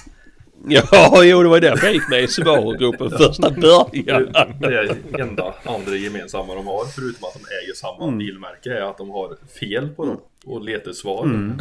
Ja, 0.69 1.25
jo 1.25 1.43
det 1.43 1.49
var 1.49 1.61
därför 1.61 1.87
jag 1.87 1.95
gick 1.95 2.09
med 2.09 2.23
i 2.23 2.29
Subaru-gruppen 2.29 3.11
första 3.19 3.51
början. 3.51 4.33
Det 4.61 4.97
det 5.13 5.21
enda 5.21 5.55
andra 5.65 5.97
gemensamma 5.97 6.55
de 6.55 6.67
har 6.67 6.85
förutom 6.85 7.25
att 7.25 7.35
de 7.35 7.41
äger 7.65 7.75
samma 7.75 8.17
bilmärke 8.17 8.71
är 8.71 8.91
att 8.91 8.99
de 8.99 9.11
har 9.11 9.37
fel 9.61 9.89
på 9.89 10.07
dem 10.07 10.21
och 10.45 10.65
letar 10.65 10.93
svar. 10.93 11.57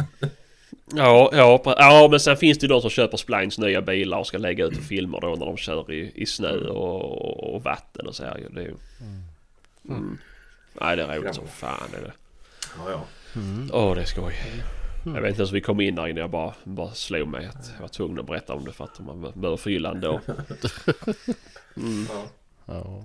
Ja, 0.96 1.30
ja, 1.32 1.62
pre- 1.64 1.74
ja, 1.78 2.08
men 2.10 2.20
sen 2.20 2.36
finns 2.36 2.58
det 2.58 2.64
ju 2.64 2.68
de 2.68 2.80
som 2.80 2.90
köper 2.90 3.16
Splines 3.16 3.58
nya 3.58 3.82
bilar 3.82 4.18
och 4.18 4.26
ska 4.26 4.38
lägga 4.38 4.64
ut 4.64 4.86
filmer 4.88 5.20
då 5.20 5.28
när 5.28 5.46
de 5.46 5.56
kör 5.56 5.92
i, 5.92 6.12
i 6.14 6.26
snö 6.26 6.56
och, 6.56 7.54
och 7.54 7.62
vatten 7.64 8.06
och 8.06 8.14
så 8.14 8.24
här 8.24 8.38
ju. 8.38 8.48
Det 8.48 8.60
är 8.60 8.64
ju... 8.64 8.74
Mm. 9.88 10.18
Nej, 10.80 10.96
det 10.96 11.02
är 11.02 11.16
roligt 11.16 11.34
som 11.34 11.48
fan 11.48 11.88
är 11.98 12.00
det. 12.02 12.12
Ja, 12.78 12.90
ja. 12.90 13.04
Åh, 13.72 13.94
det 13.94 14.00
är 14.00 14.04
skoj. 14.04 14.34
Jag 15.04 15.12
vet 15.12 15.28
inte 15.28 15.40
ens 15.40 15.52
hur 15.52 15.54
vi 15.54 15.60
kom 15.60 15.80
in 15.80 15.94
där 15.94 16.06
innan 16.08 16.20
jag 16.20 16.30
bara, 16.30 16.54
bara 16.64 16.90
slog 16.90 17.28
mig 17.28 17.46
att 17.46 17.70
jag 17.74 17.80
var 17.80 17.88
tvungen 17.88 18.18
att 18.18 18.26
berätta 18.26 18.54
om 18.54 18.64
det 18.64 18.72
för 18.72 18.84
att 18.84 19.00
man 19.00 19.20
behöver 19.20 19.56
fylla 19.56 19.90
ändå. 19.90 20.20
ja. 22.08 22.26
Ja. 22.64 23.04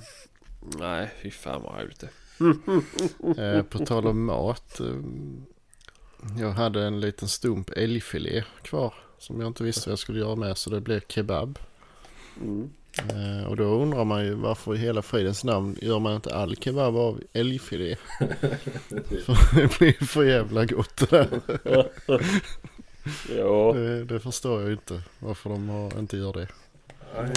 Nej, 0.80 1.12
fy 1.22 1.32
fan 1.32 1.62
vad 1.64 1.82
roligt 1.82 2.00
det 2.00 2.10
Eh, 3.38 3.64
på 3.64 3.86
tal 3.86 4.08
om 4.08 4.26
mat. 4.26 4.80
Eh, 4.80 4.96
jag 6.40 6.52
hade 6.52 6.84
en 6.84 7.00
liten 7.00 7.28
stump 7.28 7.70
älgfilé 7.70 8.44
kvar. 8.62 8.94
Som 9.18 9.40
jag 9.40 9.48
inte 9.48 9.64
visste 9.64 9.90
vad 9.90 9.92
jag 9.92 10.00
skulle 10.00 10.20
göra 10.20 10.36
med. 10.36 10.58
Så 10.58 10.70
det 10.70 10.82
blev 10.82 11.02
kebab. 11.08 11.60
Eh, 12.42 12.66
och 13.50 13.56
då 13.56 13.64
undrar 13.64 14.06
man 14.06 14.26
ju 14.26 14.34
varför 14.34 14.76
i 14.76 14.78
hela 14.78 15.02
fridens 15.02 15.44
namn 15.44 15.78
gör 15.82 16.00
man 16.00 16.16
inte 16.16 16.36
all 16.36 16.56
kebab 16.56 16.96
av 16.96 17.22
älgfilé? 17.34 17.96
för 19.26 19.56
det 19.62 19.80
blir 19.80 20.06
för 20.06 20.24
jävla 20.24 20.66
gott 20.66 20.98
det 20.98 21.10
där. 21.10 21.28
Ja, 23.38 23.74
Det, 23.74 24.04
det 24.04 24.20
förstår 24.20 24.62
jag 24.62 24.72
inte. 24.72 25.02
Varför 25.20 25.50
de 25.50 25.70
har, 25.70 26.00
inte 26.00 26.18
gör 26.18 26.34
det. 26.34 26.48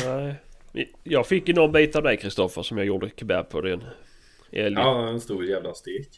nej. 0.04 0.42
Jag 1.04 1.26
fick 1.26 1.48
ju 1.48 1.54
någon 1.54 1.72
bit 1.72 1.96
av 1.96 2.02
dig 2.02 2.16
Kristoffer 2.16 2.62
som 2.62 2.78
jag 2.78 2.86
gjorde 2.86 3.10
kebab 3.16 3.48
på 3.48 3.60
den 3.60 3.84
älg. 4.52 4.74
ja, 4.74 5.08
en 5.08 5.20
stor 5.20 5.44
jävla 5.44 5.74
stek. 5.74 6.08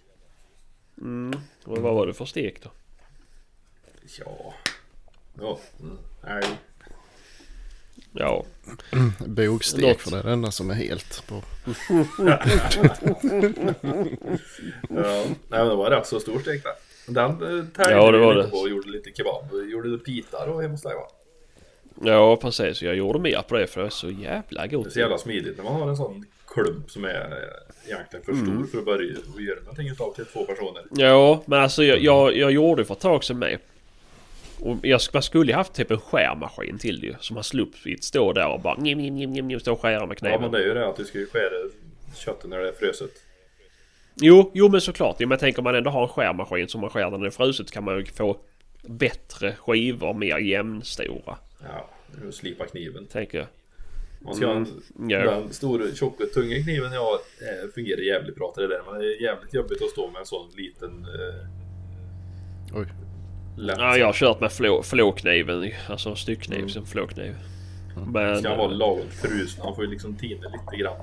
Mm. 1.00 1.40
Och 1.64 1.78
vad 1.78 1.94
var 1.94 2.06
det 2.06 2.14
för 2.14 2.24
stek 2.24 2.62
då? 2.62 2.70
Ja. 4.18 4.54
Ja. 5.40 5.58
Mm. 5.80 5.98
Nej. 6.24 6.44
Ja, 8.16 8.44
Bogstek 9.26 9.82
Något. 9.84 10.00
för 10.00 10.10
det 10.10 10.18
är 10.18 10.22
det 10.22 10.32
enda 10.32 10.50
som 10.50 10.70
är 10.70 10.74
helt 10.74 11.22
på. 11.28 11.34
Ja. 14.88 15.24
Nej, 15.48 15.60
men 15.60 15.68
det 15.68 15.74
var 15.74 15.90
rätt 15.90 16.06
så 16.06 16.20
stor 16.20 16.38
stek 16.38 16.62
där. 16.64 16.72
Den 17.06 17.30
eh, 17.30 17.64
täljde 17.64 17.94
Ja, 17.94 18.10
det 18.10 18.18
var 18.18 18.34
lite 18.34 18.46
det. 18.46 18.50
på 18.50 18.56
och 18.56 18.68
gjorde 18.68 18.90
lite 18.90 19.10
kebab. 19.14 19.44
Gjorde 19.72 19.90
du 19.90 19.98
pita 19.98 20.46
då 20.46 20.60
hemma 20.60 20.72
hos 20.74 20.82
dig 20.82 20.94
va? 20.94 21.02
ja 22.04 22.36
precis. 22.36 22.82
Jag 22.82 22.94
gjorde 22.96 23.18
mer 23.18 23.42
på 23.48 23.56
det 23.56 23.66
för 23.66 23.80
det 23.80 23.86
är 23.86 23.90
så 23.90 24.10
jävla 24.10 24.66
Det 24.66 24.74
är 24.74 24.76
gott. 24.76 24.92
så 24.92 24.98
jävla 25.00 25.18
smidigt 25.18 25.56
när 25.56 25.64
man 25.64 25.72
har 25.80 25.88
en 25.88 25.96
sån 25.96 26.24
klump 26.46 26.90
som 26.90 27.04
är 27.04 27.10
eh, 27.32 27.88
egentligen 27.92 28.24
för 28.24 28.32
stor 28.32 28.46
Mm. 28.52 28.66
för 28.68 28.78
att 28.78 28.84
börja 28.84 29.16
och 29.34 29.40
göra 29.40 29.60
någonting 29.60 29.88
utav 29.88 30.14
till 30.14 30.24
två 30.24 30.44
personer. 30.44 30.82
Ja, 30.90 31.42
men 31.46 31.60
alltså 31.62 31.84
jag, 31.84 31.98
jag, 31.98 32.36
jag 32.36 32.50
gjorde 32.52 32.84
för 32.84 32.94
ett 32.94 33.00
tag 33.00 33.24
sedan 33.24 33.38
med. 33.38 33.58
Och 34.60 34.76
jag, 34.82 35.00
man 35.12 35.22
skulle 35.22 35.52
ju 35.52 35.56
haft 35.56 35.74
typ 35.74 35.90
en 35.90 36.00
skärmaskin 36.00 36.78
till 36.78 37.00
det 37.00 37.06
ju. 37.06 37.14
Så 37.20 37.34
man 37.34 37.44
sluppit 37.44 38.04
stå 38.04 38.32
där 38.32 38.48
och 38.48 38.60
bara 38.60 38.76
njim, 38.76 38.98
njim, 38.98 39.14
njim, 39.14 39.46
njim, 39.46 39.60
stå 39.60 39.72
och 39.72 39.80
skära 39.80 40.06
med 40.06 40.14
Ja 40.14 40.18
kniven. 40.18 40.40
men 40.40 40.50
det 40.50 40.58
är 40.58 40.66
ju 40.66 40.74
det 40.74 40.88
att 40.88 40.96
du 40.96 41.04
ska 41.04 41.18
ju 41.18 41.26
skära 41.26 41.70
köttet 42.14 42.50
när 42.50 42.58
det 42.58 42.68
är 42.68 42.72
fruset. 42.72 43.10
Jo, 44.14 44.50
jo 44.54 44.68
men 44.68 44.80
såklart. 44.80 45.16
Jo, 45.18 45.28
men 45.28 45.38
tänk 45.38 45.58
om 45.58 45.64
man 45.64 45.74
ändå 45.74 45.90
har 45.90 46.02
en 46.02 46.08
skärmaskin 46.08 46.68
som 46.68 46.80
man 46.80 46.90
skär 46.90 47.04
när 47.04 47.10
den 47.10 47.26
är 47.26 47.30
fruset 47.30 47.70
kan 47.70 47.84
man 47.84 47.98
ju 47.98 48.04
få 48.04 48.36
bättre 48.82 49.52
skivor, 49.58 50.14
mer 50.14 50.38
jämnstora. 50.38 51.36
Ja, 51.62 51.90
du 52.22 52.32
slipa 52.32 52.66
kniven. 52.66 53.06
Tänker 53.06 53.38
jag. 53.38 53.46
Man 54.20 54.34
ska 54.34 54.46
ha 54.46 54.54
en, 54.54 54.66
Ja. 55.10 55.18
den 55.30 55.52
stora 55.52 55.94
tjocka 55.94 56.24
tunga 56.34 56.62
kniven 56.62 56.92
ja, 56.92 57.20
eh, 57.40 57.70
fungerar 57.74 58.00
jävligt 58.00 58.34
bra 58.36 58.52
till 58.54 58.62
det 58.62 58.68
där. 58.68 58.82
Men 58.90 59.00
det 59.00 59.06
är 59.06 59.22
jävligt 59.22 59.54
jobbigt 59.54 59.82
att 59.82 59.90
stå 59.90 60.10
med 60.10 60.20
en 60.20 60.26
sån 60.26 60.50
liten 60.56 61.04
eh, 61.04 61.46
Oj. 62.80 62.86
Lätt. 63.56 63.76
Ja, 63.78 63.96
jag 63.96 64.06
har 64.06 64.12
kört 64.12 64.40
med 64.40 64.52
flå, 64.52 64.82
flåkniven. 64.82 65.70
Alltså 65.88 66.14
styckkniv 66.14 66.58
Mm. 66.58 66.68
som 66.68 66.86
flåkniv. 66.86 67.34
Men... 68.12 68.38
Ska 68.38 68.48
han 68.48 68.58
vara 68.58 68.68
lagom 68.68 69.06
frusen? 69.22 69.62
Han 69.64 69.74
får 69.74 69.84
ju 69.84 69.90
liksom 69.90 70.14
tina 70.14 70.48
lite 70.48 70.82
grann. 70.82 70.94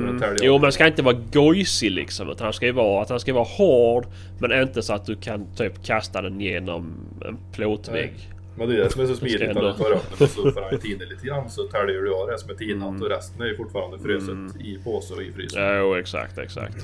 Så 0.00 0.06
den 0.06 0.20
täljer 0.20 0.38
Jo 0.42 0.58
men 0.58 0.72
ska 0.72 0.86
inte 0.86 1.02
vara 1.02 1.16
gojsig 1.32 1.90
liksom. 1.90 2.30
Utan 2.30 2.44
han 2.44 2.52
ska 2.52 2.66
ju 2.66 2.72
vara 2.72 3.02
att 3.02 3.10
han 3.10 3.20
ska 3.20 3.32
vara 3.34 3.44
hård. 3.44 4.06
Men 4.38 4.62
inte 4.62 4.82
så 4.82 4.92
att 4.92 5.06
du 5.06 5.16
kan 5.16 5.46
typ 5.56 5.84
kasta 5.84 6.22
den 6.22 6.40
genom 6.40 6.94
en 7.24 7.38
plåtvägg. 7.52 8.12
Men 8.56 8.68
det 8.68 8.74
är 8.74 8.78
det 8.84 8.90
som 8.90 9.00
är 9.02 9.06
så 9.06 9.16
smidigt. 9.16 9.40
ändå- 9.40 9.60
du 9.60 9.72
tar 9.84 9.92
upp 9.92 10.18
den 10.18 10.46
och 10.46 10.62
han 10.62 10.72
ju 10.72 10.78
tina 10.78 11.04
lite 11.04 11.26
grann. 11.26 11.50
Så 11.50 11.62
täljer 11.62 12.02
du 12.02 12.14
av 12.14 12.26
det 12.26 12.38
som 12.38 12.50
är 12.50 12.54
tinat. 12.54 12.88
Mm. 12.88 13.02
Och 13.02 13.08
resten 13.08 13.40
är 13.42 13.46
ju 13.46 13.56
fortfarande 13.56 13.98
fruset 13.98 14.60
i 14.60 14.78
påse 14.84 15.14
och 15.14 15.22
i 15.22 15.32
frysen. 15.32 15.62
Jo 15.78 15.94
exakt 15.94 16.38
exakt. 16.38 16.76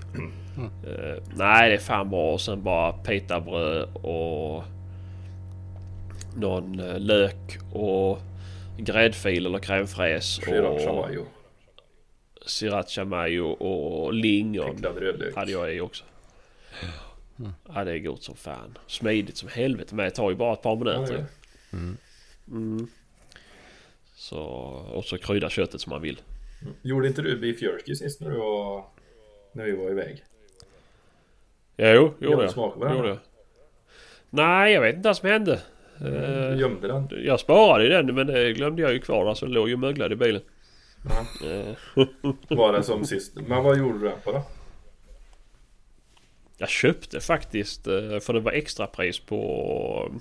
Eh, 0.87 1.23
nej 1.35 1.69
det 1.71 1.75
är 1.75 1.79
fan 1.79 2.11
bra. 2.11 2.33
Och 2.33 2.41
sen 2.41 2.63
bara 2.63 2.93
pitabröd 2.93 3.89
och 3.95 4.65
någon 6.37 6.81
eh, 6.81 6.99
lök 6.99 7.59
och 7.73 8.19
gräddfil 8.79 9.47
eller 9.47 9.59
crème 9.59 9.87
och 10.89 10.95
mayo. 11.09 11.25
sriracha 12.47 13.05
mayo 13.05 13.43
och 13.43 14.15
lingon 14.15 14.77
hade 15.35 15.53
jag 15.53 15.75
i 15.75 15.81
också. 15.81 16.05
Ja 17.75 17.85
det 17.85 17.93
är 17.93 17.99
gott 17.99 18.23
som 18.23 18.37
fan. 18.37 18.79
Smidigt 18.87 19.37
som 19.37 19.49
helvete 19.49 19.95
men 19.95 20.05
det 20.05 20.11
tar 20.11 20.31
ju 20.31 20.37
bara 20.37 20.53
ett 20.53 20.63
par 20.63 20.71
Ja, 20.71 20.77
minuter. 20.77 21.25
Det. 21.71 22.87
Så, 24.15 24.39
och 24.95 25.05
så 25.05 25.19
krydda 25.19 25.51
köttet 25.51 25.81
som 25.81 25.91
man 25.91 26.03
vill. 26.03 26.21
Gjorde 26.83 27.09
inte 27.09 27.23
du 27.23 27.37
beef 27.39 27.63
jerky 27.63 27.95
sist 27.95 28.21
när 28.21 28.31
du 28.31 28.37
var... 28.37 28.85
När 29.53 29.65
vi 29.65 29.73
var 29.73 29.91
iväg? 29.91 30.25
Jo, 31.77 31.85
Ja, 31.87 32.13
gjorde 32.21 32.45
jag. 32.57 32.73
den. 32.81 32.97
Gjorde 32.97 33.09
jag. 33.09 33.19
Nej, 34.31 34.73
jag 34.73 34.81
vet 34.81 34.97
inte 34.97 35.09
vad 35.09 35.17
som 35.17 35.29
hände. 35.29 35.61
Du 35.99 36.07
Eh, 36.07 36.59
gömde 36.59 36.89
den. 36.89 37.09
jag 37.25 37.41
sparade 37.41 37.85
ju 37.85 37.91
den 37.91 38.15
men 38.15 38.27
det 38.27 38.53
glömde 38.53 38.83
jag 38.83 38.93
ju 38.93 39.01
kvar 39.01 39.25
där 39.25 39.35
så 39.35 39.45
den 39.47 39.55
låg 39.55 39.69
ju 39.69 39.77
möglad 39.77 40.13
i 40.13 40.17
bilen. 40.17 40.43
Eh, 41.45 41.75
Var 42.49 42.73
det 42.73 42.83
som 42.83 43.05
sist. 43.05 43.37
Men 43.47 43.65
vad 43.65 43.79
gjorde 43.79 43.99
du 43.99 44.05
den 44.09 44.21
på 44.25 44.33
då? 44.33 44.43
jag 46.59 46.69
köpte 46.69 47.21
faktiskt 47.21 47.87
eh, 47.87 48.19
för 48.21 48.33
det 48.33 48.41
var 48.41 48.53
extrapris 48.53 49.19
på... 49.19 50.13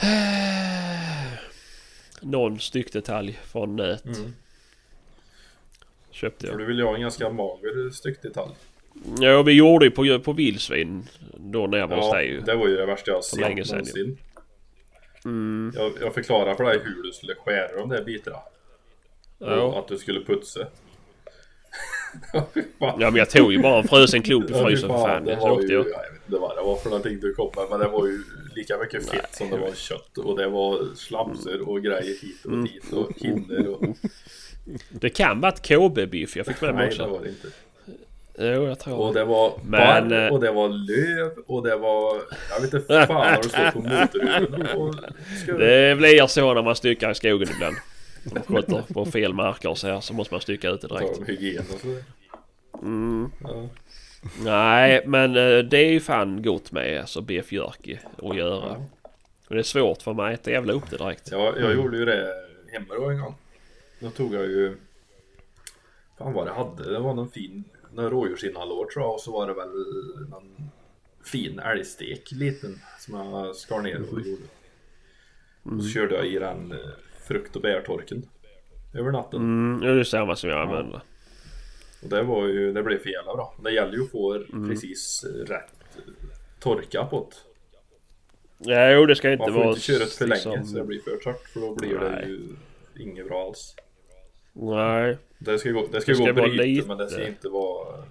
Någon 2.22 2.60
styckdetalj 2.60 3.38
från 3.44 3.76
nät. 3.76 4.04
Mm. 4.04 4.34
Köpte 6.10 6.46
För 6.46 6.52
jag. 6.52 6.58
du 6.60 6.64
ville 6.66 6.82
ju 6.82 6.86
ha 6.86 6.94
en 6.94 7.00
ganska 7.00 7.30
mager 7.30 7.90
styckdetalj. 7.90 8.52
Ja, 9.20 9.42
vi 9.42 9.52
gjorde 9.52 9.84
ju 9.84 9.90
på, 9.90 10.18
på 10.24 10.32
vildsvin 10.32 11.06
då 11.36 11.66
när 11.66 11.78
jag 11.78 11.88
var 11.88 11.96
hos 11.96 12.12
dig 12.12 12.26
ju. 12.28 12.40
det 12.40 12.54
var 12.54 12.68
ju 12.68 12.76
det 12.76 12.86
värsta 12.86 13.10
jag 13.10 13.24
sett 13.24 13.40
någonsin. 13.68 14.18
Mm. 15.24 15.72
Jag, 15.76 15.92
jag 16.00 16.14
förklarade 16.14 16.56
för 16.56 16.64
dig 16.64 16.80
hur 16.84 17.02
du 17.02 17.12
skulle 17.12 17.34
skära 17.34 17.76
de 17.78 17.88
där 17.88 18.04
bitarna. 18.04 18.36
Och 19.38 19.52
Ja. 19.52 19.78
att 19.78 19.88
du 19.88 19.98
skulle 19.98 20.24
putsa. 20.24 20.60
Ja, 22.32 22.46
ja, 22.78 22.96
men 23.10 23.16
jag 23.16 23.30
tog 23.30 23.52
ju 23.52 23.62
bara 23.62 23.78
en 23.82 23.88
frusen 23.88 24.22
klump 24.22 24.50
i 24.50 24.52
Ja, 24.52 24.64
frysen 24.66 24.88
för 24.88 24.96
fan. 24.98 25.24
det 25.24 25.40
Så 25.40 25.50
åkte 25.50 25.72
jag. 25.72 25.86
Inte 26.26 26.38
vad 26.38 26.56
det 26.56 26.62
var 26.62 26.76
för 26.76 26.90
någonting 26.90 27.20
du 27.20 27.34
kom 27.34 27.50
med. 27.56 27.64
Men 27.70 27.80
det 27.80 27.88
var 27.88 28.06
ju 28.06 28.22
lika 28.54 28.78
mycket 28.78 29.10
fett 29.10 29.34
som 29.34 29.50
det 29.50 29.56
var 29.56 29.72
kött. 29.74 30.18
Och 30.18 30.36
det 30.38 30.48
var 30.48 30.94
slamsor 30.94 31.68
och 31.68 31.82
grejer 31.82 32.22
hit 32.22 32.44
och 32.44 32.52
Mm. 32.52 32.64
dit. 32.64 32.92
Och 32.92 33.10
kinner 33.20 33.68
och... 33.68 33.84
Det 34.90 35.10
kan 35.10 35.40
vara 35.40 35.52
ett 35.52 35.62
KB-biff 35.62 36.36
jag 36.36 36.46
fick 36.46 36.60
med 36.60 36.74
mig 36.74 36.88
Nej, 36.88 36.96
det 36.98 37.02
också. 37.04 37.12
var 37.16 37.22
det 37.24 37.28
inte. 37.28 37.48
Jo, 38.38 38.66
jag 38.66 38.78
tror 38.78 38.98
Och 38.98 39.14
det 39.14 39.24
var 39.24 39.52
Men, 39.64 39.70
barr 40.08 40.26
eh, 40.26 40.32
och 40.32 40.40
det 40.40 40.52
var 40.52 40.68
löv 40.68 41.32
och 41.46 41.62
det 41.62 41.76
var... 41.76 42.22
Jag 42.50 42.60
vet 42.60 42.74
inte 42.74 43.06
fan 43.06 43.16
har 43.34 43.42
det 43.42 43.48
stått 43.48 43.72
på 43.72 43.80
motorhuven. 43.88 45.58
Det 45.58 45.96
blir 45.96 46.26
så 46.26 46.54
när 46.54 46.62
man 46.62 46.76
styckar 46.76 47.10
i 47.10 47.14
skogen 47.14 47.48
ibland. 47.56 47.76
Om 48.26 48.32
man 48.34 48.42
sköter 48.62 48.94
på 48.94 49.04
fel 49.06 49.34
marker 49.34 49.68
och 49.68 49.78
så 49.78 49.86
här 49.86 50.00
så 50.00 50.14
måste 50.14 50.34
man 50.34 50.40
stycka 50.40 50.70
ut 50.70 50.80
det 50.80 50.88
direkt. 50.88 51.28
hygien 51.28 51.64
och 51.74 51.80
så. 51.80 51.86
Mm. 52.82 53.30
Ja. 53.42 53.68
Nej, 54.44 55.02
men 55.06 55.30
eh, 55.30 55.58
det 55.58 55.78
är 55.78 55.92
ju 55.92 56.00
fan 56.00 56.42
gott 56.42 56.72
med 56.72 57.00
alltså 57.00 57.20
beef 57.20 57.52
jerky 57.52 57.98
att 58.22 58.36
göra. 58.36 58.66
Ja. 58.66 58.86
Och 59.48 59.54
det 59.54 59.60
är 59.60 59.62
svårt 59.62 60.02
för 60.02 60.14
mig 60.14 60.34
att 60.34 60.46
jävla 60.46 60.72
upp 60.72 60.90
det 60.90 60.96
direkt. 60.96 61.30
Jag, 61.30 61.60
jag 61.60 61.74
gjorde 61.74 61.98
ju 61.98 62.04
det 62.04 62.34
hemma 62.72 62.94
då 62.94 63.10
en 63.10 63.20
gång. 63.20 63.34
Då 64.00 64.10
tog 64.10 64.34
jag 64.34 64.42
ju... 64.44 64.76
Fan 66.18 66.32
vad 66.32 66.46
det 66.46 66.52
hade. 66.52 66.92
Det 66.92 66.98
var 66.98 67.14
någon 67.14 67.30
fin... 67.30 67.64
Någon 67.92 68.10
rådjursinnanlår 68.10 68.86
tror 68.86 69.04
jag 69.04 69.14
och 69.14 69.20
så 69.20 69.32
var 69.32 69.46
det 69.46 69.54
väl 69.54 69.68
någon 70.30 70.70
fin 71.24 71.58
älgstek 71.58 72.32
liten 72.32 72.80
som 72.98 73.14
jag 73.14 73.56
skar 73.56 73.80
ner 73.80 74.00
och 74.12 74.20
gjorde. 74.20 74.42
Och 75.62 75.82
så 75.84 75.88
körde 75.88 76.14
jag 76.14 76.26
i 76.26 76.38
den 76.38 76.72
eh, 76.72 76.78
frukt 77.26 77.56
och 77.56 77.62
bärtorken. 77.62 78.28
Över 78.94 79.12
natten. 79.12 79.40
Mm, 79.40 79.80
det 79.80 80.00
är 80.00 80.04
samma 80.04 80.36
som 80.36 80.50
jag 80.50 80.60
använder. 80.60 81.02
Och 82.02 82.08
det 82.08 82.22
var 82.22 82.46
ju, 82.46 82.72
det 82.72 82.82
blev 82.82 82.98
för 82.98 83.08
jävla 83.10 83.34
bra. 83.34 83.54
Det 83.64 83.70
gäller 83.70 83.92
ju 83.92 84.02
att 84.02 84.10
få 84.10 84.34
Mm. 84.34 84.68
precis 84.68 85.24
rätt 85.46 85.98
torka 86.60 87.04
på 87.04 87.28
det. 87.30 87.36
Ja, 88.72 88.90
jo, 88.90 89.06
det 89.06 89.16
ska 89.16 89.32
inte 89.32 89.42
Man 89.42 89.52
får 89.52 89.58
vara... 89.60 89.68
inte 89.68 89.80
köra 89.80 89.98
det 89.98 90.06
för 90.06 90.26
länge 90.26 90.34
liksom- 90.34 90.64
så 90.66 90.76
det 90.78 90.84
blir 90.84 91.00
för 91.00 91.16
tört 91.16 91.48
för 91.48 91.60
då 91.60 91.74
blir 91.74 91.98
det 91.98 92.10
Nej. 92.10 92.24
ju 92.28 92.40
inget 93.02 93.28
bra 93.28 93.46
alls. 93.46 93.74
Nej. 94.52 95.16
Det 95.38 95.58
ska 95.58 95.70
gå, 95.70 95.86
det 95.92 96.00
ska 96.00 96.12
Det 96.12 96.16
ska 96.16 96.24
gå 96.26 96.32
vara 96.32 96.48
bryta 96.48 96.62
lite. 96.64 96.88
men 96.88 96.98
det 96.98 97.08
ska 97.10 97.26
inte 97.26 97.48
vara... 97.48 98.04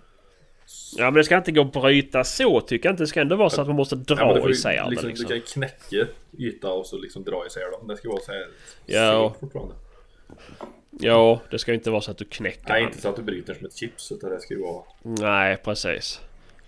Ja, 0.98 1.04
men 1.06 1.14
det 1.14 1.24
ska 1.24 1.38
inte 1.38 1.52
gå 1.52 1.62
att 1.62 1.74
bryta 1.74 2.24
så 2.24 2.62
tycker 2.62 2.90
jag 2.90 2.94
inte. 2.94 3.04
Det 3.04 3.08
ska 3.08 3.22
ändå 3.22 3.36
vara 3.36 3.50
så 3.50 3.62
att 3.62 3.68
man 3.68 3.76
måste 3.76 3.96
Ja, 3.96 4.04
det 4.34 4.40
dra 4.40 4.48
ju 4.48 4.52
isär 4.54 4.90
liksom, 4.90 5.08
det 5.10 5.16
liksom. 5.16 5.28
Du 5.30 5.40
kan 5.40 5.48
knäcka 5.48 6.08
yta 6.40 6.72
och 6.72 6.86
så 6.86 6.98
liksom 6.98 7.24
dra 7.24 7.46
isär 7.48 7.72
dem. 7.72 7.88
Det 7.88 7.98
ska 7.98 8.10
vara 8.10 8.22
så 8.22 8.32
här 8.32 8.48
Ja. 8.86 9.36
fortfarande. 9.40 9.74
Ja, 11.00 11.42
det 11.52 11.60
ska 11.60 11.74
inte 11.74 11.92
vara 11.92 12.02
så 12.02 12.12
att 12.12 12.18
du 12.18 12.26
knäcker 12.26 12.70
Nej, 12.70 12.84
inte 12.84 13.02
så 13.02 13.10
att 13.10 13.16
du 13.16 13.22
bryter 13.22 13.54
som 13.54 13.66
ett 13.66 13.76
chips 13.76 14.12
utan 14.12 14.30
det 14.30 14.40
ska 14.40 14.54
ju 14.54 14.62
vara... 14.62 14.84
Nej, 15.04 15.58
precis. 15.58 16.22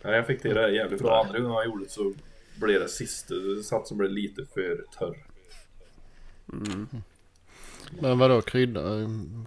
Nej, 0.03 0.15
jag 0.15 0.27
fick 0.27 0.41
till 0.41 0.55
det 0.55 0.71
jävligt 0.71 1.01
bra. 1.01 1.23
Andra 1.25 1.39
gången 1.39 1.55
jag 1.55 1.65
gjorde 1.65 1.83
det 1.83 1.89
så 1.89 2.13
blev 2.55 2.79
det 2.79 2.87
sista 2.89 3.33
sats 3.63 3.89
som 3.89 3.97
blev 3.97 4.11
lite 4.11 4.45
för 4.53 4.83
törr. 4.99 5.17
Men 8.01 8.19
vadå 8.19 8.41
krydda, 8.41 8.81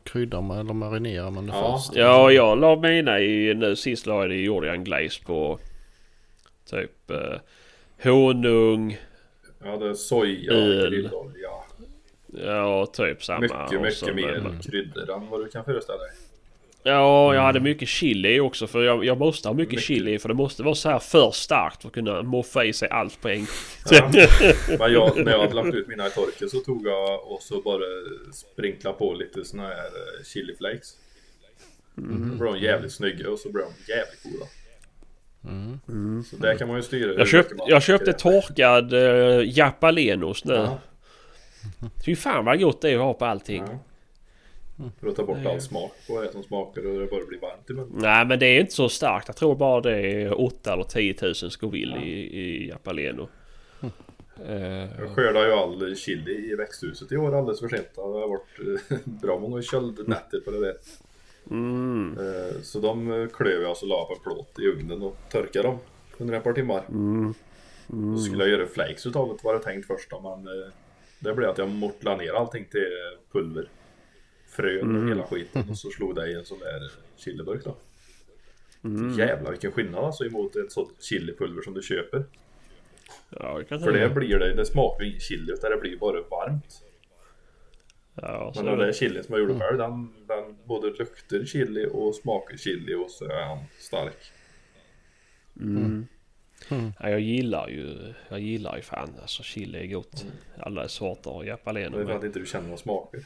kryddar 0.04 0.40
man 0.40 0.58
eller 0.58 0.74
marinerar 0.74 1.30
man 1.30 1.46
det 1.46 1.52
Ja. 1.52 1.78
först? 1.78 1.96
Ja, 1.96 2.30
jag 2.30 2.58
la 2.58 2.76
mina 2.76 3.20
i... 3.20 3.54
Nu 3.54 3.76
sist 3.76 4.06
la 4.06 4.20
jag 4.20 4.30
det, 4.30 4.36
gjorde 4.36 4.66
jag 4.66 4.76
en 4.76 4.84
glaze 4.84 5.24
på... 5.24 5.58
Typ... 6.70 7.10
Eh, 7.10 7.38
honung. 8.02 8.98
Jag 9.62 9.70
hade 9.70 9.94
soja, 9.94 10.52
Öl. 10.52 10.90
grillolja. 10.90 11.48
Ja, 12.32 12.86
typ 12.86 13.24
samma. 13.24 13.40
Mycket, 13.40 13.80
mycket 13.80 14.14
mer 14.14 14.40
med- 14.40 14.64
kryddor 14.64 15.10
än 15.10 15.28
vad 15.30 15.40
du 15.40 15.48
kan 15.48 15.64
föreställa 15.64 15.98
dig. 15.98 16.10
Ja, 16.82 17.34
jag 17.34 17.42
hade 17.42 17.60
mycket 17.60 17.88
chili 17.88 18.40
också 18.40 18.66
för 18.66 18.82
jag, 18.82 19.04
jag 19.04 19.18
måste 19.18 19.48
ha 19.48 19.54
mycket, 19.54 19.70
Mycket. 19.72 19.84
chili 19.84 20.18
för 20.18 20.28
det 20.28 20.34
måste 20.34 20.62
vara 20.62 20.74
så 20.74 20.88
här 20.90 20.98
för 20.98 21.30
starkt 21.30 21.82
för 21.82 21.88
att 21.88 21.94
kunna 21.94 22.22
moffa 22.22 22.64
i 22.64 22.72
sig 22.72 22.88
allt 22.88 23.20
på 23.20 23.28
en 23.28 23.38
gång. 23.38 23.46
Ja. 23.90 24.10
Men 24.78 24.92
jag, 24.92 25.24
när 25.24 25.32
jag 25.32 25.40
hade 25.40 25.54
lagt 25.54 25.74
ut 25.74 25.88
mina 25.88 26.06
i 26.06 26.10
torken 26.10 26.50
så 26.50 26.60
tog 26.60 26.86
jag 26.86 27.32
och 27.32 27.42
så 27.42 27.60
bara 27.62 27.82
sprinkla 28.32 28.92
på 28.92 29.12
lite 29.14 29.44
såna 29.44 29.62
här 29.62 29.74
eh, 29.76 30.24
chili 30.24 30.54
flakes. 30.56 30.96
Mm. 31.98 32.28
Då 32.30 32.36
blev 32.36 32.52
de 32.52 32.60
jävligt 32.60 32.92
snygga 32.92 33.30
och 33.30 33.38
så 33.38 33.52
blev 33.52 33.64
de 33.64 33.92
jävligt 33.92 34.22
goda. 34.22 34.46
Så 36.30 36.36
där 36.36 36.54
kan 36.58 36.68
man 36.68 36.76
ju 36.76 36.82
styra 36.82 37.04
Mm. 37.04 37.18
Jag, 37.18 37.28
köpt, 37.28 37.56
man 37.58 37.66
jag 37.68 37.82
köpte 37.82 38.12
torkad 38.12 38.92
uh, 38.92 39.42
japalenos 39.58 40.44
nu. 40.44 40.54
Ja, 40.54 40.78
Fy 42.04 42.16
fan 42.16 42.44
vad 42.44 42.60
gott 42.60 42.80
det 42.80 42.90
är 42.90 42.94
att 42.96 43.00
ha 43.02 43.14
på 43.14 43.24
allting. 43.24 43.64
ja. 43.66 43.78
För 45.00 45.08
att 45.08 45.16
ta 45.16 45.24
bort 45.24 45.46
all 45.46 45.60
smak 45.60 45.92
på 46.08 46.22
det 46.22 46.32
som 46.32 46.42
smakar 46.42 46.86
och 46.86 47.00
det 47.00 47.06
bara 47.06 47.24
blir 47.24 47.40
varmt 47.40 47.70
i 47.70 47.72
munnen. 47.72 47.92
Nej 47.94 48.26
men 48.26 48.38
det 48.38 48.46
är 48.46 48.60
inte 48.60 48.72
så 48.72 48.88
starkt. 48.88 49.28
Jag 49.28 49.36
tror 49.36 49.54
bara 49.54 49.80
det 49.80 49.96
är 50.22 50.40
8 50.40 50.72
eller 50.72 50.84
10 50.84 51.14
000 51.22 51.34
Scoville 51.34 51.96
i, 51.98 52.40
i 52.40 52.68
japaleno. 52.68 53.28
Eh, 54.46 55.00
Jag 55.00 55.10
skördade 55.14 55.46
ju 55.46 55.52
all 55.52 55.96
chili 55.96 56.52
i 56.52 56.54
växthuset 56.54 57.12
i 57.12 57.16
år 57.16 57.34
alldeles 57.38 57.60
för 57.60 57.68
sent. 57.68 57.88
Det 57.94 58.00
har 58.00 58.28
varit 58.28 58.80
eh, 58.90 58.96
bra 59.04 59.38
många 59.38 59.62
köldnätter 59.62 60.40
på 60.40 60.50
det 60.50 60.60
där. 60.60 60.76
mm, 61.50 62.16
Eh, 62.20 62.60
Så 62.62 62.78
de 62.80 63.12
eh, 63.22 63.28
klöv 63.28 63.62
jag 63.62 63.70
och 63.70 63.76
så 63.76 63.86
la 63.86 64.04
på 64.04 64.12
en 64.14 64.20
plåt 64.20 64.58
i 64.58 64.66
ugnen 64.66 65.02
och 65.02 65.16
torkade 65.30 65.68
dem 65.68 65.78
under 66.18 66.34
ett 66.34 66.44
par 66.44 66.52
timmar. 66.52 66.82
mm, 66.88 67.34
Då 67.86 68.16
skulle 68.18 68.44
jag 68.44 68.50
göra 68.58 68.66
flakes 68.66 69.06
utav 69.06 69.28
det 69.28 69.44
var 69.44 69.54
det 69.54 69.60
tänkt 69.60 69.86
först 69.86 70.10
då, 70.10 70.20
men 70.20 70.46
eh, 70.62 70.68
det 71.20 71.34
blev 71.34 71.50
att 71.50 71.58
jag 71.58 71.68
mortlade 71.68 72.16
ner 72.16 72.32
allting 72.32 72.64
till 72.64 73.16
pulver. 73.32 73.68
Frön 74.48 74.96
och 74.96 75.08
hela 75.08 75.22
skiten 75.22 75.70
och 75.70 75.78
så 75.78 75.90
slog 75.90 76.14
det 76.14 76.30
i 76.30 76.34
en 76.34 76.44
sån 76.44 76.58
där 76.58 76.92
chiliburk 77.16 77.64
då. 77.64 77.76
Jävlar 79.16 79.50
vilken 79.50 79.72
skillnad 79.72 80.04
alltså 80.04 80.24
emot 80.24 80.56
ett 80.56 80.72
sånt 80.72 81.02
chilipulver 81.02 81.62
som 81.62 81.74
du 81.74 81.82
köper. 81.82 82.24
ja, 83.30 83.62
kan 83.68 83.80
För 83.80 83.92
det 83.92 84.10
blir 84.10 84.38
det, 84.38 84.54
det 84.54 84.66
smakar 84.66 85.04
ju 85.04 85.08
ingen 85.08 85.20
chili 85.20 85.52
utan 85.52 85.70
det 85.70 85.76
blir 85.76 85.96
bara 85.96 86.22
varmt. 86.30 86.84
Ja, 88.14 88.52
så 88.54 88.62
Men 88.62 88.70
den 88.70 88.86
där 88.86 88.92
chilin 88.92 89.24
som 89.24 89.34
jag 89.34 89.40
gjorde 89.40 89.60
själv 89.60 89.78
den, 89.78 90.12
den 90.26 90.56
både 90.64 90.90
luktar 90.90 91.44
chili 91.44 91.88
och 91.92 92.14
smakar 92.14 92.56
chili 92.56 92.94
och 92.94 93.10
så 93.10 93.24
är 93.24 93.44
han 93.44 93.58
stark. 93.78 94.32
mm. 95.60 96.06
Mm. 96.70 96.92
Ja, 97.00 97.08
jag 97.10 97.20
gillar 97.20 97.68
ju, 97.68 98.14
jag 98.28 98.40
gillar 98.40 98.76
ju 98.76 98.82
fan 98.82 99.08
alltså 99.22 99.42
chili 99.42 99.78
är 99.78 99.86
gott. 99.86 100.24
Alla 100.58 100.88
sorter 100.88 101.30
och 101.30 101.42
Det 101.44 101.48
är 101.48 101.50
japaleno 101.50 102.06
för 102.06 102.16
att 102.16 102.24
inte 102.24 102.38
du 102.38 102.46
känner 102.46 102.64
några 102.64 102.78
smaker. 102.78 103.24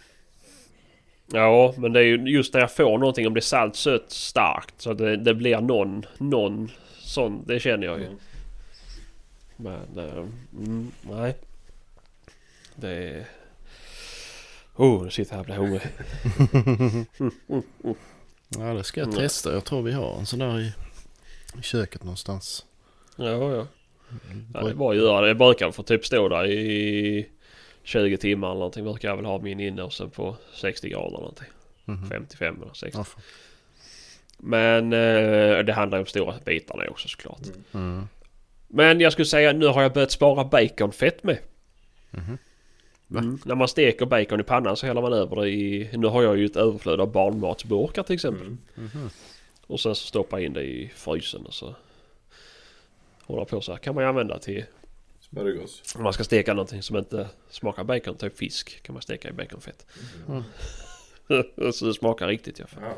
Ja, 1.33 1.75
men 1.77 1.93
det 1.93 2.01
är 2.01 2.05
ju 2.05 2.17
just 2.17 2.55
när 2.55 2.61
jag 2.61 2.73
får 2.73 2.99
någonting 2.99 3.27
om 3.27 3.35
det 3.35 3.39
är 3.39 3.43
salt, 3.43 3.77
sött, 3.77 4.11
starkt. 4.11 4.75
Så 4.81 4.95
det, 4.95 5.17
det 5.17 5.35
blir 5.35 5.61
någon, 5.61 6.07
någon 6.19 6.71
sån, 6.99 7.45
det 7.47 7.61
känner 7.61 7.87
jag 7.87 7.99
ju. 8.01 8.07
Mm. 8.07 8.19
Men, 9.57 9.99
eh, 9.99 10.25
mm, 10.59 10.91
nej. 11.11 11.35
Det 12.75 12.89
är... 12.91 13.25
Oh, 14.77 15.05
nu 15.05 15.11
sitter 15.11 15.37
jag 15.37 15.45
här 15.45 15.59
och 15.61 15.69
blir 15.69 15.79
hungrig. 15.79 15.83
Ja 18.49 18.75
det 18.75 18.85
ska 18.85 19.01
jag 19.01 19.09
Mm. 19.09 19.19
testa. 19.21 19.53
Jag 19.53 19.65
tror 19.65 19.83
vi 19.83 19.93
har 19.93 20.19
en 20.19 20.27
sån 20.27 20.39
där 20.39 20.61
i, 20.61 20.73
i 21.59 21.63
köket 21.63 22.03
någonstans. 22.05 22.67
Ja, 23.17 23.55
ja. 23.55 23.67
ja 24.55 24.61
det 24.61 24.71
är 24.71 24.75
bara 24.75 24.91
att 24.91 24.97
göra 24.97 25.21
det. 25.21 25.29
Jag 25.29 25.39
brukar 25.39 25.71
få 25.71 25.83
typ 25.83 26.07
stå 26.07 26.29
där 26.29 26.47
i 26.47 27.29
20 27.83 28.17
timmar 28.17 28.49
eller 28.49 28.59
någonting. 28.59 28.85
Brukar 28.85 29.09
jag 29.09 29.17
väl 29.17 29.25
ha 29.25 29.39
min 29.39 29.61
inne 29.61 29.83
och 29.83 29.93
sen 29.93 30.11
på 30.11 30.37
60 30.55 30.89
grader 30.89 31.07
eller 31.09 31.19
någonting. 31.19 31.49
Mhm. 31.85 32.09
55 32.09 32.63
eller 32.63 32.75
60. 32.75 32.99
Ja, 32.99 33.05
fan. 33.05 33.23
Men 34.39 34.93
eh, 34.93 35.59
det 35.59 35.73
handlar 35.73 35.99
ju 35.99 36.03
om 36.03 36.07
stora 36.07 36.35
bitarna 36.45 36.83
också 36.91 37.09
såklart. 37.09 37.41
Mm. 37.73 38.09
Men 38.69 39.01
jag 39.01 39.13
skulle 39.13 39.27
säga 39.27 39.53
nu 39.53 39.67
har 39.67 39.83
jag 39.83 39.93
börjat 39.93 40.11
spara 40.11 40.45
baconfett 40.45 41.23
med. 41.23 41.39
Mhm. 42.11 42.39
Va? 43.07 43.21
Mm. 43.21 43.39
När 43.45 43.55
man 43.55 43.69
steker 43.69 44.07
bacon 44.07 44.41
i 44.41 44.43
pannan 44.43 44.77
så 44.77 44.87
häller 44.87 45.03
man 45.03 45.13
över 45.13 45.37
det 45.37 45.49
i... 45.49 45.91
Nu 45.93 46.07
har 46.07 46.23
jag 46.23 46.39
ju 46.39 46.45
ett 46.45 46.57
överflöd 46.57 47.01
av 47.01 47.13
barnmatsburkar 47.13 48.03
till 48.03 48.15
exempel. 48.15 48.47
Mm. 48.47 48.59
Mhm. 48.75 49.11
Och 49.67 49.81
sen 49.81 49.95
så 49.95 50.07
stoppar 50.07 50.39
jag 50.39 50.47
in 50.47 50.53
det 50.53 50.63
i 50.63 50.93
frysen 50.95 51.47
och 51.47 51.55
så... 51.55 51.75
Håller 53.27 53.45
på 53.45 53.61
så 53.61 53.73
här. 53.73 53.79
Kan 53.79 53.95
man 53.95 54.05
ju 54.05 54.09
använda 54.09 54.39
till... 54.39 54.65
Smörgås. 55.21 55.95
Om 55.97 56.03
man 56.03 56.13
ska 56.13 56.25
steka 56.25 56.55
någonting 56.55 56.83
som 56.83 56.97
inte 56.97 57.29
smakar 57.51 57.85
bacon, 57.85 58.17
typ 58.17 58.39
fisk. 58.39 58.83
Kan 58.83 58.93
man 58.93 59.03
steka 59.03 59.29
i 59.29 59.33
baconfett. 59.33 59.87
Mm. 60.29 60.43
så 61.73 61.85
det 61.85 61.95
smakar 61.95 62.29
riktigt 62.29 62.59
ja. 62.59 62.67
Ja, 62.81 62.95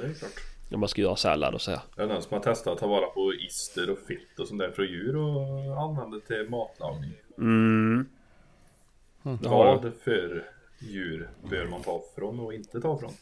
det 0.00 0.06
är 0.06 0.14
klart. 0.14 0.32
Om 0.72 0.80
man 0.80 0.88
ska 0.88 1.02
göra 1.02 1.16
sallad 1.16 1.54
och 1.54 1.60
så 1.60 1.70
här. 1.70 1.80
Är 1.96 2.06
det 2.06 2.12
någon 2.12 2.22
som 2.22 2.32
har 2.32 2.40
testat 2.40 2.72
att 2.72 2.78
ta 2.78 2.86
vara 2.86 3.06
på 3.06 3.34
ister 3.34 3.90
och 3.90 3.98
fett 3.98 4.38
och 4.38 4.48
sånt 4.48 4.60
där 4.60 4.70
från 4.70 4.86
djur 4.86 5.16
och 5.16 5.82
använda 5.82 6.20
till 6.20 6.46
matlagning? 6.48 7.12
Mm. 7.38 8.06
Jag. 9.22 9.38
Vad 9.50 9.92
för 10.04 10.50
djur 10.78 11.30
bör 11.50 11.66
man 11.66 11.82
ta 11.82 12.02
från 12.14 12.40
och 12.40 12.54
inte 12.54 12.80
ta 12.80 12.98
från? 12.98 13.12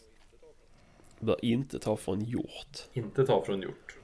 Bör 1.20 1.44
inte 1.44 1.78
ta 1.78 1.96
från 1.96 2.24
hjort. 2.24 2.78
Inte 2.92 3.26
ta 3.26 3.44
från 3.44 3.62
hjort. 3.62 3.95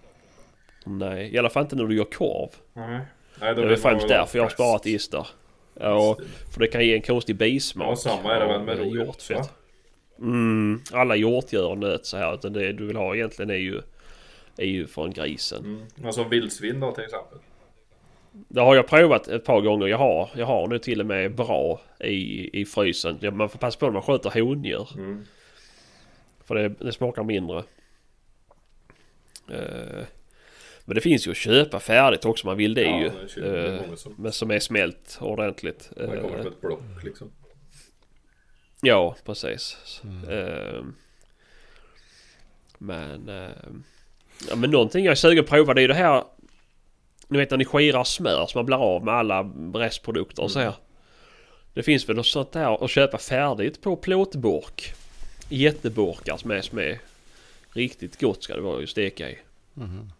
Nej, 0.84 1.34
i 1.34 1.38
alla 1.38 1.50
fall 1.50 1.62
inte 1.62 1.76
när 1.76 1.84
du 1.84 1.96
gör 1.96 2.04
korv. 2.04 2.50
Nej. 2.72 3.00
Nej, 3.40 3.54
Det 3.54 3.72
är 3.72 3.76
främst 3.76 4.09
därför 4.09 4.38
jag 4.38 4.44
har 4.44 4.50
sparat 4.50 4.86
ister. 4.86 5.26
Ja, 5.74 6.16
för 6.52 6.60
det 6.60 6.66
kan 6.66 6.86
ge 6.86 6.94
en 6.94 7.02
konstig 7.02 7.36
bismak. 7.36 7.88
Ja, 7.88 7.96
samma 7.96 8.34
är 8.34 8.40
det 8.40 8.46
väl 8.46 8.62
med 8.62 8.78
rådjur? 8.78 9.14
Mm, 10.18 10.80
alla 10.92 11.16
hjortdjur 11.16 11.66
och 11.66 11.78
nöt 11.78 12.06
så 12.06 12.16
här. 12.16 12.34
Utan 12.34 12.52
det 12.52 12.72
du 12.72 12.86
vill 12.86 12.96
ha 12.96 13.14
egentligen 13.14 13.50
är 13.50 13.54
ju, 13.54 13.80
är 14.56 14.66
ju 14.66 14.86
från 14.86 15.12
grisen. 15.12 15.64
Mm. 15.64 16.06
Alltså 16.06 16.24
vildsvin 16.24 16.80
då 16.80 16.92
till 16.92 17.04
exempel. 17.04 17.38
Det 18.32 18.60
har 18.60 18.76
jag 18.76 18.86
provat 18.88 19.28
ett 19.28 19.44
par 19.44 19.60
gånger. 19.60 19.86
Jag 19.86 19.98
har, 19.98 20.30
jag 20.36 20.46
har 20.46 20.68
nu 20.68 20.78
till 20.78 21.00
och 21.00 21.06
med 21.06 21.34
bra 21.34 21.80
i, 22.00 22.60
i 22.60 22.64
frysen. 22.64 23.18
Man 23.36 23.48
får 23.48 23.59
passa 23.59 23.78
på 23.78 23.86
när 23.86 23.92
man 23.92 24.02
sköter 24.02 24.30
hondjur. 24.30 24.88
Mm. 24.94 25.24
För 26.44 26.54
det, 26.54 26.68
det 26.68 26.92
smakar 26.92 27.22
mindre. 27.22 27.62
Eh, 29.50 30.04
men 30.84 30.94
det 30.94 31.00
finns 31.00 31.26
ju 31.26 31.30
att 31.30 31.36
köpa 31.36 31.80
färdigt 31.80 32.24
också 32.24 32.44
om 32.46 32.50
man 32.50 32.56
vill 32.56 32.74
det 32.74 32.82
Ja, 32.82 33.00
ju. 33.00 33.42
det 33.42 33.68
Eh, 33.74 33.80
många 33.86 33.96
som- 33.96 34.14
men 34.18 34.32
som 34.32 34.50
är 34.50 34.59
smält 34.60 35.18
ordentligt. 35.20 35.90
Det 35.96 36.06
kommer 36.06 36.16
Eh, 36.38 36.42
på 36.42 36.48
ett 36.48 36.60
block 36.60 36.80
liksom. 37.04 37.30
Ja, 38.82 39.16
precis. 39.24 39.76
Mm. 40.04 40.28
Ehm, 40.28 40.94
men... 42.78 43.28
ehm, 43.28 43.84
ja, 44.48 44.56
men 44.56 44.70
någonting 44.70 45.04
jag 45.04 45.12
är 45.12 45.16
sugen 45.16 45.44
på 45.44 45.54
att 45.54 45.59
prova 45.59 45.74
det 45.74 45.80
är 45.80 45.82
ju 45.82 45.88
det 45.88 45.94
här... 45.94 46.24
Ni 47.28 47.38
vet 47.38 47.50
när 47.50 47.59
ni 47.59 47.64
skirar 47.64 48.04
smör 48.04 48.46
så 48.46 48.59
man 48.59 48.66
blir 48.66 48.76
av 48.76 49.04
med 49.04 49.14
alla 49.14 49.42
restprodukter 49.74 50.42
och 50.42 50.50
så 50.50 50.59
här. 50.59 50.74
Det 51.74 51.82
finns 51.82 52.09
väl 52.09 52.16
något 52.16 52.26
sånt 52.26 52.52
där 52.52 52.84
att 52.84 52.90
köpa 52.90 53.18
färdigt 53.18 53.82
på 53.82 53.96
plåtburk. 53.96 54.92
Jätteburkar 55.48 56.36
som 56.36 56.50
är, 56.50 56.60
som 56.60 56.78
är 56.78 56.98
riktigt 57.72 58.20
gott 58.20 58.42
ska 58.42 58.54
det 58.54 58.60
vara 58.60 58.82
att 58.82 58.88
steka 58.88 59.30
i. 59.30 59.38
Mhm. 59.74 60.10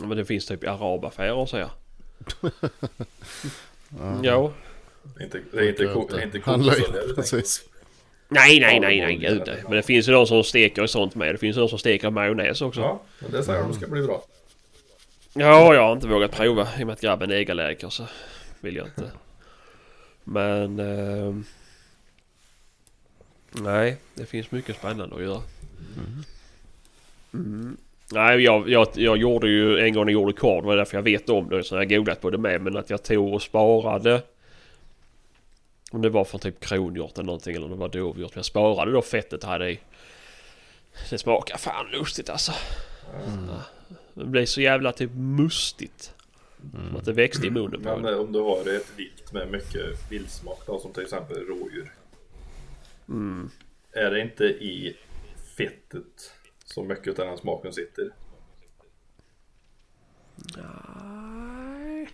Men 0.00 0.16
det 0.16 0.24
finns 0.24 0.46
typ 0.46 0.64
i 0.64 0.66
arabaffärer 0.66 1.32
och 1.34 1.48
så 1.48 1.56
här. 1.56 1.70
Ja. 3.98 4.20
Ja. 4.22 4.52
Det 5.16 5.20
är 5.20 5.24
inte, 5.24 5.40
det 5.52 5.58
är 5.58 5.68
inte, 5.68 5.86
ko- 5.86 6.08
det 6.10 6.20
är 6.22 6.24
inte 6.24 7.14
precis. 7.14 7.62
Nej, 8.28 8.60
nej, 8.60 8.80
nej, 8.80 9.00
nej, 9.00 9.16
gud. 9.16 9.42
Men 9.62 9.72
det 9.72 9.82
finns 9.82 10.08
ju 10.08 10.12
de 10.12 10.26
som 10.26 10.44
steker 10.44 10.82
och 10.82 10.90
sånt 10.90 11.14
med. 11.14 11.34
Det 11.34 11.38
finns 11.38 11.56
ju 11.56 11.60
de 11.60 11.68
som 11.68 11.78
steker 11.78 12.10
majonnäs 12.10 12.62
också. 12.62 12.80
Ja, 12.80 13.00
men 13.18 13.30
det 13.30 13.42
säger 13.42 13.62
de 13.62 13.74
ska 13.74 13.86
bli 13.86 14.02
bra. 14.02 14.24
Ja, 15.32 15.74
jag 15.74 15.82
har 15.82 15.92
inte 15.92 16.06
vågat 16.08 16.30
prova 16.32 16.68
i 16.78 16.82
och 16.82 16.86
med 16.86 16.92
att 16.92 17.00
grabben 17.00 17.30
är 17.30 17.34
ägarläkare 17.34 17.90
så 17.90 18.06
vill 18.60 18.76
jag 18.76 18.86
inte. 18.86 19.10
Men... 20.24 20.78
ehm, 20.78 21.44
nej, 23.52 23.96
det 24.14 24.26
finns 24.26 24.50
mycket 24.50 24.76
spännande 24.76 25.16
att 25.16 25.22
göra. 25.22 25.42
Mm. 27.34 27.76
Nej, 28.12 28.40
jag, 28.40 28.68
jag, 28.68 28.88
jag 28.94 29.16
gjorde 29.16 29.48
ju 29.48 29.78
en 29.78 29.94
gång 29.94 30.02
jag 30.04 30.12
gjorde 30.12 30.32
korv. 30.32 30.62
Det 30.62 30.66
var 30.68 30.76
därför 30.76 30.96
jag 30.96 31.02
vet 31.02 31.28
om 31.28 31.48
det. 31.48 31.64
Så 31.64 31.74
jag 31.74 31.80
har 31.80 31.84
googlat 31.84 32.20
på 32.20 32.30
det 32.30 32.38
med. 32.38 32.60
Men 32.62 32.76
att 32.76 32.90
jag 32.90 33.02
tog 33.02 33.34
och 33.34 33.42
sparade. 33.42 34.22
Om 35.90 36.02
det 36.02 36.08
var 36.08 36.24
från 36.24 36.40
typ 36.40 36.60
kronhjort 36.60 37.12
eller 37.14 37.24
någonting. 37.26 37.56
Eller 37.56 37.64
om 37.64 37.70
det 37.72 37.76
var 37.78 37.88
dovhjort. 37.88 38.30
Men 38.34 38.38
jag 38.38 38.44
sparade 38.44 38.92
då 38.92 39.02
fettet 39.02 39.44
hade 39.44 39.70
i. 39.70 39.80
Det 41.10 41.18
smakar 41.18 41.56
fan 41.58 41.86
lustigt 41.90 42.30
alltså. 42.30 42.52
Ja. 43.48 43.62
Det 44.14 44.24
blev 44.24 44.44
så 44.44 44.60
jävla 44.60 44.92
typ 44.92 45.10
mustigt. 45.14 46.14
Som 46.72 46.96
att 46.96 47.04
det 47.04 47.12
växte 47.12 47.46
i 47.46 47.50
munnen 47.50 47.82
på 47.82 47.96
Men 47.96 48.04
en. 48.04 48.14
eh, 48.14 48.20
om 48.20 48.32
du 48.32 48.40
har 48.40 48.60
ett 48.76 48.92
vilt 48.96 49.32
med 49.32 49.50
mycket 49.50 50.10
vildsmak 50.10 50.62
då, 50.66 50.78
som 50.80 50.92
till 50.92 51.02
exempel 51.02 51.36
rådjur. 51.36 51.92
Mm. 53.08 53.50
Är 53.92 54.10
det 54.10 54.20
inte 54.20 54.44
i 54.44 54.96
fettet 55.56 56.32
som 56.74 56.88
mycket 56.88 57.18
av 57.18 57.26
den 57.26 57.38
smaken 57.38 57.72
sitter? 57.72 58.10
Nej. 60.56 62.08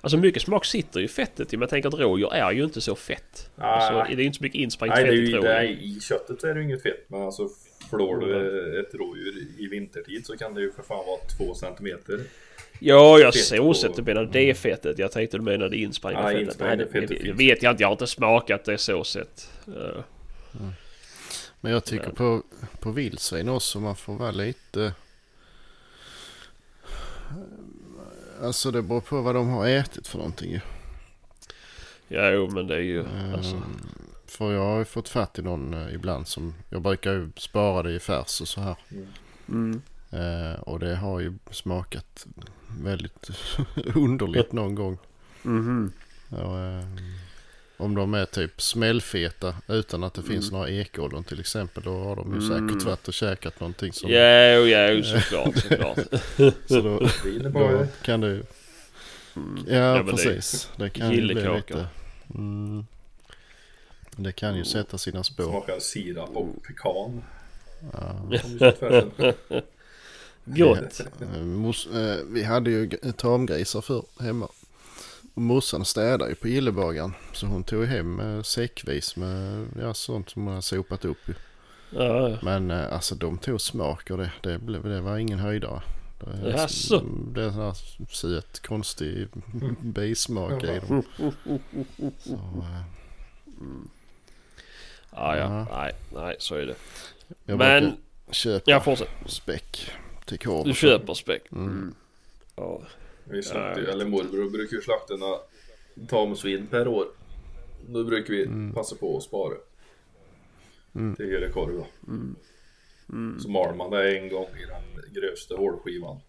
Alltså 0.00 0.16
mycket 0.16 0.42
smak 0.42 0.64
sitter 0.64 1.00
ju 1.00 1.06
i 1.06 1.08
fettet. 1.08 1.52
Men 1.52 1.60
jag 1.60 1.70
tänker 1.70 1.88
att 1.88 1.94
rådjur 1.94 2.34
är 2.34 2.52
ju 2.52 2.64
inte 2.64 2.80
så 2.80 2.94
fett. 2.94 3.50
Nej. 3.56 3.68
Alltså, 3.68 3.92
det 3.92 4.20
är 4.20 4.22
ju 4.22 4.24
inte 4.24 4.38
så 4.38 4.44
mycket 4.44 4.60
insprängt 4.60 4.94
Nej, 4.94 5.04
det 5.04 5.10
fett 5.10 5.18
i 5.18 5.22
ju, 5.22 5.36
rådjur. 5.36 5.50
är, 5.50 5.64
i 5.64 6.00
köttet 6.00 6.40
så 6.40 6.46
är 6.46 6.54
det 6.54 6.60
ju 6.60 6.66
inget 6.66 6.82
fett. 6.82 7.04
Men 7.08 7.22
alltså 7.22 7.48
flår 7.90 8.16
du 8.16 8.80
ett 8.80 8.94
rådjur 8.94 9.46
i 9.58 9.66
vintertid 9.66 10.26
så 10.26 10.36
kan 10.36 10.54
det 10.54 10.60
ju 10.60 10.72
för 10.72 10.82
fan 10.82 11.06
vara 11.06 11.20
två 11.38 11.54
centimeter. 11.54 12.20
Ja, 12.80 13.18
jag 13.18 13.34
såset 13.34 13.90
på- 13.90 13.96
du 13.96 14.02
menar 14.02 14.24
det 14.32 14.54
fettet. 14.54 14.98
Jag 14.98 15.12
tänkte 15.12 15.36
du 15.36 15.42
menade 15.42 15.76
insprängda 15.76 16.22
fettet. 16.32 16.60
Nej, 16.60 16.76
det, 16.76 16.86
fettet 16.86 17.24
det, 17.24 17.32
vet 17.32 17.62
jag 17.62 17.72
inte. 17.72 17.82
Jag 17.82 17.88
har 17.88 17.92
inte 17.92 18.06
smakat 18.06 18.64
det 18.64 18.78
såset. 18.78 19.50
Uh, 19.68 20.00
Men 21.60 21.72
jag 21.72 21.84
tycker 21.84 22.10
på, 22.10 22.42
på 22.80 22.90
vildsvin 22.90 23.48
också 23.48 23.80
man 23.80 23.96
får 23.96 24.14
vara 24.16 24.30
lite... 24.30 24.92
Alltså 28.42 28.70
det 28.70 28.82
beror 28.82 29.00
på 29.00 29.20
vad 29.22 29.34
de 29.34 29.48
har 29.48 29.66
ätit 29.66 30.06
för 30.06 30.18
någonting 30.18 30.50
ju. 30.52 30.60
ja, 32.08 32.30
jo, 32.30 32.50
men 32.50 32.66
det 32.66 32.74
är 32.74 32.80
ju... 32.80 33.04
Alltså, 33.34 33.56
Ehm, 33.56 33.62
För 34.26 34.52
jag 34.52 34.60
har 34.64 34.78
ju 34.78 34.84
fått 34.84 35.08
fatt 35.08 35.38
i 35.38 35.42
någon 35.42 35.74
eh, 35.74 35.94
ibland 35.94 36.28
som... 36.28 36.54
Jag 36.70 36.82
brukar 36.82 37.12
ju 37.12 37.30
spara 37.36 37.82
det 37.82 37.92
i 37.92 37.98
färs 38.00 38.40
och 38.40 38.48
så 38.48 38.60
här. 38.60 38.76
mm. 39.48 39.82
Eh, 40.10 40.60
och 40.60 40.78
det 40.78 40.96
har 40.96 41.20
ju 41.20 41.34
smakat 41.50 42.26
väldigt 42.80 43.30
underligt 43.94 44.52
någon 44.52 44.74
gång. 44.74 44.98
Mhm. 45.42 45.92
Ja, 46.28 46.58
ehm, 46.60 46.96
om 47.76 47.94
de 47.94 48.14
är 48.14 48.24
typ 48.24 48.62
smällfeta 48.62 49.54
utan 49.68 50.04
att 50.04 50.14
det 50.14 50.22
finns 50.22 50.52
några 50.52 50.68
ekollon 50.70 51.24
till 51.24 51.40
exempel. 51.40 51.82
Då 51.82 51.98
har 51.98 52.16
de 52.16 52.32
ju 52.40 52.46
Mm. 52.46 52.68
säkert 52.68 52.82
varit 52.86 53.08
och 53.08 53.14
käkat 53.14 53.60
någonting 53.60 53.92
som... 53.92 54.10
Ja, 54.10 54.20
ja, 54.20 55.02
såklart, 55.02 55.56
såklart. 55.58 55.98
Så 56.66 56.80
då, 56.80 57.08
då 57.52 57.86
kan 58.02 58.20
det 58.20 58.26
ju... 58.28 58.42
Mm. 59.36 59.64
Ja, 59.68 59.74
Ja, 59.76 59.94
men 59.94 60.06
det- 60.06 60.12
precis. 60.12 60.70
Det, 60.76 60.90
kan 60.90 61.10
ju 61.12 61.16
bli 61.22 61.34
lite... 61.34 61.86
Mm, 62.34 62.86
det 64.16 64.32
kan 64.32 64.56
ju 64.56 64.64
sätta 64.64 64.98
sina 64.98 65.24
spår. 65.24 65.44
Smakar 65.50 65.78
sirap 65.78 66.30
och 66.36 66.62
pekan. 66.62 67.22
Ja. 67.92 68.30
Du. 68.30 69.22
Gott. 70.44 71.00
Eh, 71.20 72.00
eh, 72.00 72.16
vi 72.28 72.42
hade 72.42 72.70
ju 72.70 72.86
g- 72.86 72.98
tamgrisar 73.16 73.80
för 73.80 74.02
hemma. 74.20 74.48
Och 75.36 75.42
morsan 75.42 75.84
städade 75.84 76.28
ju 76.30 76.34
på 76.34 76.48
gillebagaren. 76.48 77.14
Så 77.32 77.46
hon 77.46 77.64
tog 77.64 77.84
hem 77.84 78.20
eh, 78.20 78.42
säckvis 78.42 79.16
med 79.16 79.66
ja, 79.80 79.94
sånt 79.94 80.30
som 80.30 80.42
hon 80.42 80.50
hade 80.50 80.62
sopat 80.62 81.04
upp. 81.04 81.28
ju. 81.28 81.34
Ja, 81.90 82.28
ja. 82.28 82.38
Men 82.42 82.70
eh, 82.70 82.92
alltså 82.92 83.14
de 83.14 83.38
tog 83.38 83.60
smak 83.60 84.10
och 84.10 84.18
det, 84.18 84.32
det, 84.42 84.58
blev, 84.58 84.82
det 84.82 85.00
var 85.00 85.18
ingen 85.18 85.38
höjdare. 85.38 85.82
Det 86.20 86.30
är, 86.30 86.50
Jaså? 86.50 87.02
det 87.34 87.42
är 87.42 87.50
sån 87.50 87.60
här 87.62 87.76
söt 88.10 88.60
konstig 88.66 89.28
bismak 89.80 90.64
i 90.64 90.66
dem. 90.66 91.02
Så, 92.18 92.32
eh, 92.32 92.82
Ja, 95.12 95.36
ja. 95.36 95.66
Nej, 95.70 95.92
nej, 96.14 96.36
så 96.38 96.54
är 96.54 96.66
det. 96.66 96.74
jag 97.44 97.58
Men, 97.58 97.96
köpa 98.30 98.70
jag 98.70 98.84
fortsätt. 98.84 99.08
späck 99.26 99.90
till 100.24 100.38
korv. 100.38 100.66
Du 100.66 100.74
köper 100.74 101.14
späck. 101.14 101.52
Mm. 101.52 101.94
Ja. 102.56 102.80
Vi 103.30 103.42
slaktar 103.42 103.80
ju, 103.80 103.86
Ja, 103.86 103.92
eller 103.92 104.04
morbror 104.06 104.50
brukar 104.50 104.76
ju 104.76 104.82
slakta 104.82 105.16
några 105.16 105.38
tamsvin 106.08 106.66
per 106.66 106.88
år. 106.88 107.06
Då 107.88 108.04
brukar 108.04 108.34
vi 108.34 108.44
Mm. 108.44 108.72
passa 108.74 108.96
på 108.96 109.16
att 109.16 109.22
spara. 109.22 109.54
Det 110.92 111.24
gör 111.24 111.40
det 111.40 111.48
korv 111.48 111.74
då. 111.76 111.86
Mm. 113.12 113.40
Så 113.40 113.48
mal 113.50 113.76
man 113.76 113.90
det 113.90 114.18
en 114.18 114.28
gång 114.28 114.46
i 114.48 114.64
den 114.66 115.12
grövsta 115.14 115.56
hålskivan. 115.56 116.20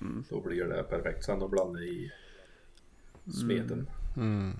Mm. 0.00 0.24
Då 0.30 0.40
blir 0.40 0.64
det 0.64 0.82
perfekt 0.82 1.24
sen 1.24 1.42
att 1.42 1.50
blanda 1.50 1.80
i 1.80 2.12
smeten. 3.40 3.86
Mm. 4.16 4.52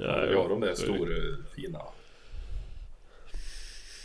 Ja, 0.00 0.26
vi 0.28 0.34
har 0.34 0.48
de 0.48 0.60
där 0.60 0.74
stora 0.74 1.14
fina. 1.56 1.80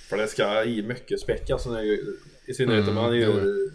För 0.09 0.17
det 0.17 0.27
ska 0.27 0.63
i 0.63 0.81
mycket 0.87 1.19
späck 1.19 1.49
alltså. 1.49 1.71
När 1.71 1.83
I 2.45 2.53
synnerhet 2.53 2.87
om 2.87 2.95
man 2.95 3.05
Mm, 3.13 3.19
gör 3.21 3.69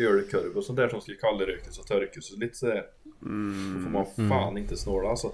ölkorv 0.00 0.56
och 0.56 0.64
sånt 0.64 0.76
där 0.76 0.88
som 0.88 1.00
ska 1.00 1.12
kallrökas 1.20 1.78
och 1.78 1.86
torkas 1.86 2.32
och 2.32 2.38
lite 2.38 2.56
sådär. 2.56 2.84
Mm. 3.22 3.74
Då 3.76 3.82
får 3.82 3.90
man 3.90 4.28
fan 4.28 4.58
inte 4.58 4.76
snåla 4.76 5.08
alltså. 5.08 5.32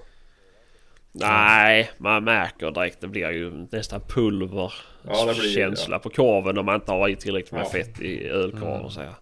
Nej, 1.11 1.91
man 1.97 2.23
märker 2.23 2.71
direkt. 2.71 3.01
Det 3.01 3.07
blir 3.07 3.31
ju 3.31 3.67
nästan 3.71 4.01
pulver 4.01 4.73
Ja, 5.07 5.25
det 5.25 5.39
blir- 5.39 5.55
känsla 5.55 5.99
på 5.99 6.09
korven 6.09 6.57
om 6.57 6.65
man 6.65 6.75
inte 6.75 6.91
har 6.91 7.09
i 7.09 7.15
tillräckligt 7.15 7.51
med 7.51 7.61
Ja. 7.61 7.69
fett 7.69 8.01
i 8.01 8.27
ölkorven. 8.27 8.89
Så 8.91 9.01
här. 9.01 9.13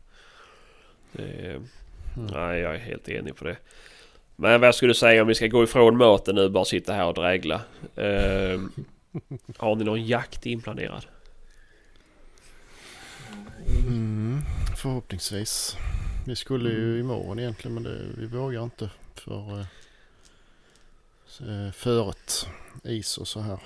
Det 1.12 1.24
är, 1.24 1.62
Nej, 2.34 2.60
jag 2.60 2.76
är 2.76 2.80
helt 2.80 3.10
enig 3.10 3.36
på 3.36 3.46
det. 3.46 3.58
Men 4.36 4.60
vad 4.62 4.68
jag 4.68 4.76
skulle 4.76 4.94
säga 4.94 5.22
om 5.22 5.28
vi 5.28 5.36
ska 5.36 5.48
gå 5.48 5.64
ifrån 5.64 5.98
maten 5.98 6.36
nu 6.36 6.50
bara 6.50 6.66
sitta 6.66 6.94
här 6.94 7.06
och 7.08 7.14
drägla. 7.14 7.62
Ehm, 7.96 8.72
har 9.58 9.76
ni 9.76 9.84
någon 9.84 10.06
jakt 10.06 10.46
inplanerad? 10.46 11.06
Mm, 13.88 14.15
förhoppningsvis. 14.86 15.78
Vi 16.26 16.36
skulle 16.36 16.70
ju 16.70 17.00
imorgon 17.00 17.40
egentligen 17.40 17.74
men 17.74 17.84
det, 17.84 18.06
vi 18.18 18.26
vågar 18.26 18.64
inte 18.64 18.90
för 19.16 19.60
eh, 19.60 19.66
eh, 21.50 21.72
föret 21.72 22.48
is 22.84 23.18
och 23.18 23.28
så 23.28 23.40
här. 23.40 23.60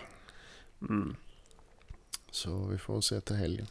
Mm. 0.81 1.15
Så 2.31 2.65
vi 2.65 2.77
får 2.77 3.01
se 3.01 3.21
till 3.21 3.35
helgen. 3.35 3.67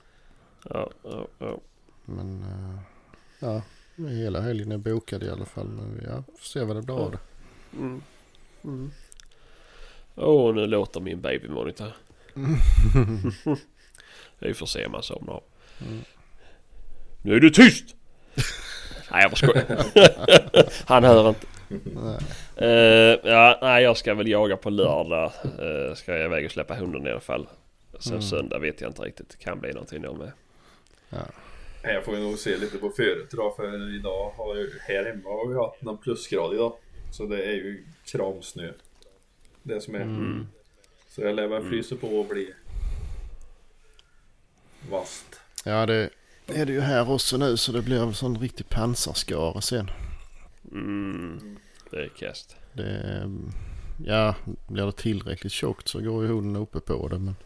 Ja, 0.65 0.91
ja, 1.03 1.27
ja. 1.39 1.61
Men 2.05 2.43
eh, 2.43 2.81
ja, 3.39 3.62
hela 3.97 4.41
helgen 4.41 4.73
är 4.73 4.79
bokad 4.79 5.23
i 5.23 5.31
alla 5.31 5.47
fall. 5.47 5.69
Men 5.69 5.99
vi 5.99 6.05
ja, 6.05 6.23
får 6.39 6.45
se 6.45 6.65
vad 6.65 6.77
det 6.77 6.83
blir 6.83 6.95
av 6.95 7.11
det. 7.11 7.19
Mm. 7.73 8.03
Mm. 8.65 8.91
Åh, 10.15 10.55
nu 10.55 10.66
låter 10.66 11.01
min 11.01 11.20
babymonitor. 11.20 11.93
Vi 14.39 14.55
får 14.55 14.66
se 14.66 14.87
om 14.87 14.95
han 14.95 15.03
somnar. 15.03 15.41
Mm. 15.81 16.03
Nu 17.23 17.35
är 17.36 17.40
du 17.40 17.51
tyst! 17.51 17.97
nej, 19.11 19.23
jag 19.23 19.31
bara 19.31 19.36
skojar. 19.36 19.66
han 20.86 21.05
hör 21.05 21.28
inte. 21.28 21.47
Nej. 21.95 22.19
Eh, 22.57 23.19
ja, 23.24 23.59
nej, 23.62 23.82
jag 23.82 23.97
ska 23.97 24.15
väl 24.15 24.28
jaga 24.28 24.57
på 24.57 24.70
lördag. 24.70 25.32
Uh, 25.45 25.95
ska 25.95 26.16
jag 26.16 26.24
iväg 26.24 26.45
och 26.45 26.51
släppa 26.51 26.74
hunden 26.74 27.07
i 27.07 27.11
alla 27.11 27.20
fall. 27.20 27.49
Sen 28.01 28.12
Mm. 28.12 28.23
söndag 28.23 28.59
vet 28.59 28.81
jag 28.81 28.90
inte 28.90 29.03
riktigt. 29.03 29.28
Det 29.28 29.36
kan 29.36 29.61
bli 29.61 29.73
någonting 29.73 30.03
då 30.03 30.15
med. 30.15 30.32
Ja. 31.11 31.19
Jag 31.82 32.05
får 32.05 32.15
ju 32.16 32.20
nog 32.20 32.39
se 32.39 32.57
lite 32.57 32.78
på 32.78 32.90
föret 32.90 33.32
idag 33.35 33.57
för 33.57 33.95
idag 33.95 34.32
har 34.36 34.57
jag 34.57 34.66
här 34.81 35.05
hemma 35.05 35.28
har 35.28 35.49
vi 35.49 35.55
haft 35.55 35.82
någon 35.82 35.99
plusgrad 35.99 36.55
idag. 36.55 36.73
Så 37.12 37.27
det 37.27 37.43
är 37.45 37.53
ju 37.53 37.85
kramsnö. 38.07 38.73
Det 39.62 39.81
som 39.81 39.95
är. 39.95 40.01
Mm. 40.01 40.47
Så 41.09 41.20
jag 41.23 41.35
lär 41.35 41.47
väl 41.47 41.69
frysa 41.69 41.97
på 41.97 42.07
och 42.20 42.27
bli 42.27 42.55
vast. 44.90 45.40
ja, 45.65 45.86
det 45.86 46.11
är 46.49 46.66
det 46.66 46.73
ju 46.73 46.81
här 46.81 47.11
också 47.11 47.37
nu 47.37 47.57
så 47.57 47.73
det 47.73 47.83
blir 47.83 48.03
en 48.03 48.15
sån 48.15 48.39
riktig 48.39 48.69
pansarskara 48.69 49.61
sen. 49.61 49.91
Mm. 50.73 51.57
Det 51.91 51.97
är 51.97 52.09
kast. 52.09 52.57
Det, 52.73 52.83
är, 52.89 53.31
ja, 54.05 54.35
blir 54.69 54.87
det 54.87 54.93
tillräckligt 54.93 55.53
tjockt 55.53 55.89
så 55.89 56.01
går 56.01 56.23
ju 56.23 56.29
hunden 56.29 56.62
uppe 56.62 56.81
på 56.81 57.09
det. 57.09 57.19
Men, 57.19 57.37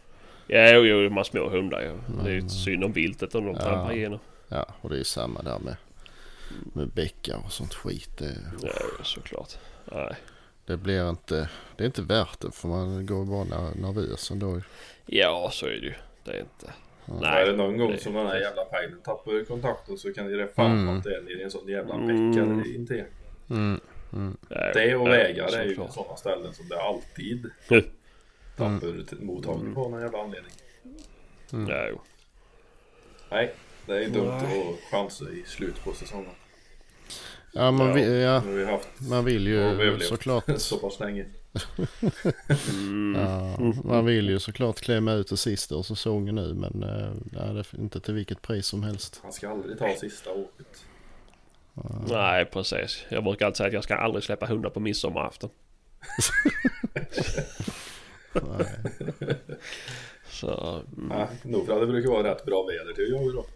Ja, 0.47 0.71
jo, 0.73 0.85
jo, 0.85 1.09
de 1.09 1.25
små 1.25 1.49
hundar 1.51 1.81
ju. 1.81 1.93
Det 2.23 2.29
är 2.29 2.33
ju 2.33 2.39
Mm. 2.39 2.49
synd 2.49 2.85
om 2.85 2.93
viltet 2.93 3.35
om 3.35 3.45
de 3.47 3.55
Ja. 3.55 3.61
trampar 3.63 3.93
igenom. 3.93 4.19
ja, 4.49 4.67
och 4.81 4.91
det 4.91 4.99
är 5.01 5.05
samma 5.05 5.43
där 5.43 5.59
med, 5.59 5.77
med 6.73 6.89
bäckar 6.89 7.37
och 7.47 7.53
sånt 7.53 7.75
skit. 7.75 8.11
Det, 8.19 8.37
Ja, 8.63 8.73
såklart. 9.05 9.49
Nej. 9.93 10.15
det 10.67 10.77
blir 10.77 11.11
inte, 11.11 11.49
det 11.77 11.85
är 11.85 11.87
inte 11.87 12.03
värt 12.03 12.41
det 12.41 12.51
för 12.53 12.69
man 12.69 13.07
går 13.07 13.25
bara 13.25 13.45
ner- 13.45 13.75
nervös 13.75 14.31
ändå. 14.31 14.61
Ja, 15.07 15.51
så 15.53 15.67
är 15.67 15.71
det 15.71 15.77
ju. 15.87 15.95
Det 16.25 16.31
är 16.31 16.41
inte... 16.41 16.73
är 17.23 17.47
det 17.47 17.57
någon 17.57 17.77
gång 17.79 17.91
det- 17.93 17.99
som 17.99 18.15
den 18.15 18.27
här 18.27 18.41
jävla 18.41 18.65
pejlen 18.65 19.01
tappar 19.05 19.45
kontakten 19.45 19.99
så 19.99 20.13
kan 20.13 20.27
det 20.27 20.49
fan 20.55 20.71
Mm. 20.83 20.97
att 20.99 21.05
det 21.05 21.15
är 21.17 21.41
i 21.41 21.43
en 21.43 21.51
sån 21.51 21.69
jävla 21.69 21.95
bäck 21.99 22.11
Mm. 22.11 22.39
eller 22.61 22.75
inte. 22.75 23.07
Mm, 23.51 23.81
mm, 24.13 24.37
Ja, 24.49 24.73
Det 24.75 24.97
och 24.97 25.09
ja, 25.09 25.13
vägar 25.13 25.57
är 25.57 25.65
ju 25.65 25.75
såklart. 25.75 25.95
sådana 25.95 26.17
ställen 26.17 26.55
som 26.55 26.69
det 26.69 26.81
alltid 26.83 27.51
Mm. 27.71 27.85
tappar 28.57 29.05
till 29.09 29.21
mottagning 29.21 29.75
på 29.75 29.89
någon 29.89 30.01
jävla 30.01 30.19
anledning. 30.23 30.53
Ja, 31.69 31.87
jo. 31.91 32.01
Nej, 33.31 33.55
det 33.87 34.05
är 34.05 34.09
dumt 34.09 34.29
Nej. 34.43 34.69
att 34.75 34.91
chansa 34.91 35.25
i 35.31 35.43
slutet 35.47 35.85
på 35.85 35.93
säsongen. 35.93 36.31
ja, 37.53 37.71
man, 37.71 37.89
Ja. 37.89 37.95
Vill, 37.95 38.13
ja, 38.13 38.43
vi 38.47 38.65
haft 38.65 38.89
man 39.11 39.25
vill 39.25 39.47
Ja, 39.47 39.83
ju 39.83 39.99
såklart 40.01 40.45
så 40.57 40.77
pass 40.79 41.01
länge. 41.01 41.27
Mm. 42.71 43.21
Ja, 43.21 43.57
man 43.85 44.05
vill 44.05 44.29
ju 44.29 44.39
såklart 44.39 44.81
klämma 44.81 45.13
ut 45.13 45.29
det 45.29 45.37
sista 45.37 45.75
ur 45.75 45.83
säsongen 45.83 46.35
nu 46.35 46.55
men 46.55 46.83
äh, 46.83 47.13
nej, 47.33 47.55
det 47.55 47.61
är 47.61 47.81
inte 47.81 48.01
till 48.01 48.15
vilket 48.15 48.43
pris 48.43 48.67
som 48.67 48.83
helst. 48.83 49.21
Han 49.23 49.33
ska 49.33 49.51
aldrig 49.51 49.79
ta 49.79 49.95
sista 49.95 50.31
åket. 50.31 50.85
Nej, 52.09 52.45
precis. 52.45 53.05
Jag 53.09 53.25
brukar 53.25 53.47
alltid 53.47 53.57
säga 53.57 53.67
att 53.67 53.73
jag 53.73 53.85
ska 53.85 53.95
aldrig 53.95 54.25
släppa 54.25 54.47
hundar 54.47 54.71
på 54.71 54.81
midsommarafton. 54.81 55.51
Nej. 58.33 58.67
Så... 60.31 60.83
Mm. 60.97 61.09
Nej, 61.09 61.27
nog 61.43 61.67
för 61.67 61.73
att 61.73 61.81
det 61.81 61.87
brukar 61.87 62.11
vara 62.11 62.31
rätt 62.31 62.45
bra 62.45 62.67
väder 62.67 62.93
till 62.93 63.11
jag 63.11 63.35
då. 63.35 63.47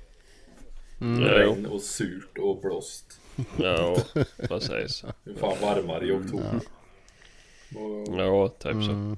Mm. 1.01 1.23
Ja. 1.23 1.39
Regn 1.39 1.67
och 1.67 1.81
surt 1.81 2.39
och 2.39 2.61
blåst. 2.61 3.21
Ja, 3.57 3.97
precis. 4.37 5.05
Det 5.25 5.31
är 5.31 5.35
fan 5.35 5.57
varmare 5.63 6.07
i 6.07 6.13
oktober. 6.13 6.61
Och, 7.77 8.19
Ja, 8.19 8.49
typ 8.49 8.61
så. 8.63 8.91
Mm. 8.91 9.17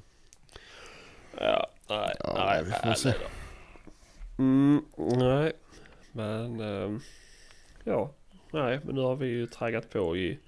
Ja, 1.41 1.67
nej, 1.89 2.15
Ja, 2.25 2.35
nej. 2.37 2.65
vi 2.65 2.71
får 2.71 2.87
nej, 2.87 2.97
se. 2.97 3.13
Mm, 4.39 4.85
nej, 4.97 5.53
men 6.13 6.61
ehm, 6.61 7.01
ja, 7.85 8.11
nej, 8.53 8.81
men 8.85 8.95
nu 8.95 9.01
har 9.01 9.17
vi 9.17 9.27
ju 9.27 9.47
traggat 9.47 9.91
på 9.91 10.17
i 10.17 10.39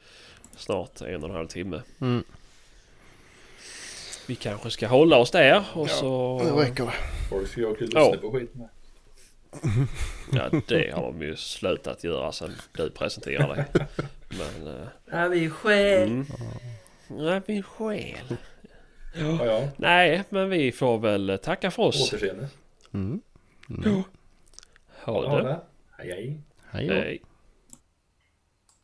snart 0.57 1.01
en 1.01 1.23
och 1.25 1.29
en 1.31 1.37
halv 1.37 1.49
timme. 1.49 1.83
Mm. 2.01 2.25
Vi 4.27 4.35
kanske 4.37 4.71
ska 4.71 4.87
hålla 4.87 5.17
oss 5.17 5.31
där 5.31 5.65
och 5.75 5.91
så... 5.91 6.41
Det 6.45 6.63
räcker 6.65 6.85
det. 6.85 6.93
folk 7.31 7.49
ska 7.49 7.61
ju 7.61 7.67
också 7.67 7.85
lyssna 7.85 8.01
Ja. 8.01 8.15
på 8.21 8.33
skiten. 8.33 8.61
med. 8.61 8.69
Ja, 10.33 10.61
det 10.69 10.91
har 10.95 11.03
de 11.03 11.23
ju 11.23 11.37
slutat 11.37 12.05
göra 12.05 12.33
sen 12.33 12.53
du 12.73 12.91
presenterade 12.91 13.55
dig. 13.55 13.67
Men... 14.29 14.75
Uh, 14.75 14.87
Ja, 15.13 15.29
vi 15.29 15.51
skäl. 15.51 16.09
mm. 16.09 16.27
Nej, 17.11 17.41
min 17.47 17.63
själ. 17.63 18.37
Ja, 19.15 19.47
ja. 19.47 19.69
Nej, 19.77 20.25
men 20.29 20.51
vi 20.51 20.73
får 20.73 20.99
väl 20.99 21.39
tacka 21.43 21.71
för 21.71 21.83
oss. 21.83 22.13
Återseende. 22.13 22.49
Mm. 22.95 23.21
Ha 25.05 25.27
Ha 25.27 25.37
det. 25.39 25.43
det. 25.43 25.61
Hej, 25.99 26.09
hej. 26.09 26.41
Hej. 26.71 26.89
Hej. 26.89 27.23